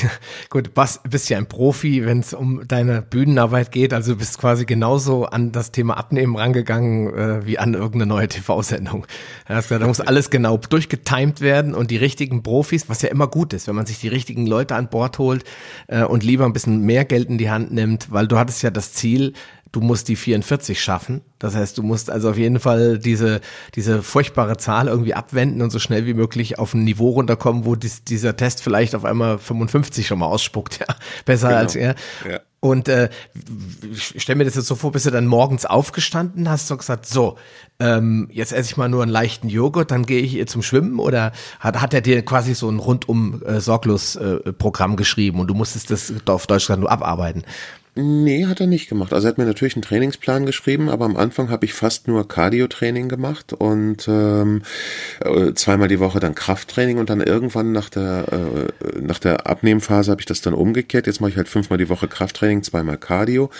gut, 0.50 0.70
was, 0.74 1.00
bist 1.08 1.28
ja 1.28 1.36
ein 1.36 1.46
Profi, 1.46 2.06
wenn 2.06 2.20
es 2.20 2.32
um 2.32 2.66
deine 2.66 3.02
Bühnenarbeit 3.02 3.72
geht. 3.72 3.92
Also 3.92 4.12
du 4.12 4.18
bist 4.18 4.38
quasi 4.38 4.64
genauso 4.64 5.26
an 5.26 5.52
das 5.52 5.70
Thema 5.70 5.98
Abnehmen 5.98 6.34
rangegangen 6.36 7.14
äh, 7.14 7.46
wie 7.46 7.58
an 7.58 7.74
irgendeine 7.74 8.06
neue 8.06 8.28
TV-Sendung. 8.28 9.06
da 9.46 9.86
muss 9.86 10.00
alles 10.00 10.30
genau 10.30 10.56
durchgetimed 10.56 11.42
werden 11.42 11.74
und 11.74 11.90
die 11.90 11.98
richtigen 11.98 12.42
Profis, 12.42 12.88
was 12.88 13.02
ja 13.02 13.10
immer 13.10 13.26
gut 13.26 13.52
ist, 13.52 13.68
wenn 13.68 13.74
man 13.74 13.84
sich 13.84 13.98
die 13.98 14.08
richtigen 14.08 14.46
Leute 14.46 14.76
an 14.76 14.88
Bord 14.88 15.18
holt 15.18 15.44
äh, 15.88 16.04
und 16.04 16.22
lieber 16.22 16.46
ein 16.46 16.54
bisschen 16.54 16.80
mehr 16.80 17.04
Geld 17.04 17.28
in 17.28 17.36
die 17.36 17.50
Hand 17.50 17.70
nimmt, 17.70 18.10
weil 18.10 18.26
du 18.26 18.38
hattest 18.38 18.62
ja 18.62 18.70
das 18.70 18.94
Ziel, 18.94 19.34
du 19.72 19.80
musst 19.80 20.08
die 20.08 20.16
44 20.16 20.80
schaffen. 20.80 21.22
Das 21.38 21.54
heißt, 21.54 21.78
du 21.78 21.82
musst 21.82 22.10
also 22.10 22.30
auf 22.30 22.38
jeden 22.38 22.60
Fall 22.60 22.98
diese, 22.98 23.40
diese 23.74 24.02
furchtbare 24.02 24.56
Zahl 24.56 24.88
irgendwie 24.88 25.14
abwenden 25.14 25.62
und 25.62 25.70
so 25.70 25.78
schnell 25.78 26.06
wie 26.06 26.14
möglich 26.14 26.58
auf 26.58 26.74
ein 26.74 26.84
Niveau 26.84 27.10
runterkommen, 27.10 27.64
wo 27.64 27.76
dies, 27.76 28.04
dieser 28.04 28.36
Test 28.36 28.62
vielleicht 28.62 28.94
auf 28.94 29.04
einmal 29.04 29.38
55 29.38 30.06
schon 30.06 30.18
mal 30.18 30.26
ausspuckt, 30.26 30.80
ja. 30.80 30.86
Besser 31.24 31.48
genau. 31.48 31.60
als 31.60 31.76
er. 31.76 31.94
Ja. 32.28 32.40
Und 32.60 32.88
äh, 32.88 33.08
ich 33.92 34.20
stell 34.20 34.34
mir 34.34 34.44
das 34.44 34.56
jetzt 34.56 34.66
so 34.66 34.74
vor, 34.74 34.90
bist 34.90 35.06
du 35.06 35.10
dann 35.10 35.26
morgens 35.26 35.64
aufgestanden, 35.64 36.48
hast 36.48 36.68
du 36.68 36.76
gesagt, 36.76 37.06
so, 37.06 37.38
ähm, 37.78 38.28
jetzt 38.32 38.52
esse 38.52 38.70
ich 38.70 38.76
mal 38.76 38.88
nur 38.88 39.02
einen 39.02 39.12
leichten 39.12 39.48
Joghurt, 39.48 39.92
dann 39.92 40.06
gehe 40.06 40.20
ich 40.20 40.48
zum 40.48 40.62
Schwimmen 40.62 40.98
oder 40.98 41.30
hat, 41.60 41.80
hat 41.80 41.94
er 41.94 42.00
dir 42.00 42.24
quasi 42.24 42.54
so 42.54 42.68
ein 42.68 42.80
rundum 42.80 43.40
äh, 43.44 43.60
sorglos 43.60 44.16
äh, 44.16 44.52
Programm 44.52 44.96
geschrieben 44.96 45.38
und 45.38 45.46
du 45.46 45.54
musstest 45.54 45.92
das 45.92 46.12
auf 46.26 46.48
Deutsch 46.48 46.64
gesagt 46.64 46.80
nur 46.80 46.90
abarbeiten? 46.90 47.44
Nee, 47.94 48.46
hat 48.46 48.60
er 48.60 48.66
nicht 48.66 48.88
gemacht. 48.88 49.12
Also 49.12 49.26
er 49.26 49.30
hat 49.30 49.38
mir 49.38 49.44
natürlich 49.44 49.74
einen 49.74 49.82
Trainingsplan 49.82 50.46
geschrieben, 50.46 50.88
aber 50.88 51.04
am 51.04 51.16
Anfang 51.16 51.50
habe 51.50 51.64
ich 51.64 51.72
fast 51.74 52.06
nur 52.06 52.28
Cardio-Training 52.28 53.08
gemacht 53.08 53.52
und 53.52 54.06
ähm, 54.06 54.62
äh, 55.20 55.52
zweimal 55.54 55.88
die 55.88 55.98
Woche 55.98 56.20
dann 56.20 56.34
Krafttraining 56.34 56.98
und 56.98 57.10
dann 57.10 57.20
irgendwann 57.20 57.72
nach 57.72 57.88
der 57.88 58.26
äh, 58.30 59.00
nach 59.00 59.18
der 59.18 59.46
Abnehmphase 59.46 60.10
habe 60.12 60.20
ich 60.20 60.26
das 60.26 60.40
dann 60.40 60.54
umgekehrt. 60.54 61.06
Jetzt 61.06 61.20
mache 61.20 61.30
ich 61.30 61.36
halt 61.36 61.48
fünfmal 61.48 61.78
die 61.78 61.88
Woche 61.88 62.06
Krafttraining, 62.06 62.62
zweimal 62.62 62.98
Cardio 62.98 63.50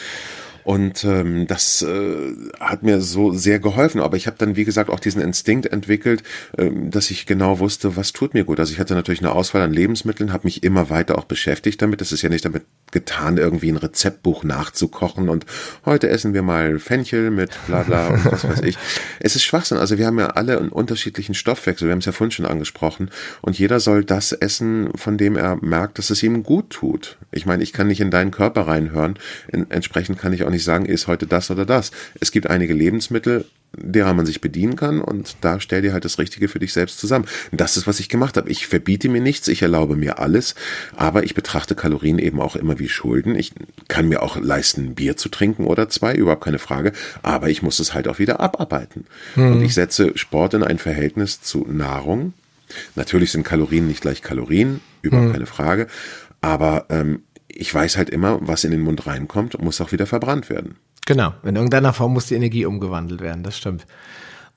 und 0.69 1.03
ähm, 1.05 1.47
das 1.47 1.81
äh, 1.81 2.35
hat 2.61 2.83
mir 2.83 3.01
so 3.01 3.33
sehr 3.33 3.59
geholfen. 3.59 4.03
Aber 4.03 4.19
ich 4.19 4.27
habe 4.27 4.37
dann, 4.37 4.55
wie 4.55 4.67
gesagt, 4.67 4.91
auch 4.91 5.01
diesen 5.01 5.23
Instinkt 5.23 5.65
entwickelt, 5.65 6.23
ähm, 6.59 6.91
dass 6.91 7.11
ich 7.11 7.25
genau 7.25 7.59
wusste, 7.59 7.97
was 7.97 8.13
tut 8.13 8.35
mir 8.35 8.45
gut. 8.45 8.61
Also 8.61 8.75
ich 8.75 8.79
hatte 8.79 8.93
natürlich 8.93 9.23
eine 9.23 9.33
Auswahl 9.33 9.63
an 9.63 9.73
Lebensmitteln, 9.73 10.31
habe 10.31 10.47
mich 10.47 10.63
immer 10.65 10.91
weiter 10.91 11.17
auch 11.17 11.25
beschäftigt 11.25 11.81
damit. 11.81 12.03
Es 12.03 12.13
ist 12.13 12.21
ja 12.21 12.29
nicht 12.29 12.45
damit 12.45 12.67
getan, 12.91 13.39
irgendwie 13.39 13.71
ein 13.71 13.79
Rezeptbuch 13.79 14.45
nachzukochen 14.45 15.31
und 15.31 15.47
heute 15.87 16.11
essen 16.11 16.35
wir 16.35 16.43
mal 16.43 16.79
Fenchel 16.79 17.31
mit 17.31 17.51
bla 17.67 17.83
bla 17.83 18.09
und 18.09 18.25
was 18.27 18.45
weiß 18.47 18.61
ich. 18.61 18.77
Es 19.21 19.37
ist 19.37 19.45
Schwachsinn. 19.45 19.79
Also 19.79 19.99
wir 19.99 20.07
haben 20.07 20.19
ja 20.19 20.29
alle 20.29 20.59
einen 20.59 20.69
unterschiedlichen 20.69 21.35
Stoffwechsel. 21.35 21.89
Wir 21.89 21.93
haben 21.93 21.99
es 21.99 22.05
ja 22.05 22.13
vorhin 22.13 22.31
schon 22.31 22.47
angesprochen. 22.47 23.11
Und 23.41 23.59
jeder 23.59 23.81
soll 23.81 24.05
das 24.05 24.33
essen, 24.33 24.91
von 24.95 25.19
dem 25.19 25.37
er 25.37 25.57
merkt, 25.57 25.99
dass 25.99 26.11
es 26.11 26.23
ihm 26.23 26.43
gut 26.43 26.71
tut. 26.71 27.17
Ich 27.33 27.47
meine, 27.47 27.63
ich 27.63 27.73
kann 27.73 27.89
nicht 27.89 28.01
in 28.01 28.11
deinen 28.11 28.31
Körper 28.31 28.67
reinhören. 28.67 29.19
entsprechend 29.51 30.19
kann 30.19 30.33
ich 30.33 30.45
auch 30.45 30.51
nicht 30.51 30.58
nicht 30.59 30.65
sagen, 30.65 30.87
ist 30.87 31.07
heute 31.07 31.27
das 31.27 31.51
oder 31.51 31.65
das. 31.65 31.93
Es 32.21 32.33
gibt 32.33 32.49
einige 32.49 32.75
Lebensmittel, 32.75 33.45
derer 33.77 34.15
man 34.15 34.27
sich 34.27 34.41
bedienen 34.41 34.77
kann 34.77 35.01
und 35.01 35.37
da 35.43 35.61
stell 35.61 35.83
dir 35.83 35.93
halt 35.93 36.05
das 36.05 36.19
Richtige 36.19 36.49
für 36.49 36.59
dich 36.59 36.73
selbst 36.73 36.99
zusammen. 36.99 37.27
das 37.53 37.77
ist, 37.77 37.87
was 37.87 38.01
ich 38.01 38.09
gemacht 38.09 38.37
habe. 38.37 38.51
Ich 38.51 38.67
verbiete 38.67 39.09
mir 39.09 39.21
nichts, 39.21 39.47
ich 39.47 39.63
erlaube 39.63 39.95
mir 39.95 40.19
alles, 40.19 40.55
aber 40.97 41.25
ich 41.25 41.35
betrachte 41.35 41.75
Kalorien 41.75 42.19
eben 42.19 42.41
auch 42.41 42.57
immer 42.57 42.79
wie 42.79 42.89
Schulden. 42.89 43.37
Ich 43.37 43.53
kann 43.87 44.09
mir 44.09 44.23
auch 44.23 44.37
leisten, 44.37 44.95
Bier 44.95 45.17
zu 45.17 45.29
trinken 45.29 45.65
oder 45.65 45.89
zwei, 45.89 46.15
überhaupt 46.15 46.45
keine 46.45 46.59
Frage, 46.59 46.93
aber 47.23 47.51
ich 47.51 47.63
muss 47.63 47.79
es 47.79 47.95
halt 47.95 48.09
auch 48.09 48.19
wieder 48.19 48.41
abarbeiten. 48.41 49.07
Mhm. 49.37 49.53
Und 49.53 49.63
ich 49.63 49.75
setze 49.75 50.17
Sport 50.17 50.55
in 50.55 50.65
ein 50.65 50.79
Verhältnis 50.79 51.41
zu 51.41 51.67
Nahrung. 51.69 52.33
Natürlich 52.97 53.33
sind 53.33 53.45
Kalorien 53.45 53.87
nicht 53.87 54.01
gleich 54.01 54.23
Kalorien, 54.23 54.81
überhaupt 55.03 55.29
mhm. 55.29 55.33
keine 55.33 55.47
Frage, 55.47 55.87
aber 56.41 56.87
ähm, 56.91 57.23
ich 57.49 57.75
weiß 57.75 57.97
halt 57.97 58.11
immer, 58.11 58.39
was 58.41 58.65
in 58.65 58.71
den 58.71 58.81
Mund 58.81 59.07
reinkommt, 59.07 59.61
muss 59.61 59.81
auch 59.81 59.93
wieder 59.93 60.07
verbrannt 60.07 60.51
werden. 60.51 60.77
Genau, 61.07 61.33
in 61.43 61.57
irgendeiner 61.57 61.93
Form 61.93 62.13
muss 62.13 62.27
die 62.27 62.35
Energie 62.35 62.67
umgewandelt 62.67 63.21
werden, 63.21 63.43
das 63.43 63.57
stimmt. 63.57 63.87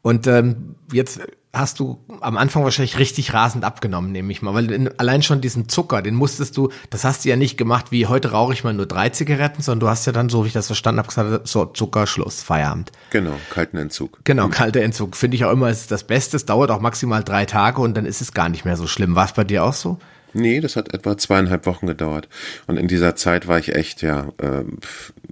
Und 0.02 0.28
ähm, 0.28 0.76
jetzt 0.92 1.22
hast 1.54 1.80
du 1.80 2.00
am 2.22 2.38
Anfang 2.38 2.64
wahrscheinlich 2.64 2.98
richtig 2.98 3.34
rasend 3.34 3.66
abgenommen, 3.66 4.12
nehme 4.12 4.32
ich 4.32 4.42
mal, 4.42 4.54
weil 4.54 4.72
in, 4.72 5.00
allein 5.00 5.22
schon 5.22 5.42
diesen 5.42 5.68
Zucker, 5.68 6.02
den 6.02 6.16
musstest 6.16 6.56
du, 6.56 6.70
das 6.90 7.04
hast 7.04 7.26
du 7.26 7.30
ja 7.30 7.36
nicht 7.36 7.58
gemacht, 7.58 7.92
wie 7.92 8.08
heute 8.08 8.32
rauche 8.32 8.54
ich 8.54 8.64
mal 8.64 8.74
nur 8.74 8.86
drei 8.86 9.10
Zigaretten, 9.10 9.62
sondern 9.62 9.82
du 9.82 9.90
hast 9.90 10.06
ja 10.06 10.14
dann, 10.14 10.30
so 10.30 10.44
wie 10.44 10.48
ich 10.48 10.54
das 10.54 10.68
verstanden 10.68 11.00
habe, 11.00 11.10
gesagt, 11.10 11.48
so 11.48 11.66
Zuckerschluss, 11.66 12.42
Feierabend. 12.42 12.92
Genau, 13.10 13.34
kalten 13.50 13.78
Entzug. 13.78 14.20
Genau, 14.24 14.48
kalter 14.48 14.82
Entzug. 14.82 15.16
Finde 15.16 15.36
ich 15.36 15.46
auch 15.46 15.52
immer 15.52 15.70
ist 15.70 15.92
das 15.92 16.06
Beste. 16.06 16.38
Es 16.38 16.46
dauert 16.46 16.72
auch 16.72 16.80
maximal 16.80 17.24
drei 17.24 17.46
Tage 17.46 17.82
und 17.82 17.96
dann 17.96 18.06
ist 18.06 18.22
es 18.22 18.34
gar 18.34 18.50
nicht 18.50 18.64
mehr 18.64 18.78
so 18.78 18.88
schlimm. 18.88 19.16
War 19.16 19.26
es 19.26 19.34
bei 19.34 19.44
dir 19.44 19.66
auch 19.66 19.74
so? 19.74 20.00
Nee, 20.34 20.62
das 20.62 20.76
hat 20.76 20.94
etwa 20.94 21.18
zweieinhalb 21.18 21.66
Wochen 21.66 21.88
gedauert. 21.88 22.30
Und 22.68 22.78
in 22.78 22.88
dieser 22.88 23.16
Zeit 23.16 23.48
war 23.48 23.60
ich 23.60 23.76
echt 23.76 24.02
ja 24.02 24.30
äh, 24.38 24.64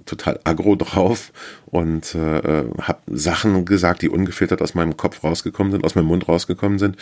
total 0.04 0.40
aggro 0.44 0.76
drauf 0.76 1.32
und 1.66 2.14
äh, 2.14 2.64
habe 2.82 2.98
Sachen 3.06 3.64
gesagt, 3.64 4.02
die 4.02 4.08
ungefiltert 4.08 4.60
aus 4.60 4.74
meinem 4.74 4.96
Kopf 4.96 5.24
rausgekommen 5.24 5.72
sind, 5.72 5.84
aus 5.84 5.94
meinem 5.94 6.06
Mund 6.06 6.28
rausgekommen 6.28 6.78
sind, 6.78 6.96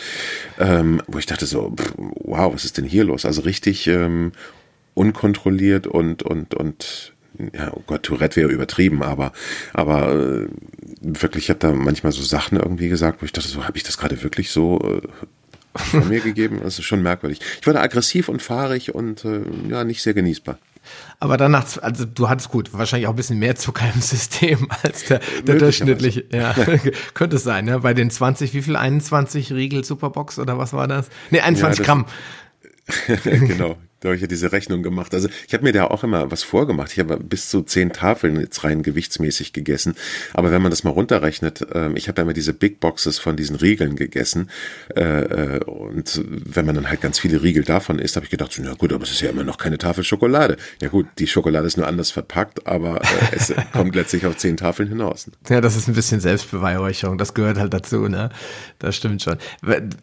ähm, 0.59 1.01
wo 1.07 1.17
ich 1.17 1.25
dachte 1.25 1.45
so, 1.45 1.73
pff, 1.75 1.93
wow, 1.97 2.53
was 2.53 2.65
ist 2.65 2.77
denn 2.77 2.85
hier 2.85 3.03
los? 3.03 3.25
Also 3.25 3.41
richtig 3.41 3.87
ähm, 3.87 4.31
unkontrolliert 4.93 5.87
und 5.87 6.23
und 6.23 6.53
und 6.55 7.13
ja, 7.53 7.71
oh 7.73 7.83
Gott, 7.85 8.03
Tourette 8.03 8.35
wäre 8.37 8.51
übertrieben, 8.51 9.01
aber 9.03 9.31
aber 9.73 10.13
äh, 10.13 10.47
wirklich, 11.01 11.45
ich 11.45 11.49
habe 11.49 11.59
da 11.59 11.71
manchmal 11.71 12.11
so 12.11 12.21
Sachen 12.21 12.57
irgendwie 12.57 12.89
gesagt, 12.89 13.21
wo 13.21 13.25
ich 13.25 13.31
dachte, 13.31 13.47
so 13.47 13.65
habe 13.65 13.77
ich 13.77 13.83
das 13.83 13.97
gerade 13.97 14.21
wirklich 14.23 14.51
so 14.51 14.79
äh, 14.81 15.07
von 15.75 16.07
mir 16.07 16.19
gegeben. 16.19 16.59
Das 16.63 16.79
ist 16.79 16.85
schon 16.85 17.01
merkwürdig. 17.01 17.39
Ich 17.59 17.67
war 17.67 17.73
da 17.73 17.81
aggressiv 17.81 18.29
und 18.29 18.41
fahrig 18.41 18.93
und 18.95 19.25
äh, 19.25 19.41
ja, 19.69 19.83
nicht 19.83 20.01
sehr 20.01 20.13
genießbar. 20.13 20.57
Aber 21.19 21.37
danach, 21.37 21.65
also 21.81 22.05
du 22.05 22.29
hattest 22.29 22.49
gut, 22.49 22.73
wahrscheinlich 22.73 23.07
auch 23.07 23.13
ein 23.13 23.17
bisschen 23.17 23.39
mehr 23.39 23.55
Zucker 23.55 23.89
im 23.93 24.01
System 24.01 24.67
als 24.83 25.05
der, 25.05 25.19
der 25.43 25.55
durchschnittliche. 25.55 26.25
Ja, 26.31 26.55
könnte 27.13 27.35
es 27.35 27.43
sein, 27.43 27.65
ne? 27.65 27.79
Bei 27.79 27.93
den 27.93 28.09
20, 28.09 28.53
wie 28.53 28.61
viel? 28.61 28.75
21 28.75 29.51
Riegel 29.53 29.83
Superbox 29.83 30.39
oder 30.39 30.57
was 30.57 30.73
war 30.73 30.87
das? 30.87 31.09
Nee, 31.29 31.41
21 31.41 31.79
ja, 31.79 31.85
Gramm. 31.85 32.05
genau, 33.23 33.77
da 33.99 34.09
habe 34.09 34.15
ich 34.15 34.21
ja 34.21 34.27
diese 34.27 34.51
Rechnung 34.51 34.81
gemacht. 34.81 35.13
Also 35.13 35.27
ich 35.47 35.53
habe 35.53 35.63
mir 35.63 35.73
da 35.73 35.87
auch 35.87 36.03
immer 36.03 36.31
was 36.31 36.43
vorgemacht. 36.43 36.93
Ich 36.93 36.99
habe 36.99 37.17
bis 37.17 37.49
zu 37.49 37.61
zehn 37.63 37.91
Tafeln 37.91 38.39
jetzt 38.39 38.63
rein 38.63 38.81
gewichtsmäßig 38.81 39.51
gegessen. 39.51 39.95
Aber 40.33 40.51
wenn 40.51 40.61
man 40.61 40.71
das 40.71 40.83
mal 40.83 40.91
runterrechnet, 40.91 41.61
äh, 41.73 41.91
ich 41.93 42.07
habe 42.07 42.19
ja 42.19 42.23
immer 42.23 42.33
diese 42.33 42.53
Big 42.53 42.79
Boxes 42.79 43.19
von 43.19 43.35
diesen 43.35 43.57
Riegeln 43.57 43.95
gegessen. 43.95 44.49
Äh, 44.95 45.01
äh, 45.01 45.63
und 45.65 46.21
wenn 46.25 46.65
man 46.65 46.75
dann 46.75 46.89
halt 46.89 47.01
ganz 47.01 47.19
viele 47.19 47.43
Riegel 47.43 47.63
davon 47.63 47.99
isst, 47.99 48.15
habe 48.15 48.25
ich 48.25 48.29
gedacht, 48.29 48.53
so, 48.53 48.61
na 48.63 48.73
gut, 48.73 48.93
aber 48.93 49.03
es 49.03 49.11
ist 49.11 49.21
ja 49.21 49.29
immer 49.29 49.43
noch 49.43 49.57
keine 49.57 49.77
Tafel 49.77 50.03
Schokolade. 50.03 50.55
Ja 50.81 50.87
gut, 50.87 51.07
die 51.17 51.27
Schokolade 51.27 51.67
ist 51.67 51.77
nur 51.77 51.87
anders 51.87 52.11
verpackt, 52.11 52.65
aber 52.67 53.01
äh, 53.01 53.35
es 53.35 53.53
kommt 53.73 53.95
letztlich 53.95 54.25
auf 54.25 54.37
zehn 54.37 54.55
Tafeln 54.55 54.87
hinaus. 54.87 55.29
Ja, 55.49 55.59
das 55.59 55.75
ist 55.75 55.89
ein 55.89 55.93
bisschen 55.93 56.21
Selbstbeweihräucherung. 56.21 57.17
Das 57.17 57.33
gehört 57.33 57.57
halt 57.57 57.73
dazu, 57.73 58.07
ne? 58.07 58.29
Das 58.79 58.95
stimmt 58.95 59.21
schon. 59.21 59.37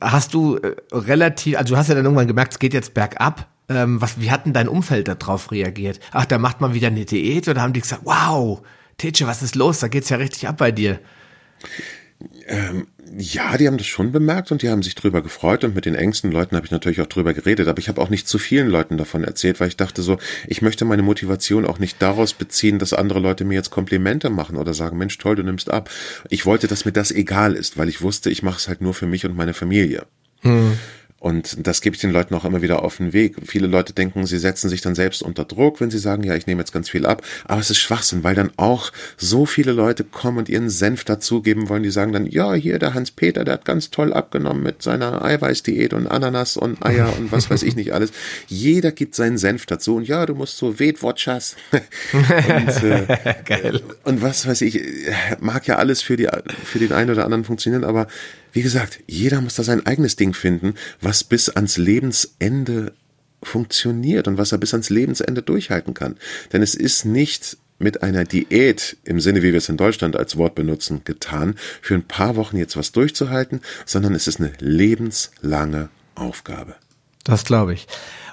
Hast 0.03 0.35
du 0.35 0.57
äh, 0.57 0.77
relativ, 0.93 1.57
also 1.57 1.75
du 1.75 1.79
hast 1.79 1.89
ja 1.89 1.95
dann 1.95 2.05
irgendwann 2.05 2.27
gemerkt, 2.27 2.53
es 2.53 2.59
geht 2.59 2.75
jetzt 2.75 2.93
bergab 2.93 3.49
ähm, 3.69 4.01
was, 4.01 4.21
wie 4.21 4.31
hat 4.31 4.47
denn 4.47 4.53
dein 4.53 4.69
Umfeld 4.69 5.09
darauf 5.09 5.51
reagiert? 5.51 6.01
Ach, 6.13 6.27
da 6.27 6.39
macht 6.39 6.61
man 6.61 6.75
wieder 6.75 6.89
eine 6.89 7.05
Diät 7.05 7.49
oder 7.49 7.63
haben 7.63 7.73
die 7.73 7.81
gesagt, 7.81 8.03
wow, 8.05 8.63
Titsche, 8.99 9.27
was 9.27 9.43
ist 9.43 9.57
los? 9.57 9.81
Da 9.81 9.89
geht's 9.89 10.09
ja 10.09 10.17
richtig 10.17 10.49
ab 10.49 10.59
bei 10.59 10.73
dir. 10.73 11.01
Ähm, 12.47 12.87
ja, 13.19 13.57
die 13.57 13.67
haben 13.67 13.77
das 13.77 13.87
schon 13.87 14.11
bemerkt 14.11 14.51
und 14.51 14.63
die 14.63 14.69
haben 14.69 14.83
sich 14.83 14.95
drüber 14.95 15.23
gefreut 15.23 15.65
und 15.65 15.75
mit 15.75 15.85
den 15.85 15.95
engsten 15.95 16.33
Leuten 16.33 16.57
habe 16.57 16.67
ich 16.67 16.73
natürlich 16.73 17.01
auch 17.01 17.07
drüber 17.07 17.35
geredet, 17.35 17.69
aber 17.69 17.79
ich 17.79 17.89
habe 17.89 18.01
auch 18.01 18.09
nicht 18.09 18.27
zu 18.27 18.39
vielen 18.39 18.69
Leuten 18.69 18.97
davon 18.97 19.23
erzählt, 19.23 19.61
weil 19.61 19.69
ich 19.69 19.77
dachte 19.77 20.03
so, 20.03 20.19
ich 20.47 20.63
möchte 20.63 20.85
meine 20.85 21.03
Motivation 21.03 21.67
auch 21.67 21.79
nicht 21.79 22.01
daraus 22.01 22.33
beziehen, 22.33 22.79
dass 22.79 22.93
andere 22.93 23.21
Leute 23.21 23.45
mir 23.45 23.55
jetzt 23.55 23.71
Komplimente 23.71 24.31
machen 24.31 24.57
oder 24.57 24.75
sagen, 24.75 24.99
Mensch, 24.99 25.19
toll, 25.19 25.37
du 25.37 25.43
nimmst 25.43 25.71
ab. 25.71 25.91
Ich 26.31 26.47
wollte, 26.47 26.67
dass 26.67 26.85
mir 26.85 26.93
das 26.93 27.11
egal 27.11 27.55
ist, 27.55 27.79
weil 27.79 27.89
ich 27.89 28.03
wusste, 28.03 28.31
ich 28.31 28.43
mache 28.43 28.59
es 28.59 28.69
halt 28.69 28.81
nur 28.81 28.95
für 28.95 29.07
mich 29.07 29.25
und 29.25 29.37
meine 29.37 29.55
Familie. 29.55 30.07
Hm. 30.41 30.79
Und 31.27 31.67
das 31.67 31.81
gebe 31.81 31.97
ich 31.97 32.01
den 32.01 32.13
Leuten 32.13 32.37
auch 32.37 32.45
immer 32.45 32.63
wieder 32.63 32.85
auf 32.85 32.99
den 32.99 33.13
Weg. 33.13 33.35
Viele 33.45 33.67
Leute 33.67 33.93
denken, 33.93 34.27
sie 34.27 34.39
setzen 34.39 34.69
sich 34.69 34.81
dann 34.81 34.95
selbst 34.95 35.25
unter 35.25 35.45
Druck, 35.45 35.81
wenn 35.81 35.91
sie 35.91 35.99
sagen, 35.99 36.23
ja, 36.23 36.37
ich 36.37 36.47
nehme 36.47 36.61
jetzt 36.61 36.71
ganz 36.71 36.89
viel 36.89 37.05
ab. 37.05 37.21
Aber 37.47 37.61
es 37.61 37.69
ist 37.69 37.79
Schwachsinn, 37.79 38.23
weil 38.23 38.37
dann 38.37 38.53
auch 38.57 38.93
so 39.17 39.45
viele 39.45 39.73
Leute 39.73 40.05
kommen 40.05 40.39
und 40.39 40.49
ihren 40.49 40.71
Senf 40.71 41.03
dazugeben 41.03 41.69
wollen, 41.69 41.83
die 41.83 41.91
sagen 41.91 42.13
dann, 42.13 42.27
ja, 42.27 42.55
hier 42.55 42.79
der 42.79 42.95
Hans-Peter, 42.95 43.43
der 43.45 43.55
hat 43.55 43.65
ganz 43.65 43.91
toll 43.91 44.13
abgenommen 44.13 44.63
mit 44.63 44.83
seiner 44.83 45.25
Eiweißdiät 45.25 45.95
und 45.95 46.07
Ananas 46.07 46.57
und 46.57 46.87
Eier 46.87 47.13
und 47.19 47.33
was 47.33 47.51
weiß 47.51 47.65
ich 47.65 47.75
nicht 47.75 47.93
alles. 47.93 48.13
Jeder 48.47 48.93
gibt 48.93 49.17
seinen 49.17 49.37
Senf 49.37 49.67
dazu 49.67 49.97
und 49.97 50.07
ja, 50.07 50.27
du 50.27 50.37
musst 50.37 50.57
so 50.59 50.79
Weight 50.79 51.03
Watchers. 51.03 51.57
und, 52.13 52.85
äh, 52.85 53.35
Geil. 53.45 53.81
und 54.05 54.23
was 54.23 54.47
weiß 54.47 54.61
ich, 54.61 54.81
mag 55.41 55.67
ja 55.67 55.75
alles 55.75 56.03
für, 56.03 56.17
die, 56.17 56.29
für 56.63 56.79
den 56.79 56.93
einen 56.93 57.11
oder 57.11 57.25
anderen 57.25 57.43
funktionieren, 57.43 57.83
aber 57.83 58.07
wie 58.57 58.63
gesagt, 58.63 59.01
jeder 59.07 59.43
muss 59.43 59.57
da 59.57 59.63
sein 59.63 59.85
eigenes 59.85 60.17
Ding 60.17 60.33
finden, 60.33 60.77
was 61.03 61.25
bis 61.25 61.51
ans 61.51 61.77
Lebensende 61.77 62.95
funktioniert 63.43 64.29
und 64.29 64.39
was 64.39 64.51
er 64.51 64.57
bis 64.57 64.73
ans 64.73 64.89
Lebensende 64.89 65.43
durchhalten 65.43 65.93
kann. 65.93 66.17
Denn 66.55 66.63
es 66.63 66.75
ist 66.75 67.05
nicht 67.05 67.59
mit 67.79 68.03
einer 68.03 68.25
Diät 68.25 68.97
im 69.05 69.21
Sinne, 69.21 69.43
wie 69.43 69.53
wir 69.53 69.59
es 69.59 69.69
in 69.69 69.77
Deutschland 69.77 70.17
als 70.17 70.39
Wort 70.39 70.55
benutzen, 70.55 71.03
getan, 71.05 71.57
für 71.83 71.97
ein 71.97 72.09
paar 72.09 72.37
Wochen 72.37 72.57
jetzt 72.57 72.79
was 72.79 72.93
durchzuhalten, 72.93 73.61
sondern 73.85 74.15
es 74.15 74.27
ist 74.27 74.41
eine 74.41 74.53
lebenslange 74.59 75.91
Aufgabe. 76.15 76.77
Das 77.25 77.45
glaube 77.45 77.75
ich. 77.75 77.87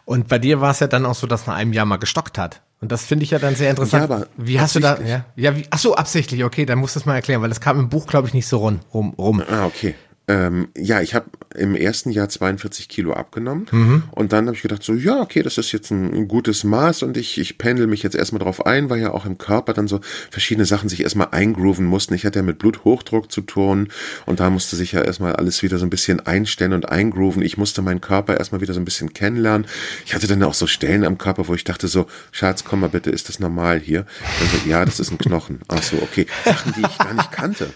Und 0.05 0.29
bei 0.29 0.39
dir 0.39 0.61
war 0.61 0.71
es 0.71 0.79
ja 0.79 0.87
dann 0.87 1.05
auch 1.05 1.15
so, 1.15 1.27
dass 1.27 1.47
nach 1.47 1.55
einem 1.55 1.73
Jahr 1.73 1.85
mal 1.85 1.97
gestockt 1.97 2.37
hat. 2.37 2.61
Und 2.79 2.93
das 2.93 3.03
finde 3.03 3.23
ich 3.23 3.31
ja 3.31 3.39
dann 3.39 3.55
sehr 3.55 3.69
interessant. 3.69 4.09
Ja, 4.09 4.15
aber 4.15 4.27
wie 4.37 4.61
hast 4.61 4.75
du 4.75 4.79
da, 4.79 5.01
ja, 5.01 5.25
ja, 5.35 5.57
wie, 5.57 5.65
ach 5.69 5.79
so, 5.79 5.95
absichtlich, 5.95 6.45
okay, 6.45 6.65
dann 6.65 6.79
musst 6.79 6.95
du 6.95 7.01
es 7.01 7.05
mal 7.05 7.15
erklären, 7.15 7.41
weil 7.41 7.49
das 7.49 7.59
kam 7.59 7.77
im 7.77 7.89
Buch, 7.89 8.07
glaube 8.07 8.29
ich, 8.29 8.33
nicht 8.33 8.47
so 8.47 8.57
rum, 8.57 9.13
rum. 9.17 9.43
Ah, 9.49 9.65
okay. 9.65 9.95
Ähm, 10.27 10.69
ja, 10.77 11.01
ich 11.01 11.15
habe 11.15 11.25
im 11.53 11.75
ersten 11.75 12.09
Jahr 12.09 12.29
42 12.29 12.87
Kilo 12.87 13.11
abgenommen 13.11 13.67
mhm. 13.71 14.03
und 14.11 14.31
dann 14.31 14.45
habe 14.45 14.55
ich 14.55 14.61
gedacht, 14.61 14.81
so 14.81 14.93
ja, 14.93 15.19
okay, 15.19 15.43
das 15.43 15.57
ist 15.57 15.73
jetzt 15.73 15.91
ein, 15.91 16.29
gutes 16.29 16.63
Maß 16.63 17.03
und 17.03 17.17
ich, 17.17 17.37
ich 17.37 17.57
pendel 17.57 17.87
mich 17.87 18.03
jetzt 18.03 18.15
erstmal 18.15 18.39
drauf 18.39 18.65
ein, 18.65 18.89
weil 18.89 19.01
ja 19.01 19.11
auch 19.11 19.25
im 19.25 19.37
Körper 19.37 19.73
dann 19.73 19.89
so 19.89 19.99
verschiedene 20.31 20.65
Sachen 20.65 20.87
sich 20.87 21.03
erstmal 21.03 21.27
eingrooven 21.31 21.85
mussten. 21.85 22.13
Ich 22.13 22.25
hatte 22.25 22.39
ja 22.39 22.43
mit 22.43 22.57
Bluthochdruck 22.57 23.31
zu 23.31 23.41
tun 23.41 23.89
und 24.25 24.39
da 24.39 24.49
musste 24.49 24.77
sich 24.77 24.93
ja 24.93 25.01
erstmal 25.01 25.35
alles 25.35 25.61
wieder 25.61 25.77
so 25.77 25.85
ein 25.85 25.89
bisschen 25.89 26.21
einstellen 26.21 26.71
und 26.71 26.87
eingrooven. 26.87 27.41
Ich 27.41 27.57
musste 27.57 27.81
meinen 27.81 27.99
Körper 27.99 28.37
erstmal 28.37 28.61
wieder 28.61 28.73
so 28.73 28.79
ein 28.79 28.85
bisschen 28.85 29.11
kennenlernen. 29.13 29.67
Ich 30.05 30.15
hatte 30.15 30.27
dann 30.27 30.41
auch 30.43 30.53
so 30.53 30.67
Stellen 30.67 31.03
am 31.03 31.17
Körper, 31.17 31.49
wo 31.49 31.53
ich 31.53 31.65
dachte 31.65 31.89
so, 31.89 32.07
Schatz, 32.31 32.63
komm 32.63 32.79
mal 32.79 32.89
bitte, 32.89 33.09
ist 33.09 33.27
das 33.27 33.39
normal 33.39 33.79
hier? 33.79 34.05
So, 34.39 34.69
ja, 34.69 34.85
das 34.85 35.01
ist 35.01 35.11
ein 35.11 35.17
Knochen. 35.17 35.59
Ach 35.67 35.83
so, 35.83 35.97
okay. 35.97 36.27
Sachen, 36.45 36.73
die 36.77 36.81
ich 36.81 36.97
gar 36.97 37.13
nicht 37.13 37.31
kannte. 37.31 37.73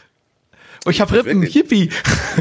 Oh, 0.87 0.89
ich 0.89 1.01
habe 1.01 1.13
Rippen, 1.15 1.41
Hippie. 1.41 1.89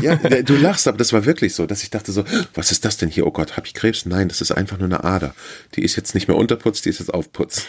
Ja, 0.01 0.14
du 0.43 0.55
lachst, 0.55 0.86
aber 0.86 0.97
das 0.97 1.12
war 1.12 1.24
wirklich 1.24 1.52
so, 1.52 1.66
dass 1.66 1.82
ich 1.82 1.90
dachte 1.90 2.12
so, 2.12 2.24
was 2.55 2.70
ist 2.70 2.85
das 2.85 2.97
denn 2.97 3.09
hier? 3.09 3.27
Oh 3.27 3.32
Gott, 3.32 3.56
habe 3.56 3.66
ich 3.66 3.74
Krebs? 3.74 4.06
Nein, 4.06 4.28
das 4.28 4.40
ist 4.40 4.52
einfach 4.52 4.78
nur 4.78 4.86
eine 4.86 5.02
Ader. 5.02 5.35
Die 5.74 5.82
ist 5.82 5.97
jetzt 5.97 6.14
nicht 6.14 6.28
mehr 6.28 6.36
Unterputz, 6.36 6.81
die 6.81 6.90
ist 6.90 7.01
jetzt 7.01 7.12
Aufputz. 7.12 7.66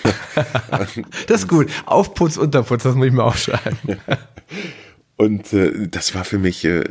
das 1.28 1.42
ist 1.42 1.48
gut. 1.48 1.72
Aufputz, 1.88 2.38
Unterputz, 2.38 2.84
das 2.84 2.94
muss 2.94 3.08
ich 3.08 3.14
mir 3.14 3.24
aufschreiben. 3.24 3.80
Und 5.18 5.52
äh, 5.52 5.88
das 5.88 6.14
war 6.14 6.24
für 6.24 6.38
mich 6.38 6.64
äh, 6.64 6.84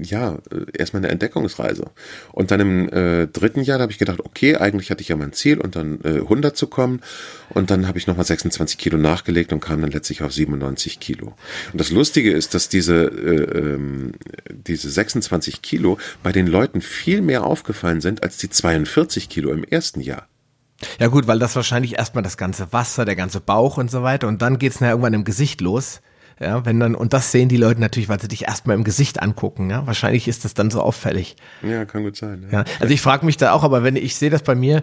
ja 0.00 0.38
erstmal 0.72 1.00
eine 1.00 1.10
Entdeckungsreise. 1.10 1.90
Und 2.30 2.52
dann 2.52 2.60
im 2.60 2.88
äh, 2.88 3.26
dritten 3.26 3.62
Jahr 3.62 3.80
habe 3.80 3.90
ich 3.90 3.98
gedacht, 3.98 4.20
okay, 4.20 4.56
eigentlich 4.56 4.90
hatte 4.90 5.02
ich 5.02 5.08
ja 5.08 5.16
mein 5.16 5.32
Ziel, 5.32 5.60
und 5.60 5.74
dann 5.74 5.98
äh, 6.04 6.20
100 6.20 6.56
zu 6.56 6.68
kommen. 6.68 7.00
Und 7.50 7.72
dann 7.72 7.88
habe 7.88 7.98
ich 7.98 8.06
nochmal 8.06 8.24
26 8.24 8.78
Kilo 8.78 8.98
nachgelegt 8.98 9.52
und 9.52 9.58
kam 9.58 9.82
dann 9.82 9.90
letztlich 9.90 10.22
auf 10.22 10.32
97 10.32 11.00
Kilo. 11.00 11.34
Und 11.72 11.80
das 11.80 11.90
Lustige 11.90 12.30
ist, 12.30 12.54
dass 12.54 12.68
diese 12.68 13.06
äh, 13.06 13.58
ähm, 13.58 14.12
diese 14.48 14.88
26 14.88 15.60
Kilo 15.60 15.98
bei 16.22 16.30
den 16.30 16.46
Leuten 16.46 16.82
viel 16.82 17.20
mehr 17.20 17.44
aufgefallen 17.44 18.00
sind 18.00 18.22
als 18.22 18.38
die 18.38 18.48
42 18.48 19.28
Kilo 19.28 19.50
im 19.50 19.64
ersten 19.64 20.00
Jahr. 20.00 20.28
Ja 21.00 21.08
gut, 21.08 21.26
weil 21.26 21.40
das 21.40 21.56
wahrscheinlich 21.56 21.98
erstmal 21.98 22.22
das 22.22 22.36
ganze 22.36 22.72
Wasser, 22.72 23.04
der 23.04 23.16
ganze 23.16 23.40
Bauch 23.40 23.76
und 23.76 23.90
so 23.90 24.04
weiter 24.04 24.28
und 24.28 24.40
dann 24.40 24.58
geht's 24.58 24.80
nachher 24.80 24.92
irgendwann 24.92 25.14
im 25.14 25.24
Gesicht 25.24 25.60
los. 25.60 26.00
Ja, 26.42 26.66
wenn 26.66 26.80
dann, 26.80 26.96
und 26.96 27.12
das 27.12 27.30
sehen 27.30 27.48
die 27.48 27.56
Leute 27.56 27.80
natürlich, 27.80 28.08
weil 28.08 28.20
sie 28.20 28.26
dich 28.26 28.44
erstmal 28.44 28.74
im 28.74 28.82
Gesicht 28.82 29.22
angucken. 29.22 29.70
Ja, 29.70 29.86
wahrscheinlich 29.86 30.26
ist 30.26 30.44
das 30.44 30.54
dann 30.54 30.70
so 30.70 30.80
auffällig. 30.82 31.36
Ja, 31.62 31.84
kann 31.84 32.02
gut 32.02 32.16
sein. 32.16 32.48
Ja, 32.50 32.60
ja 32.60 32.64
also 32.80 32.92
ich 32.92 33.00
frage 33.00 33.24
mich 33.24 33.36
da 33.36 33.52
auch, 33.52 33.62
aber 33.62 33.84
wenn 33.84 33.94
ich 33.94 34.16
sehe 34.16 34.30
das 34.30 34.42
bei 34.42 34.56
mir, 34.56 34.82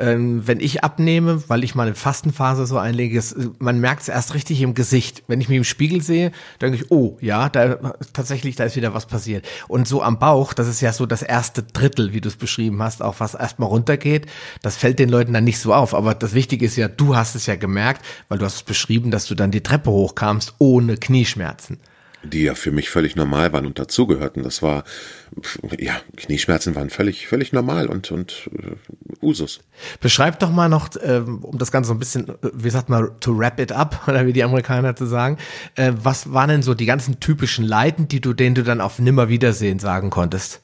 ähm, 0.00 0.46
wenn 0.46 0.60
ich 0.60 0.82
abnehme, 0.82 1.42
weil 1.48 1.62
ich 1.62 1.74
mal 1.74 1.86
eine 1.86 1.94
Fastenphase 1.94 2.66
so 2.66 2.78
einlege, 2.78 3.18
ist, 3.18 3.36
man 3.58 3.80
merkt 3.80 4.02
es 4.02 4.08
erst 4.08 4.34
richtig 4.34 4.62
im 4.62 4.74
Gesicht. 4.74 5.22
Wenn 5.28 5.40
ich 5.40 5.48
mich 5.48 5.58
im 5.58 5.64
Spiegel 5.64 6.02
sehe, 6.02 6.32
denke 6.60 6.78
ich, 6.78 6.90
oh, 6.90 7.18
ja, 7.20 7.50
da 7.50 7.94
tatsächlich, 8.14 8.56
da 8.56 8.64
ist 8.64 8.76
wieder 8.76 8.94
was 8.94 9.06
passiert. 9.06 9.46
Und 9.68 9.86
so 9.86 10.02
am 10.02 10.18
Bauch, 10.18 10.54
das 10.54 10.68
ist 10.68 10.80
ja 10.80 10.92
so 10.92 11.04
das 11.04 11.22
erste 11.22 11.62
Drittel, 11.62 12.14
wie 12.14 12.22
du 12.22 12.28
es 12.28 12.36
beschrieben 12.36 12.82
hast, 12.82 13.02
auch 13.02 13.20
was 13.20 13.34
erstmal 13.34 13.68
runtergeht, 13.68 14.26
das 14.62 14.76
fällt 14.76 14.98
den 14.98 15.10
Leuten 15.10 15.34
dann 15.34 15.44
nicht 15.44 15.58
so 15.58 15.74
auf. 15.74 15.94
Aber 15.94 16.14
das 16.14 16.32
Wichtige 16.32 16.64
ist 16.64 16.76
ja, 16.76 16.88
du 16.88 17.14
hast 17.14 17.34
es 17.34 17.44
ja 17.44 17.56
gemerkt, 17.56 18.04
weil 18.28 18.38
du 18.38 18.46
hast 18.46 18.56
es 18.56 18.62
beschrieben, 18.62 19.10
dass 19.10 19.26
du 19.26 19.34
dann 19.34 19.50
die 19.50 19.62
Treppe 19.62 19.90
hochkamst 19.90 20.54
ohne 20.58 20.96
Knieschmerzen 20.96 21.78
die 22.22 22.42
ja 22.42 22.54
für 22.54 22.70
mich 22.70 22.90
völlig 22.90 23.16
normal 23.16 23.52
waren 23.52 23.66
und 23.66 23.78
dazugehörten. 23.78 24.42
Das 24.42 24.62
war, 24.62 24.84
ja, 25.78 26.00
Knieschmerzen 26.16 26.74
waren 26.74 26.90
völlig, 26.90 27.26
völlig 27.26 27.52
normal 27.52 27.86
und, 27.86 28.10
und 28.10 28.50
uh, 28.52 29.26
Usus. 29.26 29.60
Beschreib 30.00 30.38
doch 30.38 30.50
mal 30.50 30.68
noch, 30.68 30.94
äh, 30.96 31.22
um 31.24 31.58
das 31.58 31.72
Ganze 31.72 31.88
so 31.88 31.94
ein 31.94 31.98
bisschen, 31.98 32.32
wie 32.52 32.70
sagt 32.70 32.88
man, 32.88 33.10
to 33.20 33.36
wrap 33.36 33.58
it 33.58 33.72
up, 33.72 34.02
oder 34.06 34.26
wie 34.26 34.32
die 34.32 34.44
Amerikaner 34.44 34.96
zu 34.96 35.06
sagen, 35.06 35.38
äh, 35.76 35.92
was 35.94 36.32
waren 36.32 36.50
denn 36.50 36.62
so 36.62 36.74
die 36.74 36.86
ganzen 36.86 37.20
typischen 37.20 37.64
Leiden, 37.64 38.08
die 38.08 38.20
du, 38.20 38.32
denen 38.32 38.54
du 38.54 38.62
dann 38.62 38.80
auf 38.80 38.98
Nimmerwiedersehen 38.98 39.78
sagen 39.78 40.10
konntest? 40.10 40.60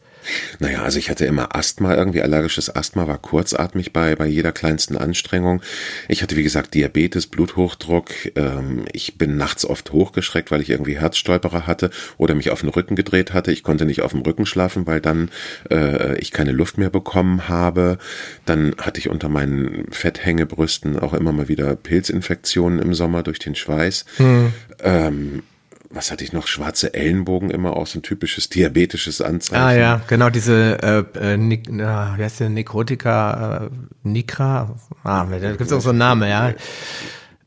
Naja, 0.59 0.83
also 0.83 0.99
ich 0.99 1.11
hatte 1.11 1.27
immer 1.27 1.55
Asthma, 1.55 1.95
irgendwie 1.95 2.23
allergisches 2.23 2.75
Asthma, 2.75 3.07
war 3.07 3.19
kurzatmig 3.19 3.93
bei, 3.93 4.17
bei 4.17 4.27
jeder 4.27 4.53
kleinsten 4.53 4.97
Anstrengung. 4.97 5.63
Ich 6.09 6.23
hatte, 6.23 6.37
wie 6.37 6.43
gesagt, 6.43 6.75
Diabetes, 6.75 7.27
Bluthochdruck. 7.27 8.11
Ähm, 8.37 8.85
ich 8.93 9.19
bin 9.19 9.37
nachts 9.37 9.65
oft 9.65 9.93
hochgeschreckt, 9.93 10.51
weil 10.51 10.61
ich 10.61 10.71
irgendwie 10.71 10.99
Herzstolperer 10.99 11.67
hatte 11.67 11.91
oder 12.17 12.35
mich 12.35 12.51
auf 12.51 12.61
den 12.61 12.71
Rücken 12.71 12.97
gedreht 12.97 13.33
hatte. 13.33 13.53
Ich 13.53 13.63
konnte 13.63 13.85
nicht 13.85 14.03
auf 14.03 14.13
dem 14.13 14.23
Rücken 14.23 14.47
schlafen, 14.47 14.87
weil 14.87 15.01
dann 15.01 15.31
äh, 15.71 16.19
ich 16.19 16.33
keine 16.33 16.53
Luft 16.53 16.79
mehr 16.79 16.91
bekommen 16.91 17.49
habe. 17.49 17.99
Dann 18.45 18.75
hatte 18.81 18.99
ich 18.99 19.09
unter 19.09 19.29
meinen 19.29 19.87
Fetthängebrüsten 19.91 20.99
auch 20.99 21.15
immer 21.15 21.33
mal 21.33 21.49
wieder 21.49 21.77
Pilzinfektionen 21.77 22.81
im 22.81 22.95
Sommer 22.95 23.23
durch 23.23 23.39
den 23.39 23.55
Schweiß. 23.55 24.05
Hm. 24.17 24.53
Ähm, 24.83 25.43
was 25.91 26.11
hatte 26.11 26.25
ich 26.25 26.33
noch? 26.33 26.47
Schwarze 26.47 26.95
Ellenbogen 26.95 27.51
immer 27.51 27.77
auch 27.77 27.87
so 27.87 27.99
ein 27.99 28.03
typisches 28.03 28.49
diabetisches 28.49 29.21
Anzeichen. 29.21 29.63
Ah 29.63 29.73
ja, 29.73 30.01
genau, 30.07 30.31
diese 30.31 30.83
äh, 30.83 31.19
äh, 31.19 31.37
Nik, 31.37 31.69
äh, 31.69 31.73
wie 31.73 32.23
heißt 32.23 32.41
der, 32.41 32.49
Nekrotika, 32.49 33.67
äh, 33.67 33.71
Nikra? 34.03 34.75
Ah, 35.05 35.25
da 35.25 35.53
gibt's 35.53 35.73
auch 35.73 35.81
so 35.81 35.91
einen 35.91 35.99
Namen, 35.99 36.29
ja. 36.29 36.55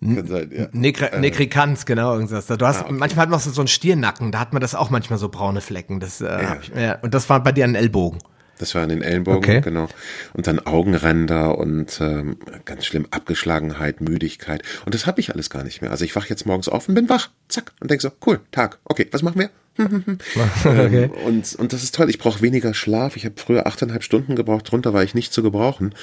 Sein, 0.01 0.51
ja. 0.55 0.67
Nekri 0.71 1.05
äh. 1.05 1.19
Nekrikanz, 1.19 1.85
genau, 1.85 2.13
irgendwas. 2.13 2.47
Du 2.47 2.65
hast, 2.65 2.81
ah, 2.81 2.85
okay. 2.85 2.93
manchmal 2.93 3.23
hat 3.23 3.29
man 3.29 3.39
so, 3.39 3.51
so 3.51 3.61
einen 3.61 3.67
Stirnacken, 3.67 4.31
da 4.31 4.39
hat 4.39 4.53
man 4.53 4.61
das 4.61 4.73
auch 4.73 4.89
manchmal 4.89 5.19
so 5.19 5.27
braune 5.29 5.61
Flecken. 5.61 5.99
Das, 5.99 6.21
äh, 6.21 6.25
ja. 6.25 6.57
Ich, 6.61 6.69
ja. 6.69 6.99
Und 7.01 7.13
das 7.13 7.29
war 7.29 7.43
bei 7.43 7.51
dir 7.51 7.65
ein 7.65 7.75
Ellbogen. 7.75 8.19
Das 8.59 8.75
war 8.75 8.83
an 8.83 8.89
den 8.89 9.01
Ellenbogen, 9.01 9.37
okay. 9.37 9.61
genau. 9.61 9.87
Und 10.33 10.45
dann 10.45 10.59
Augenränder 10.59 11.57
und 11.57 11.99
ähm, 12.01 12.37
ganz 12.65 12.85
schlimm 12.85 13.07
Abgeschlagenheit, 13.09 14.01
Müdigkeit. 14.01 14.63
Und 14.85 14.93
das 14.93 15.07
habe 15.07 15.21
ich 15.21 15.33
alles 15.33 15.49
gar 15.49 15.63
nicht 15.63 15.81
mehr. 15.81 15.91
Also 15.91 16.03
ich 16.03 16.15
wach 16.15 16.25
jetzt 16.25 16.45
morgens 16.45 16.67
auf 16.67 16.87
und 16.87 16.93
bin 16.93 17.09
wach, 17.09 17.29
zack, 17.47 17.71
und 17.79 17.89
denk 17.89 18.01
so, 18.01 18.11
cool, 18.27 18.41
Tag, 18.51 18.77
okay, 18.83 19.07
was 19.11 19.23
machen 19.23 19.39
wir? 19.39 19.49
okay. 19.79 21.03
ähm, 21.03 21.11
und, 21.25 21.55
und 21.55 21.71
das 21.71 21.83
ist 21.83 21.95
toll. 21.95 22.09
Ich 22.09 22.19
brauche 22.19 22.41
weniger 22.41 22.73
Schlaf. 22.73 23.15
Ich 23.15 23.23
habe 23.23 23.35
früher 23.37 23.65
achteinhalb 23.65 24.03
Stunden 24.03 24.35
gebraucht, 24.35 24.69
drunter 24.69 24.93
war 24.93 25.03
ich 25.03 25.15
nicht 25.15 25.31
zu 25.31 25.41
gebrauchen. 25.41 25.95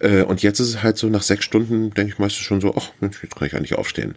Äh, 0.00 0.22
und 0.22 0.42
jetzt 0.42 0.60
ist 0.60 0.68
es 0.68 0.82
halt 0.82 0.98
so, 0.98 1.08
nach 1.08 1.22
sechs 1.22 1.46
Stunden 1.46 1.90
denke 1.94 2.12
ich 2.12 2.18
meistens 2.18 2.42
schon 2.42 2.60
so, 2.60 2.74
ach, 2.76 2.90
jetzt 3.00 3.20
kann 3.34 3.46
ich 3.46 3.56
eigentlich 3.56 3.76
aufstehen. 3.76 4.16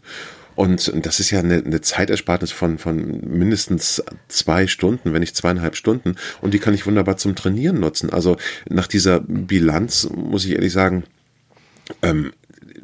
Und 0.58 0.92
das 1.06 1.20
ist 1.20 1.30
ja 1.30 1.38
eine, 1.38 1.64
eine 1.64 1.82
Zeitersparnis 1.82 2.52
von, 2.52 2.80
von 2.80 3.22
mindestens 3.30 4.04
zwei 4.28 4.66
Stunden, 4.66 5.14
wenn 5.14 5.20
nicht 5.20 5.36
zweieinhalb 5.36 5.76
Stunden. 5.76 6.16
Und 6.42 6.56
die 6.56 6.58
kann 6.58 6.74
ich 6.74 6.88
wunderbar 6.88 7.18
zum 7.18 7.36
Trainieren 7.36 7.80
nutzen. 7.80 8.10
Also 8.10 8.38
nach 8.68 8.88
dieser 8.88 9.20
Bilanz 9.20 10.10
muss 10.16 10.46
ich 10.46 10.54
ehrlich 10.54 10.74
sagen, 10.74 11.04
ähm, 12.02 12.34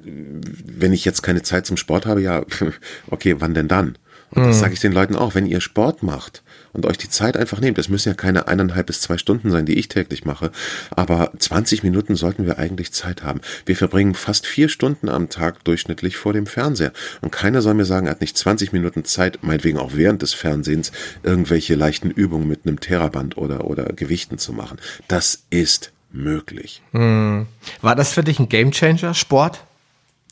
wenn 0.03 0.93
ich 0.93 1.03
jetzt 1.03 1.23
keine 1.23 1.41
Zeit 1.41 1.65
zum 1.65 1.77
Sport 1.77 2.05
habe, 2.05 2.21
ja, 2.21 2.45
okay, 3.07 3.37
wann 3.39 3.55
denn 3.55 3.67
dann? 3.67 3.97
Und 4.29 4.45
das 4.45 4.57
mhm. 4.57 4.61
sage 4.61 4.73
ich 4.75 4.79
den 4.79 4.93
Leuten 4.93 5.15
auch, 5.15 5.33
wenn 5.33 5.47
ihr 5.47 5.59
Sport 5.59 6.03
macht 6.03 6.42
und 6.73 6.85
euch 6.85 6.97
die 6.97 7.09
Zeit 7.09 7.37
einfach 7.37 7.59
nehmt, 7.59 7.77
das 7.77 7.89
müssen 7.89 8.09
ja 8.09 8.15
keine 8.15 8.47
eineinhalb 8.47 8.87
bis 8.87 9.01
zwei 9.01 9.17
Stunden 9.17 9.51
sein, 9.51 9.65
die 9.65 9.75
ich 9.75 9.87
täglich 9.87 10.25
mache, 10.25 10.51
aber 10.91 11.31
20 11.37 11.83
Minuten 11.83 12.15
sollten 12.15 12.45
wir 12.45 12.57
eigentlich 12.57 12.91
Zeit 12.91 13.23
haben. 13.23 13.41
Wir 13.65 13.75
verbringen 13.75 14.15
fast 14.15 14.45
vier 14.45 14.69
Stunden 14.69 15.09
am 15.09 15.29
Tag 15.29 15.63
durchschnittlich 15.63 16.17
vor 16.17 16.33
dem 16.33 16.45
Fernseher. 16.45 16.91
Und 17.21 17.31
keiner 17.31 17.61
soll 17.61 17.75
mir 17.75 17.85
sagen, 17.85 18.07
er 18.07 18.11
hat 18.11 18.21
nicht 18.21 18.37
20 18.37 18.73
Minuten 18.73 19.05
Zeit, 19.05 19.39
meinetwegen 19.41 19.77
auch 19.77 19.91
während 19.93 20.21
des 20.21 20.33
Fernsehens, 20.33 20.91
irgendwelche 21.21 21.75
leichten 21.75 22.09
Übungen 22.09 22.47
mit 22.47 22.65
einem 22.65 22.79
Theraband 22.79 23.37
oder, 23.37 23.65
oder 23.65 23.85
Gewichten 23.85 24.37
zu 24.37 24.53
machen. 24.53 24.79
Das 25.07 25.43
ist 25.49 25.91
möglich. 26.11 26.81
Mhm. 26.91 27.47
War 27.81 27.95
das 27.95 28.13
für 28.13 28.23
dich 28.23 28.39
ein 28.39 28.49
Gamechanger, 28.49 29.13
Sport? 29.13 29.63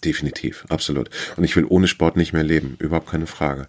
Definitiv, 0.03 0.65
absolut. 0.69 1.09
Und 1.37 1.43
ich 1.43 1.55
will 1.55 1.65
ohne 1.65 1.87
Sport 1.87 2.17
nicht 2.17 2.33
mehr 2.33 2.43
leben, 2.43 2.75
überhaupt 2.79 3.09
keine 3.11 3.27
Frage. 3.27 3.67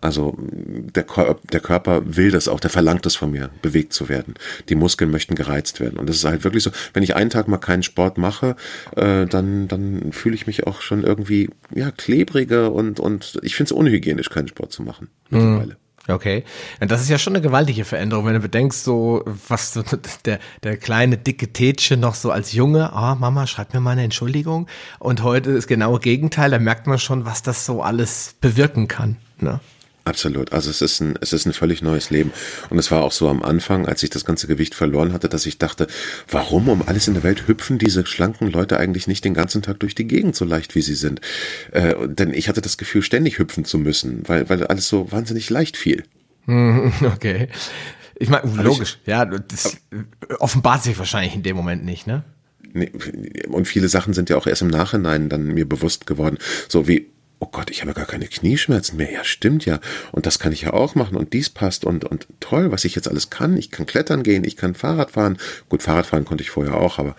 Also 0.00 0.36
der, 0.38 1.04
der 1.52 1.60
Körper 1.60 2.02
will 2.04 2.30
das 2.30 2.48
auch, 2.48 2.60
der 2.60 2.70
verlangt 2.70 3.06
es 3.06 3.16
von 3.16 3.30
mir, 3.30 3.50
bewegt 3.62 3.92
zu 3.92 4.08
werden. 4.08 4.34
Die 4.68 4.74
Muskeln 4.74 5.10
möchten 5.10 5.34
gereizt 5.34 5.80
werden. 5.80 5.98
Und 5.98 6.08
das 6.08 6.16
ist 6.16 6.24
halt 6.24 6.44
wirklich 6.44 6.62
so, 6.62 6.70
wenn 6.94 7.02
ich 7.02 7.16
einen 7.16 7.30
Tag 7.30 7.48
mal 7.48 7.58
keinen 7.58 7.82
Sport 7.82 8.18
mache, 8.18 8.56
äh, 8.96 9.26
dann, 9.26 9.68
dann 9.68 10.12
fühle 10.12 10.34
ich 10.34 10.46
mich 10.46 10.66
auch 10.66 10.80
schon 10.80 11.04
irgendwie 11.04 11.50
ja, 11.74 11.90
klebriger 11.90 12.72
und, 12.72 13.00
und 13.00 13.38
ich 13.42 13.54
finde 13.56 13.68
es 13.68 13.72
unhygienisch, 13.72 14.30
keinen 14.30 14.48
Sport 14.48 14.72
zu 14.72 14.82
machen 14.82 15.08
mittlerweile. 15.30 15.76
Okay. 16.08 16.44
Und 16.80 16.90
das 16.90 17.02
ist 17.02 17.10
ja 17.10 17.18
schon 17.18 17.34
eine 17.34 17.42
gewaltige 17.42 17.84
Veränderung, 17.84 18.24
wenn 18.24 18.32
du 18.32 18.40
bedenkst, 18.40 18.82
so, 18.82 19.22
was 19.48 19.74
so 19.74 19.82
der, 20.24 20.38
der 20.62 20.76
kleine 20.78 21.18
dicke 21.18 21.52
Tätchen 21.52 22.00
noch 22.00 22.14
so 22.14 22.30
als 22.30 22.52
Junge, 22.52 22.92
ah, 22.92 23.12
oh, 23.12 23.16
Mama, 23.16 23.46
schreib 23.46 23.74
mir 23.74 23.80
mal 23.80 23.90
eine 23.90 24.04
Entschuldigung. 24.04 24.68
Und 24.98 25.22
heute 25.22 25.50
ist 25.50 25.66
genau 25.66 25.98
Gegenteil, 25.98 26.50
da 26.50 26.58
merkt 26.58 26.86
man 26.86 26.98
schon, 26.98 27.26
was 27.26 27.42
das 27.42 27.66
so 27.66 27.82
alles 27.82 28.34
bewirken 28.40 28.88
kann. 28.88 29.16
Ne? 29.38 29.60
Absolut. 30.08 30.54
Also 30.54 30.70
es 30.70 30.80
ist 30.80 31.00
ein, 31.00 31.18
es 31.20 31.34
ist 31.34 31.44
ein 31.44 31.52
völlig 31.52 31.82
neues 31.82 32.08
Leben. 32.08 32.32
Und 32.70 32.78
es 32.78 32.90
war 32.90 33.02
auch 33.02 33.12
so 33.12 33.28
am 33.28 33.42
Anfang, 33.42 33.84
als 33.86 34.02
ich 34.02 34.08
das 34.08 34.24
ganze 34.24 34.46
Gewicht 34.46 34.74
verloren 34.74 35.12
hatte, 35.12 35.28
dass 35.28 35.44
ich 35.44 35.58
dachte, 35.58 35.86
warum 36.30 36.70
um 36.70 36.82
alles 36.86 37.08
in 37.08 37.14
der 37.14 37.22
Welt 37.22 37.46
hüpfen 37.46 37.76
diese 37.76 38.06
schlanken 38.06 38.50
Leute 38.50 38.80
eigentlich 38.80 39.06
nicht 39.06 39.22
den 39.26 39.34
ganzen 39.34 39.60
Tag 39.60 39.80
durch 39.80 39.94
die 39.94 40.06
Gegend 40.06 40.34
so 40.34 40.46
leicht, 40.46 40.74
wie 40.74 40.80
sie 40.80 40.94
sind? 40.94 41.20
Äh, 41.72 42.08
denn 42.08 42.32
ich 42.32 42.48
hatte 42.48 42.62
das 42.62 42.78
Gefühl, 42.78 43.02
ständig 43.02 43.38
hüpfen 43.38 43.66
zu 43.66 43.76
müssen, 43.76 44.26
weil, 44.26 44.48
weil 44.48 44.66
alles 44.66 44.88
so 44.88 45.12
wahnsinnig 45.12 45.50
leicht 45.50 45.76
fiel. 45.76 46.04
Okay. 47.02 47.48
Ich 48.16 48.30
meine, 48.30 48.50
logisch, 48.62 48.98
ich, 49.02 49.08
ja, 49.08 49.26
das 49.26 49.76
offenbart 50.38 50.82
sich 50.82 50.98
wahrscheinlich 50.98 51.34
in 51.34 51.42
dem 51.42 51.54
Moment 51.54 51.84
nicht, 51.84 52.06
ne? 52.06 52.24
Und 53.48 53.68
viele 53.68 53.88
Sachen 53.88 54.14
sind 54.14 54.30
ja 54.30 54.36
auch 54.36 54.46
erst 54.46 54.62
im 54.62 54.68
Nachhinein 54.68 55.28
dann 55.28 55.44
mir 55.44 55.68
bewusst 55.68 56.06
geworden. 56.06 56.38
So 56.68 56.88
wie 56.88 57.10
oh 57.40 57.48
Gott, 57.50 57.70
ich 57.70 57.82
habe 57.82 57.94
gar 57.94 58.06
keine 58.06 58.26
Knieschmerzen 58.26 58.96
mehr. 58.96 59.12
Ja, 59.12 59.24
stimmt 59.24 59.64
ja. 59.64 59.80
Und 60.12 60.26
das 60.26 60.38
kann 60.38 60.52
ich 60.52 60.62
ja 60.62 60.72
auch 60.72 60.94
machen 60.94 61.16
und 61.16 61.32
dies 61.32 61.50
passt 61.50 61.84
und, 61.84 62.04
und 62.04 62.26
toll, 62.40 62.70
was 62.72 62.84
ich 62.84 62.94
jetzt 62.94 63.08
alles 63.08 63.30
kann. 63.30 63.56
Ich 63.56 63.70
kann 63.70 63.86
klettern 63.86 64.22
gehen, 64.22 64.44
ich 64.44 64.56
kann 64.56 64.74
Fahrrad 64.74 65.12
fahren. 65.12 65.38
Gut, 65.68 65.82
Fahrrad 65.82 66.06
fahren 66.06 66.24
konnte 66.24 66.42
ich 66.42 66.50
vorher 66.50 66.74
auch, 66.74 66.98
aber 66.98 67.14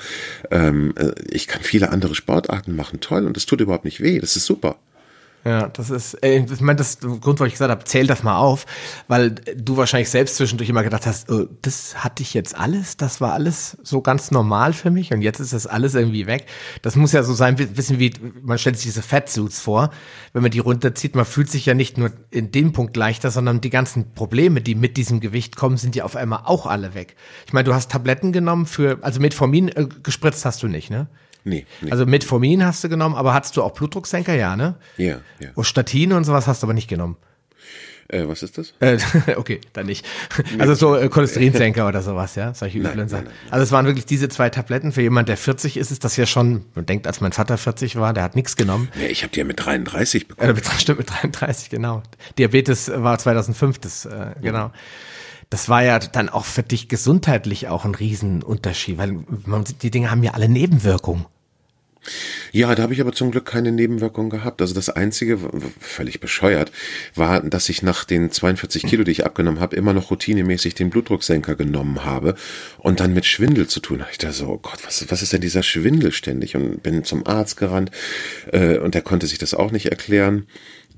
ähm, 0.52 0.94
äh, 0.98 1.12
ich 1.32 1.48
kann 1.48 1.62
viele 1.62 1.90
andere 1.90 2.16
Sportarten 2.16 2.76
machen. 2.76 3.00
Toll 3.00 3.26
und 3.26 3.36
das 3.38 3.46
tut 3.46 3.62
überhaupt 3.62 3.86
nicht 3.86 4.02
weh. 4.02 4.20
Das 4.20 4.36
ist 4.36 4.46
super. 4.46 4.78
Ja, 5.46 5.70
das 5.70 5.90
ist, 5.90 6.16
äh, 6.16 6.44
ich 6.44 6.60
meine, 6.60 6.78
das 6.78 7.00
Grund, 7.00 7.40
warum 7.40 7.46
ich 7.46 7.54
gesagt 7.54 7.72
habe, 7.72 7.86
zähl 7.86 8.06
das 8.08 8.24
mal 8.24 8.38
auf, 8.38 8.66
weil 9.08 9.32
du 9.32 9.78
wahrscheinlich 9.78 10.10
selbst 10.10 10.36
zwischendurch 10.36 10.70
immer 10.70 10.84
gedacht 10.84 11.06
hast, 11.06 11.32
oh, 11.32 11.46
das 11.62 12.04
hatte 12.04 12.24
ich 12.24 12.34
jetzt 12.34 12.58
alles, 12.58 12.98
das 12.98 13.22
war 13.22 13.34
alles 13.34 13.78
so 13.82 14.02
ganz 14.02 14.32
normal 14.32 14.74
für 14.74 14.92
mich 14.92 15.14
und 15.14 15.22
jetzt 15.22 15.40
ist 15.40 15.54
das 15.54 15.66
alles 15.66 15.96
irgendwie 15.96 16.28
weg. 16.28 16.46
Das 16.82 16.98
muss 16.98 17.14
ja 17.14 17.24
so 17.24 17.34
sein, 17.34 17.58
wissen 17.58 18.00
wie, 18.00 18.14
man 18.42 18.58
stellt 18.58 18.76
sich 18.76 18.88
diese 18.88 19.02
Fatsuits 19.02 19.62
vor, 19.62 19.92
wenn 20.34 20.42
man 20.42 20.52
die 20.52 20.60
runterzieht, 20.60 21.16
man 21.16 21.26
fühlt 21.26 21.50
sich 21.50 21.66
ja 21.66 21.74
nicht 21.74 21.98
nur 21.98 22.12
in 22.32 22.52
dem 22.52 22.74
Punkt 22.74 22.98
leichter, 22.98 23.32
sondern 23.32 23.62
die 23.62 23.70
ganzen 23.70 24.14
Probleme, 24.14 24.60
die 24.60 24.76
mit 24.76 24.98
diesem 24.98 25.22
Gewicht 25.22 25.56
kommen, 25.56 25.78
sind 25.78 25.96
ja 25.96 26.04
auf 26.04 26.18
einmal 26.18 26.42
auch 26.46 26.66
alle 26.66 26.94
weg. 26.96 27.16
Ich 27.48 27.54
meine, 27.54 27.64
du 27.64 27.74
hast 27.74 27.92
Tabletten 27.92 28.34
genommen 28.34 28.66
für, 28.66 29.00
also 29.04 29.22
Metformin 29.22 29.70
äh, 29.70 29.88
gespritzt 30.04 30.44
hast 30.44 30.64
du 30.64 30.68
nicht, 30.68 30.90
ne? 30.90 31.08
Nee, 31.44 31.66
nee. 31.82 31.92
Also 31.92 32.06
Metformin 32.06 32.66
hast 32.66 32.84
du 32.84 32.90
genommen, 32.90 33.16
aber 33.16 33.34
hattest 33.34 33.58
du 33.58 33.64
auch 33.64 33.72
Blutdrucksenker? 33.72 34.36
Ja, 34.36 34.56
ne? 34.56 34.76
Ja, 34.98 35.20
ja. 35.40 35.50
Und 35.56 35.64
Statine 35.64 36.16
und 36.16 36.24
sowas 36.24 36.48
hast 36.48 36.64
du 36.64 36.68
aber 36.68 36.74
nicht 36.74 36.88
genommen. 36.88 37.18
Äh, 38.12 38.28
was 38.28 38.42
ist 38.42 38.58
das? 38.58 38.74
Äh, 38.80 38.98
okay, 39.36 39.62
dann 39.74 39.86
nicht. 39.86 40.06
Also 40.58 40.74
so 40.74 40.96
äh, 40.96 41.10
Cholesterinsenker 41.10 41.88
oder 41.88 42.02
sowas, 42.02 42.36
ja, 42.36 42.54
solche 42.56 42.80
üblen 42.80 43.08
Sachen. 43.08 43.28
Also 43.52 43.64
es 43.64 43.72
waren 43.72 43.86
wirklich 43.86 44.06
diese 44.06 44.30
zwei 44.30 44.50
Tabletten. 44.50 44.92
Für 44.92 45.02
jemand, 45.02 45.30
der 45.30 45.38
40 45.38 45.78
ist, 45.78 45.92
ist 45.92 46.04
das 46.04 46.18
ja 46.18 46.26
schon, 46.26 46.66
man 46.74 46.88
denkt, 46.88 47.06
als 47.06 47.22
mein 47.22 47.34
Vater 47.34 47.58
40 47.58 47.98
war, 47.98 48.14
der 48.14 48.24
hat 48.24 48.36
nichts 48.36 48.56
genommen. 48.56 48.90
Nee, 48.96 49.08
ich 49.08 49.22
habe 49.22 49.32
die 49.32 49.40
ja 49.40 49.46
mit 49.46 49.64
33 49.64 50.28
bekommen. 50.28 50.58
Äh, 50.58 50.80
stimmt, 50.80 51.00
mit 51.00 51.10
33, 51.10 51.70
genau. 51.70 52.02
Diabetes 52.40 52.92
war 52.94 53.20
2005, 53.20 53.78
das, 53.78 54.06
äh, 54.06 54.34
genau. 54.42 54.58
Ja 54.58 54.74
das 55.50 55.70
war 55.70 55.84
ja 55.84 56.00
dann 56.00 56.30
auch 56.30 56.46
für 56.46 56.64
dich 56.64 56.88
gesundheitlich 56.90 57.68
auch 57.68 57.86
ein 57.86 57.96
Riesenunterschied, 57.96 58.98
weil 58.98 59.24
man, 59.46 59.66
die 59.82 59.92
Dinge 59.92 60.12
haben 60.12 60.24
ja 60.24 60.34
alle 60.34 60.48
Nebenwirkungen. 60.48 61.26
Ja, 62.52 62.74
da 62.74 62.84
habe 62.84 62.94
ich 62.94 63.02
aber 63.02 63.12
zum 63.12 63.30
Glück 63.32 63.46
keine 63.46 63.72
Nebenwirkungen 63.72 64.30
gehabt. 64.30 64.62
Also 64.62 64.74
das 64.74 64.90
Einzige, 64.90 65.38
völlig 65.80 66.20
bescheuert, 66.20 66.72
war, 67.14 67.42
dass 67.42 67.70
ich 67.70 67.84
nach 67.84 68.06
den 68.06 68.32
42 68.32 68.84
Kilo, 68.84 69.04
die 69.04 69.12
ich 69.12 69.26
abgenommen 69.26 69.60
habe, 69.60 69.76
immer 69.76 69.94
noch 69.94 70.10
routinemäßig 70.10 70.76
den 70.76 70.90
Blutdrucksenker 70.90 71.56
genommen 71.56 72.06
habe 72.06 72.36
und 72.78 73.00
dann 73.00 73.14
mit 73.14 73.26
Schwindel 73.26 73.68
zu 73.68 73.80
tun. 73.82 74.04
Ich 74.12 74.18
dachte 74.18 74.34
so, 74.34 74.48
oh 74.48 74.58
Gott, 74.58 74.80
was, 74.86 75.12
was 75.12 75.22
ist 75.22 75.34
denn 75.34 75.42
dieser 75.42 75.62
Schwindel 75.62 76.12
ständig? 76.12 76.56
Und 76.56 76.82
bin 76.82 77.04
zum 77.04 77.28
Arzt 77.28 77.58
gerannt 77.58 77.92
äh, 78.52 78.78
und 78.78 78.96
der 78.96 79.02
konnte 79.02 79.28
sich 79.28 79.38
das 79.38 79.54
auch 79.54 79.72
nicht 79.72 79.88
erklären. 79.88 80.48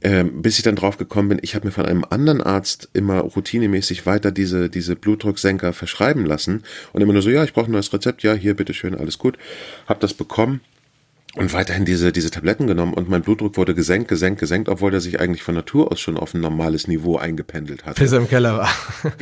Ähm, 0.03 0.41
bis 0.41 0.57
ich 0.57 0.63
dann 0.63 0.75
drauf 0.75 0.97
gekommen 0.97 1.29
bin, 1.29 1.39
ich 1.43 1.53
habe 1.53 1.67
mir 1.67 1.71
von 1.71 1.85
einem 1.85 2.03
anderen 2.09 2.41
Arzt 2.41 2.89
immer 2.93 3.19
routinemäßig 3.19 4.07
weiter 4.07 4.31
diese, 4.31 4.67
diese 4.69 4.95
Blutdrucksenker 4.95 5.73
verschreiben 5.73 6.25
lassen 6.25 6.63
und 6.91 7.01
immer 7.01 7.13
nur 7.13 7.21
so, 7.21 7.29
ja, 7.29 7.43
ich 7.43 7.53
brauche 7.53 7.67
ein 7.67 7.71
neues 7.71 7.93
Rezept, 7.93 8.23
ja, 8.23 8.33
hier, 8.33 8.55
bitteschön, 8.55 8.95
alles 8.95 9.19
gut. 9.19 9.37
Hab 9.85 9.99
das 9.99 10.15
bekommen 10.15 10.61
und 11.35 11.53
weiterhin 11.53 11.85
diese, 11.85 12.11
diese 12.11 12.29
Tabletten 12.29 12.67
genommen 12.67 12.93
und 12.93 13.09
mein 13.09 13.21
Blutdruck 13.21 13.55
wurde 13.55 13.73
gesenkt, 13.73 14.09
gesenkt, 14.09 14.39
gesenkt, 14.39 14.67
obwohl 14.67 14.93
er 14.93 14.99
sich 14.99 15.21
eigentlich 15.21 15.43
von 15.43 15.55
Natur 15.55 15.91
aus 15.91 16.01
schon 16.01 16.17
auf 16.17 16.33
ein 16.33 16.41
normales 16.41 16.87
Niveau 16.87 17.17
eingependelt 17.17 17.85
hatte. 17.85 18.01
Bis 18.01 18.11
er 18.11 18.19
im 18.19 18.27
Keller 18.27 18.57
war. 18.57 18.69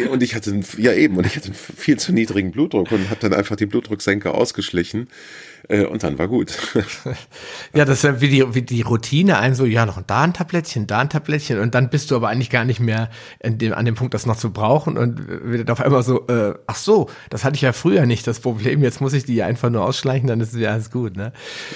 Und 0.10 0.24
ich 0.24 0.34
hatte, 0.34 0.50
einen, 0.50 0.66
ja 0.78 0.94
eben, 0.94 1.18
und 1.18 1.28
ich 1.28 1.36
hatte 1.36 1.48
einen 1.48 1.56
viel 1.56 2.00
zu 2.00 2.12
niedrigen 2.12 2.52
Blutdruck 2.52 2.92
und 2.92 3.10
habe 3.12 3.20
dann 3.20 3.34
einfach 3.34 3.58
die 3.58 3.68
Blutdrucksenker 3.68 4.34
ausgeschlichen 4.34 5.08
äh, 5.70 5.86
und 5.86 6.04
dann 6.04 6.18
war 6.20 6.28
gut. 6.28 6.58
ja, 7.74 7.86
das 7.86 8.00
ist 8.00 8.04
ja 8.04 8.20
wie 8.22 8.28
die, 8.28 8.56
wie 8.56 8.64
die 8.64 8.82
Routine, 8.82 9.38
ein 9.38 9.56
so, 9.56 9.66
ja, 9.66 9.86
noch 9.86 10.02
da 10.02 10.24
ein 10.24 10.34
Tablettchen, 10.34 10.88
da 10.88 11.00
ein 11.00 11.10
Tablettchen 11.10 11.60
und 11.60 11.76
dann 11.76 11.90
bist 11.90 12.12
du 12.12 12.16
aber 12.16 12.28
eigentlich 12.28 12.50
gar 12.50 12.66
nicht 12.66 12.80
mehr 12.80 13.10
dem, 13.44 13.74
an 13.74 13.86
dem 13.86 13.96
Punkt, 13.96 14.14
das 14.14 14.26
noch 14.26 14.36
zu 14.36 14.52
brauchen 14.52 14.98
und 14.98 15.28
wird 15.28 15.70
auf 15.70 15.80
einmal 15.80 16.04
so, 16.04 16.28
äh, 16.28 16.56
ach 16.68 16.76
so, 16.76 17.10
das 17.30 17.44
hatte 17.44 17.56
ich 17.56 17.62
ja 17.62 17.72
früher 17.72 18.06
nicht, 18.06 18.26
das 18.26 18.40
Problem, 18.40 18.84
jetzt 18.84 19.00
muss 19.00 19.14
ich 19.14 19.26
die 19.26 19.44
einfach 19.44 19.70
nur 19.70 19.86
ausschleichen, 19.86 20.28
dann 20.28 20.42
ist 20.42 20.56
ja 20.56 20.72
alles 20.72 20.90
gut, 20.90 21.16
ne? 21.16 21.32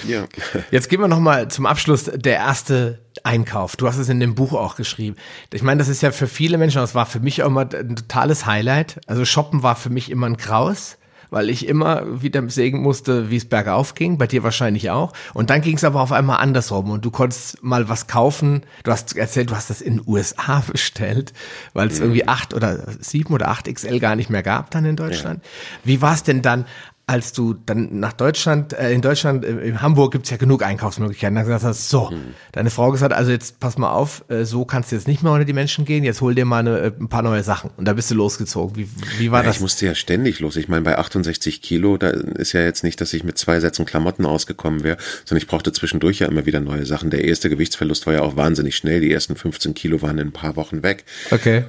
Ja. 0.06 0.24
Jetzt 0.70 0.88
gehen 0.88 1.00
wir 1.00 1.08
nochmal 1.08 1.48
zum 1.48 1.64
Abschluss, 1.64 2.04
der 2.04 2.34
erste 2.34 2.98
Einkauf. 3.22 3.76
Du 3.76 3.86
hast 3.86 3.98
es 3.98 4.08
in 4.08 4.18
dem 4.18 4.34
Buch 4.34 4.54
auch 4.54 4.74
geschrieben. 4.74 5.16
Ich 5.52 5.62
meine, 5.62 5.78
das 5.78 5.88
ist 5.88 6.02
ja 6.02 6.10
für 6.10 6.26
viele 6.26 6.58
Menschen, 6.58 6.80
das 6.80 6.96
war 6.96 7.06
für 7.06 7.20
mich 7.20 7.44
auch 7.44 7.46
immer 7.46 7.62
ein 7.62 7.94
totales 7.94 8.44
Highlight. 8.44 9.00
Also 9.06 9.24
Shoppen 9.24 9.62
war 9.62 9.76
für 9.76 9.90
mich 9.90 10.10
immer 10.10 10.26
ein 10.26 10.36
Graus 10.36 10.98
weil 11.34 11.50
ich 11.50 11.66
immer 11.66 12.22
wieder 12.22 12.48
sägen 12.48 12.80
musste, 12.80 13.28
wie 13.28 13.36
es 13.36 13.44
bergauf 13.44 13.96
ging, 13.96 14.18
bei 14.18 14.28
dir 14.28 14.44
wahrscheinlich 14.44 14.90
auch. 14.90 15.12
Und 15.34 15.50
dann 15.50 15.62
ging 15.62 15.76
es 15.76 15.82
aber 15.82 16.00
auf 16.00 16.12
einmal 16.12 16.38
andersrum 16.38 16.90
und 16.90 17.04
du 17.04 17.10
konntest 17.10 17.60
mal 17.60 17.88
was 17.88 18.06
kaufen. 18.06 18.62
Du 18.84 18.92
hast 18.92 19.16
erzählt, 19.16 19.50
du 19.50 19.56
hast 19.56 19.68
das 19.68 19.80
in 19.80 19.96
den 19.96 20.06
USA 20.06 20.62
bestellt, 20.70 21.32
weil 21.72 21.88
es 21.88 21.98
mhm. 21.98 22.04
irgendwie 22.04 22.28
acht 22.28 22.54
oder 22.54 22.86
sieben 23.00 23.34
oder 23.34 23.48
acht 23.48 23.66
XL 23.66 23.98
gar 23.98 24.14
nicht 24.14 24.30
mehr 24.30 24.44
gab 24.44 24.70
dann 24.70 24.84
in 24.84 24.94
Deutschland. 24.94 25.42
Ja. 25.42 25.50
Wie 25.82 26.00
war 26.00 26.14
es 26.14 26.22
denn 26.22 26.40
dann? 26.40 26.66
Als 27.06 27.32
du 27.32 27.52
dann 27.52 28.00
nach 28.00 28.14
Deutschland, 28.14 28.72
äh, 28.72 28.92
in 28.92 29.02
Deutschland, 29.02 29.44
äh, 29.44 29.60
in 29.60 29.82
Hamburg 29.82 30.12
gibt's 30.12 30.30
ja 30.30 30.38
genug 30.38 30.62
Einkaufsmöglichkeiten, 30.62 31.34
dann 31.34 31.44
gesagt 31.44 31.64
hast, 31.64 31.90
so, 31.90 32.10
mhm. 32.10 32.34
deine 32.52 32.70
Frau 32.70 32.90
gesagt, 32.92 33.12
also 33.12 33.30
jetzt 33.30 33.60
pass 33.60 33.76
mal 33.76 33.92
auf, 33.92 34.24
äh, 34.28 34.44
so 34.44 34.64
kannst 34.64 34.90
du 34.90 34.96
jetzt 34.96 35.06
nicht 35.06 35.22
mehr 35.22 35.32
unter 35.32 35.44
die 35.44 35.52
Menschen 35.52 35.84
gehen, 35.84 36.02
jetzt 36.02 36.22
hol 36.22 36.34
dir 36.34 36.46
mal 36.46 36.60
eine, 36.60 36.78
äh, 36.78 36.92
ein 36.98 37.08
paar 37.08 37.20
neue 37.20 37.42
Sachen. 37.42 37.70
Und 37.76 37.84
da 37.86 37.92
bist 37.92 38.10
du 38.10 38.14
losgezogen. 38.14 38.76
Wie, 38.76 38.88
wie 39.18 39.30
war 39.30 39.40
ja, 39.40 39.46
das? 39.46 39.56
Ich 39.56 39.62
musste 39.62 39.84
ja 39.84 39.94
ständig 39.94 40.40
los. 40.40 40.56
Ich 40.56 40.68
meine, 40.68 40.82
bei 40.82 40.96
68 40.96 41.60
Kilo, 41.60 41.98
da 41.98 42.08
ist 42.08 42.52
ja 42.52 42.62
jetzt 42.62 42.84
nicht, 42.84 42.98
dass 43.02 43.12
ich 43.12 43.22
mit 43.22 43.36
zwei 43.36 43.60
Sätzen 43.60 43.84
Klamotten 43.84 44.24
ausgekommen 44.24 44.82
wäre, 44.82 44.96
sondern 45.26 45.42
ich 45.42 45.46
brauchte 45.46 45.72
zwischendurch 45.72 46.20
ja 46.20 46.28
immer 46.28 46.46
wieder 46.46 46.60
neue 46.60 46.86
Sachen. 46.86 47.10
Der 47.10 47.24
erste 47.24 47.50
Gewichtsverlust 47.50 48.06
war 48.06 48.14
ja 48.14 48.22
auch 48.22 48.36
wahnsinnig 48.36 48.76
schnell. 48.76 49.02
Die 49.02 49.12
ersten 49.12 49.36
15 49.36 49.74
Kilo 49.74 50.00
waren 50.00 50.16
in 50.16 50.28
ein 50.28 50.32
paar 50.32 50.56
Wochen 50.56 50.82
weg. 50.82 51.04
Okay. 51.30 51.64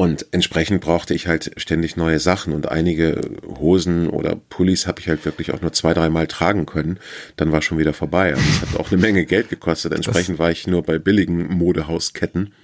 Und 0.00 0.24
entsprechend 0.30 0.80
brauchte 0.80 1.12
ich 1.12 1.26
halt 1.26 1.50
ständig 1.58 1.98
neue 1.98 2.20
Sachen 2.20 2.54
und 2.54 2.70
einige 2.70 3.20
Hosen 3.58 4.08
oder 4.08 4.34
Pullis 4.34 4.86
habe 4.86 4.98
ich 4.98 5.08
halt 5.08 5.26
wirklich 5.26 5.52
auch 5.52 5.60
nur 5.60 5.74
zwei, 5.74 5.92
dreimal 5.92 6.26
tragen 6.26 6.64
können. 6.64 6.98
Dann 7.36 7.52
war 7.52 7.60
schon 7.60 7.76
wieder 7.76 7.92
vorbei. 7.92 8.30
Also 8.30 8.42
es 8.48 8.62
hat 8.62 8.80
auch 8.80 8.90
eine 8.90 8.98
Menge 8.98 9.26
Geld 9.26 9.50
gekostet. 9.50 9.92
Entsprechend 9.92 10.38
war 10.38 10.50
ich 10.50 10.66
nur 10.66 10.82
bei 10.84 10.98
billigen 10.98 11.48
Modehausketten. 11.48 12.54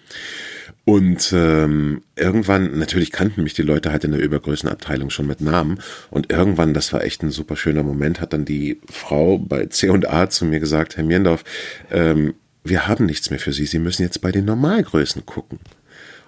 Und 0.86 1.30
ähm, 1.36 2.00
irgendwann, 2.16 2.78
natürlich 2.78 3.12
kannten 3.12 3.42
mich 3.42 3.52
die 3.52 3.60
Leute 3.60 3.92
halt 3.92 4.04
in 4.04 4.12
der 4.12 4.22
Übergrößenabteilung 4.22 5.10
schon 5.10 5.26
mit 5.26 5.42
Namen. 5.42 5.80
Und 6.08 6.32
irgendwann, 6.32 6.72
das 6.72 6.90
war 6.94 7.04
echt 7.04 7.22
ein 7.22 7.30
super 7.30 7.56
schöner 7.56 7.82
Moment, 7.82 8.22
hat 8.22 8.32
dann 8.32 8.46
die 8.46 8.80
Frau 8.90 9.36
bei 9.36 9.66
C&A 9.66 10.30
zu 10.30 10.46
mir 10.46 10.60
gesagt, 10.60 10.96
Herr 10.96 11.04
Mierendorf, 11.04 11.44
ähm, 11.90 12.32
wir 12.64 12.88
haben 12.88 13.04
nichts 13.04 13.28
mehr 13.28 13.40
für 13.40 13.52
Sie. 13.52 13.66
Sie 13.66 13.78
müssen 13.78 14.04
jetzt 14.04 14.22
bei 14.22 14.32
den 14.32 14.46
Normalgrößen 14.46 15.26
gucken. 15.26 15.58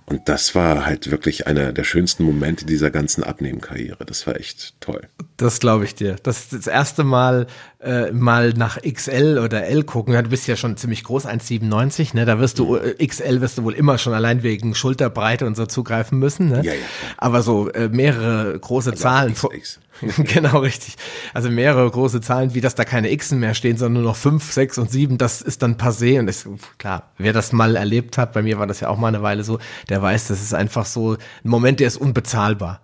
Und 0.08 0.26
das 0.28 0.54
war 0.54 0.86
halt 0.86 1.10
wirklich 1.10 1.46
einer 1.46 1.72
der 1.72 1.84
schönsten 1.84 2.24
Momente 2.24 2.64
dieser 2.64 2.90
ganzen 2.90 3.22
Abnehmkarriere. 3.22 4.06
Das 4.06 4.26
war 4.26 4.36
echt 4.36 4.80
toll. 4.80 5.02
Das 5.36 5.60
glaube 5.60 5.84
ich 5.84 5.94
dir. 5.94 6.16
Das 6.22 6.40
ist 6.40 6.52
das 6.54 6.66
erste 6.66 7.04
Mal 7.04 7.46
äh, 7.80 8.10
mal 8.10 8.54
nach 8.54 8.78
XL 8.80 9.38
oder 9.38 9.66
L 9.66 9.84
gucken. 9.84 10.14
Ja, 10.14 10.22
du 10.22 10.30
bist 10.30 10.46
ja 10.46 10.56
schon 10.56 10.78
ziemlich 10.78 11.04
groß, 11.04 11.26
1,97. 11.26 12.16
Ne? 12.16 12.24
Da 12.24 12.40
wirst 12.40 12.58
du 12.58 12.76
äh, 12.76 13.06
XL 13.06 13.42
wirst 13.42 13.58
du 13.58 13.64
wohl 13.64 13.74
immer 13.74 13.98
schon 13.98 14.14
allein 14.14 14.42
wegen 14.42 14.74
Schulterbreite 14.74 15.44
und 15.44 15.56
so 15.56 15.66
zugreifen 15.66 16.18
müssen. 16.18 16.48
Ne? 16.48 16.62
Ja, 16.64 16.72
ja. 16.72 16.80
Aber 17.18 17.42
so 17.42 17.70
äh, 17.70 17.90
mehrere 17.90 18.58
große 18.58 18.92
also 18.92 19.02
Zahlen. 19.02 19.34
XX. 19.34 19.78
genau, 20.16 20.58
richtig. 20.60 20.96
Also 21.34 21.50
mehrere 21.50 21.90
große 21.90 22.20
Zahlen, 22.20 22.54
wie 22.54 22.60
dass 22.60 22.74
da 22.74 22.84
keine 22.84 23.14
Xen 23.16 23.40
mehr 23.40 23.54
stehen, 23.54 23.76
sondern 23.76 24.02
nur 24.02 24.12
noch 24.12 24.16
fünf, 24.16 24.52
sechs 24.52 24.78
und 24.78 24.90
sieben, 24.90 25.18
das 25.18 25.42
ist 25.42 25.62
dann 25.62 25.76
passé 25.76 26.18
und 26.18 26.28
ist 26.28 26.48
klar, 26.78 27.10
wer 27.18 27.32
das 27.32 27.52
mal 27.52 27.76
erlebt 27.76 28.18
hat, 28.18 28.32
bei 28.32 28.42
mir 28.42 28.58
war 28.58 28.66
das 28.66 28.80
ja 28.80 28.88
auch 28.88 28.98
mal 28.98 29.08
eine 29.08 29.22
Weile 29.22 29.44
so, 29.44 29.58
der 29.88 30.00
weiß, 30.00 30.28
das 30.28 30.42
ist 30.42 30.54
einfach 30.54 30.86
so 30.86 31.12
ein 31.12 31.18
Moment, 31.44 31.80
der 31.80 31.88
ist 31.88 31.96
unbezahlbar. 31.96 32.80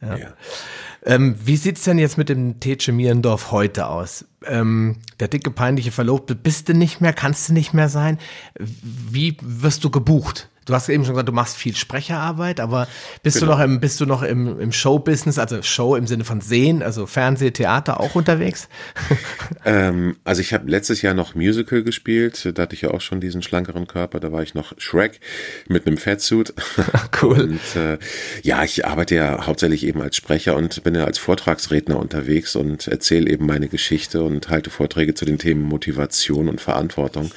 Ja. 0.00 0.16
ja. 0.16 0.34
Ähm, 1.06 1.36
wie 1.44 1.56
sieht's 1.56 1.84
denn 1.84 1.98
jetzt 1.98 2.16
mit 2.16 2.30
dem 2.30 2.60
Tetsche 2.60 2.92
Mierendorf 2.92 3.50
heute 3.50 3.88
aus? 3.88 4.24
Ähm, 4.46 4.96
der 5.20 5.28
dicke, 5.28 5.50
peinliche 5.50 5.92
Verlobte, 5.92 6.34
bist 6.34 6.68
du 6.68 6.74
nicht 6.74 7.00
mehr, 7.00 7.12
kannst 7.12 7.48
du 7.48 7.52
nicht 7.52 7.74
mehr 7.74 7.90
sein? 7.90 8.18
Wie 8.58 9.36
wirst 9.42 9.84
du 9.84 9.90
gebucht? 9.90 10.48
Du 10.64 10.74
hast 10.74 10.88
eben 10.88 11.04
schon 11.04 11.14
gesagt, 11.14 11.28
du 11.28 11.32
machst 11.32 11.56
viel 11.56 11.76
Sprecherarbeit, 11.76 12.60
aber 12.60 12.88
bist 13.22 13.40
genau. 13.40 13.52
du 13.52 13.58
noch 13.58 13.64
im, 13.64 13.80
bist 13.80 14.00
du 14.00 14.06
noch 14.06 14.22
im, 14.22 14.58
im 14.60 14.72
Showbusiness, 14.72 15.38
also 15.38 15.62
Show 15.62 15.96
im 15.96 16.06
Sinne 16.06 16.24
von 16.24 16.40
Sehen, 16.40 16.82
also 16.82 17.06
Fernseh, 17.06 17.50
Theater 17.50 18.00
auch 18.00 18.14
unterwegs? 18.14 18.68
ähm, 19.64 20.16
also 20.24 20.40
ich 20.40 20.54
habe 20.54 20.70
letztes 20.70 21.02
Jahr 21.02 21.14
noch 21.14 21.34
Musical 21.34 21.82
gespielt, 21.82 22.50
da 22.54 22.62
hatte 22.62 22.74
ich 22.74 22.82
ja 22.82 22.90
auch 22.90 23.00
schon 23.00 23.20
diesen 23.20 23.42
schlankeren 23.42 23.86
Körper, 23.86 24.20
da 24.20 24.32
war 24.32 24.42
ich 24.42 24.54
noch 24.54 24.72
Shrek 24.78 25.20
mit 25.68 25.86
einem 25.86 25.98
Fatsuit. 25.98 26.54
cool. 27.22 27.40
Und 27.40 27.80
äh, 27.80 27.98
ja, 28.42 28.64
ich 28.64 28.86
arbeite 28.86 29.14
ja 29.14 29.46
hauptsächlich 29.46 29.86
eben 29.86 30.00
als 30.00 30.16
Sprecher 30.16 30.56
und 30.56 30.82
bin 30.82 30.94
ja 30.94 31.04
als 31.04 31.18
Vortragsredner 31.18 31.98
unterwegs 31.98 32.56
und 32.56 32.88
erzähle 32.88 33.30
eben 33.30 33.46
meine 33.46 33.68
Geschichte 33.68 34.22
und 34.22 34.48
halte 34.48 34.70
Vorträge 34.70 35.14
zu 35.14 35.24
den 35.24 35.38
Themen 35.38 35.62
Motivation 35.62 36.48
und 36.48 36.60
Verantwortung. 36.60 37.30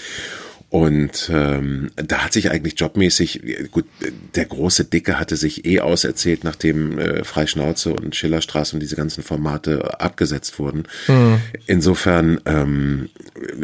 Und 0.69 1.31
ähm, 1.33 1.91
da 1.95 2.25
hat 2.25 2.33
sich 2.33 2.51
eigentlich 2.51 2.77
jobmäßig, 2.77 3.69
gut, 3.71 3.85
der 4.35 4.45
große 4.45 4.85
Dicke 4.85 5.17
hatte 5.17 5.37
sich 5.37 5.65
eh 5.65 5.79
auserzählt, 5.79 6.43
nachdem 6.43 6.99
äh, 6.99 7.23
Freischnauze 7.23 7.93
und 7.93 8.15
Schillerstraße 8.15 8.75
und 8.75 8.81
diese 8.81 8.97
ganzen 8.97 9.23
Formate 9.23 10.01
abgesetzt 10.01 10.59
wurden. 10.59 10.83
Mhm. 11.07 11.41
Insofern 11.67 12.41
ähm, 12.45 13.09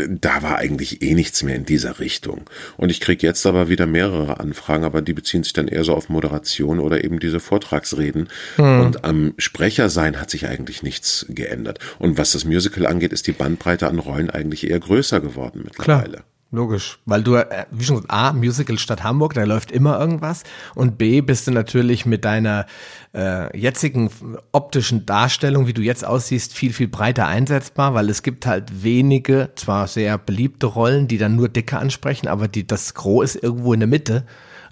da 0.07 0.41
war 0.43 0.57
eigentlich 0.57 1.01
eh 1.01 1.13
nichts 1.13 1.43
mehr 1.43 1.55
in 1.55 1.65
dieser 1.65 1.99
Richtung. 1.99 2.49
Und 2.77 2.89
ich 2.89 2.99
krieg 2.99 3.23
jetzt 3.23 3.45
aber 3.45 3.69
wieder 3.69 3.85
mehrere 3.85 4.39
Anfragen, 4.39 4.84
aber 4.84 5.01
die 5.01 5.13
beziehen 5.13 5.43
sich 5.43 5.53
dann 5.53 5.67
eher 5.67 5.84
so 5.84 5.93
auf 5.93 6.09
Moderation 6.09 6.80
oder 6.80 7.03
eben 7.03 7.19
diese 7.19 7.39
Vortragsreden. 7.39 8.30
Hm. 8.55 8.81
Und 8.81 9.03
am 9.03 9.34
Sprechersein 9.38 10.19
hat 10.19 10.30
sich 10.30 10.47
eigentlich 10.47 10.84
nichts 10.84 11.25
geändert. 11.30 11.80
Und 11.99 12.17
was 12.17 12.31
das 12.31 12.45
Musical 12.45 12.85
angeht, 12.85 13.13
ist 13.13 13.27
die 13.27 13.31
Bandbreite 13.31 13.88
an 13.88 13.99
Rollen 13.99 14.30
eigentlich 14.30 14.69
eher 14.69 14.80
größer 14.80 15.21
geworden 15.21 15.61
mittlerweile. 15.65 16.17
Klar. 16.17 16.25
Logisch, 16.53 16.99
weil 17.07 17.23
du, 17.23 17.34
äh, 17.34 17.65
wie 17.71 17.84
schon 17.84 17.95
gesagt, 17.95 18.13
A, 18.13 18.31
Musical 18.31 18.77
Stadt 18.77 19.03
Hamburg, 19.03 19.34
da 19.34 19.43
läuft 19.43 19.71
immer 19.71 19.99
irgendwas 19.99 20.43
und 20.75 20.99
B, 20.99 21.21
bist 21.21 21.47
du 21.47 21.51
natürlich 21.51 22.05
mit 22.05 22.23
deiner 22.25 22.67
äh, 23.15 23.57
jetzigen 23.57 24.11
optischen 24.51 25.07
Darstellung, 25.07 25.65
wie 25.65 25.73
du 25.73 25.81
jetzt 25.81 26.05
aussiehst, 26.05 26.53
viel, 26.53 26.71
viel 26.71 26.88
breiter 26.88 27.25
einsetzbar, 27.25 27.95
weil 27.95 28.07
es 28.07 28.21
gibt 28.21 28.45
halt 28.45 28.84
wenige, 28.84 29.49
zwar 29.55 29.88
sehr 29.88 30.19
beliebte 30.19 30.67
Rollen, 30.67 31.07
die 31.07 31.17
dann 31.17 31.35
nur 31.35 31.49
Dicke 31.49 31.80
ansprechen, 31.80 32.27
aber 32.27 32.47
die, 32.47 32.67
das 32.67 32.93
Gros 32.93 33.34
ist 33.34 33.43
irgendwo 33.43 33.73
in 33.73 33.80
der 33.80 33.89
Mitte. 33.89 34.23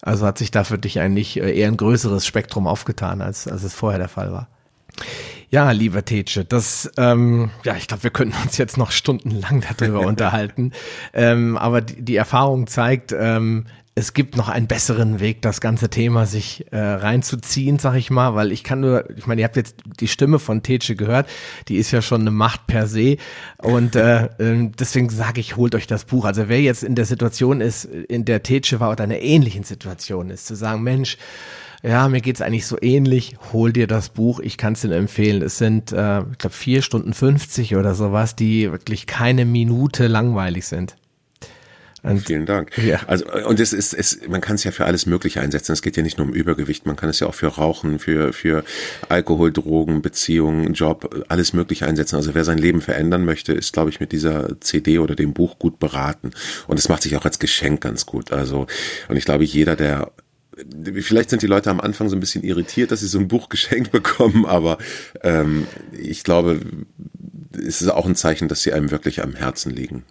Also 0.03 0.27
hat 0.27 0.37
sich 0.37 0.51
da 0.51 0.63
für 0.63 0.77
dich 0.77 0.99
eigentlich 0.99 1.41
äh, 1.41 1.51
eher 1.51 1.67
ein 1.67 1.77
größeres 1.77 2.27
Spektrum 2.27 2.67
aufgetan, 2.67 3.23
als, 3.23 3.47
als 3.47 3.63
es 3.63 3.73
vorher 3.73 3.97
der 3.97 4.07
Fall 4.07 4.31
war. 4.31 4.49
Ja, 5.51 5.71
lieber 5.71 6.05
Tetsche, 6.05 6.45
das, 6.45 6.89
ähm, 6.95 7.51
ja, 7.65 7.75
ich 7.75 7.87
glaube, 7.87 8.03
wir 8.03 8.11
könnten 8.11 8.41
uns 8.41 8.57
jetzt 8.57 8.77
noch 8.77 8.91
stundenlang 8.91 9.61
darüber 9.77 9.99
unterhalten. 10.07 10.71
Ähm, 11.13 11.57
aber 11.57 11.81
die, 11.81 12.01
die 12.01 12.15
Erfahrung 12.15 12.67
zeigt, 12.67 13.11
ähm, 13.11 13.65
es 13.93 14.13
gibt 14.13 14.37
noch 14.37 14.47
einen 14.47 14.67
besseren 14.67 15.19
Weg, 15.19 15.41
das 15.41 15.59
ganze 15.59 15.89
Thema 15.89 16.25
sich 16.25 16.71
äh, 16.71 16.79
reinzuziehen, 16.79 17.79
sag 17.79 17.95
ich 17.95 18.09
mal, 18.09 18.33
weil 18.33 18.53
ich 18.53 18.63
kann 18.63 18.79
nur, 18.79 19.09
ich 19.17 19.27
meine, 19.27 19.41
ihr 19.41 19.45
habt 19.45 19.57
jetzt 19.57 19.75
die 19.99 20.07
Stimme 20.07 20.39
von 20.39 20.63
Tetsche 20.63 20.95
gehört, 20.95 21.27
die 21.67 21.75
ist 21.75 21.91
ja 21.91 22.01
schon 22.01 22.21
eine 22.21 22.31
Macht 22.31 22.67
per 22.67 22.87
se 22.87 23.17
und 23.57 23.97
äh, 23.97 24.29
ähm, 24.39 24.71
deswegen 24.79 25.09
sage 25.09 25.41
ich, 25.41 25.57
holt 25.57 25.75
euch 25.75 25.85
das 25.85 26.05
Buch. 26.05 26.23
Also 26.23 26.47
wer 26.47 26.61
jetzt 26.61 26.81
in 26.81 26.95
der 26.95 27.03
Situation 27.03 27.59
ist, 27.59 27.83
in 27.83 28.23
der 28.23 28.41
Tetsche 28.43 28.79
war 28.79 28.89
oder 28.89 29.03
einer 29.03 29.19
ähnlichen 29.19 29.65
Situation 29.65 30.29
ist, 30.29 30.47
zu 30.47 30.55
sagen, 30.55 30.81
Mensch, 30.81 31.17
ja, 31.83 32.07
mir 32.09 32.21
geht's 32.21 32.41
eigentlich 32.41 32.67
so 32.67 32.77
ähnlich, 32.81 33.37
hol 33.53 33.73
dir 33.73 33.87
das 33.87 34.09
Buch, 34.09 34.39
ich 34.39 34.57
kann 34.57 34.73
es 34.73 34.81
dir 34.81 34.93
empfehlen. 34.93 35.41
Es 35.41 35.57
sind, 35.57 35.91
äh, 35.91 36.21
ich 36.31 36.37
glaube, 36.37 36.55
vier 36.55 36.81
Stunden 36.81 37.13
50 37.13 37.75
oder 37.75 37.95
sowas, 37.95 38.35
die 38.35 38.71
wirklich 38.71 39.07
keine 39.07 39.45
Minute 39.45 40.07
langweilig 40.07 40.67
sind. 40.67 40.95
Und, 42.03 42.25
Vielen 42.25 42.47
Dank. 42.47 42.75
Ja. 42.79 42.99
Also 43.05 43.25
und 43.45 43.59
es 43.59 43.73
ist, 43.73 43.93
es, 43.93 44.21
man 44.27 44.41
kann 44.41 44.55
es 44.55 44.63
ja 44.63 44.71
für 44.71 44.85
alles 44.85 45.05
Mögliche 45.05 45.39
einsetzen. 45.39 45.71
Es 45.71 45.83
geht 45.83 45.97
ja 45.97 46.01
nicht 46.01 46.17
nur 46.17 46.27
um 46.27 46.33
Übergewicht, 46.33 46.87
man 46.87 46.95
kann 46.95 47.09
es 47.09 47.19
ja 47.19 47.27
auch 47.27 47.35
für 47.35 47.47
Rauchen, 47.47 47.99
für 47.99 48.33
für 48.33 48.63
Alkohol, 49.07 49.51
Drogen, 49.51 50.01
Beziehungen, 50.01 50.73
Job, 50.73 51.23
alles 51.29 51.53
Mögliche 51.53 51.85
einsetzen. 51.85 52.15
Also 52.15 52.33
wer 52.33 52.43
sein 52.43 52.57
Leben 52.57 52.81
verändern 52.81 53.23
möchte, 53.23 53.53
ist, 53.53 53.73
glaube 53.73 53.91
ich, 53.91 53.99
mit 53.99 54.11
dieser 54.11 54.59
CD 54.61 54.97
oder 54.97 55.15
dem 55.15 55.33
Buch 55.33 55.59
gut 55.59 55.77
beraten. 55.77 56.31
Und 56.65 56.79
es 56.79 56.89
macht 56.89 57.03
sich 57.03 57.15
auch 57.17 57.25
als 57.25 57.37
Geschenk 57.37 57.81
ganz 57.81 58.07
gut. 58.07 58.31
Also 58.31 58.65
und 59.07 59.17
ich 59.17 59.25
glaube, 59.25 59.43
jeder, 59.43 59.75
der 59.75 60.11
vielleicht 61.01 61.29
sind 61.29 61.41
die 61.41 61.47
Leute 61.47 61.69
am 61.69 61.79
Anfang 61.79 62.09
so 62.09 62.15
ein 62.15 62.19
bisschen 62.19 62.43
irritiert, 62.43 62.91
dass 62.91 62.99
sie 62.99 63.07
so 63.07 63.19
ein 63.19 63.27
Buch 63.27 63.49
geschenkt 63.49 63.91
bekommen, 63.91 64.45
aber 64.45 64.77
ähm, 65.21 65.67
ich 65.91 66.23
glaube, 66.23 66.59
es 67.53 67.81
ist 67.81 67.89
auch 67.89 68.05
ein 68.05 68.15
Zeichen, 68.15 68.47
dass 68.47 68.63
sie 68.63 68.73
einem 68.73 68.91
wirklich 68.91 69.21
am 69.21 69.35
Herzen 69.35 69.71
liegen. 69.71 70.03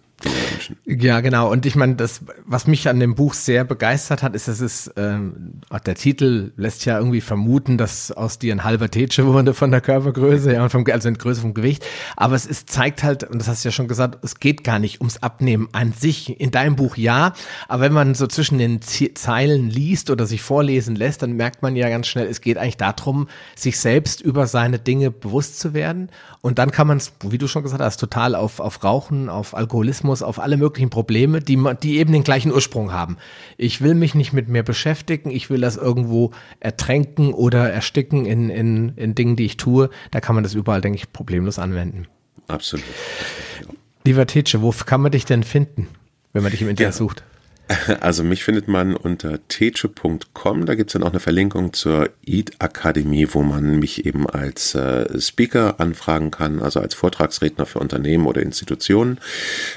Ja, 0.85 1.21
genau. 1.21 1.51
Und 1.51 1.65
ich 1.65 1.75
meine, 1.75 1.95
das, 1.95 2.21
was 2.45 2.67
mich 2.67 2.87
an 2.87 2.99
dem 2.99 3.15
Buch 3.15 3.33
sehr 3.33 3.63
begeistert 3.63 4.23
hat, 4.23 4.35
ist, 4.35 4.47
dass 4.47 4.59
es, 4.59 4.91
ähm, 4.95 5.61
der 5.85 5.95
Titel 5.95 6.51
lässt 6.57 6.85
ja 6.85 6.97
irgendwie 6.97 7.21
vermuten, 7.21 7.77
dass 7.77 8.11
aus 8.11 8.39
dir 8.39 8.53
ein 8.53 8.63
halber 8.63 8.89
Tätsche 8.89 9.25
wurde 9.25 9.53
von 9.53 9.71
der 9.71 9.81
Körpergröße, 9.81 10.53
ja, 10.53 10.63
und 10.63 10.69
vom, 10.69 10.85
also 10.91 11.07
in 11.07 11.17
Größe 11.17 11.41
vom 11.41 11.53
Gewicht. 11.53 11.85
Aber 12.15 12.35
es 12.35 12.45
ist, 12.45 12.69
zeigt 12.69 13.03
halt, 13.03 13.23
und 13.23 13.39
das 13.39 13.47
hast 13.47 13.63
du 13.63 13.69
ja 13.69 13.71
schon 13.71 13.87
gesagt, 13.87 14.23
es 14.23 14.39
geht 14.39 14.63
gar 14.63 14.79
nicht 14.79 15.01
ums 15.01 15.17
Abnehmen 15.17 15.69
an 15.71 15.93
sich. 15.93 16.39
In 16.39 16.51
deinem 16.51 16.75
Buch 16.75 16.97
ja, 16.97 17.33
aber 17.67 17.83
wenn 17.83 17.93
man 17.93 18.13
so 18.15 18.27
zwischen 18.27 18.57
den 18.57 18.81
Zeilen 18.81 19.69
liest 19.69 20.09
oder 20.09 20.25
sich 20.25 20.41
vorlesen 20.41 20.95
lässt, 20.95 21.21
dann 21.21 21.33
merkt 21.33 21.61
man 21.61 21.75
ja 21.75 21.89
ganz 21.89 22.07
schnell, 22.07 22.27
es 22.27 22.41
geht 22.41 22.57
eigentlich 22.57 22.77
darum, 22.77 23.27
sich 23.55 23.79
selbst 23.79 24.21
über 24.21 24.47
seine 24.47 24.79
Dinge 24.79 25.11
bewusst 25.11 25.59
zu 25.59 25.73
werden. 25.73 26.09
Und 26.41 26.59
dann 26.59 26.71
kann 26.71 26.87
man 26.87 26.97
es, 26.97 27.13
wie 27.23 27.37
du 27.37 27.47
schon 27.47 27.63
gesagt 27.63 27.81
hast, 27.81 27.97
total 27.97 28.35
auf, 28.35 28.59
auf 28.59 28.83
Rauchen, 28.83 29.29
auf 29.29 29.55
Alkoholismus 29.55 30.10
Alkoholismus, 30.11 30.21
auf 30.21 30.39
alle 30.39 30.57
möglichen 30.57 30.89
Probleme, 30.89 31.41
die, 31.41 31.57
die 31.81 31.97
eben 31.97 32.11
den 32.11 32.23
gleichen 32.23 32.51
Ursprung 32.51 32.91
haben. 32.91 33.17
Ich 33.57 33.81
will 33.81 33.95
mich 33.95 34.15
nicht 34.15 34.33
mit 34.33 34.47
mir 34.47 34.63
beschäftigen, 34.63 35.31
ich 35.31 35.49
will 35.49 35.61
das 35.61 35.77
irgendwo 35.77 36.31
ertränken 36.59 37.33
oder 37.33 37.69
ersticken 37.69 38.25
in, 38.25 38.49
in, 38.49 38.93
in 38.95 39.15
Dingen, 39.15 39.35
die 39.35 39.45
ich 39.45 39.57
tue. 39.57 39.89
Da 40.11 40.19
kann 40.19 40.35
man 40.35 40.43
das 40.43 40.53
überall, 40.53 40.81
denke 40.81 40.97
ich, 40.97 41.11
problemlos 41.11 41.59
anwenden. 41.59 42.07
Absolut. 42.47 42.85
Lieber 44.05 44.25
Tetsche, 44.25 44.61
wo 44.61 44.71
kann 44.71 45.01
man 45.01 45.11
dich 45.11 45.25
denn 45.25 45.43
finden, 45.43 45.87
wenn 46.33 46.43
man 46.43 46.51
dich 46.51 46.61
im 46.61 46.69
Internet 46.69 46.93
ja. 46.93 46.97
sucht? 46.97 47.23
Also 48.01 48.23
mich 48.23 48.43
findet 48.43 48.67
man 48.67 48.95
unter 48.95 49.39
teche.com. 49.47 50.65
Da 50.65 50.75
gibt's 50.75 50.93
dann 50.93 51.03
auch 51.03 51.11
eine 51.11 51.19
Verlinkung 51.19 51.73
zur 51.73 52.09
EAT 52.25 52.51
Akademie, 52.59 53.27
wo 53.31 53.41
man 53.43 53.79
mich 53.79 54.05
eben 54.05 54.29
als 54.29 54.75
äh, 54.75 55.19
Speaker 55.19 55.79
anfragen 55.79 56.31
kann, 56.31 56.61
also 56.61 56.79
als 56.79 56.93
Vortragsredner 56.93 57.65
für 57.65 57.79
Unternehmen 57.79 58.27
oder 58.27 58.41
Institutionen. 58.41 59.19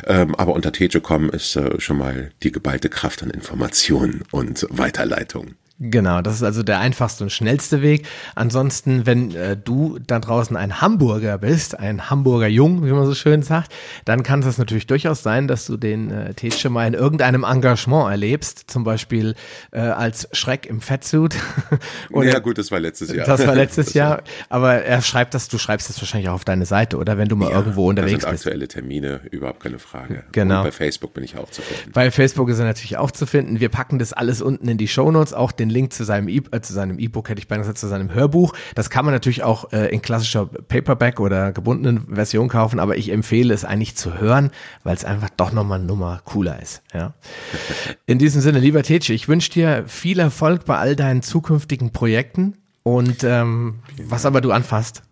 Ähm, 0.06 0.35
aber 0.35 0.55
unter 0.55 0.73
teche.com 0.73 1.31
ist 1.31 1.56
äh, 1.56 1.81
schon 1.81 1.98
mal 1.98 2.31
die 2.43 2.52
geballte 2.52 2.89
Kraft 2.89 3.23
an 3.23 3.31
Informationen 3.31 4.23
und 4.31 4.66
Weiterleitung. 4.70 5.55
Genau, 5.80 6.22
das 6.22 6.36
ist 6.36 6.44
also 6.44 6.62
der 6.62 6.78
einfachste 6.78 7.24
und 7.24 7.30
schnellste 7.30 7.82
Weg. 7.82 8.06
Ansonsten, 8.36 9.06
wenn 9.06 9.34
äh, 9.34 9.56
du 9.56 9.98
da 10.06 10.20
draußen 10.20 10.56
ein 10.56 10.80
Hamburger 10.80 11.36
bist, 11.38 11.76
ein 11.76 12.09
Hamburger 12.10 12.46
Jung, 12.46 12.86
wie 12.86 12.92
man 12.92 13.06
so 13.06 13.14
schön 13.14 13.42
sagt, 13.42 13.72
dann 14.05 14.22
kann 14.22 14.40
es 14.44 14.56
natürlich 14.56 14.86
durchaus 14.86 15.24
sein, 15.24 15.48
dass 15.48 15.66
du 15.66 15.76
den 15.76 16.12
äh, 16.12 16.34
Tetsche 16.34 16.70
mal 16.70 16.86
in 16.86 16.94
irgendeinem 16.94 17.42
Engagement 17.42 18.09
erlebst, 18.09 18.70
zum 18.70 18.84
Beispiel 18.84 19.34
äh, 19.72 19.80
als 19.80 20.28
Schreck 20.30 20.66
im 20.66 20.80
Fettsuit. 20.80 21.34
ja 22.22 22.38
gut, 22.38 22.56
das 22.56 22.70
war 22.70 22.78
letztes 22.78 23.12
Jahr. 23.12 23.26
Das 23.26 23.44
war 23.44 23.56
letztes 23.56 23.86
das 23.86 23.94
Jahr, 23.94 24.22
aber 24.48 24.74
er 24.74 25.02
schreibt 25.02 25.34
das, 25.34 25.48
du 25.48 25.59
schreibst 25.59 25.88
das 25.88 26.01
wahrscheinlich 26.01 26.28
auch 26.28 26.34
auf 26.34 26.44
deine 26.44 26.66
Seite, 26.66 26.98
oder 26.98 27.18
wenn 27.18 27.28
du 27.28 27.34
mal 27.34 27.51
ja, 27.51 27.56
irgendwo 27.56 27.88
unterwegs 27.88 28.20
das 28.20 28.22
sind 28.22 28.30
bist. 28.30 28.46
aktuelle 28.46 28.68
Termine, 28.68 29.22
überhaupt 29.32 29.60
keine 29.60 29.80
Frage. 29.80 30.22
Genau. 30.30 30.59
Und 30.59 30.64
bei 30.66 30.72
Facebook 30.72 31.14
bin 31.14 31.24
ich 31.24 31.36
auch 31.36 31.51
zu 31.51 31.62
finden. 31.62 31.90
Bei 31.90 32.12
Facebook 32.12 32.48
ist 32.48 32.60
er 32.60 32.64
natürlich 32.64 32.96
auch 32.96 33.10
zu 33.10 33.26
finden. 33.26 33.59
Wir 33.59 33.70
packen 33.70 33.98
das 33.98 34.12
alles 34.12 34.40
unten 34.40 34.68
in 34.68 34.78
die 34.78 34.86
Shownotes, 34.86 35.34
auch 35.34 35.51
den 35.51 35.64
Link 35.70 35.93
zu 35.93 36.05
seinem 36.05 36.28
E- 36.28 36.43
äh, 36.51 36.61
zu 36.61 36.73
seinem 36.73 36.99
E-Book, 36.99 37.28
hätte 37.28 37.39
ich 37.41 37.49
beinahe 37.49 37.62
gesagt, 37.62 37.78
zu 37.78 37.89
seinem 37.89 38.12
Hörbuch. 38.12 38.55
Das 38.74 38.91
kann 38.91 39.05
man 39.05 39.15
natürlich 39.15 39.43
auch 39.43 39.73
äh, 39.73 39.93
in 39.93 40.03
klassischer 40.03 40.47
Paperback 40.47 41.20
oder 41.20 41.53
gebundenen 41.53 42.15
Version 42.15 42.49
kaufen, 42.49 42.81
aber 42.81 42.97
ich 42.97 43.11
empfehle 43.11 43.53
es 43.55 43.65
eigentlich 43.65 43.97
zu 43.97 44.19
hören, 44.19 44.51
weil 44.82 44.97
es 44.97 45.05
einfach 45.05 45.31
doch 45.31 45.53
nochmal 45.53 45.78
eine 45.78 45.89
Nummer 45.89 46.20
cooler 46.24 46.61
ist. 46.61 46.82
Ja. 46.93 47.15
In 48.07 48.19
diesem 48.19 48.41
Sinne, 48.41 48.59
lieber 48.59 48.82
Tetsche, 48.82 49.12
ich 49.12 49.28
wünsche 49.28 49.51
dir 49.51 49.85
viel 49.86 50.19
Erfolg 50.19 50.65
bei 50.65 50.78
all 50.78 50.97
deinen 50.97 51.23
zukünftigen 51.23 51.91
Projekten 51.93 52.57
und 52.82 53.24
ähm, 53.24 53.81
was 54.03 54.27
aber 54.27 54.41
du 54.41 54.53
anfasst. 54.53 55.03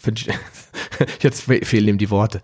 Jetzt 1.20 1.42
fehlen 1.42 1.88
ihm 1.88 1.98
die 1.98 2.10
Worte. 2.10 2.40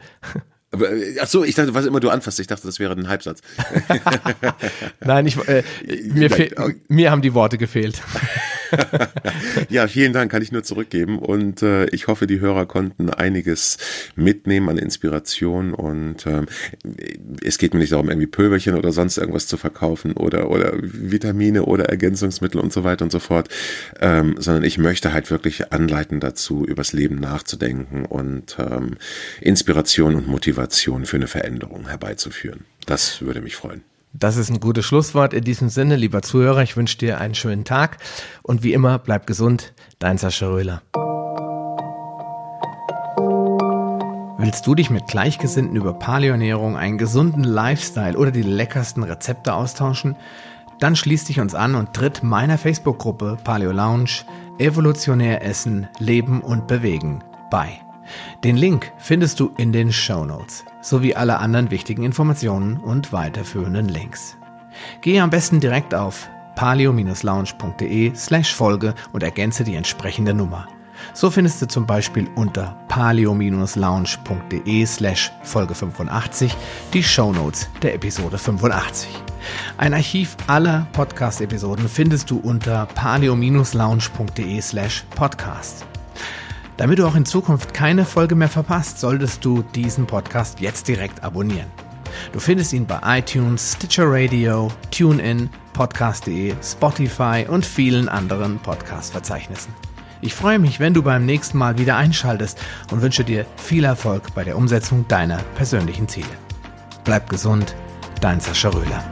Äh, 0.80 1.16
ach 1.20 1.26
so, 1.26 1.44
ich 1.44 1.55
dachte, 1.55 1.74
was 1.74 1.86
immer 1.86 2.01
du 2.01 2.10
anfasst, 2.10 2.40
ich 2.40 2.46
dachte, 2.46 2.66
das 2.66 2.78
wäre 2.78 2.92
ein 2.92 3.09
Halbsatz. 3.09 3.40
Nein, 5.01 5.26
ich, 5.26 5.36
äh, 5.48 5.62
mir, 6.12 6.30
mir 6.88 7.10
haben 7.10 7.22
die 7.22 7.34
Worte 7.34 7.59
gefehlt. 7.59 8.01
Ja, 9.68 9.86
vielen 9.86 10.12
Dank, 10.12 10.30
kann 10.30 10.42
ich 10.42 10.52
nur 10.52 10.62
zurückgeben 10.62 11.18
und 11.18 11.62
äh, 11.62 11.86
ich 11.86 12.06
hoffe, 12.06 12.26
die 12.26 12.40
Hörer 12.40 12.66
konnten 12.66 13.10
einiges 13.10 13.78
mitnehmen 14.16 14.68
an 14.68 14.78
Inspiration 14.78 15.74
und 15.74 16.26
äh, 16.26 16.42
es 17.42 17.59
geht 17.59 17.74
mir 17.74 17.80
nicht 17.80 17.92
darum, 17.92 18.09
irgendwie 18.09 18.26
Pülverchen 18.26 18.74
oder 18.74 18.92
sonst 18.92 19.18
irgendwas 19.18 19.46
zu 19.46 19.56
verkaufen 19.56 20.12
oder 20.12 20.51
oder 20.51 20.72
Vitamine 20.80 21.64
oder 21.64 21.86
Ergänzungsmittel 21.86 22.60
und 22.60 22.72
so 22.72 22.84
weiter 22.84 23.05
und 23.05 23.12
so 23.12 23.18
fort, 23.18 23.48
ähm, 24.01 24.36
sondern 24.38 24.64
ich 24.64 24.78
möchte 24.78 25.12
halt 25.12 25.30
wirklich 25.30 25.72
anleiten 25.72 26.20
dazu, 26.20 26.64
übers 26.64 26.92
Leben 26.92 27.16
nachzudenken 27.16 28.05
und 28.05 28.56
ähm, 28.59 28.96
Inspiration 29.40 30.14
und 30.14 30.28
Motivation 30.28 31.06
für 31.06 31.16
eine 31.16 31.26
Veränderung 31.26 31.88
herbeizuführen. 31.88 32.64
Das 32.86 33.22
würde 33.22 33.40
mich 33.40 33.56
freuen. 33.56 33.82
Das 34.16 34.36
ist 34.36 34.49
ein 34.49 34.61
gutes 34.61 34.85
Schlusswort. 34.86 35.35
In 35.35 35.43
diesem 35.43 35.69
Sinne, 35.69 35.97
lieber 35.97 36.23
Zuhörer, 36.23 36.62
ich 36.62 36.77
wünsche 36.77 36.99
dir 36.99 37.20
einen 37.20 37.35
schönen 37.35 37.65
Tag 37.65 37.99
und 38.45 38.62
wie 38.62 38.73
immer, 38.73 39.01
bleib 39.01 39.27
gesund. 39.27 39.74
Dein 39.99 40.19
Sascha 40.19 40.47
Röhler. 40.47 40.82
Willst 44.39 44.66
du 44.69 44.77
dich 44.77 44.89
mit 44.91 45.09
Gleichgesinnten 45.09 45.74
über 45.74 45.95
Paleoernährung, 45.95 46.77
einen 46.77 46.97
gesunden 46.97 47.43
Lifestyle 47.43 48.16
oder 48.16 48.31
die 48.31 48.43
leckersten 48.43 49.03
Rezepte 49.03 49.53
austauschen? 49.53 50.15
Dann 50.78 50.95
schließ 50.95 51.24
dich 51.24 51.41
uns 51.41 51.57
an 51.57 51.74
und 51.74 51.93
tritt 51.93 52.23
meiner 52.23 52.57
Facebook-Gruppe 52.57 53.39
Paleo 53.43 53.73
Lounge 53.73 54.24
Evolutionär 54.59 55.43
Essen, 55.43 55.89
Leben 55.99 56.41
und 56.41 56.69
Bewegen 56.69 57.24
bei. 57.51 57.81
Den 58.45 58.57
Link 58.57 58.93
findest 58.99 59.41
du 59.41 59.51
in 59.57 59.73
den 59.73 59.93
Show 59.93 60.24
Notes 60.24 60.65
sowie 60.85 61.15
alle 61.15 61.39
anderen 61.39 61.70
wichtigen 61.70 62.02
Informationen 62.05 62.77
und 62.77 63.12
weiterführenden 63.12 63.89
Links. 63.89 64.36
Gehe 65.01 65.23
am 65.23 65.31
besten 65.31 65.61
direkt 65.61 65.94
auf 65.94 66.28
palio-lounge.de 66.56 68.15
slash 68.15 68.55
Folge 68.55 68.94
und 69.12 69.23
ergänze 69.23 69.65
die 69.65 69.77
entsprechende 69.77 70.35
Nummer. 70.35 70.69
So 71.12 71.31
findest 71.31 71.61
du 71.61 71.66
zum 71.66 71.86
Beispiel 71.86 72.28
unter 72.36 72.77
paleo-lounge.de 72.89 74.86
slash 74.86 75.32
Folge 75.43 75.74
85 75.74 76.55
die 76.93 77.02
Shownotes 77.02 77.69
der 77.82 77.94
Episode 77.94 78.39
85. 78.39 79.09
Ein 79.77 79.94
Archiv 79.94 80.36
aller 80.47 80.86
Podcast-Episoden 80.93 81.89
findest 81.89 82.31
du 82.31 82.39
unter 82.39 82.86
paleo-lounge.de 82.94 84.61
slash 84.61 85.05
podcast. 85.15 85.85
Damit 86.76 86.98
du 86.98 87.06
auch 87.06 87.14
in 87.14 87.24
Zukunft 87.24 87.72
keine 87.72 88.05
Folge 88.05 88.34
mehr 88.34 88.48
verpasst, 88.48 88.98
solltest 88.98 89.44
du 89.44 89.62
diesen 89.62 90.06
Podcast 90.06 90.60
jetzt 90.60 90.88
direkt 90.88 91.22
abonnieren. 91.22 91.70
Du 92.32 92.40
findest 92.40 92.72
ihn 92.72 92.86
bei 92.86 93.18
iTunes, 93.18 93.74
Stitcher 93.74 94.06
Radio, 94.06 94.70
TuneIn, 94.90 95.51
Podcast.de, 95.72 96.55
Spotify 96.62 97.46
und 97.48 97.64
vielen 97.64 98.09
anderen 98.09 98.59
Podcast-Verzeichnissen. 98.59 99.72
Ich 100.20 100.34
freue 100.34 100.59
mich, 100.59 100.80
wenn 100.80 100.94
du 100.94 101.02
beim 101.02 101.26
nächsten 101.26 101.59
Mal 101.59 101.78
wieder 101.78 101.96
einschaltest 101.96 102.59
und 102.90 103.02
wünsche 103.02 103.24
dir 103.24 103.46
viel 103.56 103.84
Erfolg 103.84 104.34
bei 104.34 104.42
der 104.42 104.56
Umsetzung 104.56 105.06
deiner 105.06 105.38
persönlichen 105.56 106.09
Ziele. 106.09 106.26
Bleib 107.05 107.28
gesund, 107.28 107.74
dein 108.20 108.40
Sascha 108.40 108.70
Röhler. 108.70 109.05